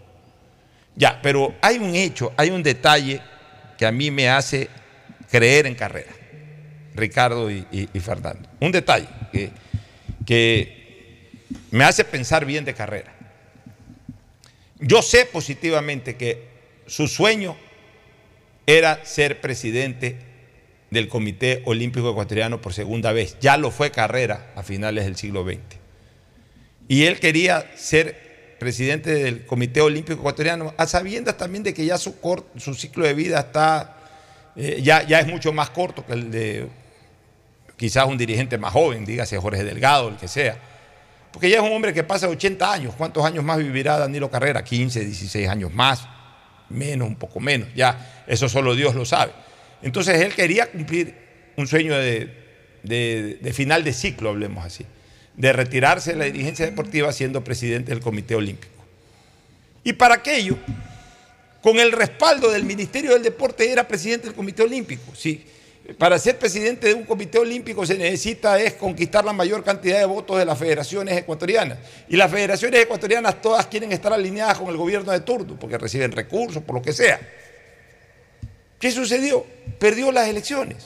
Ya, 1.01 1.18
pero 1.22 1.55
hay 1.62 1.78
un 1.78 1.97
hecho, 1.97 2.35
hay 2.36 2.51
un 2.51 2.62
detalle 2.62 3.22
que 3.78 3.86
a 3.86 3.90
mí 3.90 4.10
me 4.10 4.28
hace 4.28 4.68
creer 5.31 5.66
en 5.66 5.74
carrera, 5.74 6.12
Ricardo 6.94 7.51
y, 7.51 7.89
Fernando. 8.05 8.47
Un 8.60 8.70
detalle 8.70 9.09
que, 9.32 9.51
que 10.27 11.47
me 11.70 11.85
hace 11.85 12.05
pensar 12.05 12.44
bien 12.44 12.66
de 12.66 12.74
carrera. 12.74 13.14
Yo 14.78 15.01
sé 15.01 15.24
positivamente 15.24 16.16
que 16.16 16.48
su 16.86 17.09
sueño 17.09 17.56
era 18.66 19.02
ser 19.06 19.40
presidente 19.40 20.18
del 20.90 21.09
Comité 21.09 21.62
Olímpico 21.64 22.10
Ecuatoriano 22.10 22.60
por 22.60 22.74
segunda 22.74 23.12
vez. 23.12 23.39
Ya 23.40 23.56
lo 23.56 23.70
fue 23.70 23.90
carrera 23.90 24.52
a 24.55 24.62
finales 24.62 25.06
del 25.06 25.16
siglo 25.16 25.44
XX. 25.44 25.60
Y 26.89 27.05
él 27.05 27.20
quería 27.20 27.70
ser 27.74 28.30
presidente 28.61 29.15
del 29.15 29.47
Comité 29.47 29.81
Olímpico 29.81 30.20
Ecuatoriano, 30.20 30.74
a 30.77 30.87
sabiendas 30.87 31.37
también 31.37 31.65
de 31.65 31.74
que 31.74 31.85
ya 31.85 31.97
su, 31.99 32.15
ciclo 32.77 33.07
de 33.07 33.15
vida 33.15 33.41
está, 33.41 33.97
eh, 34.55 34.81
ya, 34.82 35.03
ya 35.03 35.19
es 35.19 35.27
mucho 35.27 35.51
más 35.53 35.70
corto 35.70 36.05
que 36.07 36.12
el 36.12 36.31
de 36.31 36.69
quizás 37.77 38.05
un 38.05 38.19
dirigente 38.19 38.59
más 38.59 38.73
joven, 38.73 39.07
dígase 39.07 39.39
Jorge 39.39 39.65
Delgado, 39.65 40.11
el 40.11 40.16
que 40.16 40.28
sea. 40.28 40.59
Porque 41.32 41.49
ya 41.49 41.57
es 41.57 41.62
un 41.62 41.73
hombre 41.73 41.95
que 41.95 42.05
pasa 42.05 42.28
80 42.28 42.70
años. 42.73 42.95
¿Cuántos 42.99 43.24
años 43.24 43.43
más 43.43 43.57
vivirá 43.57 43.99
Danilo 43.99 44.31
Carrera? 44.31 44.62
15, 44.62 45.07
16 45.07 45.49
años 45.49 45.73
más, 45.73 46.07
menos, 46.69 47.09
un 47.09 47.16
poco 47.16 47.41
menos. 47.41 47.69
Ya, 47.74 48.24
eso 48.27 48.49
solo 48.49 48.74
Dios 48.74 48.95
lo 48.95 49.07
sabe. 49.07 49.32
Entonces 49.81 50.20
él 50.20 50.35
quería 50.35 50.70
cumplir 50.70 51.15
un 51.57 51.66
sueño 51.66 51.97
de, 51.97 52.28
de 52.82 53.53
final 53.55 53.82
de 53.85 53.95
ciclo, 53.95 54.28
hablemos 54.28 54.66
así 54.66 54.85
de 55.40 55.54
retirarse 55.54 56.12
de 56.12 56.18
la 56.18 56.26
dirigencia 56.26 56.66
deportiva 56.66 57.10
siendo 57.12 57.42
presidente 57.42 57.92
del 57.92 58.00
Comité 58.00 58.34
Olímpico. 58.34 58.74
Y 59.82 59.94
para 59.94 60.16
aquello, 60.16 60.58
con 61.62 61.78
el 61.78 61.92
respaldo 61.92 62.50
del 62.50 62.64
Ministerio 62.64 63.12
del 63.14 63.22
Deporte, 63.22 63.72
era 63.72 63.88
presidente 63.88 64.26
del 64.26 64.36
Comité 64.36 64.62
Olímpico. 64.62 65.14
Sí, 65.14 65.42
para 65.96 66.18
ser 66.18 66.38
presidente 66.38 66.88
de 66.88 66.94
un 66.94 67.04
comité 67.04 67.38
olímpico 67.38 67.84
se 67.84 67.96
necesita 67.96 68.60
es 68.60 68.74
conquistar 68.74 69.24
la 69.24 69.32
mayor 69.32 69.64
cantidad 69.64 69.98
de 69.98 70.04
votos 70.04 70.38
de 70.38 70.44
las 70.44 70.58
federaciones 70.58 71.16
ecuatorianas. 71.16 71.78
Y 72.08 72.16
las 72.16 72.30
federaciones 72.30 72.82
ecuatorianas 72.82 73.40
todas 73.40 73.66
quieren 73.66 73.90
estar 73.92 74.12
alineadas 74.12 74.58
con 74.58 74.68
el 74.68 74.76
gobierno 74.76 75.10
de 75.10 75.20
turno, 75.20 75.58
porque 75.58 75.78
reciben 75.78 76.12
recursos, 76.12 76.62
por 76.62 76.76
lo 76.76 76.82
que 76.82 76.92
sea. 76.92 77.18
¿Qué 78.78 78.90
sucedió? 78.92 79.44
Perdió 79.78 80.12
las 80.12 80.28
elecciones. 80.28 80.84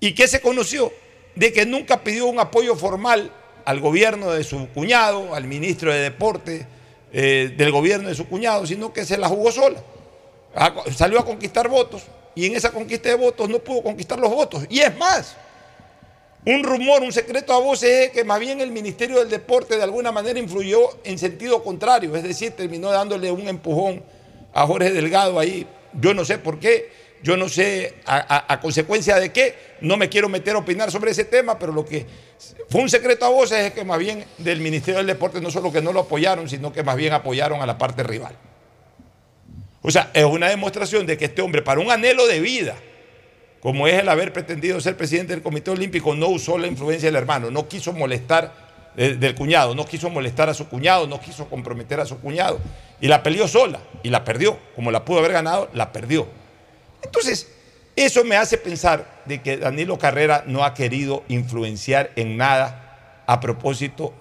¿Y 0.00 0.14
qué 0.14 0.26
se 0.26 0.40
conoció? 0.40 0.90
De 1.34 1.52
que 1.52 1.66
nunca 1.66 2.02
pidió 2.02 2.26
un 2.26 2.38
apoyo 2.38 2.76
formal 2.76 3.30
al 3.64 3.80
gobierno 3.80 4.30
de 4.30 4.44
su 4.44 4.68
cuñado, 4.68 5.34
al 5.34 5.44
ministro 5.46 5.92
de 5.92 6.00
Deporte 6.00 6.66
eh, 7.12 7.54
del 7.56 7.72
gobierno 7.72 8.08
de 8.08 8.14
su 8.14 8.28
cuñado, 8.28 8.66
sino 8.66 8.92
que 8.92 9.04
se 9.04 9.16
la 9.16 9.28
jugó 9.28 9.50
sola. 9.52 9.82
salió 10.94 11.20
a 11.20 11.24
conquistar 11.24 11.68
votos 11.68 12.02
y 12.34 12.46
en 12.46 12.56
esa 12.56 12.70
conquista 12.70 13.08
de 13.08 13.14
votos 13.14 13.48
no 13.48 13.58
pudo 13.58 13.82
conquistar 13.82 14.18
los 14.18 14.30
votos. 14.30 14.64
Y 14.68 14.80
es 14.80 14.96
más, 14.96 15.36
un 16.46 16.62
rumor, 16.62 17.02
un 17.02 17.12
secreto 17.12 17.54
a 17.54 17.58
voces 17.58 18.06
es 18.06 18.10
que 18.10 18.24
más 18.24 18.38
bien 18.38 18.60
el 18.60 18.70
Ministerio 18.70 19.18
del 19.18 19.30
Deporte 19.30 19.76
de 19.76 19.82
alguna 19.82 20.12
manera 20.12 20.38
influyó 20.38 20.90
en 21.04 21.18
sentido 21.18 21.62
contrario, 21.62 22.14
es 22.16 22.22
decir, 22.22 22.52
terminó 22.52 22.90
dándole 22.90 23.30
un 23.30 23.48
empujón 23.48 24.02
a 24.52 24.66
Jorge 24.66 24.92
Delgado 24.92 25.38
ahí, 25.38 25.66
yo 25.94 26.12
no 26.12 26.24
sé 26.24 26.38
por 26.38 26.58
qué, 26.58 26.90
yo 27.24 27.38
no 27.38 27.48
sé 27.48 27.94
a, 28.04 28.60
consecuencia 28.60 29.16
de 29.16 29.32
qué, 29.32 29.54
no 29.80 29.96
me 29.96 30.10
quiero 30.10 30.28
meter 30.28 30.56
a 30.56 30.58
opinar 30.58 30.90
sobre 30.90 31.10
ese 31.10 31.24
tema, 31.24 31.58
pero 31.58 31.72
lo 31.72 31.82
que 31.82 32.04
fue 32.68 32.82
un 32.82 32.90
secreto 32.90 33.24
a 33.24 33.30
voces 33.30 33.60
es 33.60 33.72
que 33.72 33.82
más 33.82 33.98
bien 33.98 34.26
del 34.36 34.60
Ministerio 34.60 34.98
del 34.98 35.06
Deporte 35.06 35.40
no 35.40 35.50
solo 35.50 35.72
que 35.72 35.80
no 35.80 35.90
lo 35.94 36.00
apoyaron, 36.00 36.50
sino 36.50 36.70
que 36.70 36.82
más 36.82 36.96
bien 36.96 37.14
apoyaron 37.14 37.62
a 37.62 37.66
la 37.66 37.78
parte 37.78 38.02
rival. 38.02 38.36
O 39.80 39.90
sea, 39.90 40.10
es 40.12 40.24
una 40.24 40.50
demostración 40.50 41.06
de 41.06 41.16
que 41.16 41.24
este 41.24 41.40
hombre, 41.40 41.62
para 41.62 41.80
un 41.80 41.90
anhelo 41.90 42.26
de 42.26 42.40
vida, 42.40 42.76
como 43.60 43.88
es 43.88 43.94
el 43.94 44.08
haber 44.10 44.30
pretendido 44.30 44.78
ser 44.82 44.94
presidente 44.94 45.32
del 45.32 45.42
Comité 45.42 45.70
Olímpico, 45.70 46.14
no 46.14 46.28
usó 46.28 46.58
la 46.58 46.66
influencia 46.66 47.08
del 47.08 47.16
hermano, 47.16 47.50
no 47.50 47.66
quiso 47.68 47.94
molestar 47.94 48.52
eh, 48.98 49.16
del 49.18 49.34
cuñado, 49.34 49.74
no 49.74 49.86
quiso 49.86 50.10
molestar 50.10 50.50
a 50.50 50.54
su 50.54 50.68
cuñado, 50.68 51.06
no 51.06 51.18
quiso 51.22 51.48
comprometer 51.48 52.00
a 52.00 52.04
su 52.04 52.20
cuñado, 52.20 52.60
y 53.00 53.08
la 53.08 53.22
peleó 53.22 53.48
sola, 53.48 53.80
y 54.02 54.10
la 54.10 54.24
perdió, 54.24 54.58
como 54.74 54.90
la 54.90 55.06
pudo 55.06 55.20
haber 55.20 55.32
ganado, 55.32 55.70
la 55.72 55.90
perdió. 55.90 56.43
Entonces, 57.04 57.48
eso 57.96 58.24
me 58.24 58.36
hace 58.36 58.58
pensar 58.58 59.22
de 59.24 59.40
que 59.40 59.56
Danilo 59.56 59.98
Carrera 59.98 60.44
no 60.46 60.64
ha 60.64 60.74
querido 60.74 61.22
influenciar 61.28 62.10
en 62.16 62.36
nada 62.36 63.22
a 63.26 63.40
propósito 63.40 64.12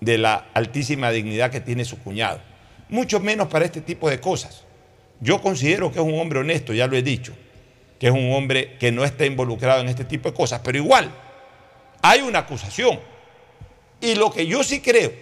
de 0.00 0.16
la 0.16 0.46
altísima 0.54 1.10
dignidad 1.10 1.50
que 1.50 1.60
tiene 1.60 1.84
su 1.84 1.98
cuñado, 1.98 2.40
mucho 2.88 3.20
menos 3.20 3.48
para 3.48 3.66
este 3.66 3.82
tipo 3.82 4.08
de 4.08 4.20
cosas. 4.20 4.64
Yo 5.20 5.42
considero 5.42 5.92
que 5.92 5.98
es 5.98 6.04
un 6.04 6.18
hombre 6.18 6.40
honesto, 6.40 6.72
ya 6.72 6.86
lo 6.86 6.96
he 6.96 7.02
dicho, 7.02 7.34
que 7.98 8.06
es 8.06 8.12
un 8.12 8.32
hombre 8.32 8.78
que 8.78 8.90
no 8.90 9.04
está 9.04 9.26
involucrado 9.26 9.82
en 9.82 9.88
este 9.88 10.04
tipo 10.04 10.30
de 10.30 10.34
cosas, 10.34 10.62
pero 10.64 10.78
igual 10.78 11.10
hay 12.00 12.22
una 12.22 12.40
acusación. 12.40 12.98
Y 14.00 14.14
lo 14.14 14.30
que 14.30 14.46
yo 14.46 14.64
sí 14.64 14.80
creo, 14.80 15.12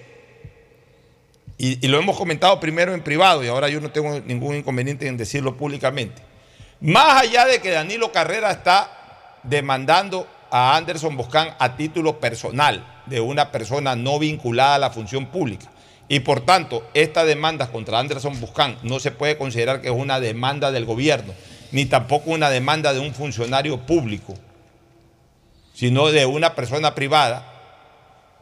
y, 1.59 1.85
y 1.85 1.89
lo 1.89 1.99
hemos 1.99 2.17
comentado 2.17 2.61
primero 2.61 2.95
en 2.95 3.03
privado 3.03 3.43
y 3.43 3.49
ahora 3.49 3.69
yo 3.69 3.81
no 3.81 3.91
tengo 3.91 4.21
ningún 4.21 4.55
inconveniente 4.55 5.09
en 5.09 5.17
decirlo 5.17 5.57
públicamente, 5.57 6.23
más 6.81 7.23
allá 7.23 7.47
de 7.47 7.61
que 7.61 7.71
Danilo 7.71 8.13
Carrera 8.13 8.51
está 8.51 8.91
demandando 9.43 10.27
a 10.51 10.77
Anderson 10.77 11.17
Boscán 11.17 11.55
a 11.59 11.77
título 11.77 12.21
personal 12.21 12.85
de 13.07 13.21
una 13.21 13.51
persona 13.51 13.97
no 13.97 14.19
vinculada 14.19 14.77
a 14.77 14.79
la 14.79 14.91
función 14.91 15.27
pública. 15.27 15.67
Y 16.09 16.21
por 16.21 16.41
tanto, 16.41 16.89
esta 16.95 17.25
demanda 17.25 17.71
contra 17.71 17.99
Anderson 17.99 18.41
Buscán 18.41 18.79
no 18.83 18.99
se 18.99 19.11
puede 19.11 19.37
considerar 19.37 19.83
que 19.83 19.89
es 19.89 19.95
una 19.95 20.21
demanda 20.21 20.71
del 20.71 20.87
gobierno, 20.87 21.35
ni 21.71 21.85
tampoco 21.85 22.31
una 22.31 22.49
demanda 22.49 22.95
de 22.95 23.01
un 23.01 23.13
funcionario 23.13 23.79
público, 23.81 24.35
sino 25.75 26.11
de 26.11 26.25
una 26.25 26.55
persona 26.55 26.95
privada, 26.95 27.45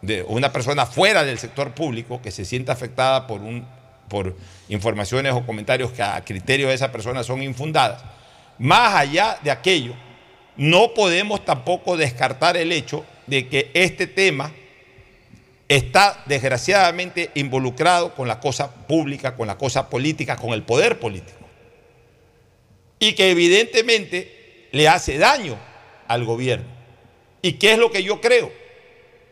de 0.00 0.22
una 0.28 0.52
persona 0.52 0.86
fuera 0.86 1.24
del 1.24 1.38
sector 1.38 1.72
público 1.72 2.22
que 2.22 2.30
se 2.30 2.44
sienta 2.44 2.72
afectada 2.72 3.26
por, 3.26 3.40
un, 3.40 3.66
por 4.08 4.36
informaciones 4.68 5.32
o 5.32 5.44
comentarios 5.44 5.90
que 5.90 6.02
a 6.02 6.22
criterio 6.24 6.68
de 6.68 6.74
esa 6.74 6.92
persona 6.92 7.24
son 7.24 7.42
infundadas 7.42 8.04
más 8.58 8.94
allá 8.94 9.38
de 9.42 9.50
aquello, 9.50 9.94
no 10.56 10.94
podemos 10.94 11.44
tampoco 11.44 11.96
descartar 11.96 12.56
el 12.56 12.72
hecho 12.72 13.04
de 13.26 13.48
que 13.48 13.70
este 13.74 14.06
tema 14.06 14.52
está 15.68 16.22
desgraciadamente 16.26 17.30
involucrado 17.34 18.14
con 18.14 18.28
la 18.28 18.40
cosa 18.40 18.72
pública, 18.86 19.36
con 19.36 19.46
la 19.46 19.58
cosa 19.58 19.90
política, 19.90 20.36
con 20.36 20.52
el 20.52 20.62
poder 20.62 20.98
político. 20.98 21.38
Y 22.98 23.14
que 23.14 23.30
evidentemente 23.30 24.68
le 24.72 24.88
hace 24.88 25.18
daño 25.18 25.58
al 26.08 26.24
gobierno. 26.24 26.66
¿Y 27.42 27.54
qué 27.54 27.72
es 27.72 27.78
lo 27.78 27.90
que 27.90 28.02
yo 28.02 28.20
creo? 28.20 28.50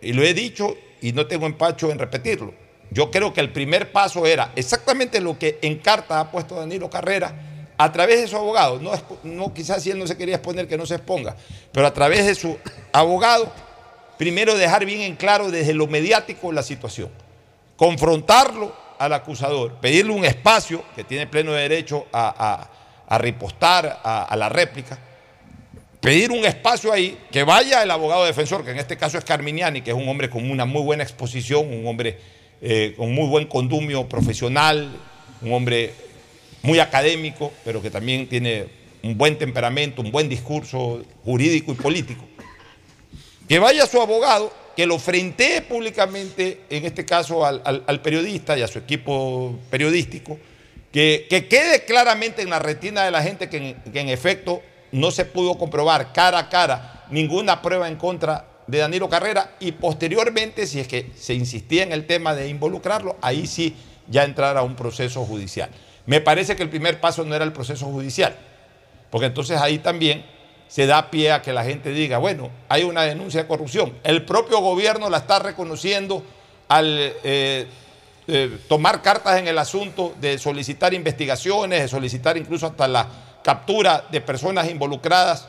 Y 0.02 0.12
lo 0.12 0.22
he 0.22 0.34
dicho 0.34 0.76
y 1.00 1.12
no 1.12 1.26
tengo 1.26 1.46
empacho 1.46 1.90
en 1.90 1.98
repetirlo. 1.98 2.54
Yo 2.90 3.10
creo 3.10 3.32
que 3.32 3.40
el 3.40 3.50
primer 3.50 3.92
paso 3.92 4.26
era 4.26 4.52
exactamente 4.54 5.20
lo 5.20 5.38
que 5.38 5.58
en 5.62 5.78
carta 5.78 6.20
ha 6.20 6.30
puesto 6.30 6.56
Danilo 6.56 6.90
Carrera 6.90 7.53
a 7.76 7.92
través 7.92 8.20
de 8.20 8.28
su 8.28 8.36
abogado, 8.36 8.80
no, 9.24 9.52
quizás 9.52 9.82
si 9.82 9.90
él 9.90 9.98
no 9.98 10.06
se 10.06 10.16
quería 10.16 10.36
exponer, 10.36 10.68
que 10.68 10.76
no 10.76 10.86
se 10.86 10.94
exponga, 10.94 11.36
pero 11.72 11.86
a 11.86 11.92
través 11.92 12.24
de 12.26 12.34
su 12.34 12.56
abogado, 12.92 13.52
primero 14.16 14.54
dejar 14.54 14.84
bien 14.84 15.00
en 15.00 15.16
claro 15.16 15.50
desde 15.50 15.74
lo 15.74 15.86
mediático 15.86 16.52
la 16.52 16.62
situación, 16.62 17.10
confrontarlo 17.76 18.74
al 18.98 19.12
acusador, 19.12 19.74
pedirle 19.80 20.12
un 20.12 20.24
espacio 20.24 20.84
que 20.94 21.02
tiene 21.02 21.26
pleno 21.26 21.52
derecho 21.52 22.06
a, 22.12 22.68
ripostar 23.18 24.00
a, 24.04 24.34
la 24.36 24.48
réplica, 24.48 24.98
pedir 26.00 26.30
un 26.30 26.44
espacio 26.44 26.92
ahí, 26.92 27.18
que 27.32 27.42
vaya 27.42 27.82
el 27.82 27.90
abogado 27.90 28.24
defensor, 28.24 28.64
que 28.64 28.70
en 28.70 28.78
este 28.78 28.96
caso 28.96 29.18
es 29.18 29.24
Carminiani, 29.24 29.82
que 29.82 29.90
es 29.90 29.96
un 29.96 30.08
hombre 30.08 30.30
con 30.30 30.48
una 30.48 30.64
muy 30.64 30.82
buena 30.82 31.02
exposición, 31.02 31.72
un 31.72 31.86
hombre 31.88 32.18
eh, 32.62 32.94
con 32.96 33.12
muy 33.12 33.26
buen 33.26 33.46
condumio 33.46 34.08
profesional, 34.08 34.92
un 35.42 35.52
hombre 35.52 35.92
muy 36.64 36.80
académico, 36.80 37.52
pero 37.62 37.80
que 37.80 37.90
también 37.90 38.26
tiene 38.26 38.66
un 39.02 39.18
buen 39.18 39.36
temperamento, 39.36 40.00
un 40.00 40.10
buen 40.10 40.30
discurso 40.30 41.04
jurídico 41.24 41.72
y 41.72 41.74
político. 41.74 42.24
Que 43.46 43.58
vaya 43.58 43.86
su 43.86 44.00
abogado, 44.00 44.50
que 44.74 44.86
lo 44.86 44.98
frentee 44.98 45.60
públicamente, 45.60 46.62
en 46.70 46.86
este 46.86 47.04
caso 47.04 47.44
al, 47.44 48.00
periodista 48.02 48.56
y 48.56 48.62
a 48.62 48.66
su 48.66 48.78
equipo 48.78 49.58
periodístico, 49.68 50.38
que, 50.90 51.26
quede 51.28 51.84
claramente 51.84 52.40
en 52.40 52.48
la 52.48 52.58
retina 52.58 53.04
de 53.04 53.10
la 53.10 53.22
gente 53.22 53.50
que 53.50 53.76
en, 53.92 54.08
efecto 54.08 54.62
no 54.90 55.10
se 55.10 55.26
pudo 55.26 55.58
comprobar 55.58 56.14
cara 56.14 56.38
a 56.38 56.48
cara 56.48 57.04
ninguna 57.10 57.60
prueba 57.60 57.88
en 57.88 57.96
contra 57.96 58.48
de 58.66 58.78
Danilo 58.78 59.10
Carrera 59.10 59.54
y 59.60 59.72
posteriormente, 59.72 60.66
si 60.66 60.80
es 60.80 60.88
que 60.88 61.10
se 61.14 61.34
insistía 61.34 61.82
en 61.82 61.92
el 61.92 62.06
tema 62.06 62.34
de 62.34 62.48
involucrarlo, 62.48 63.18
ahí 63.20 63.46
sí 63.46 63.76
ya 64.08 64.24
entrar 64.24 64.56
un 64.62 64.76
proceso 64.76 65.26
judicial. 65.26 65.68
Me 66.06 66.20
parece 66.20 66.54
que 66.54 66.62
el 66.62 66.68
primer 66.68 67.00
paso 67.00 67.24
no 67.24 67.34
era 67.34 67.44
el 67.44 67.52
proceso 67.52 67.86
judicial, 67.86 68.36
porque 69.10 69.26
entonces 69.26 69.58
ahí 69.60 69.78
también 69.78 70.24
se 70.68 70.86
da 70.86 71.10
pie 71.10 71.32
a 71.32 71.40
que 71.40 71.52
la 71.52 71.64
gente 71.64 71.90
diga, 71.90 72.18
bueno, 72.18 72.50
hay 72.68 72.82
una 72.82 73.02
denuncia 73.02 73.42
de 73.42 73.48
corrupción. 73.48 73.94
El 74.02 74.24
propio 74.24 74.58
gobierno 74.60 75.08
la 75.08 75.18
está 75.18 75.38
reconociendo 75.38 76.22
al 76.68 77.12
eh, 77.22 77.66
eh, 78.26 78.58
tomar 78.68 79.00
cartas 79.02 79.38
en 79.38 79.48
el 79.48 79.58
asunto 79.58 80.14
de 80.20 80.38
solicitar 80.38 80.92
investigaciones, 80.92 81.82
de 81.82 81.88
solicitar 81.88 82.36
incluso 82.36 82.66
hasta 82.66 82.88
la 82.88 83.06
captura 83.42 84.04
de 84.10 84.20
personas 84.20 84.68
involucradas, 84.70 85.48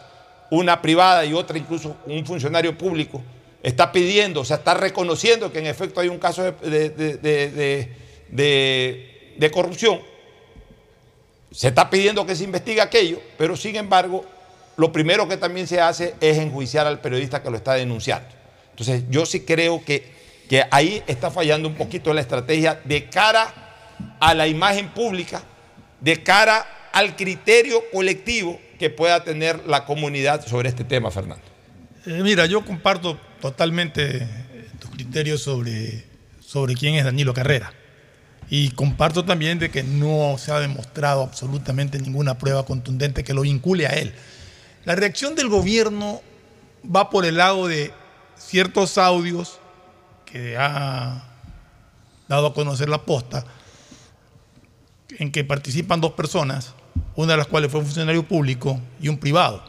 una 0.52 0.82
privada 0.82 1.26
y 1.26 1.34
otra 1.34 1.58
incluso 1.58 1.96
un 2.06 2.26
funcionario 2.26 2.78
público. 2.78 3.22
Está 3.64 3.92
pidiendo, 3.92 4.42
o 4.42 4.46
sea, 4.46 4.58
está 4.58 4.76
reconociendo 4.76 5.52
que 5.52 5.60
en 5.60 5.66
efecto 5.66 6.00
hay 6.00 6.08
un 6.08 6.20
caso 6.20 6.44
de, 6.44 7.90
de 8.32 9.52
corrupción. 9.52 10.02
Se 11.56 11.70
está 11.70 11.90
pidiendo 11.90 12.26
que 12.26 12.36
se 12.36 12.44
investigue 12.44 12.82
aquello, 12.82 13.22
pero 13.38 13.56
sin 13.56 13.78
embargo 13.78 14.26
lo 14.76 14.92
primero 14.92 15.26
que 15.26 15.38
también 15.38 15.68
se 15.68 15.80
hace 15.80 16.14
es 16.20 16.38
enjuiciar 16.38 16.86
al 16.86 17.00
periodista 17.00 17.42
que 17.42 17.50
lo 17.50 17.56
está 17.56 17.76
denunciando. 17.76 18.28
Entonces, 18.72 19.06
yo 19.10 19.26
sí 19.26 19.40
creo 19.40 19.82
que, 19.86 20.04
que 20.50 20.66
ahí 20.70 21.02
está 21.08 21.32
fallando 21.32 21.70
un 21.70 21.76
poquito 21.76 22.14
la 22.14 22.20
estrategia 22.20 22.82
de 22.84 23.10
cara 23.10 23.54
a 24.20 24.34
la 24.34 24.48
imagen 24.48 24.90
pública, 24.90 25.44
de 26.02 26.22
cara 26.22 26.90
al 26.92 27.16
criterio 27.16 27.82
colectivo 27.90 28.60
que 28.78 28.90
pueda 28.90 29.24
tener 29.24 29.66
la 29.66 29.86
comunidad 29.86 30.46
sobre 30.46 30.68
este 30.68 30.84
tema, 30.84 31.10
Fernando. 31.10 31.46
Eh, 32.06 32.20
mira, 32.22 32.48
yo 32.48 32.66
comparto 32.66 33.18
totalmente 33.40 34.28
tus 34.78 34.90
criterios 34.90 35.42
sobre, 35.42 36.04
sobre 36.42 36.74
quién 36.74 36.96
es 36.96 37.06
Danilo 37.06 37.34
Carrera. 37.34 37.72
Y 38.50 38.70
comparto 38.72 39.26
también 39.26 39.58
de 39.58 39.72
que 39.72 39.84
no 39.84 40.38
se 40.38 40.52
ha 40.52 40.60
demostrado 40.60 41.24
absolutamente 41.24 42.00
ninguna 42.00 42.38
prueba 42.38 42.66
contundente 42.66 43.24
que 43.24 43.34
lo 43.34 43.42
vincule 43.42 43.88
a 43.88 43.94
él. 43.94 44.14
La 44.86 44.96
reacción 44.96 45.34
del 45.36 45.50
gobierno 45.50 46.22
va 46.86 47.10
por 47.10 47.26
el 47.26 47.38
lado 47.38 47.68
de 47.68 47.92
ciertos 48.38 48.98
audios 48.98 49.60
que 50.26 50.58
ha 50.58 51.24
dado 52.28 52.48
a 52.48 52.54
conocer 52.54 52.90
la 52.90 53.04
posta, 53.04 53.46
en 55.18 55.32
que 55.32 55.44
participan 55.44 56.02
dos 56.02 56.14
personas, 56.14 56.74
una 57.16 57.34
de 57.34 57.38
las 57.38 57.48
cuales 57.48 57.72
fue 57.72 57.80
un 57.80 57.86
funcionario 57.86 58.28
público 58.28 58.80
y 59.02 59.08
un 59.08 59.18
privado. 59.18 59.64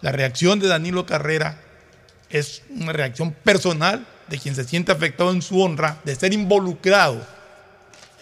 La 0.00 0.12
reacción 0.12 0.58
de 0.58 0.68
Danilo 0.68 1.06
Carrera 1.06 1.60
es 2.28 2.62
una 2.70 2.92
reacción 2.92 3.32
personal 3.32 4.06
de 4.28 4.38
quien 4.38 4.54
se 4.54 4.64
siente 4.64 4.92
afectado 4.92 5.30
en 5.30 5.42
su 5.42 5.60
honra 5.60 6.00
de 6.04 6.14
ser 6.14 6.32
involucrado 6.32 7.24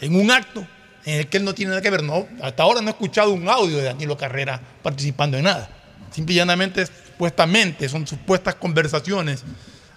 en 0.03 0.17
un 0.17 0.31
acto 0.31 0.67
en 1.05 1.21
el 1.21 1.29
que 1.29 1.39
él 1.39 1.45
no 1.45 1.55
tiene 1.55 1.71
nada 1.71 1.81
que 1.81 1.91
ver. 1.91 2.03
No, 2.03 2.27
hasta 2.43 2.63
ahora 2.63 2.81
no 2.81 2.89
he 2.89 2.91
escuchado 2.91 3.31
un 3.31 3.49
audio 3.49 3.79
de 3.79 3.85
Danilo 3.85 4.17
Carrera 4.17 4.61
participando 4.83 5.39
en 5.39 5.45
nada. 5.45 5.71
Simple 6.11 6.35
y 6.35 6.37
llanamente, 6.37 6.85
supuestamente, 6.87 7.89
son 7.89 8.07
supuestas 8.07 8.57
conversaciones 8.57 9.45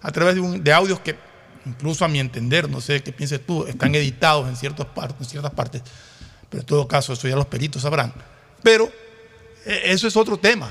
a 0.02 0.12
través 0.12 0.36
de, 0.64 0.74
audios 0.74 1.00
que, 1.00 1.16
incluso 1.66 2.06
a 2.06 2.08
mi 2.08 2.20
entender, 2.20 2.70
no 2.70 2.80
sé 2.80 3.02
qué 3.02 3.12
pienses 3.12 3.46
tú, 3.46 3.66
están 3.66 3.94
editados 3.96 4.48
en, 4.48 4.56
ciertas 4.56 4.86
partes, 4.86 5.18
en 5.20 5.26
ciertas 5.26 5.52
partes, 5.52 5.82
pero 6.50 6.62
en 6.62 6.68
todo 6.68 6.88
caso, 6.88 7.14
eso 7.14 7.28
ya 7.28 7.36
los 7.36 7.48
peritos 7.48 7.82
sabrán. 7.82 8.14
Pero 8.62 8.90
e, 9.66 9.92
eso 9.92 10.08
es 10.08 10.16
otro 10.16 10.38
tema. 10.38 10.70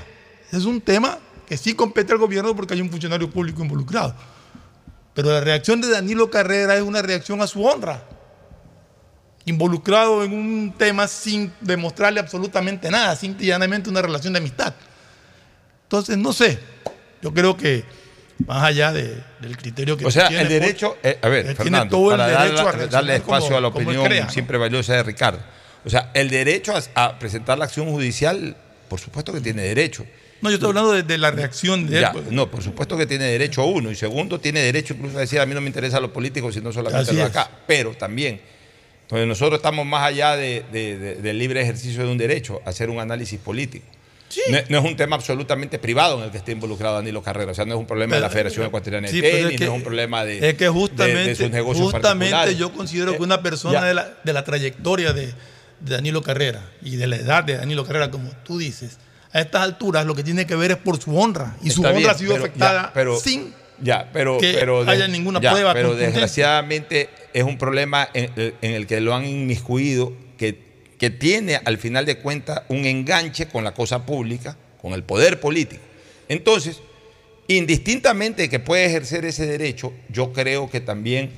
Es 0.53 0.65
un 0.65 0.81
tema 0.81 1.19
que 1.47 1.57
sí 1.57 1.75
compete 1.75 2.13
al 2.13 2.19
gobierno 2.19 2.55
porque 2.55 2.75
hay 2.75 2.81
un 2.81 2.91
funcionario 2.91 3.29
público 3.29 3.63
involucrado. 3.63 4.15
Pero 5.13 5.31
la 5.31 5.41
reacción 5.41 5.81
de 5.81 5.91
Danilo 5.91 6.31
Carrera 6.31 6.77
es 6.77 6.83
una 6.83 7.03
reacción 7.03 7.43
a 7.43 7.49
su 7.49 7.65
honra. 7.65 8.14
Involucrado 9.47 10.25
en 10.25 10.33
un 10.33 10.75
tema 10.77 11.07
sin 11.07 11.53
demostrarle 11.61 12.21
absolutamente 12.21 12.91
nada, 12.91 13.15
simple 13.15 13.45
y 13.45 13.49
llanamente 13.49 13.91
una 13.91 14.01
relación 14.01 14.33
de 14.33 14.39
amistad. 14.39 14.75
Entonces, 15.85 16.17
no 16.17 16.33
sé, 16.33 16.59
yo 17.21 17.33
creo 17.33 17.57
que 17.57 17.85
más 18.47 18.63
allá 18.65 18.93
del 18.93 19.57
criterio 19.57 19.97
que 19.97 20.07
O 20.07 20.11
sea, 20.11 20.29
el 20.29 20.49
derecho, 20.49 20.97
eh, 21.03 21.19
a 21.23 21.29
ver, 21.29 21.55
Fernando, 21.55 22.09
para 22.09 22.27
darle 22.87 23.17
espacio 23.17 23.57
a 23.57 23.61
la 23.61 23.69
opinión 23.69 24.09
siempre 24.31 24.59
valiosa 24.59 24.95
de 24.95 25.03
Ricardo. 25.03 25.41
O 25.85 25.91
sea, 25.91 26.11
el 26.15 26.31
derecho 26.31 26.75
a, 26.95 27.19
presentar 27.19 27.59
la 27.59 27.67
acción 27.67 27.91
judicial, 27.91 28.57
por 28.89 29.01
supuesto 29.01 29.33
que 29.33 29.41
tiene 29.41 29.63
derecho. 29.63 30.07
No, 30.41 30.51
yo 30.51 30.55
estoy 30.55 30.71
hablando 30.71 30.93
de, 30.93 31.19
la 31.19 31.31
reacción 31.31 31.87
de 31.87 32.01
él. 32.01 32.07
Pues. 32.13 32.31
No, 32.31 32.51
por 32.51 32.63
supuesto 32.63 32.97
que 32.97 33.07
tiene 33.07 33.25
derecho 33.25 33.65
uno. 33.65 33.91
Y 33.91 33.95
segundo, 33.95 34.41
tiene 34.41 34.61
derecho 34.61 34.95
incluso 34.95 35.17
a 35.17 35.21
decir, 35.21 35.41
a 35.41 35.47
mí 35.47 35.55
no 35.55 35.61
me 35.61 35.69
interesa 35.69 36.01
los 36.01 36.11
políticos, 36.11 36.55
sino 36.55 36.73
solamente 36.73 37.13
lo 37.13 37.25
acá. 37.25 37.51
Pero 37.67 37.95
también, 37.95 38.41
entonces 39.05 39.29
nosotros 39.29 39.59
estamos 39.59 39.85
más 39.85 40.03
allá 40.03 40.35
del 40.37 41.39
libre 41.39 41.61
ejercicio 41.61 42.05
de 42.05 42.11
un 42.11 42.19
derecho, 42.19 42.63
a 42.65 42.71
hacer 42.71 42.89
un 42.91 43.01
análisis 43.01 43.39
político. 43.39 43.87
No, 44.69 44.79
es 44.79 44.85
un 44.85 44.97
tema 44.97 45.17
absolutamente 45.17 45.79
privado 45.79 46.19
en 46.19 46.25
el 46.25 46.31
que 46.31 46.39
esté 46.39 46.53
involucrado 46.53 46.97
Danilo 46.97 47.23
Carrera. 47.23 47.53
O 47.53 47.55
sea, 47.55 47.65
no 47.65 47.75
es 47.75 47.79
un 47.79 47.87
problema 47.87 48.17
de 48.17 48.21
la 48.21 48.31
Federación 48.31 48.67
Ecuatoriana 48.67 49.09
de 49.09 49.21
Tenis, 49.21 49.61
no 49.61 49.67
es 49.67 49.73
un 49.73 49.83
problema 49.83 50.25
de, 50.25 50.51
es 50.51 50.55
que 50.55 50.69
justamente, 50.69 51.35
sus 51.37 51.51
negocios 51.51 51.93
Justamente 51.93 52.57
yo 52.57 52.73
considero 52.73 53.17
que 53.17 53.23
una 53.23 53.43
persona 53.43 53.85
de, 53.85 54.33
la, 54.33 54.45
trayectoria 54.45 55.13
de, 55.13 55.33
Danilo 55.81 56.23
Carrera 56.23 56.63
y 56.83 56.97
de 56.97 57.07
la 57.07 57.17
edad 57.17 57.45
de 57.45 57.57
Danilo 57.59 57.85
Carrera, 57.85 58.11
como 58.11 58.31
tú 58.43 58.59
dices, 58.59 58.99
a 59.33 59.41
estas 59.41 59.63
alturas 59.63 60.07
lo 60.07 60.15
que 60.15 60.25
tiene 60.25 60.47
que 60.47 60.57
ver 60.57 60.71
es 60.71 60.77
por 60.79 61.01
su 61.01 61.17
honra. 61.17 61.57
Y 61.63 61.71
su 61.71 61.83
honra 61.83 62.13
ha 62.13 62.15
sido 62.15 62.37
afectada 62.37 62.93
sin 63.23 63.53
ya, 63.81 64.11
pero, 64.13 64.39
que 64.39 64.55
pero 64.55 64.89
haya 64.89 65.09
ninguna 65.09 65.41
prueba. 65.41 65.73
Pero 65.75 65.95
desgraciadamente 65.95 67.09
es 67.33 67.43
un 67.45 67.59
problema 67.59 68.09
en, 68.15 68.31
en 68.37 68.73
el 68.73 68.87
que 68.87 69.01
lo 69.01 69.15
han 69.15 69.27
inmiscuido 69.27 70.13
que 70.39 70.65
que 70.99 71.11
tiene 71.11 71.61
al 71.65 71.79
final 71.79 72.07
de 72.07 72.19
cuentas 72.19 72.63
un 72.69 72.85
enganche 72.85 73.47
con 73.47 73.65
la 73.65 73.75
cosa 73.75 74.07
pública, 74.07 74.57
con 74.81 74.93
el 74.93 75.03
poder 75.03 75.41
político. 75.41 75.83
Entonces, 76.29 76.81
indistintamente 77.49 78.43
de 78.43 78.49
que 78.49 78.59
puede 78.59 78.87
ejercer 78.87 79.25
ese 79.25 79.47
derecho, 79.47 79.93
yo 80.09 80.33
creo 80.33 80.71
que 80.71 80.81
también 80.81 81.31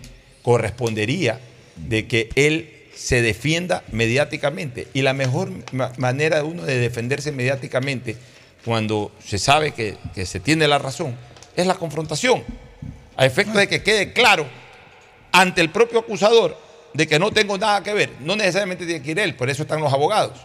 correspondería 0.43 1.41
de 1.75 2.07
que 2.07 2.29
él 2.37 2.85
se 2.95 3.23
defienda 3.23 3.83
mediáticamente. 3.91 4.89
Y 4.95 5.03
la 5.03 5.13
mejor 5.15 5.51
manera 5.99 6.37
de 6.37 6.43
uno 6.45 6.65
de 6.65 6.79
defenderse 6.79 7.33
mediáticamente 7.33 8.17
cuando 8.65 9.13
se 9.25 9.39
sabe 9.39 9.73
que, 9.73 9.97
que 10.15 10.27
se 10.27 10.41
tiene 10.41 10.69
la 10.69 10.79
razón 10.79 11.17
es 11.57 11.67
la 11.67 11.75
confrontación, 11.75 12.45
a 13.17 13.27
efecto 13.27 13.59
de 13.59 13.67
que 13.67 13.83
quede 13.83 14.13
claro 14.13 14.47
ante 15.33 15.61
el 15.61 15.71
propio 15.71 16.01
acusador 16.01 16.57
de 16.93 17.07
que 17.07 17.19
no 17.19 17.31
tengo 17.31 17.59
nada 17.59 17.83
que 17.83 17.93
ver. 17.93 18.13
No 18.21 18.37
necesariamente 18.37 18.87
tiene 18.87 19.03
que 19.03 19.11
ir 19.11 19.19
él, 19.19 19.35
por 19.35 19.51
eso 19.51 19.63
están 19.63 19.81
los 19.81 19.93
abogados. 19.93 20.39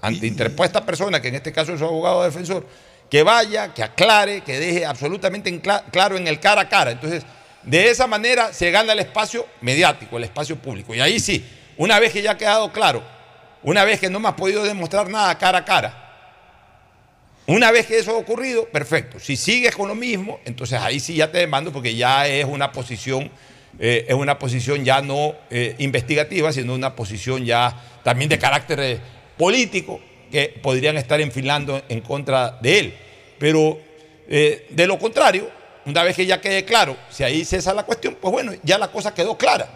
Ante 0.00 0.26
interpuesta 0.26 0.84
persona, 0.84 1.20
que 1.20 1.28
en 1.28 1.36
este 1.36 1.52
caso 1.52 1.72
es 1.72 1.78
su 1.78 1.84
abogado 1.84 2.24
defensor, 2.24 2.66
que 3.08 3.22
vaya, 3.22 3.72
que 3.72 3.82
aclare, 3.82 4.40
que 4.42 4.58
deje 4.58 4.84
absolutamente 4.84 5.60
claro 5.90 6.16
en 6.16 6.26
el 6.26 6.40
cara 6.40 6.62
a 6.62 6.68
cara. 6.68 6.90
Entonces, 6.90 7.24
de 7.62 7.90
esa 7.90 8.06
manera 8.06 8.52
se 8.52 8.70
gana 8.70 8.92
el 8.92 8.98
espacio 8.98 9.46
mediático, 9.60 10.16
el 10.16 10.24
espacio 10.24 10.56
público. 10.56 10.94
Y 10.94 11.00
ahí 11.00 11.20
sí, 11.20 11.44
una 11.76 12.00
vez 12.00 12.12
que 12.12 12.22
ya 12.22 12.32
ha 12.32 12.38
quedado 12.38 12.72
claro, 12.72 13.02
una 13.62 13.84
vez 13.84 14.00
que 14.00 14.10
no 14.10 14.18
me 14.18 14.28
has 14.28 14.34
podido 14.34 14.64
demostrar 14.64 15.08
nada 15.08 15.36
cara 15.38 15.58
a 15.58 15.64
cara, 15.64 16.01
una 17.46 17.70
vez 17.70 17.86
que 17.86 17.98
eso 17.98 18.12
ha 18.12 18.18
ocurrido, 18.18 18.66
perfecto. 18.66 19.18
Si 19.18 19.36
sigues 19.36 19.74
con 19.74 19.88
lo 19.88 19.94
mismo, 19.94 20.40
entonces 20.44 20.80
ahí 20.80 21.00
sí 21.00 21.14
ya 21.14 21.30
te 21.30 21.38
demando 21.38 21.72
porque 21.72 21.94
ya 21.94 22.26
es 22.26 22.44
una 22.44 22.72
posición 22.72 23.30
eh, 23.78 24.06
es 24.08 24.14
una 24.14 24.38
posición 24.38 24.84
ya 24.84 25.00
no 25.00 25.34
eh, 25.50 25.74
investigativa, 25.78 26.52
sino 26.52 26.74
una 26.74 26.94
posición 26.94 27.44
ya 27.44 27.74
también 28.02 28.28
de 28.28 28.38
carácter 28.38 28.80
eh, 28.80 29.00
político 29.38 30.00
que 30.30 30.60
podrían 30.62 30.96
estar 30.96 31.20
enfilando 31.20 31.82
en 31.88 32.00
contra 32.00 32.58
de 32.60 32.78
él. 32.78 32.94
Pero 33.38 33.78
de 34.28 34.86
lo 34.86 34.98
contrario, 34.98 35.50
una 35.84 36.02
vez 36.04 36.16
que 36.16 36.24
ya 36.24 36.40
quede 36.40 36.64
claro, 36.64 36.96
si 37.10 37.22
ahí 37.22 37.44
cesa 37.44 37.74
la 37.74 37.82
cuestión, 37.82 38.16
pues 38.18 38.32
bueno, 38.32 38.52
ya 38.62 38.78
la 38.78 38.88
cosa 38.88 39.12
quedó 39.12 39.36
clara. 39.36 39.68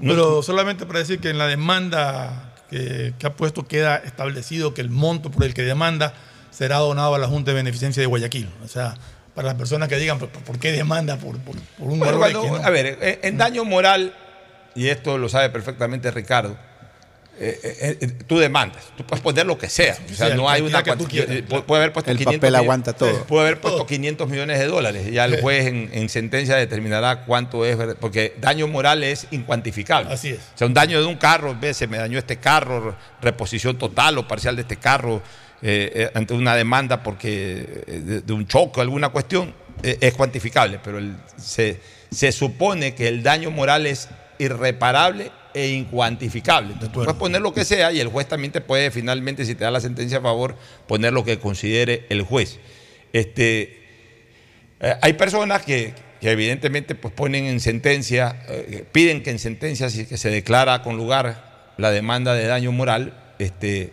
Pero 0.00 0.42
solamente 0.42 0.84
para 0.84 0.98
decir 0.98 1.20
que 1.20 1.30
en 1.30 1.38
la 1.38 1.46
demanda 1.46 2.54
que, 2.70 3.14
ha 3.22 3.32
puesto 3.34 3.68
queda 3.68 3.98
establecido 3.98 4.74
que 4.74 4.80
el 4.80 4.90
monto 4.90 5.30
por 5.30 5.44
el 5.44 5.54
que 5.54 5.62
demanda 5.62 6.14
será 6.54 6.78
donado 6.78 7.14
a 7.14 7.18
la 7.18 7.26
Junta 7.26 7.50
de 7.50 7.56
Beneficencia 7.56 8.00
de 8.00 8.06
Guayaquil. 8.06 8.48
O 8.64 8.68
sea, 8.68 8.94
para 9.34 9.48
las 9.48 9.56
personas 9.56 9.88
que 9.88 9.96
digan, 9.96 10.18
¿por, 10.18 10.58
qué 10.58 10.72
demanda 10.72 11.16
por, 11.16 11.36
un 11.78 11.98
bueno, 11.98 12.60
A 12.62 12.70
ver, 12.70 13.18
en 13.22 13.36
daño 13.36 13.64
moral, 13.64 14.14
y 14.74 14.88
esto 14.88 15.18
lo 15.18 15.28
sabe 15.28 15.50
perfectamente 15.50 16.10
Ricardo, 16.12 16.56
eh, 17.40 17.58
eh, 17.64 17.98
eh, 18.00 18.06
tú 18.28 18.38
demandas, 18.38 18.84
tú 18.96 19.04
puedes 19.04 19.20
poner 19.20 19.44
lo 19.44 19.58
que 19.58 19.68
sea. 19.68 19.98
O 20.08 20.14
sea, 20.14 20.36
no 20.36 20.48
hay 20.48 20.62
una 20.62 20.84
que 20.84 20.92
puede 21.42 21.80
haber 21.80 21.92
puesto 21.92 22.12
el 22.12 22.18
500 22.18 22.36
papel 22.36 22.54
aguanta 22.54 22.92
todo. 22.92 23.24
Puede 23.24 23.48
haber 23.48 23.60
puesto 23.60 23.84
500 23.84 24.28
millones 24.28 24.60
de 24.60 24.66
dólares. 24.66 25.10
Ya 25.10 25.24
el 25.24 25.40
juez 25.40 25.66
en, 25.66 26.08
sentencia 26.08 26.54
determinará 26.54 27.24
cuánto 27.24 27.64
es, 27.64 27.76
porque 27.98 28.36
daño 28.40 28.68
moral 28.68 29.02
es 29.02 29.26
incuantificable. 29.32 30.14
Así 30.14 30.28
es. 30.28 30.38
O 30.54 30.58
sea, 30.58 30.68
un 30.68 30.74
daño 30.74 31.00
de 31.00 31.06
un 31.06 31.16
carro, 31.16 31.56
se 31.72 31.88
me 31.88 31.98
dañó 31.98 32.20
este 32.20 32.36
carro, 32.36 32.94
reposición 33.20 33.76
total 33.78 34.16
o 34.18 34.28
parcial 34.28 34.54
de 34.54 34.62
este 34.62 34.76
carro 34.76 35.20
ante 36.14 36.34
una 36.34 36.54
demanda 36.54 37.02
porque 37.02 38.22
de, 38.24 38.32
un 38.32 38.46
choque 38.46 38.80
alguna 38.80 39.08
cuestión, 39.08 39.54
es 39.82 40.14
cuantificable, 40.14 40.78
pero 40.82 40.98
se, 41.36 41.80
se 42.10 42.32
supone 42.32 42.94
que 42.94 43.08
el 43.08 43.22
daño 43.22 43.50
moral 43.50 43.86
es 43.86 44.08
irreparable 44.38 45.30
e 45.54 45.68
incuantificable. 45.68 46.74
tú 46.80 46.90
puedes 46.90 47.14
poner 47.14 47.40
lo 47.40 47.54
que 47.54 47.64
sea 47.64 47.92
y 47.92 48.00
el 48.00 48.08
juez 48.08 48.26
también 48.26 48.52
te 48.52 48.60
puede 48.60 48.90
finalmente, 48.90 49.44
si 49.44 49.54
te 49.54 49.64
da 49.64 49.70
la 49.70 49.80
sentencia 49.80 50.18
a 50.18 50.20
favor, 50.20 50.56
poner 50.86 51.12
lo 51.12 51.24
que 51.24 51.38
considere 51.38 52.04
el 52.08 52.22
juez. 52.22 52.58
Este, 53.12 53.84
eh, 54.80 54.94
hay 55.00 55.12
personas 55.12 55.62
que, 55.62 55.94
evidentemente 56.20 56.94
pues 56.94 57.12
ponen 57.12 57.44
en 57.44 57.60
sentencia, 57.60 58.42
eh, 58.48 58.84
piden 58.90 59.22
que 59.22 59.30
en 59.30 59.38
sentencia, 59.38 59.88
que 59.88 60.16
se 60.16 60.30
declara 60.30 60.82
con 60.82 60.96
lugar 60.96 61.74
la 61.76 61.90
demanda 61.90 62.34
de 62.34 62.46
daño 62.46 62.72
moral, 62.72 63.34
este, 63.38 63.92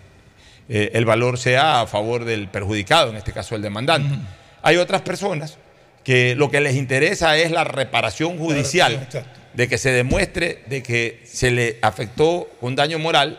eh, 0.74 0.92
el 0.94 1.04
valor 1.04 1.38
sea 1.38 1.82
a 1.82 1.86
favor 1.86 2.24
del 2.24 2.48
perjudicado, 2.48 3.10
en 3.10 3.18
este 3.18 3.34
caso 3.34 3.56
el 3.56 3.62
demandante. 3.62 4.16
Hay 4.62 4.78
otras 4.78 5.02
personas 5.02 5.58
que 6.02 6.34
lo 6.34 6.50
que 6.50 6.62
les 6.62 6.78
interesa 6.78 7.36
es 7.36 7.52
la 7.52 7.66
reparación 7.66 8.38
judicial 8.38 9.06
de 9.54 9.68
que 9.68 9.78
se 9.78 9.92
demuestre 9.92 10.64
de 10.68 10.82
que 10.82 11.24
se 11.26 11.52
le 11.52 11.78
afectó 11.82 12.50
un 12.62 12.78
daño 12.78 13.00
moral 13.00 13.38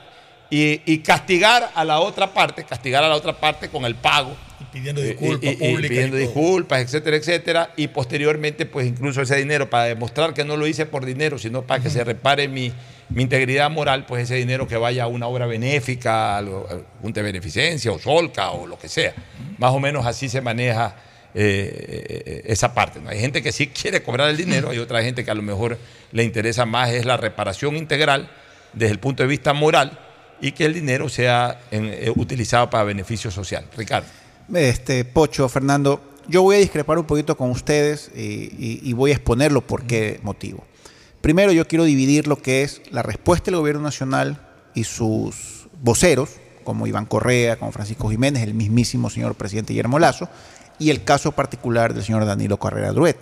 y, 0.51 0.99
castigar 0.99 1.71
a 1.75 1.87
la 1.87 2.01
otra 2.01 2.35
parte, 2.35 2.65
castigar 2.65 3.03
a 3.03 3.09
la 3.09 3.15
otra 3.15 3.33
parte 3.33 3.71
con 3.71 3.87
el 3.87 3.95
pago. 3.95 4.37
Y 4.73 4.78
pidiendo 4.78 5.03
disculpas 5.03 5.57
pidiendo 5.57 6.16
disculpas, 6.16 6.81
etcétera, 6.81 7.16
etcétera. 7.16 7.70
Y 7.77 7.89
posteriormente, 7.89 8.66
pues 8.66 8.86
incluso 8.86 9.23
ese 9.23 9.36
dinero, 9.36 9.69
para 9.69 9.85
demostrar 9.85 10.35
que 10.35 10.44
no 10.44 10.57
lo 10.57 10.66
hice 10.66 10.86
por 10.86 11.05
dinero, 11.05 11.39
sino 11.39 11.62
para 11.62 11.82
que 11.82 11.90
se 11.90 12.03
repare 12.05 12.49
mi, 12.49 12.73
integridad 13.15 13.70
moral, 13.70 14.07
pues 14.07 14.24
ese 14.24 14.36
dinero 14.36 14.66
que 14.66 14.77
vaya 14.77 15.05
a 15.05 15.07
una 15.07 15.27
obra 15.27 15.47
benéfica, 15.47 16.39
a, 16.39 16.44
Junta 17.03 17.20
de 17.20 17.24
Beneficencia 17.24 17.93
o 17.93 17.99
Solca 17.99 18.51
o 18.53 18.66
lo 18.66 18.78
que 18.78 18.89
sea. 18.89 19.15
Más 19.59 19.73
o 19.73 19.81
menos 19.81 20.07
así 20.07 20.31
se 20.31 20.40
maneja 20.40 20.97
eh, 21.35 22.43
esa 22.47 22.73
parte. 22.73 23.01
¿no? 23.01 23.11
Hay 23.11 23.20
gente 23.20 23.43
que 23.43 23.53
sí 23.53 23.66
quiere 23.66 24.03
cobrar 24.03 24.31
el 24.31 24.36
dinero, 24.36 24.70
hay 24.70 24.78
otra 24.78 25.03
gente 25.03 25.24
que 25.24 25.31
a 25.31 25.35
lo 25.35 25.43
mejor 25.43 25.78
le 26.12 26.24
interesa 26.24 26.65
más 26.65 26.90
es 26.90 27.05
la 27.05 27.16
reparación 27.19 27.77
integral 27.77 28.31
desde 28.73 28.93
el 28.93 28.99
punto 28.99 29.23
de 29.23 29.28
vista 29.28 29.53
moral 29.53 29.99
y 30.40 30.53
que 30.53 30.65
el 30.65 30.74
dinero 30.74 31.09
sea 31.09 31.61
eh, 31.70 32.11
utilizado 32.16 32.69
para 32.70 32.85
beneficio 32.85 33.31
social. 33.31 33.65
Ricardo. 33.77 34.09
Este, 34.53 35.05
Pocho, 35.05 35.49
Fernando, 35.49 36.01
yo 36.29 36.43
voy 36.43 36.57
a 36.57 36.59
discrepar 36.59 36.99
un 36.99 37.07
poquito 37.07 37.37
con 37.37 37.51
ustedes 37.51 38.11
y, 38.15 38.93
voy 38.93 39.11
a 39.11 39.15
exponerlo 39.15 39.62
por 39.66 39.85
qué 39.85 40.20
motivo. 40.23 40.65
Primero, 41.20 41.53
yo 41.53 41.66
quiero 41.66 41.85
dividir 41.85 42.27
lo 42.27 42.37
que 42.37 42.62
es 42.62 42.83
la 42.91 43.03
respuesta 43.03 43.47
del 43.47 43.61
gobierno 43.61 43.83
nacional 43.83 44.47
y 44.74 44.85
sus 44.85 45.69
voceros, 45.81 46.31
como 46.65 46.87
Iván 46.87 47.07
Correa, 47.07 47.59
como 47.59 47.73
Francisco 47.73 48.09
Jiménez, 48.11 48.43
el 48.43 48.55
mismísimo 48.55 49.11
señor 49.11 49.35
presidente 49.35 49.73
Guillermo 49.73 49.99
Lazo, 49.99 50.29
y 50.79 50.91
el 50.91 51.05
caso 51.05 51.33
particular 51.33 51.95
del 51.95 52.05
señor 52.05 52.24
Danilo 52.24 52.59
Carrera 52.59 52.93
Druet. 52.93 53.16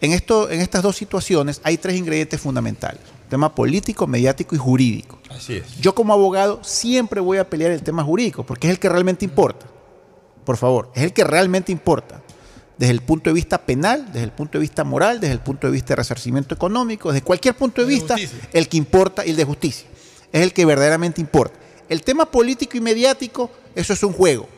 En, 0.00 0.12
esto, 0.12 0.50
en 0.50 0.60
estas 0.60 0.82
dos 0.82 0.96
situaciones 0.96 1.60
hay 1.64 1.78
tres 1.78 1.96
ingredientes 1.96 2.40
fundamentales, 2.40 3.00
tema 3.30 3.54
político, 3.54 4.06
mediático 4.06 4.54
y 4.54 4.58
jurídico. 4.58 5.18
Así 5.30 5.54
es. 5.54 5.80
Yo 5.80 5.94
como 5.94 6.12
abogado 6.12 6.62
siempre 6.62 7.20
voy 7.20 7.38
a 7.38 7.48
pelear 7.48 7.70
el 7.70 7.82
tema 7.82 8.04
jurídico, 8.04 8.44
porque 8.44 8.68
es 8.68 8.72
el 8.72 8.78
que 8.78 8.88
realmente 8.90 9.24
importa. 9.24 9.66
Por 10.46 10.56
favor, 10.56 10.90
es 10.94 11.02
el 11.02 11.12
que 11.12 11.24
realmente 11.24 11.72
importa. 11.72 12.22
Desde 12.78 12.92
el 12.92 13.02
punto 13.02 13.30
de 13.30 13.34
vista 13.34 13.58
penal, 13.58 14.06
desde 14.06 14.22
el 14.22 14.30
punto 14.30 14.58
de 14.58 14.62
vista 14.62 14.84
moral, 14.84 15.18
desde 15.18 15.34
el 15.34 15.40
punto 15.40 15.66
de 15.66 15.72
vista 15.72 15.88
de 15.88 15.96
resarcimiento 15.96 16.54
económico, 16.54 17.10
desde 17.10 17.24
cualquier 17.24 17.56
punto 17.56 17.82
de, 17.82 17.88
vista, 17.88 18.14
el 18.52 18.68
que 18.68 18.76
importa 18.76 19.26
y 19.26 19.30
el 19.30 19.36
de 19.36 19.44
justicia. 19.44 19.88
Es 20.32 20.42
el 20.42 20.52
que 20.52 20.64
verdaderamente 20.64 21.20
importa. 21.20 21.58
El 21.88 22.02
tema 22.02 22.30
político 22.30 22.76
y 22.76 22.80
mediático, 22.80 23.50
eso 23.74 23.92
es 23.92 24.02
un 24.04 24.12
juego, 24.12 24.48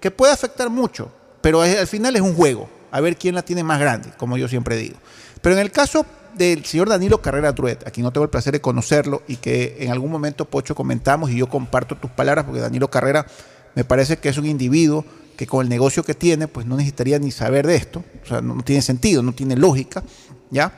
que 0.00 0.12
puede 0.12 0.32
afectar 0.32 0.70
mucho, 0.70 1.10
pero 1.40 1.62
al 1.62 1.86
final 1.88 2.14
es 2.14 2.22
un 2.22 2.34
juego, 2.34 2.68
a 2.92 3.00
ver 3.00 3.16
quién 3.16 3.34
la 3.34 3.42
tiene 3.42 3.64
más 3.64 3.80
grande, 3.80 4.10
como 4.18 4.36
yo 4.36 4.46
siempre 4.46 4.76
digo. 4.76 4.96
Pero 5.40 5.56
en 5.56 5.60
el 5.60 5.72
caso 5.72 6.06
del 6.34 6.64
señor 6.64 6.88
Danilo 6.88 7.20
Carrera 7.20 7.52
Truet, 7.52 7.84
a 7.86 7.90
quien 7.90 8.04
no 8.04 8.12
tengo 8.12 8.24
el 8.24 8.30
placer 8.30 8.52
de 8.52 8.60
conocerlo 8.60 9.22
y 9.26 9.36
que 9.36 9.78
en 9.80 9.90
algún 9.90 10.12
momento, 10.12 10.44
Pocho, 10.44 10.76
comentamos 10.76 11.30
y 11.30 11.38
yo 11.38 11.48
comparto 11.48 11.96
tus 11.96 12.10
palabras, 12.12 12.44
porque 12.44 12.60
Danilo 12.60 12.88
Carrera 12.88 13.26
me 13.74 13.82
parece 13.82 14.18
que 14.18 14.28
es 14.28 14.38
un 14.38 14.46
individuo 14.46 15.04
que 15.42 15.46
con 15.48 15.64
el 15.64 15.68
negocio 15.68 16.04
que 16.04 16.14
tiene, 16.14 16.46
pues 16.46 16.66
no 16.66 16.76
necesitaría 16.76 17.18
ni 17.18 17.32
saber 17.32 17.66
de 17.66 17.74
esto, 17.74 18.04
o 18.22 18.26
sea, 18.28 18.40
no, 18.40 18.62
tiene 18.62 18.80
sentido, 18.80 19.24
no 19.24 19.32
tiene 19.32 19.56
lógica, 19.56 20.04
¿ya? 20.52 20.72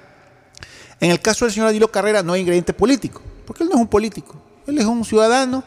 En 1.00 1.10
el 1.10 1.20
caso 1.20 1.44
del 1.44 1.52
señor 1.52 1.68
Danilo 1.68 1.88
Carrera 1.88 2.22
no 2.22 2.32
hay 2.32 2.40
ingrediente 2.40 2.72
político, 2.72 3.20
porque 3.44 3.62
él 3.62 3.68
no 3.68 3.74
es 3.74 3.82
un 3.82 3.88
político, 3.88 4.36
él 4.66 4.78
es 4.78 4.86
un 4.86 5.04
ciudadano 5.04 5.64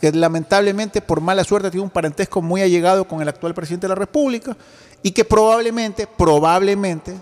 que 0.00 0.10
lamentablemente 0.12 1.02
por 1.02 1.20
mala 1.20 1.44
suerte 1.44 1.70
tiene 1.70 1.84
un 1.84 1.90
parentesco 1.90 2.40
muy 2.40 2.62
allegado 2.62 3.06
con 3.06 3.20
el 3.20 3.28
actual 3.28 3.52
presidente 3.52 3.86
de 3.86 3.90
la 3.90 3.96
República 3.96 4.56
y 5.02 5.10
que 5.10 5.26
probablemente, 5.26 6.06
probablemente 6.06 7.16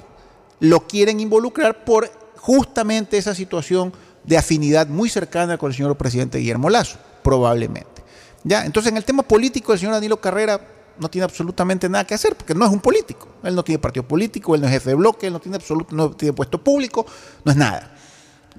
lo 0.60 0.86
quieren 0.86 1.18
involucrar 1.18 1.84
por 1.84 2.08
justamente 2.36 3.18
esa 3.18 3.34
situación 3.34 3.92
de 4.22 4.38
afinidad 4.38 4.86
muy 4.86 5.08
cercana 5.08 5.58
con 5.58 5.72
el 5.72 5.76
señor 5.76 5.96
presidente 5.96 6.38
Guillermo 6.38 6.70
Lazo, 6.70 6.98
probablemente. 7.24 8.04
¿Ya? 8.44 8.64
Entonces, 8.64 8.92
en 8.92 8.96
el 8.96 9.04
tema 9.04 9.24
político, 9.24 9.72
el 9.72 9.80
señor 9.80 9.94
Danilo 9.94 10.20
Carrera 10.20 10.75
no 10.98 11.08
tiene 11.08 11.24
absolutamente 11.24 11.88
nada 11.88 12.06
que 12.06 12.14
hacer, 12.14 12.34
porque 12.36 12.54
no 12.54 12.64
es 12.64 12.70
un 12.70 12.80
político. 12.80 13.28
Él 13.42 13.54
no 13.54 13.62
tiene 13.62 13.78
partido 13.78 14.06
político, 14.06 14.54
él 14.54 14.60
no 14.60 14.66
es 14.66 14.72
jefe 14.72 14.90
de 14.90 14.96
bloque, 14.96 15.26
él 15.26 15.32
no 15.32 15.40
tiene 15.40 15.56
absoluto, 15.56 15.94
no 15.94 16.10
tiene 16.10 16.32
puesto 16.32 16.62
público, 16.62 17.06
no 17.44 17.52
es 17.52 17.58
nada. 17.58 17.94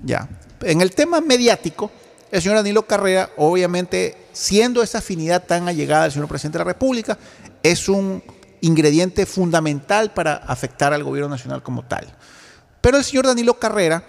¿Ya? 0.03 0.27
En 0.61 0.81
el 0.81 0.91
tema 0.93 1.22
mediático, 1.22 1.91
el 2.31 2.41
señor 2.41 2.57
Danilo 2.57 2.85
Carrera, 2.85 3.30
obviamente, 3.38 4.15
siendo 4.34 4.84
esa 4.84 4.99
afinidad 4.99 5.45
tan 5.45 5.68
allegada 5.68 6.05
al 6.05 6.11
señor 6.11 6.27
presidente 6.27 6.57
de 6.57 6.65
la 6.65 6.72
República, 6.72 7.18
es 7.64 7.89
un 7.89 8.23
ingrediente 8.61 9.26
fundamental 9.26 10.14
para 10.14 10.35
afectar 10.35 10.93
al 10.93 11.03
gobierno 11.03 11.30
nacional 11.30 11.64
como 11.64 11.85
tal. 11.85 12.15
Pero 12.81 12.97
el 12.97 13.03
señor 13.03 13.27
Danilo 13.27 13.59
Carrera 13.59 14.03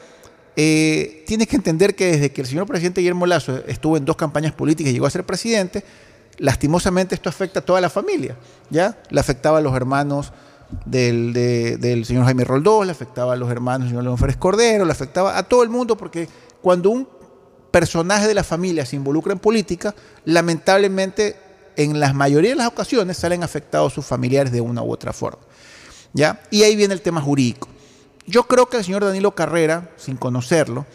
eh, 0.56 1.22
tiene 1.26 1.46
que 1.46 1.56
entender 1.56 1.94
que 1.94 2.06
desde 2.06 2.32
que 2.32 2.40
el 2.40 2.46
señor 2.46 2.66
presidente 2.66 3.00
Guillermo 3.00 3.26
Lazo 3.26 3.62
estuvo 3.66 3.96
en 3.96 4.05
dos 4.05 4.16
campañas 4.16 4.52
políticas 4.52 4.90
y 4.90 4.94
llegó 4.94 5.06
a 5.06 5.10
ser 5.10 5.24
presidente, 5.24 5.84
lastimosamente 6.39 7.15
esto 7.15 7.28
afecta 7.28 7.60
a 7.60 7.65
toda 7.65 7.81
la 7.81 7.90
familia, 7.90 8.36
¿ya? 8.70 8.98
Le 9.10 9.20
afectaba 9.20 9.59
a 9.59 9.60
los 9.60 9.74
hermanos 9.74 10.32
del, 10.85 12.05
señor 12.06 12.24
Jaime 12.24 12.44
Roldós, 12.44 12.86
le 12.86 12.93
afectaba 12.93 13.32
a 13.32 13.36
los 13.36 13.51
hermanos 13.51 13.82
del 13.82 13.90
señor 13.90 14.05
León 14.05 14.19
Férez 14.19 14.36
Cordero, 14.36 14.85
le 14.85 14.93
afectaba 14.93 15.36
a 15.36 15.43
todo 15.43 15.62
el 15.62 15.69
mundo 15.69 15.97
porque 15.97 16.28
cuando 16.62 16.90
un 16.90 17.09
personaje 17.70 18.27
de 18.27 18.35
la 18.35 18.44
familia 18.44 18.86
se 18.86 18.97
involucra 18.97 19.32
en 19.32 19.39
política, 19.39 19.94
lamentablemente 20.24 21.36
en 21.77 22.01
la 22.01 22.12
mayoría 22.12 22.51
de 22.51 22.56
las 22.56 22.69
ocasiones 22.69 23.16
salen 23.16 23.43
afectados 23.43 23.93
sus 23.93 24.05
familiares 24.05 24.52
de 24.52 24.60
una 24.60 24.82
u 24.82 24.93
otra 24.93 25.12
forma. 25.12 25.43
¿ya? 26.12 26.40
Y 26.51 26.62
ahí 26.62 26.77
viene 26.77 26.94
el 26.94 27.02
tema 27.02 27.20
jurídico. 27.20 27.69
Yo 28.27 28.44
creo 28.44 28.69
que 28.69 28.77
el 28.77 28.85
señor 28.85 29.05
Danilo 29.05 29.35
Carrera, 29.35 29.90
sin 29.97 30.16
conocerlo, 30.16 30.86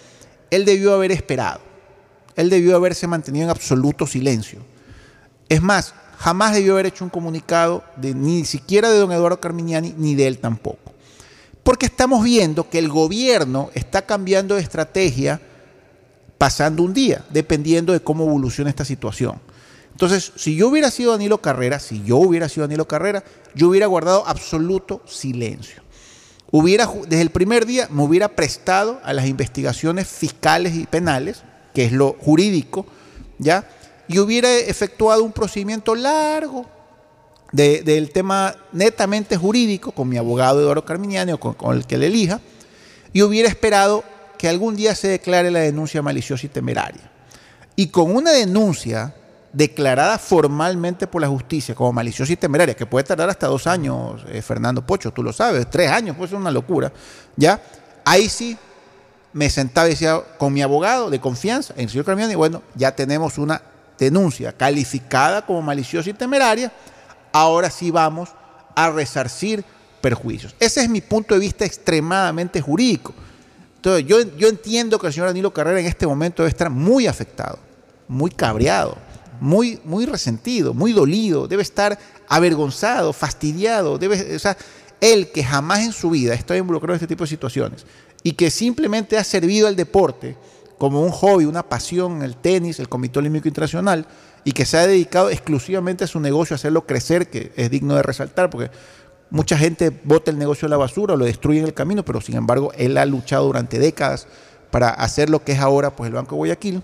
él 0.52 0.65
debió 0.65 0.94
haber 0.94 1.11
esperado. 1.11 1.61
Él 2.36 2.49
debió 2.49 2.76
haberse 2.76 3.07
mantenido 3.07 3.45
en 3.45 3.49
absoluto 3.49 4.06
silencio. 4.06 4.60
Es 5.53 5.61
más, 5.61 5.93
jamás 6.17 6.55
debió 6.55 6.73
haber 6.73 6.88
hecho 6.88 7.03
un 7.03 7.11
comunicado 7.11 7.84
ni 8.01 8.43
siquiera 8.43 8.89
de 8.89 8.97
don 8.97 9.11
Eduardo 9.11 9.39
Carminiani 9.39 9.93
ni 9.95 10.15
de 10.15 10.25
él 10.25 10.39
tampoco. 10.39 10.91
Porque 11.61 11.85
estamos 11.85 12.23
viendo 12.23 12.71
que 12.71 12.80
el 12.80 12.89
gobierno 12.89 13.69
está 13.75 14.01
cambiando 14.01 14.55
de 14.55 14.61
estrategia 14.61 15.39
pasando 16.39 16.81
un 16.81 16.91
día, 16.91 17.23
dependiendo 17.30 17.93
de 17.93 17.99
cómo 17.99 18.23
evoluciona 18.23 18.71
esta 18.71 18.84
situación. 18.84 19.39
Entonces, 19.91 20.31
si 20.35 20.55
yo 20.55 20.69
hubiera 20.69 20.89
sido 20.89 21.11
Danilo 21.11 21.39
Carrera, 21.39 21.77
si 21.77 22.03
yo 22.03 22.17
hubiera 22.17 22.49
sido 22.49 22.65
Danilo 22.65 22.88
Carrera, 22.88 23.23
yo 23.53 23.69
hubiera 23.69 23.85
guardado 23.85 24.27
absoluto 24.27 25.03
silencio. 25.05 25.84
Hubiera, 26.49 26.89
desde 27.07 27.21
el 27.21 27.30
primer 27.30 27.67
día 27.67 27.88
me 27.91 28.01
hubiera 28.01 28.30
prestado 28.30 28.99
a 29.03 29.13
las 29.13 29.27
investigaciones 29.27 30.07
fiscales 30.07 30.73
y 30.73 30.88
penales, 30.88 31.43
que 31.75 31.85
es 31.85 31.91
lo 31.91 32.13
jurídico, 32.13 32.88
¿ya? 33.38 33.67
Y 34.07 34.19
hubiera 34.19 34.53
efectuado 34.53 35.23
un 35.23 35.31
procedimiento 35.31 35.95
largo, 35.95 36.65
del 37.53 38.09
tema 38.11 38.55
netamente 38.71 39.38
jurídico 39.38 39.91
con 39.91 40.09
mi 40.09 40.17
abogado 40.17 40.59
Eduardo 40.59 40.84
Carminiani 40.84 41.34
o 41.34 41.39
con, 41.39 41.77
el 41.77 41.85
que 41.85 41.99
le 41.99 42.07
elija, 42.07 42.41
y 43.13 43.21
hubiera 43.21 43.47
esperado 43.47 44.03
que 44.39 44.49
algún 44.49 44.75
día 44.75 44.95
se 44.95 45.07
declare 45.07 45.51
la 45.51 45.59
denuncia 45.59 46.01
maliciosa 46.01 46.47
y 46.47 46.49
temeraria. 46.49 47.11
Y 47.75 47.88
con 47.88 48.13
una 48.15 48.31
denuncia 48.31 49.13
declarada 49.53 50.17
formalmente 50.17 51.05
por 51.05 51.21
la 51.21 51.27
justicia 51.27 51.75
como 51.75 51.93
maliciosa 51.93 52.34
y 52.34 52.38
temeraria, 52.38 52.75
que 52.75 52.88
puede 52.88 53.03
tardar 53.03 53.30
hasta 53.30 53.45
dos 53.45 53.67
años, 53.67 54.25
eh, 54.30 54.41
Fernando 54.41 54.84
Pocho, 54.84 55.11
tú 55.11 55.21
lo 55.21 55.31
sabes, 55.31 55.69
tres 55.69 55.91
años, 55.91 56.17
puede 56.17 56.30
ser 56.30 56.39
una 56.39 56.49
locura, 56.49 56.91
¿ya? 57.35 57.61
Ahí 58.03 58.30
sí 58.30 58.57
me 59.31 59.51
sentaba 59.51 59.88
y 59.88 59.91
decía 59.91 60.19
con 60.39 60.53
mi 60.53 60.63
abogado 60.63 61.11
de 61.11 61.19
confianza, 61.19 61.75
el 61.77 61.88
señor 61.88 62.05
Carminiani, 62.05 62.34
bueno, 62.34 62.63
ya 62.73 62.95
tenemos 62.95 63.38
una 63.38 63.61
denuncia 64.03 64.53
calificada 64.53 65.45
como 65.45 65.61
maliciosa 65.61 66.09
y 66.09 66.13
temeraria, 66.13 66.71
ahora 67.31 67.69
sí 67.69 67.91
vamos 67.91 68.30
a 68.75 68.89
resarcir 68.91 69.63
perjuicios. 70.01 70.55
Ese 70.59 70.81
es 70.81 70.89
mi 70.89 71.01
punto 71.01 71.34
de 71.34 71.39
vista 71.39 71.65
extremadamente 71.65 72.61
jurídico. 72.61 73.13
Entonces, 73.77 74.05
yo, 74.05 74.38
yo 74.38 74.47
entiendo 74.47 74.97
que 74.99 75.07
el 75.07 75.13
señor 75.13 75.27
Danilo 75.27 75.53
Carrera 75.53 75.80
en 75.80 75.85
este 75.85 76.07
momento 76.07 76.43
debe 76.43 76.51
estar 76.51 76.69
muy 76.69 77.07
afectado, 77.07 77.59
muy 78.07 78.31
cabreado, 78.31 78.97
muy, 79.39 79.80
muy 79.84 80.05
resentido, 80.05 80.73
muy 80.73 80.93
dolido, 80.93 81.47
debe 81.47 81.63
estar 81.63 81.97
avergonzado, 82.30 83.11
fastidiado, 83.11 83.97
debe, 83.97 84.35
o 84.35 84.39
sea, 84.39 84.57
él 85.01 85.31
que 85.31 85.43
jamás 85.43 85.80
en 85.80 85.91
su 85.91 86.09
vida 86.09 86.34
está 86.34 86.55
involucrado 86.55 86.93
en 86.93 86.97
este 86.97 87.07
tipo 87.07 87.25
de 87.25 87.30
situaciones 87.30 87.85
y 88.23 88.31
que 88.31 88.49
simplemente 88.49 89.17
ha 89.17 89.23
servido 89.23 89.67
al 89.67 89.75
deporte 89.75 90.38
como 90.84 91.01
un 91.01 91.11
hobby, 91.11 91.45
una 91.45 91.64
pasión, 91.64 92.23
el 92.23 92.35
tenis, 92.35 92.77
el 92.77 92.89
Comité 92.89 93.19
Olímpico 93.19 93.47
Internacional, 93.47 94.05
y 94.43 94.51
que 94.51 94.65
se 94.65 94.77
ha 94.77 94.85
dedicado 94.85 95.30
exclusivamente 95.30 96.03
a 96.03 96.07
su 96.07 96.19
negocio, 96.19 96.55
a 96.55 96.57
hacerlo 96.57 96.85
crecer, 96.85 97.30
que 97.30 97.53
es 97.55 97.69
digno 97.69 97.95
de 97.95 98.03
resaltar, 98.03 98.49
porque 98.49 98.69
mucha 99.30 99.57
gente 99.57 99.97
bota 100.03 100.30
el 100.30 100.38
negocio 100.38 100.65
a 100.65 100.69
la 100.69 100.76
basura, 100.76 101.15
lo 101.15 101.23
destruye 101.23 101.60
en 101.60 101.65
el 101.68 101.73
camino, 101.73 102.03
pero 102.03 102.19
sin 102.19 102.35
embargo 102.35 102.73
él 102.76 102.97
ha 102.97 103.05
luchado 103.05 103.45
durante 103.45 103.80
décadas 103.80 104.27
para 104.72 104.89
hacer 104.89 105.30
lo 105.30 105.41
que 105.41 105.53
es 105.53 105.60
ahora 105.60 105.95
pues, 105.95 106.10
el 106.10 106.15
Banco 106.15 106.35
Guayaquil. 106.35 106.84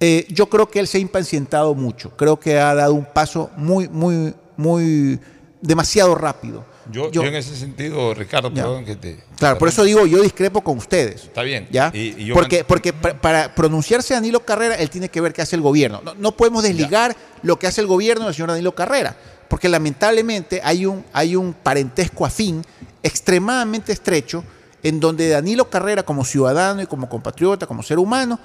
Eh, 0.00 0.26
yo 0.28 0.48
creo 0.48 0.68
que 0.68 0.80
él 0.80 0.88
se 0.88 0.98
ha 0.98 1.00
impacientado 1.00 1.76
mucho, 1.76 2.16
creo 2.16 2.40
que 2.40 2.58
ha 2.58 2.74
dado 2.74 2.94
un 2.94 3.04
paso 3.04 3.50
muy, 3.56 3.88
muy, 3.88 4.34
muy 4.56 5.20
demasiado 5.62 6.16
rápido. 6.16 6.64
Yo, 6.90 7.10
en 7.12 7.34
ese 7.34 7.54
sentido, 7.54 8.14
Ricardo, 8.14 8.52
perdón 8.52 8.84
que 8.84 8.96
te... 8.96 9.18
Claro, 9.38 9.58
por 9.58 9.68
eso 9.68 9.84
digo, 9.84 10.06
yo 10.06 10.22
discrepo 10.22 10.62
con 10.62 10.78
ustedes. 10.78 11.24
Está 11.24 11.42
bien. 11.42 11.68
¿ya? 11.70 11.92
porque 12.32 12.64
porque 12.64 12.92
para 12.92 13.54
pronunciarse 13.54 14.14
Danilo 14.14 14.40
Carrera, 14.40 14.74
él 14.76 14.88
tiene 14.88 15.08
que 15.08 15.20
ver 15.20 15.32
qué 15.32 15.42
hace 15.42 15.56
el 15.56 15.62
gobierno. 15.62 16.00
No, 16.18 16.32
podemos 16.32 16.62
desligar 16.62 17.14
lo 17.42 17.58
que 17.58 17.66
hace 17.66 17.80
el 17.80 17.86
gobierno 17.86 18.24
del 18.24 18.34
señor 18.34 18.50
Danilo 18.50 18.74
Carrera, 18.74 19.16
porque 19.48 19.68
lamentablemente 19.68 20.60
hay 20.64 20.86
un, 20.86 21.04
hay 21.12 21.36
un 21.36 21.52
parentesco 21.52 22.24
afín 22.24 22.64
extremadamente 23.02 23.92
estrecho 23.92 24.44
en 24.82 25.00
donde 25.00 25.28
Danilo 25.28 25.68
Carrera, 25.68 26.02
como 26.02 26.24
ciudadano 26.24 26.82
y 26.82 26.86
como 26.86 27.08
compatriota, 27.08 27.66
como 27.66 27.82
ser 27.82 27.98
humano, 27.98 28.38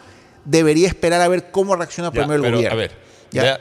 debería 0.44 0.88
esperar 0.88 1.22
a 1.22 1.28
ver 1.28 1.52
cómo 1.52 1.76
reacciona 1.76 2.11
primero 2.11 2.45
el 2.45 2.52
gobierno. 2.52 2.72
A 2.72 2.76
ver, 2.76 2.91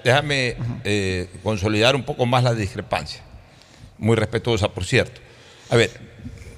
déjame 0.03 0.57
eh, 0.85 1.29
consolidar 1.43 1.95
un 1.95 2.03
poco 2.03 2.27
más 2.27 2.43
la 2.43 2.55
discrepancia 2.55 3.23
muy 4.03 4.17
respetuosa, 4.17 4.69
por 4.69 4.85
cierto. 4.85 5.21
A 5.71 5.77
ver, 5.77 5.91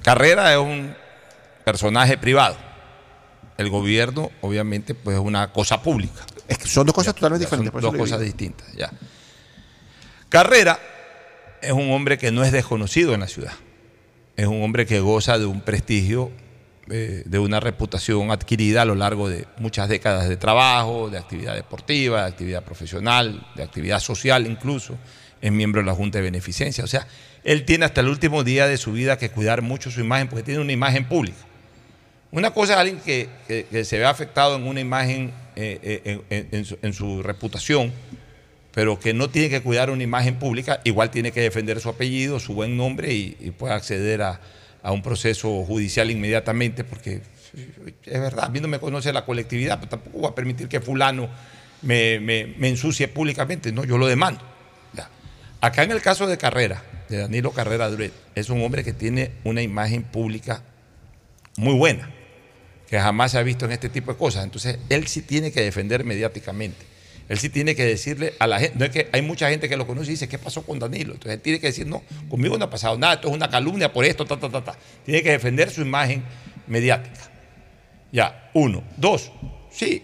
Carrera 0.01 0.51
es 0.51 0.59
un 0.59 0.95
personaje 1.63 2.17
privado. 2.17 2.57
El 3.57 3.69
gobierno, 3.69 4.31
obviamente, 4.41 4.95
pues 4.95 5.15
es 5.15 5.23
una 5.23 5.53
cosa 5.53 5.81
pública. 5.81 6.25
Es 6.47 6.57
que 6.57 6.67
son 6.67 6.85
dos 6.85 6.95
cosas 6.95 7.13
totalmente 7.13 7.45
diferentes. 7.45 7.71
Son 7.71 7.81
dos 7.81 7.95
cosas 7.95 8.19
distintas, 8.19 8.73
ya. 8.73 8.91
Carrera 10.27 10.79
es 11.61 11.71
un 11.71 11.91
hombre 11.91 12.17
que 12.17 12.31
no 12.31 12.43
es 12.43 12.51
desconocido 12.51 13.13
en 13.13 13.21
la 13.21 13.27
ciudad. 13.27 13.53
Es 14.35 14.47
un 14.47 14.61
hombre 14.63 14.85
que 14.85 14.99
goza 14.99 15.37
de 15.37 15.45
un 15.45 15.61
prestigio, 15.61 16.31
eh, 16.89 17.23
de 17.25 17.39
una 17.39 17.59
reputación 17.59 18.31
adquirida 18.31 18.83
a 18.83 18.85
lo 18.85 18.95
largo 18.95 19.27
de 19.27 19.47
muchas 19.57 19.89
décadas 19.89 20.29
de 20.29 20.37
trabajo, 20.37 21.09
de 21.09 21.17
actividad 21.17 21.55
deportiva, 21.55 22.21
de 22.21 22.27
actividad 22.27 22.63
profesional, 22.63 23.45
de 23.55 23.63
actividad 23.63 23.99
social 23.99 24.45
incluso. 24.45 24.97
Es 25.41 25.51
miembro 25.51 25.81
de 25.81 25.87
la 25.87 25.93
Junta 25.93 26.19
de 26.19 26.23
Beneficencia. 26.23 26.83
O 26.83 26.87
sea, 26.87 27.07
él 27.43 27.65
tiene 27.65 27.85
hasta 27.85 28.01
el 28.01 28.07
último 28.07 28.43
día 28.43 28.67
de 28.67 28.77
su 28.77 28.91
vida 28.91 29.17
que 29.17 29.29
cuidar 29.29 29.61
mucho 29.61 29.91
su 29.91 29.99
imagen 30.01 30.27
porque 30.27 30.43
tiene 30.43 30.61
una 30.61 30.71
imagen 30.71 31.05
pública. 31.07 31.37
Una 32.31 32.51
cosa 32.51 32.73
es 32.73 32.79
alguien 32.79 32.99
que, 32.99 33.29
se 33.85 33.97
ve 33.97 34.05
afectado 34.05 34.57
en 34.57 34.67
una 34.67 34.81
imagen, 34.81 35.31
eh, 35.55 36.21
eh, 36.29 36.77
en, 36.81 36.93
su, 36.93 37.23
reputación, 37.23 37.93
pero 38.73 38.99
que 38.99 39.13
no 39.13 39.29
tiene 39.29 39.49
que 39.49 39.61
cuidar 39.61 39.89
una 39.89 40.03
imagen 40.03 40.35
pública, 40.35 40.81
igual 40.83 41.11
tiene 41.11 41.31
que 41.31 41.39
defender 41.39 41.79
su 41.79 41.87
apellido, 41.87 42.39
su 42.39 42.53
buen 42.53 42.75
nombre 42.75 43.13
y, 43.13 43.53
puede 43.57 43.73
acceder 43.73 44.21
a, 44.21 44.41
un 44.91 45.01
proceso 45.01 45.63
judicial 45.63 46.11
inmediatamente, 46.11 46.83
porque 46.83 47.21
es 48.03 48.19
verdad, 48.19 48.45
a 48.45 48.49
mí 48.49 48.59
no 48.59 48.67
me 48.67 48.79
conoce 48.79 49.13
la 49.13 49.25
colectividad, 49.25 49.79
pero 49.79 49.89
tampoco 49.89 50.19
voy 50.19 50.31
a 50.31 50.35
permitir 50.35 50.67
que 50.67 50.81
fulano 50.81 51.29
me, 51.81 52.19
me 52.19 52.69
ensucie 52.69 53.07
públicamente, 53.07 53.71
no, 53.71 53.83
yo 53.83 53.97
lo 53.97 54.07
demando. 54.07 54.55
Acá 55.65 55.81
en 55.81 55.89
el 55.89 56.01
caso 56.01 56.27
de 56.27 56.37
Carrera, 56.37 56.83
de 57.09 57.17
Danilo 57.17 57.51
Carrera 57.51 57.89
Duret, 57.89 58.13
es 58.35 58.51
un 58.51 58.61
hombre 58.63 58.83
que 58.83 58.93
tiene 58.93 59.31
una 59.43 59.63
imagen 59.63 60.03
pública 60.03 60.61
muy 61.57 61.73
buena, 61.73 62.11
que 62.87 62.99
jamás 62.99 63.31
se 63.31 63.39
ha 63.39 63.41
visto 63.41 63.65
en 63.65 63.71
este 63.71 63.89
tipo 63.89 64.11
de 64.11 64.17
cosas. 64.19 64.43
Entonces, 64.43 64.77
él 64.89 65.07
sí 65.07 65.23
tiene 65.23 65.51
que 65.51 65.61
defender 65.61 66.03
mediáticamente. 66.03 66.85
Él 67.27 67.39
sí 67.39 67.49
tiene 67.49 67.75
que 67.75 67.83
decirle 67.83 68.33
a 68.39 68.45
la 68.45 68.59
gente, 68.59 68.77
no 68.77 68.85
es 68.85 68.91
que 68.91 69.09
hay 69.11 69.21
mucha 69.21 69.49
gente 69.49 69.67
que 69.67 69.77
lo 69.77 69.87
conoce 69.87 70.09
y 70.09 70.11
dice, 70.11 70.27
¿qué 70.27 70.37
pasó 70.37 70.63
con 70.63 70.77
Danilo? 70.77 71.13
Entonces 71.13 71.33
él 71.33 71.41
tiene 71.41 71.59
que 71.59 71.67
decir, 71.67 71.87
no, 71.87 72.03
conmigo 72.29 72.57
no 72.57 72.65
ha 72.65 72.69
pasado 72.69 72.97
nada, 72.97 73.15
esto 73.15 73.29
es 73.29 73.33
una 73.33 73.49
calumnia 73.49 73.91
por 73.91 74.05
esto, 74.05 74.25
ta, 74.25 74.39
ta, 74.39 74.49
ta, 74.49 74.63
ta. 74.63 74.77
Tiene 75.03 75.23
que 75.23 75.31
defender 75.31 75.71
su 75.71 75.81
imagen 75.81 76.23
mediática. 76.67 77.31
Ya, 78.11 78.51
uno. 78.53 78.83
Dos, 78.97 79.31
sí, 79.71 80.03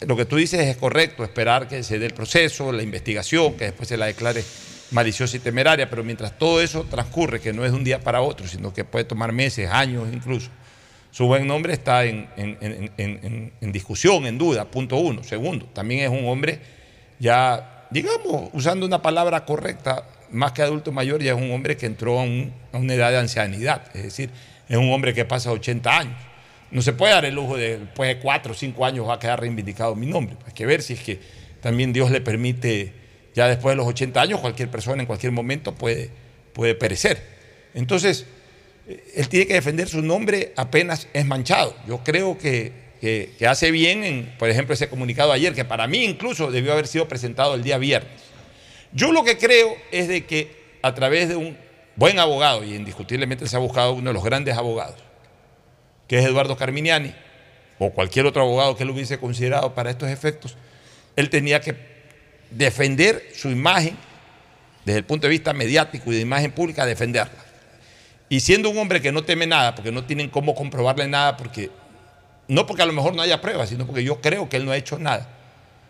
lo 0.00 0.16
que 0.16 0.24
tú 0.24 0.36
dices 0.36 0.60
es 0.60 0.76
correcto, 0.76 1.24
esperar 1.24 1.68
que 1.68 1.82
se 1.82 1.98
dé 1.98 2.06
el 2.06 2.14
proceso, 2.14 2.72
la 2.72 2.82
investigación, 2.82 3.54
que 3.56 3.66
después 3.66 3.88
se 3.88 3.96
la 3.96 4.06
declare 4.06 4.44
maliciosa 4.90 5.36
y 5.36 5.40
temeraria, 5.40 5.88
pero 5.88 6.04
mientras 6.04 6.36
todo 6.38 6.60
eso 6.60 6.84
transcurre, 6.84 7.40
que 7.40 7.52
no 7.52 7.64
es 7.64 7.72
de 7.72 7.78
un 7.78 7.84
día 7.84 8.00
para 8.00 8.20
otro, 8.20 8.46
sino 8.46 8.74
que 8.74 8.84
puede 8.84 9.04
tomar 9.04 9.32
meses, 9.32 9.70
años 9.70 10.08
incluso, 10.12 10.50
su 11.16 11.26
buen 11.26 11.46
nombre 11.46 11.72
está 11.72 12.04
en, 12.04 12.28
discusión, 13.62 14.26
en 14.26 14.36
duda, 14.36 14.66
punto 14.66 14.98
uno. 14.98 15.24
Segundo, 15.24 15.64
también 15.72 16.02
es 16.02 16.10
un 16.10 16.28
hombre 16.28 16.58
ya, 17.18 17.86
digamos, 17.90 18.50
usando 18.52 18.84
una 18.84 19.00
palabra 19.00 19.46
correcta, 19.46 20.04
más 20.30 20.52
que 20.52 20.60
adulto 20.60 20.92
mayor, 20.92 21.22
ya 21.22 21.32
es 21.32 21.40
un 21.40 21.50
hombre 21.52 21.78
que 21.78 21.86
entró 21.86 22.20
a, 22.20 22.24
una 22.24 22.92
edad 22.92 23.12
de 23.12 23.16
ancianidad, 23.16 23.84
es 23.94 24.02
decir, 24.02 24.28
es 24.68 24.76
un 24.76 24.92
hombre 24.92 25.14
que 25.14 25.24
pasa 25.24 25.50
80 25.52 25.98
años. 25.98 26.18
No 26.70 26.82
se 26.82 26.92
puede 26.92 27.14
dar 27.14 27.24
el 27.24 27.34
lujo 27.34 27.56
de 27.56 27.78
después 27.78 28.14
de 28.14 28.20
4 28.20 28.52
o 28.52 28.54
5 28.54 28.84
años 28.84 29.08
va 29.08 29.14
a 29.14 29.18
quedar 29.18 29.40
reivindicado 29.40 29.96
mi 29.96 30.04
nombre. 30.04 30.36
Hay 30.46 30.52
que 30.52 30.66
ver 30.66 30.82
si 30.82 30.92
es 30.92 31.00
que 31.00 31.18
también 31.62 31.94
Dios 31.94 32.10
le 32.10 32.20
permite 32.20 32.92
ya 33.34 33.48
después 33.48 33.72
de 33.72 33.76
los 33.76 33.86
80 33.86 34.20
años, 34.20 34.40
cualquier 34.40 34.70
persona 34.70 35.00
en 35.00 35.06
cualquier 35.06 35.32
momento 35.32 35.74
puede, 35.74 36.10
puede 36.52 36.74
perecer. 36.74 37.22
Entonces, 37.72 38.26
él 38.86 39.28
tiene 39.28 39.46
que 39.46 39.54
defender 39.54 39.88
su 39.88 40.02
nombre 40.02 40.52
apenas 40.56 41.08
es 41.12 41.26
manchado. 41.26 41.74
Yo 41.88 42.02
creo 42.04 42.38
que, 42.38 42.72
que, 43.00 43.46
hace 43.46 43.70
bien 43.70 44.04
en, 44.04 44.34
por 44.38 44.48
ejemplo, 44.48 44.74
ese 44.74 44.88
comunicado 44.88 45.32
ayer, 45.32 45.54
que 45.54 45.64
para 45.64 45.86
mí 45.86 46.04
incluso 46.04 46.50
debió 46.50 46.72
haber 46.72 46.86
sido 46.86 47.08
presentado 47.08 47.54
el 47.54 47.62
día 47.62 47.78
viernes. 47.78 48.12
Yo 48.92 49.12
lo 49.12 49.24
que 49.24 49.38
creo 49.38 49.76
es 49.90 50.08
de 50.08 50.24
que 50.24 50.78
a 50.82 50.94
través 50.94 51.28
de 51.28 51.36
un 51.36 51.56
buen 51.96 52.18
abogado, 52.18 52.62
y 52.64 52.74
indiscutiblemente 52.74 53.48
se 53.48 53.56
ha 53.56 53.58
buscado 53.58 53.94
uno 53.94 54.10
de 54.10 54.14
los 54.14 54.24
grandes 54.24 54.56
abogados, 54.56 54.96
que 56.06 56.18
es 56.18 56.24
Eduardo 56.24 56.56
Carminiani, 56.56 57.12
o 57.78 57.90
cualquier 57.90 58.26
otro 58.26 58.42
abogado 58.42 58.76
que 58.76 58.84
él 58.84 58.90
hubiese 58.90 59.18
considerado 59.18 59.74
para 59.74 59.90
estos 59.90 60.08
efectos, 60.08 60.56
él 61.16 61.28
tenía 61.28 61.60
que 61.60 61.74
defender 62.50 63.30
su 63.34 63.50
imagen 63.50 63.96
desde 64.84 64.98
el 64.98 65.04
punto 65.04 65.26
de 65.26 65.30
vista 65.30 65.52
mediático 65.52 66.12
y 66.12 66.16
de 66.16 66.20
imagen 66.20 66.52
pública, 66.52 66.86
defenderla. 66.86 67.45
Y 68.28 68.40
siendo 68.40 68.70
un 68.70 68.78
hombre 68.78 69.00
que 69.00 69.12
no 69.12 69.22
teme 69.22 69.46
nada, 69.46 69.74
porque 69.74 69.92
no 69.92 70.04
tienen 70.04 70.28
cómo 70.28 70.54
comprobarle 70.54 71.06
nada, 71.06 71.36
porque 71.36 71.70
no 72.48 72.66
porque 72.66 72.82
a 72.82 72.86
lo 72.86 72.92
mejor 72.92 73.14
no 73.14 73.22
haya 73.22 73.40
pruebas, 73.40 73.68
sino 73.68 73.86
porque 73.86 74.04
yo 74.04 74.20
creo 74.20 74.48
que 74.48 74.56
él 74.56 74.64
no 74.64 74.72
ha 74.72 74.76
hecho 74.76 74.98
nada. 74.98 75.28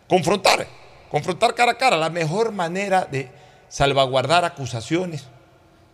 Confrontar, 0.07 0.67
confrontar 1.09 1.55
cara 1.55 1.73
a 1.73 1.77
cara, 1.77 1.97
la 1.97 2.09
mejor 2.09 2.51
manera 2.51 3.05
de 3.05 3.29
salvaguardar 3.69 4.45
acusaciones, 4.45 5.25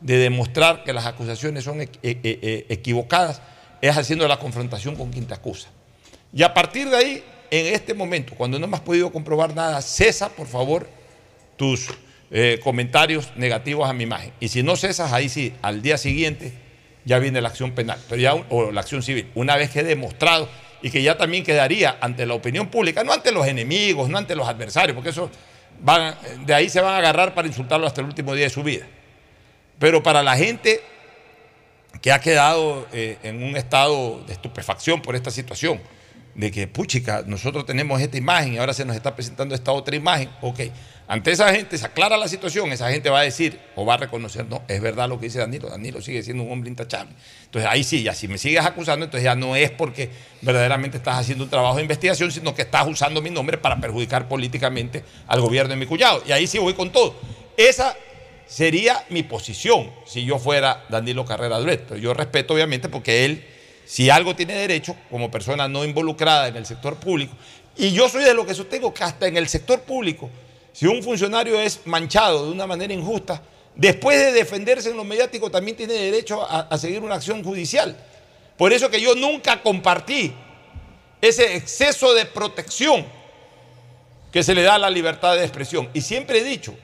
de 0.01 0.17
demostrar 0.17 0.83
que 0.83 0.93
las 0.93 1.05
acusaciones 1.05 1.63
son 1.63 1.81
e, 1.81 1.89
e, 2.03 2.19
e, 2.23 2.65
equivocadas, 2.69 3.41
es 3.81 3.97
haciendo 3.97 4.27
la 4.27 4.37
confrontación 4.37 4.95
con 4.95 5.11
quien 5.11 5.25
te 5.25 5.33
acusa. 5.33 5.69
Y 6.33 6.43
a 6.43 6.53
partir 6.53 6.89
de 6.89 6.97
ahí 6.97 7.23
en 7.51 7.73
este 7.73 7.93
momento, 7.93 8.33
cuando 8.35 8.57
no 8.57 8.67
me 8.67 8.75
has 8.75 8.81
podido 8.81 9.11
comprobar 9.11 9.53
nada, 9.55 9.81
cesa, 9.81 10.29
por 10.29 10.47
favor, 10.47 10.89
tus 11.55 11.87
eh, 12.35 12.59
comentarios 12.63 13.31
negativos 13.35 13.87
a 13.87 13.93
mi 13.93 14.05
imagen. 14.05 14.33
Y 14.39 14.47
si 14.47 14.63
no 14.63 14.75
cesas, 14.75 15.13
ahí 15.13 15.29
sí, 15.29 15.53
al 15.61 15.83
día 15.83 15.99
siguiente 15.99 16.51
ya 17.05 17.19
viene 17.19 17.39
la 17.41 17.49
acción 17.49 17.73
penal, 17.73 17.99
o 18.49 18.71
la 18.71 18.81
acción 18.81 19.03
civil. 19.03 19.29
Una 19.35 19.55
vez 19.55 19.69
que 19.69 19.81
he 19.81 19.83
demostrado 19.83 20.49
y 20.81 20.89
que 20.89 21.03
ya 21.03 21.15
también 21.15 21.43
quedaría 21.43 21.95
ante 22.01 22.25
la 22.25 22.33
opinión 22.33 22.69
pública, 22.69 23.03
no 23.03 23.13
ante 23.13 23.31
los 23.31 23.45
enemigos, 23.45 24.09
no 24.09 24.17
ante 24.17 24.35
los 24.35 24.47
adversarios, 24.47 24.95
porque 24.95 25.11
eso 25.11 25.29
van, 25.79 26.15
de 26.43 26.55
ahí 26.55 26.69
se 26.69 26.81
van 26.81 26.95
a 26.95 26.97
agarrar 26.97 27.35
para 27.35 27.47
insultarlo 27.47 27.85
hasta 27.85 28.01
el 28.01 28.07
último 28.07 28.33
día 28.33 28.45
de 28.45 28.49
su 28.49 28.63
vida. 28.63 28.87
Pero 29.77 30.01
para 30.01 30.23
la 30.23 30.35
gente 30.35 30.81
que 32.01 32.11
ha 32.11 32.19
quedado 32.19 32.87
eh, 32.93 33.19
en 33.21 33.43
un 33.43 33.55
estado 33.55 34.23
de 34.25 34.33
estupefacción 34.33 35.03
por 35.03 35.15
esta 35.15 35.29
situación, 35.29 35.79
de 36.35 36.51
que, 36.51 36.67
puchica, 36.67 37.23
nosotros 37.27 37.65
tenemos 37.65 38.01
esta 38.01 38.17
imagen 38.17 38.53
y 38.53 38.57
ahora 38.57 38.73
se 38.73 38.85
nos 38.85 38.95
está 38.95 39.15
presentando 39.15 39.53
esta 39.53 39.71
otra 39.71 39.95
imagen, 39.95 40.29
ok, 40.41 40.59
ante 41.07 41.31
esa 41.31 41.53
gente 41.53 41.77
se 41.77 41.85
aclara 41.85 42.17
la 42.17 42.27
situación, 42.27 42.71
esa 42.71 42.89
gente 42.89 43.09
va 43.09 43.19
a 43.19 43.23
decir 43.23 43.59
o 43.75 43.85
va 43.85 43.95
a 43.95 43.97
reconocer, 43.97 44.45
no, 44.47 44.63
es 44.67 44.81
verdad 44.81 45.09
lo 45.09 45.19
que 45.19 45.25
dice 45.25 45.39
Danilo, 45.39 45.69
Danilo 45.69 46.01
sigue 46.01 46.23
siendo 46.23 46.43
un 46.43 46.51
hombre 46.51 46.69
intachable. 46.69 47.13
Entonces 47.45 47.69
ahí 47.69 47.83
sí, 47.83 48.03
ya 48.03 48.15
si 48.15 48.27
me 48.27 48.37
sigues 48.37 48.65
acusando, 48.65 49.05
entonces 49.05 49.25
ya 49.25 49.35
no 49.35 49.55
es 49.55 49.69
porque 49.69 50.09
verdaderamente 50.41 50.97
estás 50.97 51.19
haciendo 51.19 51.43
un 51.43 51.49
trabajo 51.49 51.75
de 51.75 51.81
investigación, 51.81 52.31
sino 52.31 52.55
que 52.55 52.63
estás 52.63 52.87
usando 52.87 53.21
mi 53.21 53.29
nombre 53.29 53.57
para 53.57 53.79
perjudicar 53.79 54.27
políticamente 54.27 55.03
al 55.27 55.41
gobierno 55.41 55.71
de 55.71 55.75
mi 55.75 55.85
cuñado. 55.85 56.23
Y 56.25 56.31
ahí 56.31 56.47
sí 56.47 56.57
voy 56.57 56.73
con 56.73 56.91
todo. 56.91 57.15
Esa 57.57 57.95
sería 58.45 59.03
mi 59.09 59.23
posición 59.23 59.91
si 60.05 60.25
yo 60.25 60.39
fuera 60.39 60.85
Danilo 60.89 61.25
Carrera 61.25 61.59
Duret. 61.59 61.85
Pero 61.87 61.99
yo 61.99 62.13
respeto 62.13 62.53
obviamente 62.53 62.89
porque 62.89 63.25
él, 63.25 63.45
si 63.85 64.09
algo 64.09 64.35
tiene 64.35 64.53
derecho, 64.53 64.95
como 65.09 65.29
persona 65.29 65.67
no 65.67 65.83
involucrada 65.83 66.47
en 66.47 66.55
el 66.55 66.65
sector 66.65 66.95
público, 66.95 67.35
y 67.75 67.91
yo 67.91 68.07
soy 68.07 68.23
de 68.23 68.33
lo 68.33 68.45
que 68.45 68.53
sostengo 68.53 68.93
que 68.93 69.03
hasta 69.03 69.27
en 69.27 69.37
el 69.37 69.47
sector 69.47 69.81
público, 69.81 70.29
si 70.71 70.85
un 70.87 71.03
funcionario 71.03 71.59
es 71.59 71.81
manchado 71.85 72.45
de 72.45 72.51
una 72.51 72.67
manera 72.67 72.93
injusta, 72.93 73.41
después 73.75 74.19
de 74.19 74.31
defenderse 74.31 74.89
en 74.89 74.97
lo 74.97 75.03
mediático 75.03 75.49
también 75.49 75.77
tiene 75.77 75.93
derecho 75.93 76.45
a, 76.47 76.77
seguir 76.77 77.01
una 77.01 77.15
acción 77.15 77.43
judicial. 77.43 77.95
Por 78.57 78.73
eso 78.73 78.89
que 78.89 79.01
yo 79.01 79.15
nunca 79.15 79.61
compartí 79.61 80.33
ese 81.21 81.55
exceso 81.55 82.13
de 82.13 82.25
protección 82.25 83.05
que 84.31 84.43
se 84.43 84.53
le 84.55 84.63
da 84.63 84.75
a 84.75 84.79
la 84.79 84.89
libertad 84.89 85.35
de 85.35 85.43
expresión. 85.43 85.89
Y 85.93 86.01
siempre 86.01 86.39
he 86.39 86.43
dicho, 86.43 86.75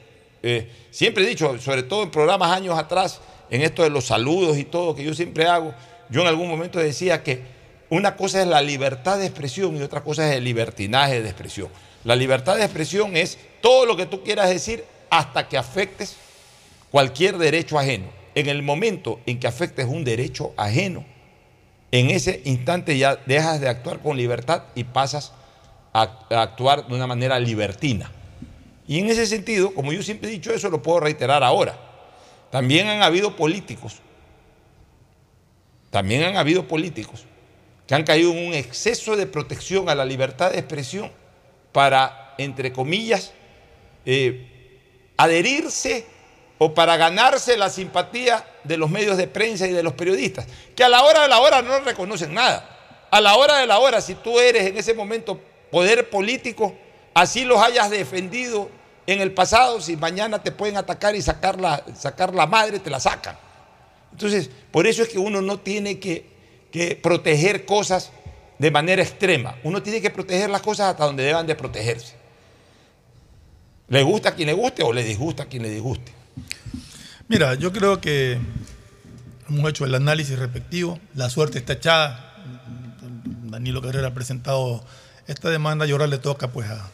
eh, 0.42 0.72
siempre 0.92 1.24
he 1.24 1.28
dicho, 1.28 1.58
sobre 1.60 1.84
todo 1.84 2.04
en 2.04 2.12
programas 2.12 2.52
años 2.52 2.78
atrás, 2.78 3.22
en 3.50 3.62
esto 3.62 3.84
de 3.84 3.90
los 3.90 4.06
saludos 4.06 4.58
y 4.58 4.64
todo 4.64 4.96
que 4.96 5.04
yo 5.04 5.14
siempre 5.14 5.48
hago, 5.48 5.74
yo 6.10 6.22
en 6.22 6.28
algún 6.28 6.48
momento 6.48 6.80
decía 6.80 7.24
que 7.24 7.42
una 7.90 8.16
cosa 8.16 8.42
es 8.42 8.48
la 8.48 8.62
libertad 8.62 9.18
de 9.18 9.26
expresión 9.26 9.76
y 9.78 9.82
otra 9.82 10.02
cosa 10.02 10.30
es 10.30 10.36
el 10.38 10.44
libertinaje 10.44 11.22
de 11.22 11.30
expresión. 11.30 11.70
La 12.04 12.16
libertad 12.16 12.56
de 12.56 12.64
expresión 12.64 13.18
es 13.18 13.38
todo 13.62 13.86
lo 13.86 13.98
que 13.98 14.06
tú 14.06 14.24
quieras 14.24 14.50
decir 14.50 14.86
hasta 15.10 15.48
que 15.48 15.58
afectes 15.58 16.16
cualquier 16.92 17.38
derecho 17.38 17.78
ajeno. 17.78 18.08
En 18.36 18.48
el 18.48 18.62
momento 18.62 19.20
en 19.26 19.40
que 19.40 19.48
afectes 19.48 19.88
un 19.88 20.04
derecho 20.04 20.54
ajeno, 20.56 21.04
en 21.92 22.12
ese 22.12 22.42
instante 22.46 22.98
ya 22.98 23.16
dejas 23.26 23.60
de 23.60 23.68
actuar 23.68 24.00
con 24.00 24.16
libertad 24.16 24.64
y 24.76 24.84
pasas 24.84 25.34
a, 25.94 26.26
a 26.30 26.42
actuar 26.42 26.88
de 26.88 26.94
una 26.94 27.08
manera 27.08 27.40
libertina. 27.40 28.12
Y 28.88 29.00
en 29.00 29.10
ese 29.10 29.26
sentido, 29.26 29.74
como 29.74 29.92
yo 29.92 30.04
siempre 30.04 30.30
he 30.30 30.32
dicho 30.32 30.54
eso, 30.54 30.70
lo 30.70 30.82
puedo 30.82 31.00
reiterar 31.00 31.44
ahora. 31.44 31.78
También 32.52 32.88
han 32.88 33.04
habido 33.04 33.36
políticos, 33.36 33.98
también 35.90 36.24
han 36.24 36.38
habido 36.38 36.68
políticos 36.68 37.26
que 37.90 37.96
han 37.96 38.04
caído 38.04 38.32
en 38.32 38.48
un 38.50 38.54
exceso 38.54 39.16
de 39.16 39.26
protección 39.26 39.90
a 39.90 39.96
la 39.96 40.06
libertad 40.06 40.52
de 40.52 40.60
expresión 40.60 41.12
para, 41.72 42.36
entre 42.38 42.72
comillas, 42.72 43.32
eh, 44.06 45.12
adherirse 45.18 46.06
o 46.60 46.76
para 46.76 46.98
ganarse 46.98 47.58
la 47.58 47.70
simpatía 47.72 48.46
de 48.64 48.78
los 48.78 48.92
medios 48.92 49.18
de 49.18 49.28
prensa 49.28 49.66
y 49.66 49.72
de 49.72 49.82
los 49.82 49.94
periodistas, 49.94 50.46
que 50.76 50.84
a 50.84 50.90
la 50.90 51.04
hora 51.04 51.24
de 51.24 51.30
la 51.30 51.40
hora 51.40 51.64
no 51.64 51.80
reconocen 51.80 52.32
nada. 52.32 52.78
A 53.10 53.22
la 53.22 53.36
hora 53.38 53.58
de 53.58 53.66
la 53.66 53.80
hora, 53.80 54.02
si 54.02 54.14
tú 54.14 54.40
eres 54.40 54.68
en 54.68 54.78
ese 54.78 54.94
momento 54.94 55.40
poder 55.72 56.12
político, 56.12 56.76
así 57.16 57.44
los 57.44 57.60
hayas 57.60 57.90
defendido 57.90 58.70
en 59.08 59.20
el 59.20 59.34
pasado, 59.34 59.82
si 59.82 59.98
mañana 59.98 60.44
te 60.44 60.52
pueden 60.52 60.78
atacar 60.78 61.16
y 61.16 61.24
sacar 61.24 61.60
la, 61.60 61.84
sacar 61.96 62.36
la 62.36 62.46
madre, 62.46 62.78
te 62.78 62.92
la 62.92 63.00
sacan. 63.00 63.36
Entonces, 64.12 64.50
por 64.72 64.88
eso 64.88 65.04
es 65.04 65.10
que 65.10 65.20
uno 65.20 65.42
no 65.42 65.60
tiene 65.60 66.00
que, 66.00 66.28
proteger 67.02 67.66
cosas 67.66 68.12
de 68.60 68.72
manera 68.72 69.02
extrema. 69.02 69.56
Uno 69.64 69.82
tiene 69.82 70.02
que 70.02 70.10
proteger 70.10 70.50
las 70.50 70.62
cosas 70.62 70.92
hasta 70.92 71.06
donde 71.06 71.24
deban 71.24 71.48
de 71.48 71.56
protegerse. 71.56 72.14
Le 73.88 74.04
gusta 74.04 74.30
a 74.30 74.36
quien 74.36 74.48
le 74.48 74.54
guste 74.54 74.84
o 74.84 74.94
le 74.94 75.04
disgusta 75.04 75.44
a 75.44 75.46
quien 75.48 75.64
le 75.64 75.70
disguste. 75.70 76.12
Mira, 77.28 77.56
yo 77.56 77.72
creo 77.72 78.00
que 78.00 78.38
hemos 79.50 79.70
hecho 79.70 79.86
el 79.86 79.96
análisis 79.96 80.38
respectivo. 80.38 81.00
La 81.16 81.30
suerte 81.30 81.58
está 81.58 81.74
echada. 81.74 82.36
Danilo 83.44 83.82
Carrera 83.82 84.10
ha 84.10 84.14
presentado 84.14 84.84
esta 85.28 85.50
demanda 85.50 85.86
y 85.86 85.92
ahora 85.92 86.08
le 86.08 86.18
toca 86.18 86.52
pues 86.52 86.70
a, 86.70 86.90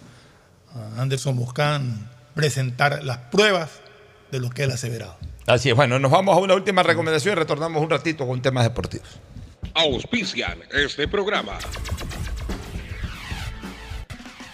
Anderson 0.98 1.38
Buscán 1.38 2.10
presentar 2.34 3.04
las 3.04 3.18
pruebas 3.18 3.70
de 4.32 4.40
lo 4.40 4.50
que 4.50 4.64
él 4.64 4.72
ha 4.72 4.76
aseverado. 4.76 5.16
Así 5.48 5.70
es, 5.70 5.76
bueno, 5.76 6.00
nos 6.00 6.12
vamos 6.12 6.36
a 6.36 6.40
una 6.40 6.56
última 6.56 6.82
recomendación 6.82 7.34
y 7.34 7.36
retornamos 7.36 7.82
un 7.82 7.90
ratito 7.90 8.26
con 8.26 8.42
temas 8.42 8.64
deportivos. 8.64 9.08
Auspician 9.76 10.60
este 10.72 11.08
programa. 11.08 11.60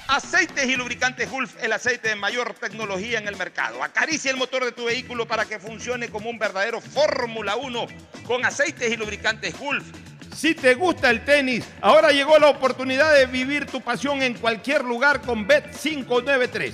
Aceites 0.10 0.68
y 0.68 0.76
lubricantes 0.76 1.32
Gulf, 1.32 1.56
el 1.64 1.72
aceite 1.72 2.10
de 2.10 2.16
mayor 2.16 2.54
tecnología 2.56 3.20
en 3.20 3.30
el 3.30 3.38
mercado. 3.38 3.82
Acaricia 3.82 4.32
el 4.32 4.36
motor 4.36 4.66
de 4.66 4.74
tu 4.74 4.84
vehículo 4.84 5.26
para 5.26 5.46
que 5.46 5.60
funcione 5.60 6.10
como 6.10 6.30
un 6.30 6.38
verdadero 6.38 6.82
Fórmula 6.82 7.56
1 7.56 7.88
con 8.28 8.44
aceites 8.44 8.92
y 8.92 8.98
lubricantes 8.98 9.58
Gulf. 9.58 9.86
Si 10.36 10.56
te 10.56 10.74
gusta 10.74 11.10
el 11.10 11.24
tenis, 11.24 11.66
ahora 11.80 12.12
llegó 12.12 12.38
la 12.38 12.50
oportunidad 12.50 13.14
de 13.14 13.28
vivir 13.28 13.66
tu 13.68 13.80
pasión 13.80 14.22
en 14.22 14.34
cualquier 14.34 14.84
lugar 14.84 15.22
con 15.22 15.48
Bet593. 15.48 16.74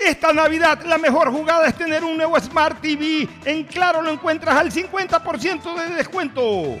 Esta 0.00 0.32
Navidad 0.32 0.82
la 0.84 0.96
mejor 0.96 1.30
jugada 1.30 1.66
es 1.66 1.76
tener 1.76 2.04
un 2.04 2.16
nuevo 2.16 2.40
Smart 2.40 2.80
TV. 2.80 3.28
En 3.44 3.64
Claro 3.64 4.00
lo 4.00 4.10
encuentras 4.10 4.56
al 4.56 4.72
50% 4.72 5.76
de 5.76 5.94
descuento. 5.94 6.80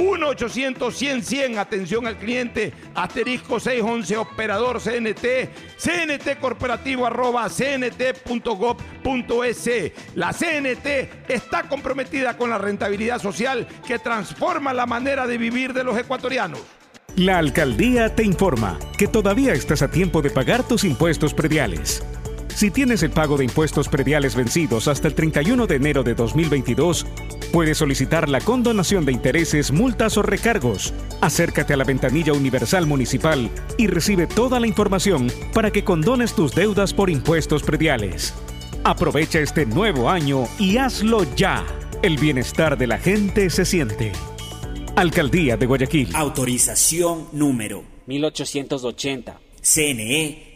1-800-100-100, 0.00 1.58
atención 1.58 2.06
al 2.06 2.16
cliente, 2.16 2.72
asterisco 2.94 3.60
611, 3.60 4.16
operador 4.16 4.80
CNT, 4.80 5.50
CNT 5.78 6.40
corporativo 6.40 7.06
arroba 7.06 7.48
cnt.gov.es. 7.48 8.00
La 10.14 10.32
CNT 10.32 11.28
está 11.28 11.64
comprometida 11.68 12.36
con 12.36 12.48
la 12.50 12.58
rentabilidad 12.58 13.20
social 13.20 13.68
que 13.86 13.98
transforma 13.98 14.72
la 14.72 14.86
manera 14.86 15.26
de 15.26 15.36
vivir 15.36 15.74
de 15.74 15.84
los 15.84 15.98
ecuatorianos. 15.98 16.60
La 17.16 17.38
alcaldía 17.38 18.14
te 18.14 18.22
informa 18.22 18.78
que 18.96 19.06
todavía 19.06 19.52
estás 19.52 19.82
a 19.82 19.90
tiempo 19.90 20.22
de 20.22 20.30
pagar 20.30 20.66
tus 20.66 20.84
impuestos 20.84 21.34
prediales. 21.34 22.02
Si 22.54 22.70
tienes 22.70 23.02
el 23.02 23.10
pago 23.10 23.36
de 23.36 23.44
impuestos 23.44 23.88
prediales 23.88 24.34
vencidos 24.34 24.88
hasta 24.88 25.08
el 25.08 25.14
31 25.14 25.66
de 25.66 25.76
enero 25.76 26.02
de 26.02 26.14
2022, 26.14 27.06
puedes 27.52 27.78
solicitar 27.78 28.28
la 28.28 28.40
condonación 28.40 29.04
de 29.04 29.12
intereses, 29.12 29.72
multas 29.72 30.18
o 30.18 30.22
recargos. 30.22 30.92
Acércate 31.20 31.72
a 31.72 31.76
la 31.76 31.84
ventanilla 31.84 32.32
universal 32.32 32.86
municipal 32.86 33.50
y 33.78 33.86
recibe 33.86 34.26
toda 34.26 34.60
la 34.60 34.66
información 34.66 35.28
para 35.54 35.70
que 35.70 35.84
condones 35.84 36.34
tus 36.34 36.54
deudas 36.54 36.92
por 36.92 37.08
impuestos 37.08 37.62
prediales. 37.62 38.34
Aprovecha 38.84 39.40
este 39.40 39.66
nuevo 39.66 40.10
año 40.10 40.44
y 40.58 40.76
hazlo 40.78 41.24
ya. 41.36 41.64
El 42.02 42.18
bienestar 42.18 42.78
de 42.78 42.86
la 42.86 42.98
gente 42.98 43.50
se 43.50 43.64
siente. 43.64 44.12
Alcaldía 44.96 45.56
de 45.56 45.66
Guayaquil. 45.66 46.14
Autorización 46.14 47.28
número 47.32 47.84
1880. 48.06 49.38
CNE, 49.62 50.49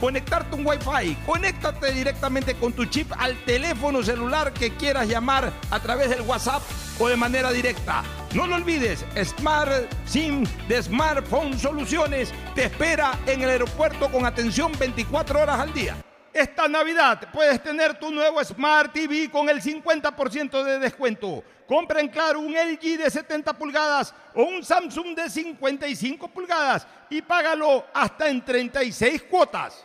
conectarte 0.00 0.56
un 0.56 0.66
Wi-Fi. 0.66 1.16
Conéctate 1.26 1.92
directamente 1.92 2.54
con 2.54 2.72
tu 2.72 2.84
chip 2.86 3.12
al 3.18 3.36
teléfono 3.44 4.02
celular 4.02 4.52
que 4.52 4.70
quieras 4.76 5.08
llamar 5.08 5.52
a 5.70 5.80
través 5.80 6.10
del 6.10 6.22
WhatsApp 6.22 6.62
o 6.98 7.08
de 7.08 7.16
manera 7.16 7.50
directa. 7.50 8.02
No 8.34 8.46
lo 8.46 8.56
olvides, 8.56 9.04
Smart 9.24 9.90
SIM 10.04 10.44
de 10.68 10.82
Smartphone 10.82 11.58
Soluciones 11.58 12.32
te 12.54 12.64
espera 12.64 13.18
en 13.26 13.42
el 13.42 13.50
aeropuerto 13.50 14.10
con 14.10 14.26
atención 14.26 14.72
24 14.78 15.40
horas 15.40 15.60
al 15.60 15.72
día. 15.72 15.96
Esta 16.32 16.68
Navidad 16.68 17.30
puedes 17.32 17.62
tener 17.62 17.98
tu 17.98 18.10
nuevo 18.12 18.42
Smart 18.44 18.92
TV 18.92 19.30
con 19.30 19.48
el 19.48 19.62
50% 19.62 20.62
de 20.62 20.78
descuento. 20.78 21.42
Compra 21.66 22.00
en 22.00 22.08
Claro 22.08 22.40
un 22.40 22.52
LG 22.52 22.98
de 22.98 23.10
70 23.10 23.52
pulgadas 23.54 24.14
o 24.34 24.42
un 24.42 24.62
Samsung 24.62 25.16
de 25.16 25.28
55 25.28 26.28
pulgadas 26.28 26.86
y 27.10 27.22
págalo 27.22 27.86
hasta 27.92 28.28
en 28.28 28.44
36 28.44 29.22
cuotas. 29.24 29.84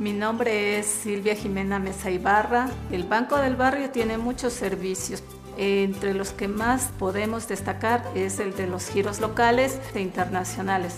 Mi 0.00 0.12
nombre 0.12 0.76
es 0.78 0.86
Silvia 0.86 1.36
Jimena 1.36 1.78
Mesa 1.78 2.10
Ibarra. 2.10 2.68
El 2.90 3.04
Banco 3.04 3.36
del 3.36 3.54
Barrio 3.54 3.90
tiene 3.90 4.18
muchos 4.18 4.52
servicios. 4.52 5.22
Entre 5.56 6.14
los 6.14 6.30
que 6.30 6.48
más 6.48 6.90
podemos 6.98 7.46
destacar 7.46 8.04
es 8.16 8.40
el 8.40 8.56
de 8.56 8.66
los 8.66 8.88
giros 8.88 9.20
locales 9.20 9.78
e 9.94 10.00
internacionales. 10.00 10.96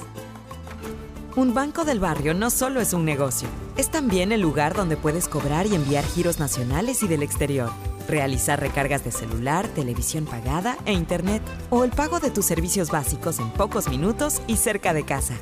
Un 1.37 1.53
banco 1.53 1.85
del 1.85 2.01
barrio 2.01 2.33
no 2.33 2.49
solo 2.49 2.81
es 2.81 2.95
un 2.95 3.05
negocio, 3.05 3.47
es 3.77 3.91
también 3.91 4.33
el 4.33 4.41
lugar 4.41 4.75
donde 4.75 4.97
puedes 4.97 5.29
cobrar 5.29 5.67
y 5.67 5.75
enviar 5.75 6.03
giros 6.03 6.39
nacionales 6.39 7.03
y 7.03 7.09
del 7.09 7.23
exterior, 7.23 7.69
realizar 8.09 8.59
recargas 8.59 9.05
de 9.05 9.13
celular, 9.13 9.69
televisión 9.69 10.25
pagada 10.25 10.79
e 10.87 10.95
internet 10.95 11.43
o 11.69 11.85
el 11.85 11.91
pago 11.91 12.21
de 12.21 12.31
tus 12.31 12.47
servicios 12.47 12.91
básicos 12.91 13.39
en 13.39 13.51
pocos 13.51 13.91
minutos 13.91 14.41
y 14.47 14.57
cerca 14.57 14.95
de 14.95 15.05
casa. 15.05 15.35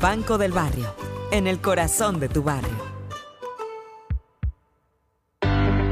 Banco 0.00 0.38
del 0.38 0.50
Barrio, 0.50 0.92
en 1.30 1.46
el 1.46 1.60
corazón 1.60 2.20
de 2.20 2.28
tu 2.28 2.42
barrio. 2.42 2.99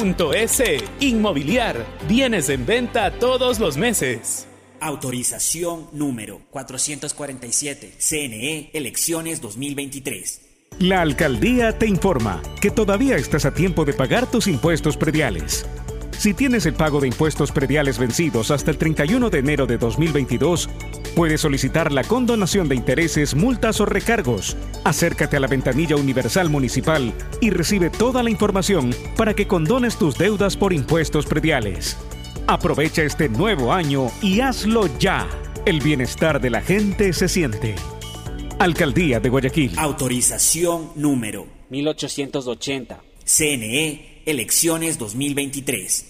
S. 0.00 0.78
Inmobiliar. 1.00 1.84
Bienes 2.08 2.48
en 2.48 2.64
venta 2.64 3.10
todos 3.18 3.60
los 3.60 3.76
meses. 3.76 4.46
Autorización 4.80 5.88
número 5.92 6.40
447. 6.50 7.96
CNE, 7.98 8.70
elecciones 8.72 9.42
2023. 9.42 10.40
La 10.78 11.02
alcaldía 11.02 11.78
te 11.78 11.86
informa 11.86 12.40
que 12.62 12.70
todavía 12.70 13.16
estás 13.16 13.44
a 13.44 13.52
tiempo 13.52 13.84
de 13.84 13.92
pagar 13.92 14.30
tus 14.30 14.46
impuestos 14.46 14.96
prediales. 14.96 15.66
Si 16.20 16.34
tienes 16.34 16.66
el 16.66 16.74
pago 16.74 17.00
de 17.00 17.06
impuestos 17.06 17.50
prediales 17.50 17.98
vencidos 17.98 18.50
hasta 18.50 18.70
el 18.70 18.76
31 18.76 19.30
de 19.30 19.38
enero 19.38 19.64
de 19.64 19.78
2022, 19.78 20.68
puedes 21.16 21.40
solicitar 21.40 21.92
la 21.92 22.04
condonación 22.04 22.68
de 22.68 22.74
intereses, 22.74 23.34
multas 23.34 23.80
o 23.80 23.86
recargos. 23.86 24.54
Acércate 24.84 25.38
a 25.38 25.40
la 25.40 25.46
ventanilla 25.46 25.96
universal 25.96 26.50
municipal 26.50 27.14
y 27.40 27.48
recibe 27.48 27.88
toda 27.88 28.22
la 28.22 28.28
información 28.28 28.94
para 29.16 29.32
que 29.32 29.48
condones 29.48 29.96
tus 29.96 30.18
deudas 30.18 30.58
por 30.58 30.74
impuestos 30.74 31.24
prediales. 31.24 31.96
Aprovecha 32.46 33.02
este 33.02 33.30
nuevo 33.30 33.72
año 33.72 34.08
y 34.20 34.40
hazlo 34.40 34.90
ya. 34.98 35.26
El 35.64 35.80
bienestar 35.80 36.38
de 36.38 36.50
la 36.50 36.60
gente 36.60 37.14
se 37.14 37.28
siente. 37.28 37.76
Alcaldía 38.58 39.20
de 39.20 39.30
Guayaquil. 39.30 39.72
Autorización 39.78 40.90
número 40.96 41.46
1880. 41.70 43.00
CNE, 43.24 44.22
elecciones 44.26 44.98
2023. 44.98 46.09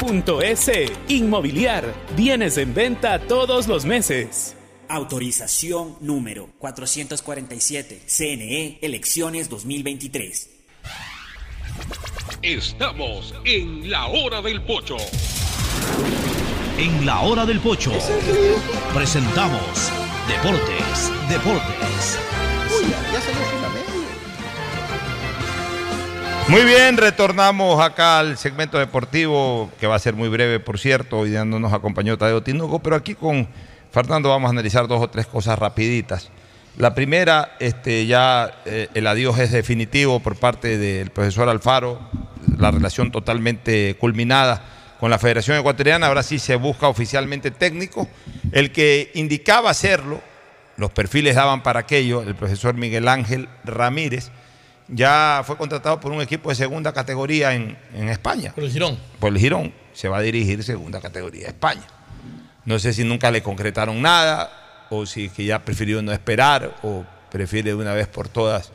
.es 0.00 0.70
Inmobiliar. 1.08 1.94
Bienes 2.16 2.56
en 2.58 2.74
venta 2.74 3.18
todos 3.18 3.68
los 3.68 3.84
meses. 3.84 4.56
Autorización 4.88 5.96
número 6.00 6.48
447. 6.58 8.02
CNE 8.06 8.78
Elecciones 8.82 9.48
2023. 9.48 10.50
Estamos 12.42 13.34
en 13.44 13.90
la 13.90 14.06
hora 14.06 14.40
del 14.42 14.62
pocho. 14.62 14.96
En 16.78 17.04
la 17.04 17.20
hora 17.20 17.44
del 17.44 17.60
pocho 17.60 17.92
presentamos 18.94 19.92
Deportes, 20.26 21.12
Deportes. 21.28 22.18
Uy, 22.70 22.90
ya 23.12 23.20
salió. 23.20 23.79
Muy 26.50 26.64
bien, 26.64 26.96
retornamos 26.96 27.80
acá 27.80 28.18
al 28.18 28.36
segmento 28.36 28.76
deportivo, 28.76 29.70
que 29.78 29.86
va 29.86 29.94
a 29.94 30.00
ser 30.00 30.14
muy 30.14 30.28
breve, 30.28 30.58
por 30.58 30.80
cierto. 30.80 31.20
Hoy 31.20 31.30
día 31.30 31.44
no 31.44 31.60
nos 31.60 31.72
acompañó 31.72 32.18
Tadeo 32.18 32.42
Tinoco, 32.42 32.80
pero 32.80 32.96
aquí 32.96 33.14
con 33.14 33.46
Fernando 33.92 34.30
vamos 34.30 34.48
a 34.48 34.50
analizar 34.50 34.88
dos 34.88 35.00
o 35.00 35.08
tres 35.08 35.28
cosas 35.28 35.56
rapiditas. 35.60 36.28
La 36.76 36.92
primera, 36.92 37.52
este, 37.60 38.04
ya 38.04 38.62
eh, 38.64 38.88
el 38.94 39.06
adiós 39.06 39.38
es 39.38 39.52
definitivo 39.52 40.18
por 40.18 40.40
parte 40.40 40.76
del 40.76 41.10
profesor 41.10 41.48
Alfaro, 41.48 42.00
la 42.58 42.72
relación 42.72 43.12
totalmente 43.12 43.96
culminada 44.00 44.60
con 44.98 45.08
la 45.08 45.20
Federación 45.20 45.56
Ecuatoriana, 45.56 46.08
ahora 46.08 46.24
sí 46.24 46.40
se 46.40 46.56
busca 46.56 46.88
oficialmente 46.88 47.52
técnico. 47.52 48.08
El 48.50 48.72
que 48.72 49.12
indicaba 49.14 49.70
hacerlo, 49.70 50.20
los 50.76 50.90
perfiles 50.90 51.36
daban 51.36 51.62
para 51.62 51.78
aquello, 51.78 52.22
el 52.22 52.34
profesor 52.34 52.74
Miguel 52.74 53.06
Ángel 53.06 53.48
Ramírez, 53.62 54.32
ya 54.92 55.42
fue 55.44 55.56
contratado 55.56 56.00
por 56.00 56.12
un 56.12 56.20
equipo 56.20 56.48
de 56.48 56.54
segunda 56.54 56.92
categoría 56.92 57.54
en, 57.54 57.76
España. 58.08 58.52
Por 58.54 58.64
el 58.64 58.70
Girón. 58.70 58.98
Por 59.18 59.32
el 59.32 59.38
Girón. 59.38 59.72
Se 59.92 60.08
va 60.08 60.18
a 60.18 60.20
dirigir 60.20 60.62
segunda 60.62 61.00
categoría 61.00 61.42
de 61.42 61.48
España. 61.48 61.86
No 62.64 62.78
sé 62.78 62.92
si 62.92 63.04
nunca 63.04 63.30
le 63.30 63.42
concretaron 63.42 64.00
nada 64.02 64.86
o 64.90 65.06
si 65.06 65.28
que 65.28 65.44
ya 65.44 65.64
prefirió 65.64 66.02
no 66.02 66.12
esperar 66.12 66.76
o 66.82 67.04
prefiere 67.30 67.70
de 67.70 67.76
una 67.76 67.94
vez 67.94 68.08
por 68.08 68.28
todas 68.28 68.72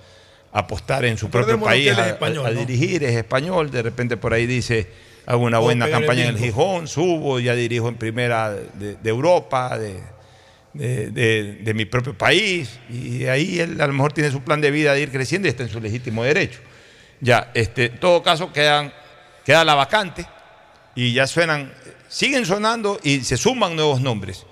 apostar 0.51 1.03
en 1.05 1.17
su 1.17 1.29
propio 1.29 1.59
país 1.59 1.91
a, 1.97 2.51
dirigir. 2.51 3.03
Es 3.03 3.15
español. 3.15 3.71
De 3.71 3.81
repente 3.81 4.17
por 4.17 4.33
ahí 4.33 4.45
dice, 4.45 4.89
hago 5.25 5.43
una 5.43 5.59
buena 5.59 5.89
campaña 5.89 6.23
en 6.23 6.29
el 6.29 6.37
Gijón, 6.37 6.87
subo, 6.87 7.39
ya 7.39 7.55
dirijo 7.55 7.89
en 7.89 7.95
primera 7.95 8.51
de 8.51 9.09
Europa, 9.09 9.77
de 9.77 10.14
de, 10.75 11.73
mi 11.73 11.85
propio 11.85 12.17
país 12.17 12.79
y 12.89 13.25
ahí 13.25 13.59
él 13.59 13.79
a 13.79 13.87
lo 13.87 13.93
mejor 13.93 14.13
tiene 14.13 14.31
su 14.31 14.41
plan 14.41 14.61
de 14.61 14.71
vida 14.71 14.93
de 14.93 15.01
ir 15.01 15.11
creciendo 15.11 15.47
y 15.47 15.49
está 15.49 15.63
en 15.63 15.69
su 15.69 15.79
legítimo 15.79 16.23
derecho. 16.23 16.59
Ya, 17.21 17.51
este, 17.53 17.85
en 17.85 17.99
todo 17.99 18.21
caso 18.21 18.51
quedan, 18.51 18.93
queda 19.45 19.63
la 19.63 19.75
vacante 19.75 20.25
y 20.95 21.13
ya 21.13 21.27
suenan, 21.27 21.73
siguen 22.07 22.45
sonando 22.45 22.99
y 23.03 23.21
se 23.21 23.37
suman 23.37 23.75
nuevos 23.75 24.01
nombres. 24.01 24.45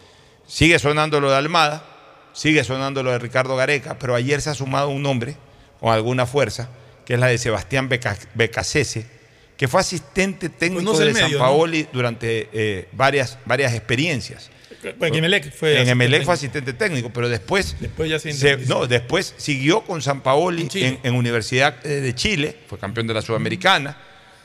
Sigue 0.48 0.80
sonando 0.80 1.20
lo 1.20 1.30
de 1.30 1.38
Almada, 1.38 1.84
sigue 2.34 2.64
sonando 2.64 3.04
lo 3.04 3.12
de 3.12 3.20
Ricardo 3.20 3.56
Gareca, 3.56 3.98
pero 3.98 4.16
ayer 4.16 4.42
se 4.42 4.50
ha 4.50 4.54
sumado 4.54 4.90
un 4.90 5.02
nombre 5.02 5.36
con 5.80 5.92
alguna 5.92 6.26
fuerza, 6.26 6.70
que 7.06 7.16
es 7.16 7.20
la 7.20 7.28
de 7.28 7.38
Sebastián 7.38 7.90
Becasese, 7.90 9.06
que 9.58 9.68
fue 9.68 9.82
asistente 9.82 10.50
técnico 10.50 10.98
de 10.98 11.14
San 11.14 11.32
Paoli 11.38 11.88
durante 11.92 12.50
eh, 12.54 12.88
varias, 12.94 13.38
varias 13.46 13.74
experiencias. 13.74 14.50
En 15.02 15.16
Emelec 15.16 15.52
fue, 15.54 15.82
en 15.82 15.90
Emelec 15.90 16.24
fue 16.24 16.34
asistente 16.34 16.74
técnico, 16.74 17.12
pero 17.12 17.30
después, 17.30 17.76
después 17.80 18.10
ya 18.10 18.58
no, 18.68 18.88
después 18.88 19.34
siguió 19.38 19.82
con 19.82 20.02
San 20.02 20.22
Paoli 20.22 20.68
en, 21.04 21.16
Universidad 21.16 21.86
eh, 21.86 22.02
de 22.02 22.16
Chile, 22.16 22.58
fue 22.68 22.78
campeón 22.78 23.08
de 23.08 23.14
la 23.14 23.22
Sudamericana. 23.22 23.98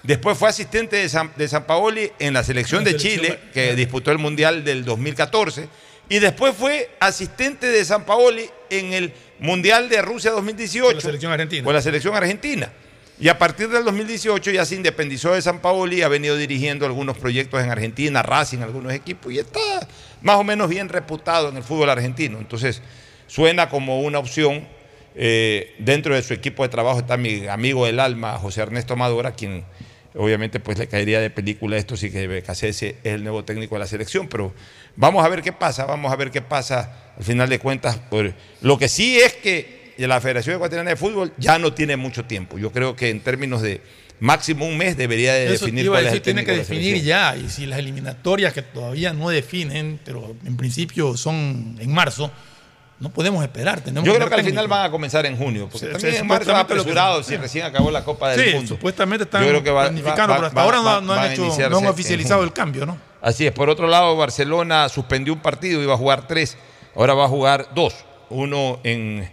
Después 0.02 0.38
fue 0.38 0.48
asistente 0.48 0.96
de 0.96 1.08
San, 1.08 1.32
de 1.36 1.48
San 1.48 1.66
Paoli 1.66 2.10
en 2.18 2.32
la 2.32 2.44
selección 2.44 2.84
de 2.84 2.96
Chile, 2.96 3.38
que 3.52 3.74
disputó 3.74 4.12
el 4.12 4.18
Mundial 4.18 4.64
del 4.64 4.84
2014. 4.84 5.68
Y 6.08 6.20
después 6.20 6.54
fue 6.56 6.90
asistente 7.00 7.66
de 7.66 7.84
San 7.84 8.06
Paoli 8.06 8.48
en 8.70 8.92
el 8.92 9.12
Mundial 9.40 9.88
de 9.88 10.00
Rusia 10.00 10.30
2018. 10.30 10.86
Con 10.86 10.94
la 10.94 11.00
selección 11.00 11.32
argentina. 11.32 11.64
Con 11.64 11.74
la 11.74 11.82
selección 11.82 12.14
argentina. 12.14 12.72
Y 13.20 13.28
a 13.28 13.36
partir 13.36 13.68
del 13.68 13.84
2018 13.84 14.52
ya 14.52 14.64
se 14.64 14.76
independizó 14.76 15.32
de 15.32 15.42
San 15.42 15.58
Paoli 15.58 15.98
y 15.98 16.02
ha 16.02 16.08
venido 16.08 16.36
dirigiendo 16.36 16.86
algunos 16.86 17.18
proyectos 17.18 17.60
en 17.62 17.70
Argentina, 17.70 18.22
Racing, 18.22 18.58
algunos 18.58 18.92
equipos, 18.92 19.32
y 19.32 19.40
está 19.40 19.60
más 20.22 20.36
o 20.36 20.44
menos 20.44 20.68
bien 20.68 20.88
reputado 20.88 21.48
en 21.48 21.56
el 21.56 21.64
fútbol 21.64 21.90
argentino. 21.90 22.38
Entonces, 22.38 22.80
suena 23.26 23.68
como 23.68 24.02
una 24.02 24.18
opción. 24.18 24.66
Eh, 25.20 25.74
dentro 25.80 26.14
de 26.14 26.22
su 26.22 26.32
equipo 26.32 26.62
de 26.62 26.68
trabajo 26.68 27.00
está 27.00 27.16
mi 27.16 27.48
amigo 27.48 27.86
del 27.86 27.98
alma, 27.98 28.38
José 28.38 28.60
Ernesto 28.60 28.94
Madura, 28.94 29.32
quien 29.32 29.64
obviamente 30.14 30.60
pues 30.60 30.78
le 30.78 30.86
caería 30.86 31.20
de 31.20 31.28
película 31.28 31.76
esto 31.76 31.96
si 31.96 32.10
que 32.10 32.28
Becasese 32.28 32.96
es 33.02 33.14
el 33.14 33.24
nuevo 33.24 33.44
técnico 33.44 33.74
de 33.74 33.80
la 33.80 33.86
selección, 33.86 34.28
pero 34.28 34.54
vamos 34.94 35.24
a 35.24 35.28
ver 35.28 35.42
qué 35.42 35.52
pasa, 35.52 35.86
vamos 35.86 36.12
a 36.12 36.16
ver 36.16 36.30
qué 36.30 36.40
pasa 36.40 37.12
al 37.16 37.24
final 37.24 37.48
de 37.48 37.58
cuentas. 37.58 38.00
lo 38.60 38.78
que 38.78 38.88
sí 38.88 39.18
es 39.18 39.34
que 39.34 39.77
la 40.06 40.20
Federación 40.20 40.56
Ecuatoriana 40.56 40.90
de 40.90 40.96
Fútbol 40.96 41.32
ya 41.38 41.58
no 41.58 41.72
tiene 41.72 41.96
mucho 41.96 42.24
tiempo. 42.24 42.58
Yo 42.58 42.70
creo 42.70 42.94
que 42.94 43.10
en 43.10 43.20
términos 43.20 43.62
de 43.62 43.80
máximo 44.20 44.66
un 44.66 44.76
mes 44.76 44.96
debería 44.96 45.34
de 45.34 45.48
definir 45.48 45.88
cuál 45.88 46.06
es 46.06 46.12
el 46.12 46.22
tiene 46.22 46.44
que 46.44 46.56
definir 46.56 47.02
ya 47.02 47.36
y 47.36 47.48
si 47.48 47.66
las 47.66 47.78
eliminatorias 47.78 48.52
que 48.52 48.62
todavía 48.62 49.12
no 49.12 49.28
definen 49.28 50.00
pero 50.04 50.34
en 50.44 50.56
principio 50.56 51.16
son 51.16 51.76
en 51.78 51.92
marzo 51.92 52.30
no 52.98 53.10
podemos 53.10 53.44
esperar 53.44 53.80
tenemos 53.80 54.04
yo 54.04 54.14
creo 54.14 54.28
que 54.28 54.34
al 54.34 54.44
final 54.44 54.66
van 54.66 54.86
a 54.86 54.90
comenzar 54.90 55.24
en 55.26 55.36
junio 55.36 55.68
porque 55.70 55.86
también 55.86 56.16
en 56.16 56.26
marzo 56.26 56.52
va 56.52 56.60
apresurado 56.60 57.22
si 57.22 57.36
recién 57.36 57.64
acabó 57.64 57.92
la 57.92 58.02
Copa 58.02 58.30
del 58.30 58.44
sí, 58.44 58.54
Mundo. 58.56 58.68
supuestamente 58.74 59.22
están 59.24 59.44
planificando 59.44 60.34
pero 60.34 60.46
hasta 60.46 60.62
ahora 60.62 60.78
no, 61.00 61.12
han, 61.12 61.32
hecho, 61.32 61.70
no 61.70 61.78
han 61.78 61.86
oficializado 61.86 62.42
el 62.42 62.52
cambio 62.52 62.86
¿no? 62.86 62.98
así 63.20 63.46
es 63.46 63.52
por 63.52 63.70
otro 63.70 63.86
lado 63.86 64.16
Barcelona 64.16 64.88
suspendió 64.88 65.32
un 65.32 65.40
partido 65.40 65.80
iba 65.80 65.94
a 65.94 65.98
jugar 65.98 66.26
tres 66.26 66.56
ahora 66.96 67.14
va 67.14 67.26
a 67.26 67.28
jugar 67.28 67.68
dos 67.72 67.94
uno 68.30 68.80
en 68.82 69.30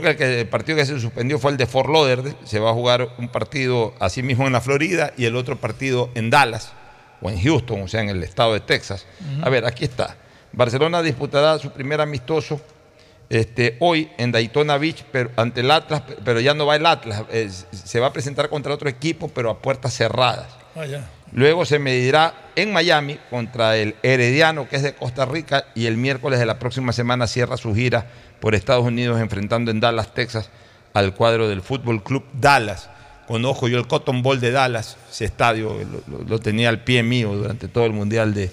Creo 0.00 0.16
que 0.16 0.40
el, 0.40 0.48
partido 0.48 0.78
que 0.78 0.86
se 0.86 0.98
suspendió 0.98 1.38
fue 1.38 1.50
el 1.50 1.58
de 1.58 1.66
Fort 1.66 1.90
Lauderdale. 1.90 2.34
Se 2.44 2.58
va 2.58 2.70
a 2.70 2.72
jugar 2.72 3.10
un 3.18 3.28
partido 3.28 3.92
así 4.00 4.22
mismo 4.22 4.46
en 4.46 4.54
la 4.54 4.62
Florida 4.62 5.12
y 5.18 5.26
el 5.26 5.36
otro 5.36 5.56
partido 5.56 6.10
en 6.14 6.30
Dallas 6.30 6.72
o 7.20 7.28
en 7.28 7.38
Houston, 7.38 7.82
o 7.82 7.88
sea, 7.88 8.00
en 8.00 8.08
el 8.08 8.22
estado 8.22 8.54
de 8.54 8.60
Texas. 8.60 9.04
A 9.42 9.50
ver, 9.50 9.66
aquí 9.66 9.84
está. 9.84 10.16
Barcelona 10.52 11.02
disputará 11.02 11.58
su 11.58 11.70
primer 11.72 12.00
amistoso 12.00 12.58
este, 13.28 13.76
hoy 13.80 14.10
en 14.16 14.32
Daytona 14.32 14.78
Beach 14.78 15.04
pero, 15.12 15.30
ante 15.36 15.60
el 15.60 15.70
Atlas, 15.70 16.02
pero 16.24 16.40
ya 16.40 16.54
no 16.54 16.64
va 16.64 16.76
el 16.76 16.86
Atlas. 16.86 17.24
se 17.70 18.00
va 18.00 18.06
a 18.06 18.12
presentar 18.14 18.48
contra 18.48 18.72
otro 18.72 18.88
equipo, 18.88 19.28
pero 19.28 19.50
a 19.50 19.60
puertas 19.60 19.94
cerradas. 19.94 20.48
Ah, 20.74 20.86
Luego 21.32 21.66
se 21.66 21.78
medirá 21.78 22.50
en 22.56 22.72
Miami 22.72 23.18
contra 23.28 23.76
el 23.76 23.94
Herediano, 24.02 24.68
que 24.70 24.76
es 24.76 24.82
de 24.82 24.94
Costa 24.94 25.26
Rica, 25.26 25.66
y 25.74 25.84
el 25.84 25.98
miércoles 25.98 26.38
de 26.38 26.46
la 26.46 26.58
próxima 26.58 26.92
semana 26.92 27.26
cierra 27.26 27.58
su 27.58 27.74
gira 27.74 28.06
por 28.42 28.56
Estados 28.56 28.84
Unidos, 28.84 29.20
enfrentando 29.20 29.70
en 29.70 29.78
Dallas, 29.78 30.12
Texas, 30.14 30.50
al 30.94 31.14
cuadro 31.14 31.48
del 31.48 31.62
Fútbol 31.62 32.02
Club 32.02 32.24
Dallas. 32.32 32.90
Conozco 33.28 33.68
yo 33.68 33.78
el 33.78 33.86
Cotton 33.86 34.20
Bowl 34.20 34.40
de 34.40 34.50
Dallas, 34.50 34.96
ese 35.12 35.26
estadio 35.26 35.76
lo, 36.26 36.40
tenía 36.40 36.68
al 36.68 36.82
pie 36.82 37.04
mío 37.04 37.32
durante 37.36 37.68
todo 37.68 37.86
el 37.86 37.92
Mundial 37.92 38.34
de, 38.34 38.50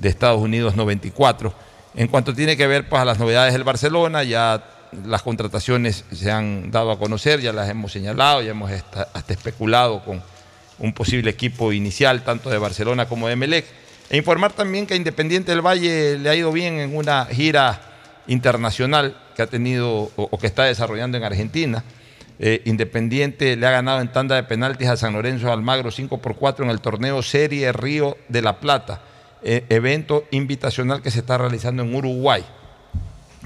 Estados 0.00 0.40
Unidos 0.40 0.76
94. 0.76 1.52
En 1.96 2.06
cuanto 2.06 2.32
tiene 2.32 2.56
que 2.56 2.68
ver 2.68 2.88
pues, 2.88 3.02
a 3.02 3.04
las 3.04 3.18
novedades 3.18 3.52
del 3.52 3.64
Barcelona, 3.64 4.22
ya 4.22 4.64
las 5.04 5.22
contrataciones 5.22 6.04
se 6.12 6.30
han 6.30 6.70
dado 6.70 6.92
a 6.92 6.98
conocer, 6.98 7.40
ya 7.40 7.52
las 7.52 7.68
hemos 7.68 7.90
señalado, 7.90 8.42
ya 8.42 8.52
hemos 8.52 8.70
hasta, 8.70 9.08
especulado 9.26 10.04
con 10.04 10.22
un 10.78 10.92
posible 10.92 11.30
equipo 11.30 11.72
inicial, 11.72 12.22
tanto 12.22 12.48
de 12.48 12.58
Barcelona 12.58 13.06
como 13.06 13.26
de 13.26 13.34
Melec. 13.34 13.66
E 14.08 14.16
informar 14.16 14.52
también 14.52 14.86
que 14.86 14.94
Independiente 14.94 15.50
del 15.50 15.66
Valle 15.66 16.16
le 16.16 16.30
ha 16.30 16.34
ido 16.36 16.52
bien 16.52 16.78
en 16.78 16.94
una 16.94 17.26
gira 17.26 17.80
internacional 18.28 19.16
que 19.34 19.42
ha 19.42 19.46
tenido 19.46 20.10
o, 20.16 20.38
que 20.38 20.46
está 20.46 20.64
desarrollando 20.64 21.16
en 21.16 21.24
Argentina. 21.24 21.84
Eh, 22.38 22.62
Independiente 22.64 23.56
le 23.56 23.66
ha 23.66 23.70
ganado 23.70 24.00
en 24.00 24.10
tanda 24.10 24.34
de 24.34 24.42
penaltis 24.42 24.88
a 24.88 24.96
San 24.96 25.12
Lorenzo 25.12 25.52
Almagro 25.52 25.90
5 25.90 26.18
por 26.18 26.36
4 26.36 26.64
en 26.64 26.70
el 26.70 26.80
torneo 26.80 27.22
Serie 27.22 27.70
Río 27.72 28.16
de 28.28 28.42
la 28.42 28.58
Plata, 28.58 29.02
eh, 29.42 29.64
evento 29.68 30.24
invitacional 30.30 31.02
que 31.02 31.10
se 31.10 31.20
está 31.20 31.38
realizando 31.38 31.82
en 31.82 31.94
Uruguay 31.94 32.44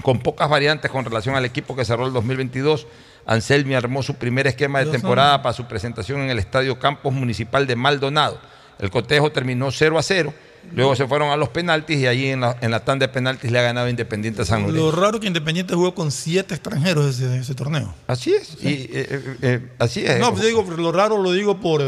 con 0.01 0.19
pocas 0.19 0.49
variantes 0.49 0.91
con 0.91 1.05
relación 1.05 1.35
al 1.35 1.45
equipo 1.45 1.75
que 1.75 1.85
cerró 1.85 2.05
el 2.05 2.13
2022. 2.13 2.87
Anselmi 3.25 3.75
armó 3.75 4.03
su 4.03 4.15
primer 4.15 4.47
esquema 4.47 4.79
de 4.79 4.91
temporada 4.91 5.41
para 5.41 5.53
su 5.53 5.65
presentación 5.65 6.21
en 6.21 6.29
el 6.29 6.39
Estadio 6.39 6.79
Campos 6.79 7.13
Municipal 7.13 7.67
de 7.67 7.75
Maldonado. 7.75 8.39
El 8.79 8.89
cotejo 8.89 9.31
terminó 9.31 9.71
0 9.71 9.97
a 9.97 10.03
0. 10.03 10.33
Luego 10.73 10.95
se 10.95 11.07
fueron 11.07 11.29
a 11.29 11.37
los 11.37 11.49
penaltis 11.49 11.97
y 11.97 12.07
allí 12.07 12.27
en 12.27 12.41
la, 12.41 12.57
en 12.61 12.71
la 12.71 12.83
tanda 12.83 13.07
de 13.07 13.13
penaltis 13.13 13.51
le 13.51 13.59
ha 13.59 13.61
ganado 13.61 13.89
Independiente 13.89 14.45
San 14.45 14.61
Lorenzo. 14.61 14.85
Lo 14.85 14.91
raro 14.91 15.19
que 15.19 15.27
Independiente 15.27 15.73
jugó 15.73 15.95
con 15.95 16.11
siete 16.11 16.53
extranjeros 16.53 17.15
ese, 17.19 17.37
ese 17.37 17.55
torneo. 17.55 17.93
Así 18.07 18.33
es. 18.33 18.57
Y, 18.61 18.67
eh, 18.67 18.89
eh, 18.93 19.37
eh, 19.41 19.67
así 19.79 20.05
es. 20.05 20.19
No, 20.19 20.31
pues 20.31 20.45
digo, 20.45 20.63
lo 20.63 20.91
raro 20.91 21.21
lo 21.21 21.31
digo 21.31 21.59
por 21.59 21.81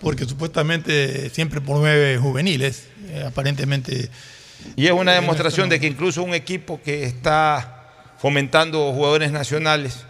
porque 0.00 0.24
supuestamente 0.24 1.30
siempre 1.30 1.60
promueve 1.60 2.18
juveniles. 2.18 2.88
aparentemente 3.26 4.10
y 4.76 4.86
es 4.86 4.92
una 4.92 5.12
demostración 5.12 5.68
de 5.68 5.78
que 5.78 5.86
incluso 5.86 6.22
un 6.22 6.34
equipo 6.34 6.80
que 6.82 7.04
está 7.04 7.90
fomentando 8.18 8.92
jugadores 8.92 9.30
nacionales 9.30 10.04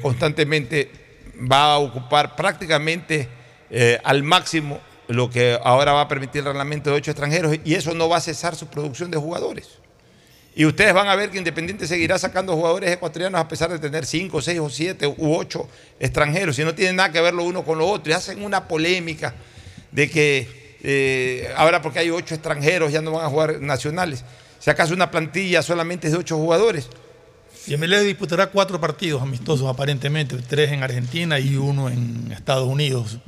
constantemente 0.00 0.90
va 1.50 1.74
a 1.74 1.78
ocupar 1.78 2.34
prácticamente 2.36 3.28
al 4.02 4.22
máximo 4.22 4.80
lo 5.08 5.30
que 5.30 5.58
ahora 5.62 5.92
va 5.92 6.02
a 6.02 6.08
permitir 6.08 6.40
el 6.40 6.46
reglamento 6.46 6.90
de 6.90 6.96
ocho 6.96 7.10
extranjeros 7.10 7.56
y 7.64 7.74
eso 7.74 7.94
no 7.94 8.08
va 8.08 8.16
a 8.16 8.20
cesar 8.20 8.56
su 8.56 8.66
producción 8.66 9.10
de 9.10 9.18
jugadores. 9.18 9.78
Y 10.54 10.64
ustedes 10.64 10.94
van 10.94 11.06
a 11.08 11.14
ver 11.14 11.30
que 11.30 11.36
Independiente 11.36 11.86
seguirá 11.86 12.18
sacando 12.18 12.54
jugadores 12.54 12.90
ecuatorianos 12.90 13.38
a 13.38 13.46
pesar 13.46 13.70
de 13.70 13.78
tener 13.78 14.06
cinco, 14.06 14.40
seis 14.40 14.58
o 14.58 14.70
siete 14.70 15.06
u 15.06 15.36
ocho 15.36 15.68
extranjeros. 16.00 16.58
Y 16.58 16.64
no 16.64 16.74
tienen 16.74 16.96
nada 16.96 17.12
que 17.12 17.20
ver 17.20 17.34
lo 17.34 17.44
uno 17.44 17.62
con 17.62 17.76
lo 17.76 17.86
otro. 17.86 18.10
Y 18.10 18.14
hacen 18.14 18.42
una 18.42 18.66
polémica 18.66 19.34
de 19.92 20.10
que 20.10 20.78
eh, 20.82 21.52
ahora 21.56 21.82
porque 21.82 21.98
hay 21.98 22.08
ocho 22.08 22.34
extranjeros 22.34 22.90
ya 22.90 23.02
no 23.02 23.12
van 23.12 23.26
a 23.26 23.28
jugar 23.28 23.60
nacionales. 23.60 24.24
Si 24.58 24.70
acaso 24.70 24.94
una 24.94 25.10
plantilla 25.10 25.60
solamente 25.60 26.06
es 26.06 26.14
de 26.14 26.20
ocho 26.20 26.38
jugadores. 26.38 26.88
Y 27.66 27.76
MLE 27.76 28.02
disputará 28.02 28.46
cuatro 28.48 28.80
partidos 28.80 29.22
amistosos 29.22 29.68
aparentemente, 29.68 30.36
tres 30.36 30.70
en 30.70 30.82
Argentina 30.82 31.38
y 31.38 31.56
uno 31.56 31.88
en 31.88 32.30
Estados 32.32 32.68
Unidos. 32.68 33.18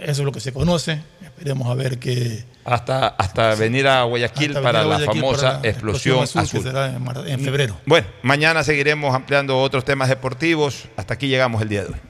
es 0.02 0.18
lo 0.18 0.32
que 0.32 0.40
se 0.40 0.52
conoce. 0.52 1.02
Esperemos 1.22 1.68
a 1.68 1.74
ver 1.74 1.98
qué... 1.98 2.44
Hasta, 2.64 3.08
hasta 3.08 3.54
venir 3.56 3.88
a 3.88 4.04
Guayaquil 4.04 4.54
para 4.54 4.84
la 4.84 5.00
famosa 5.00 5.60
explosión, 5.62 6.22
azul, 6.22 6.48
Que 6.48 6.60
será 6.60 6.94
en 7.26 7.40
febrero. 7.40 7.76
Bueno, 7.84 8.06
mañana 8.22 8.62
seguiremos 8.62 9.14
ampliando 9.14 9.58
otros 9.60 9.84
temas 9.84 10.08
deportivos. 10.08 10.88
Hasta 10.96 11.14
aquí 11.14 11.28
llegamos 11.28 11.60
el 11.60 11.68
día 11.68 11.82
de 11.82 11.88
hoy. 11.88 12.00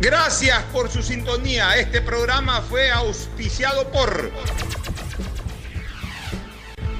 Gracias 0.00 0.62
por 0.72 0.90
su 0.90 1.02
sintonía. 1.02 1.76
Este 1.76 2.00
programa 2.00 2.62
fue 2.62 2.90
auspiciado 2.90 3.90
por 3.92 4.32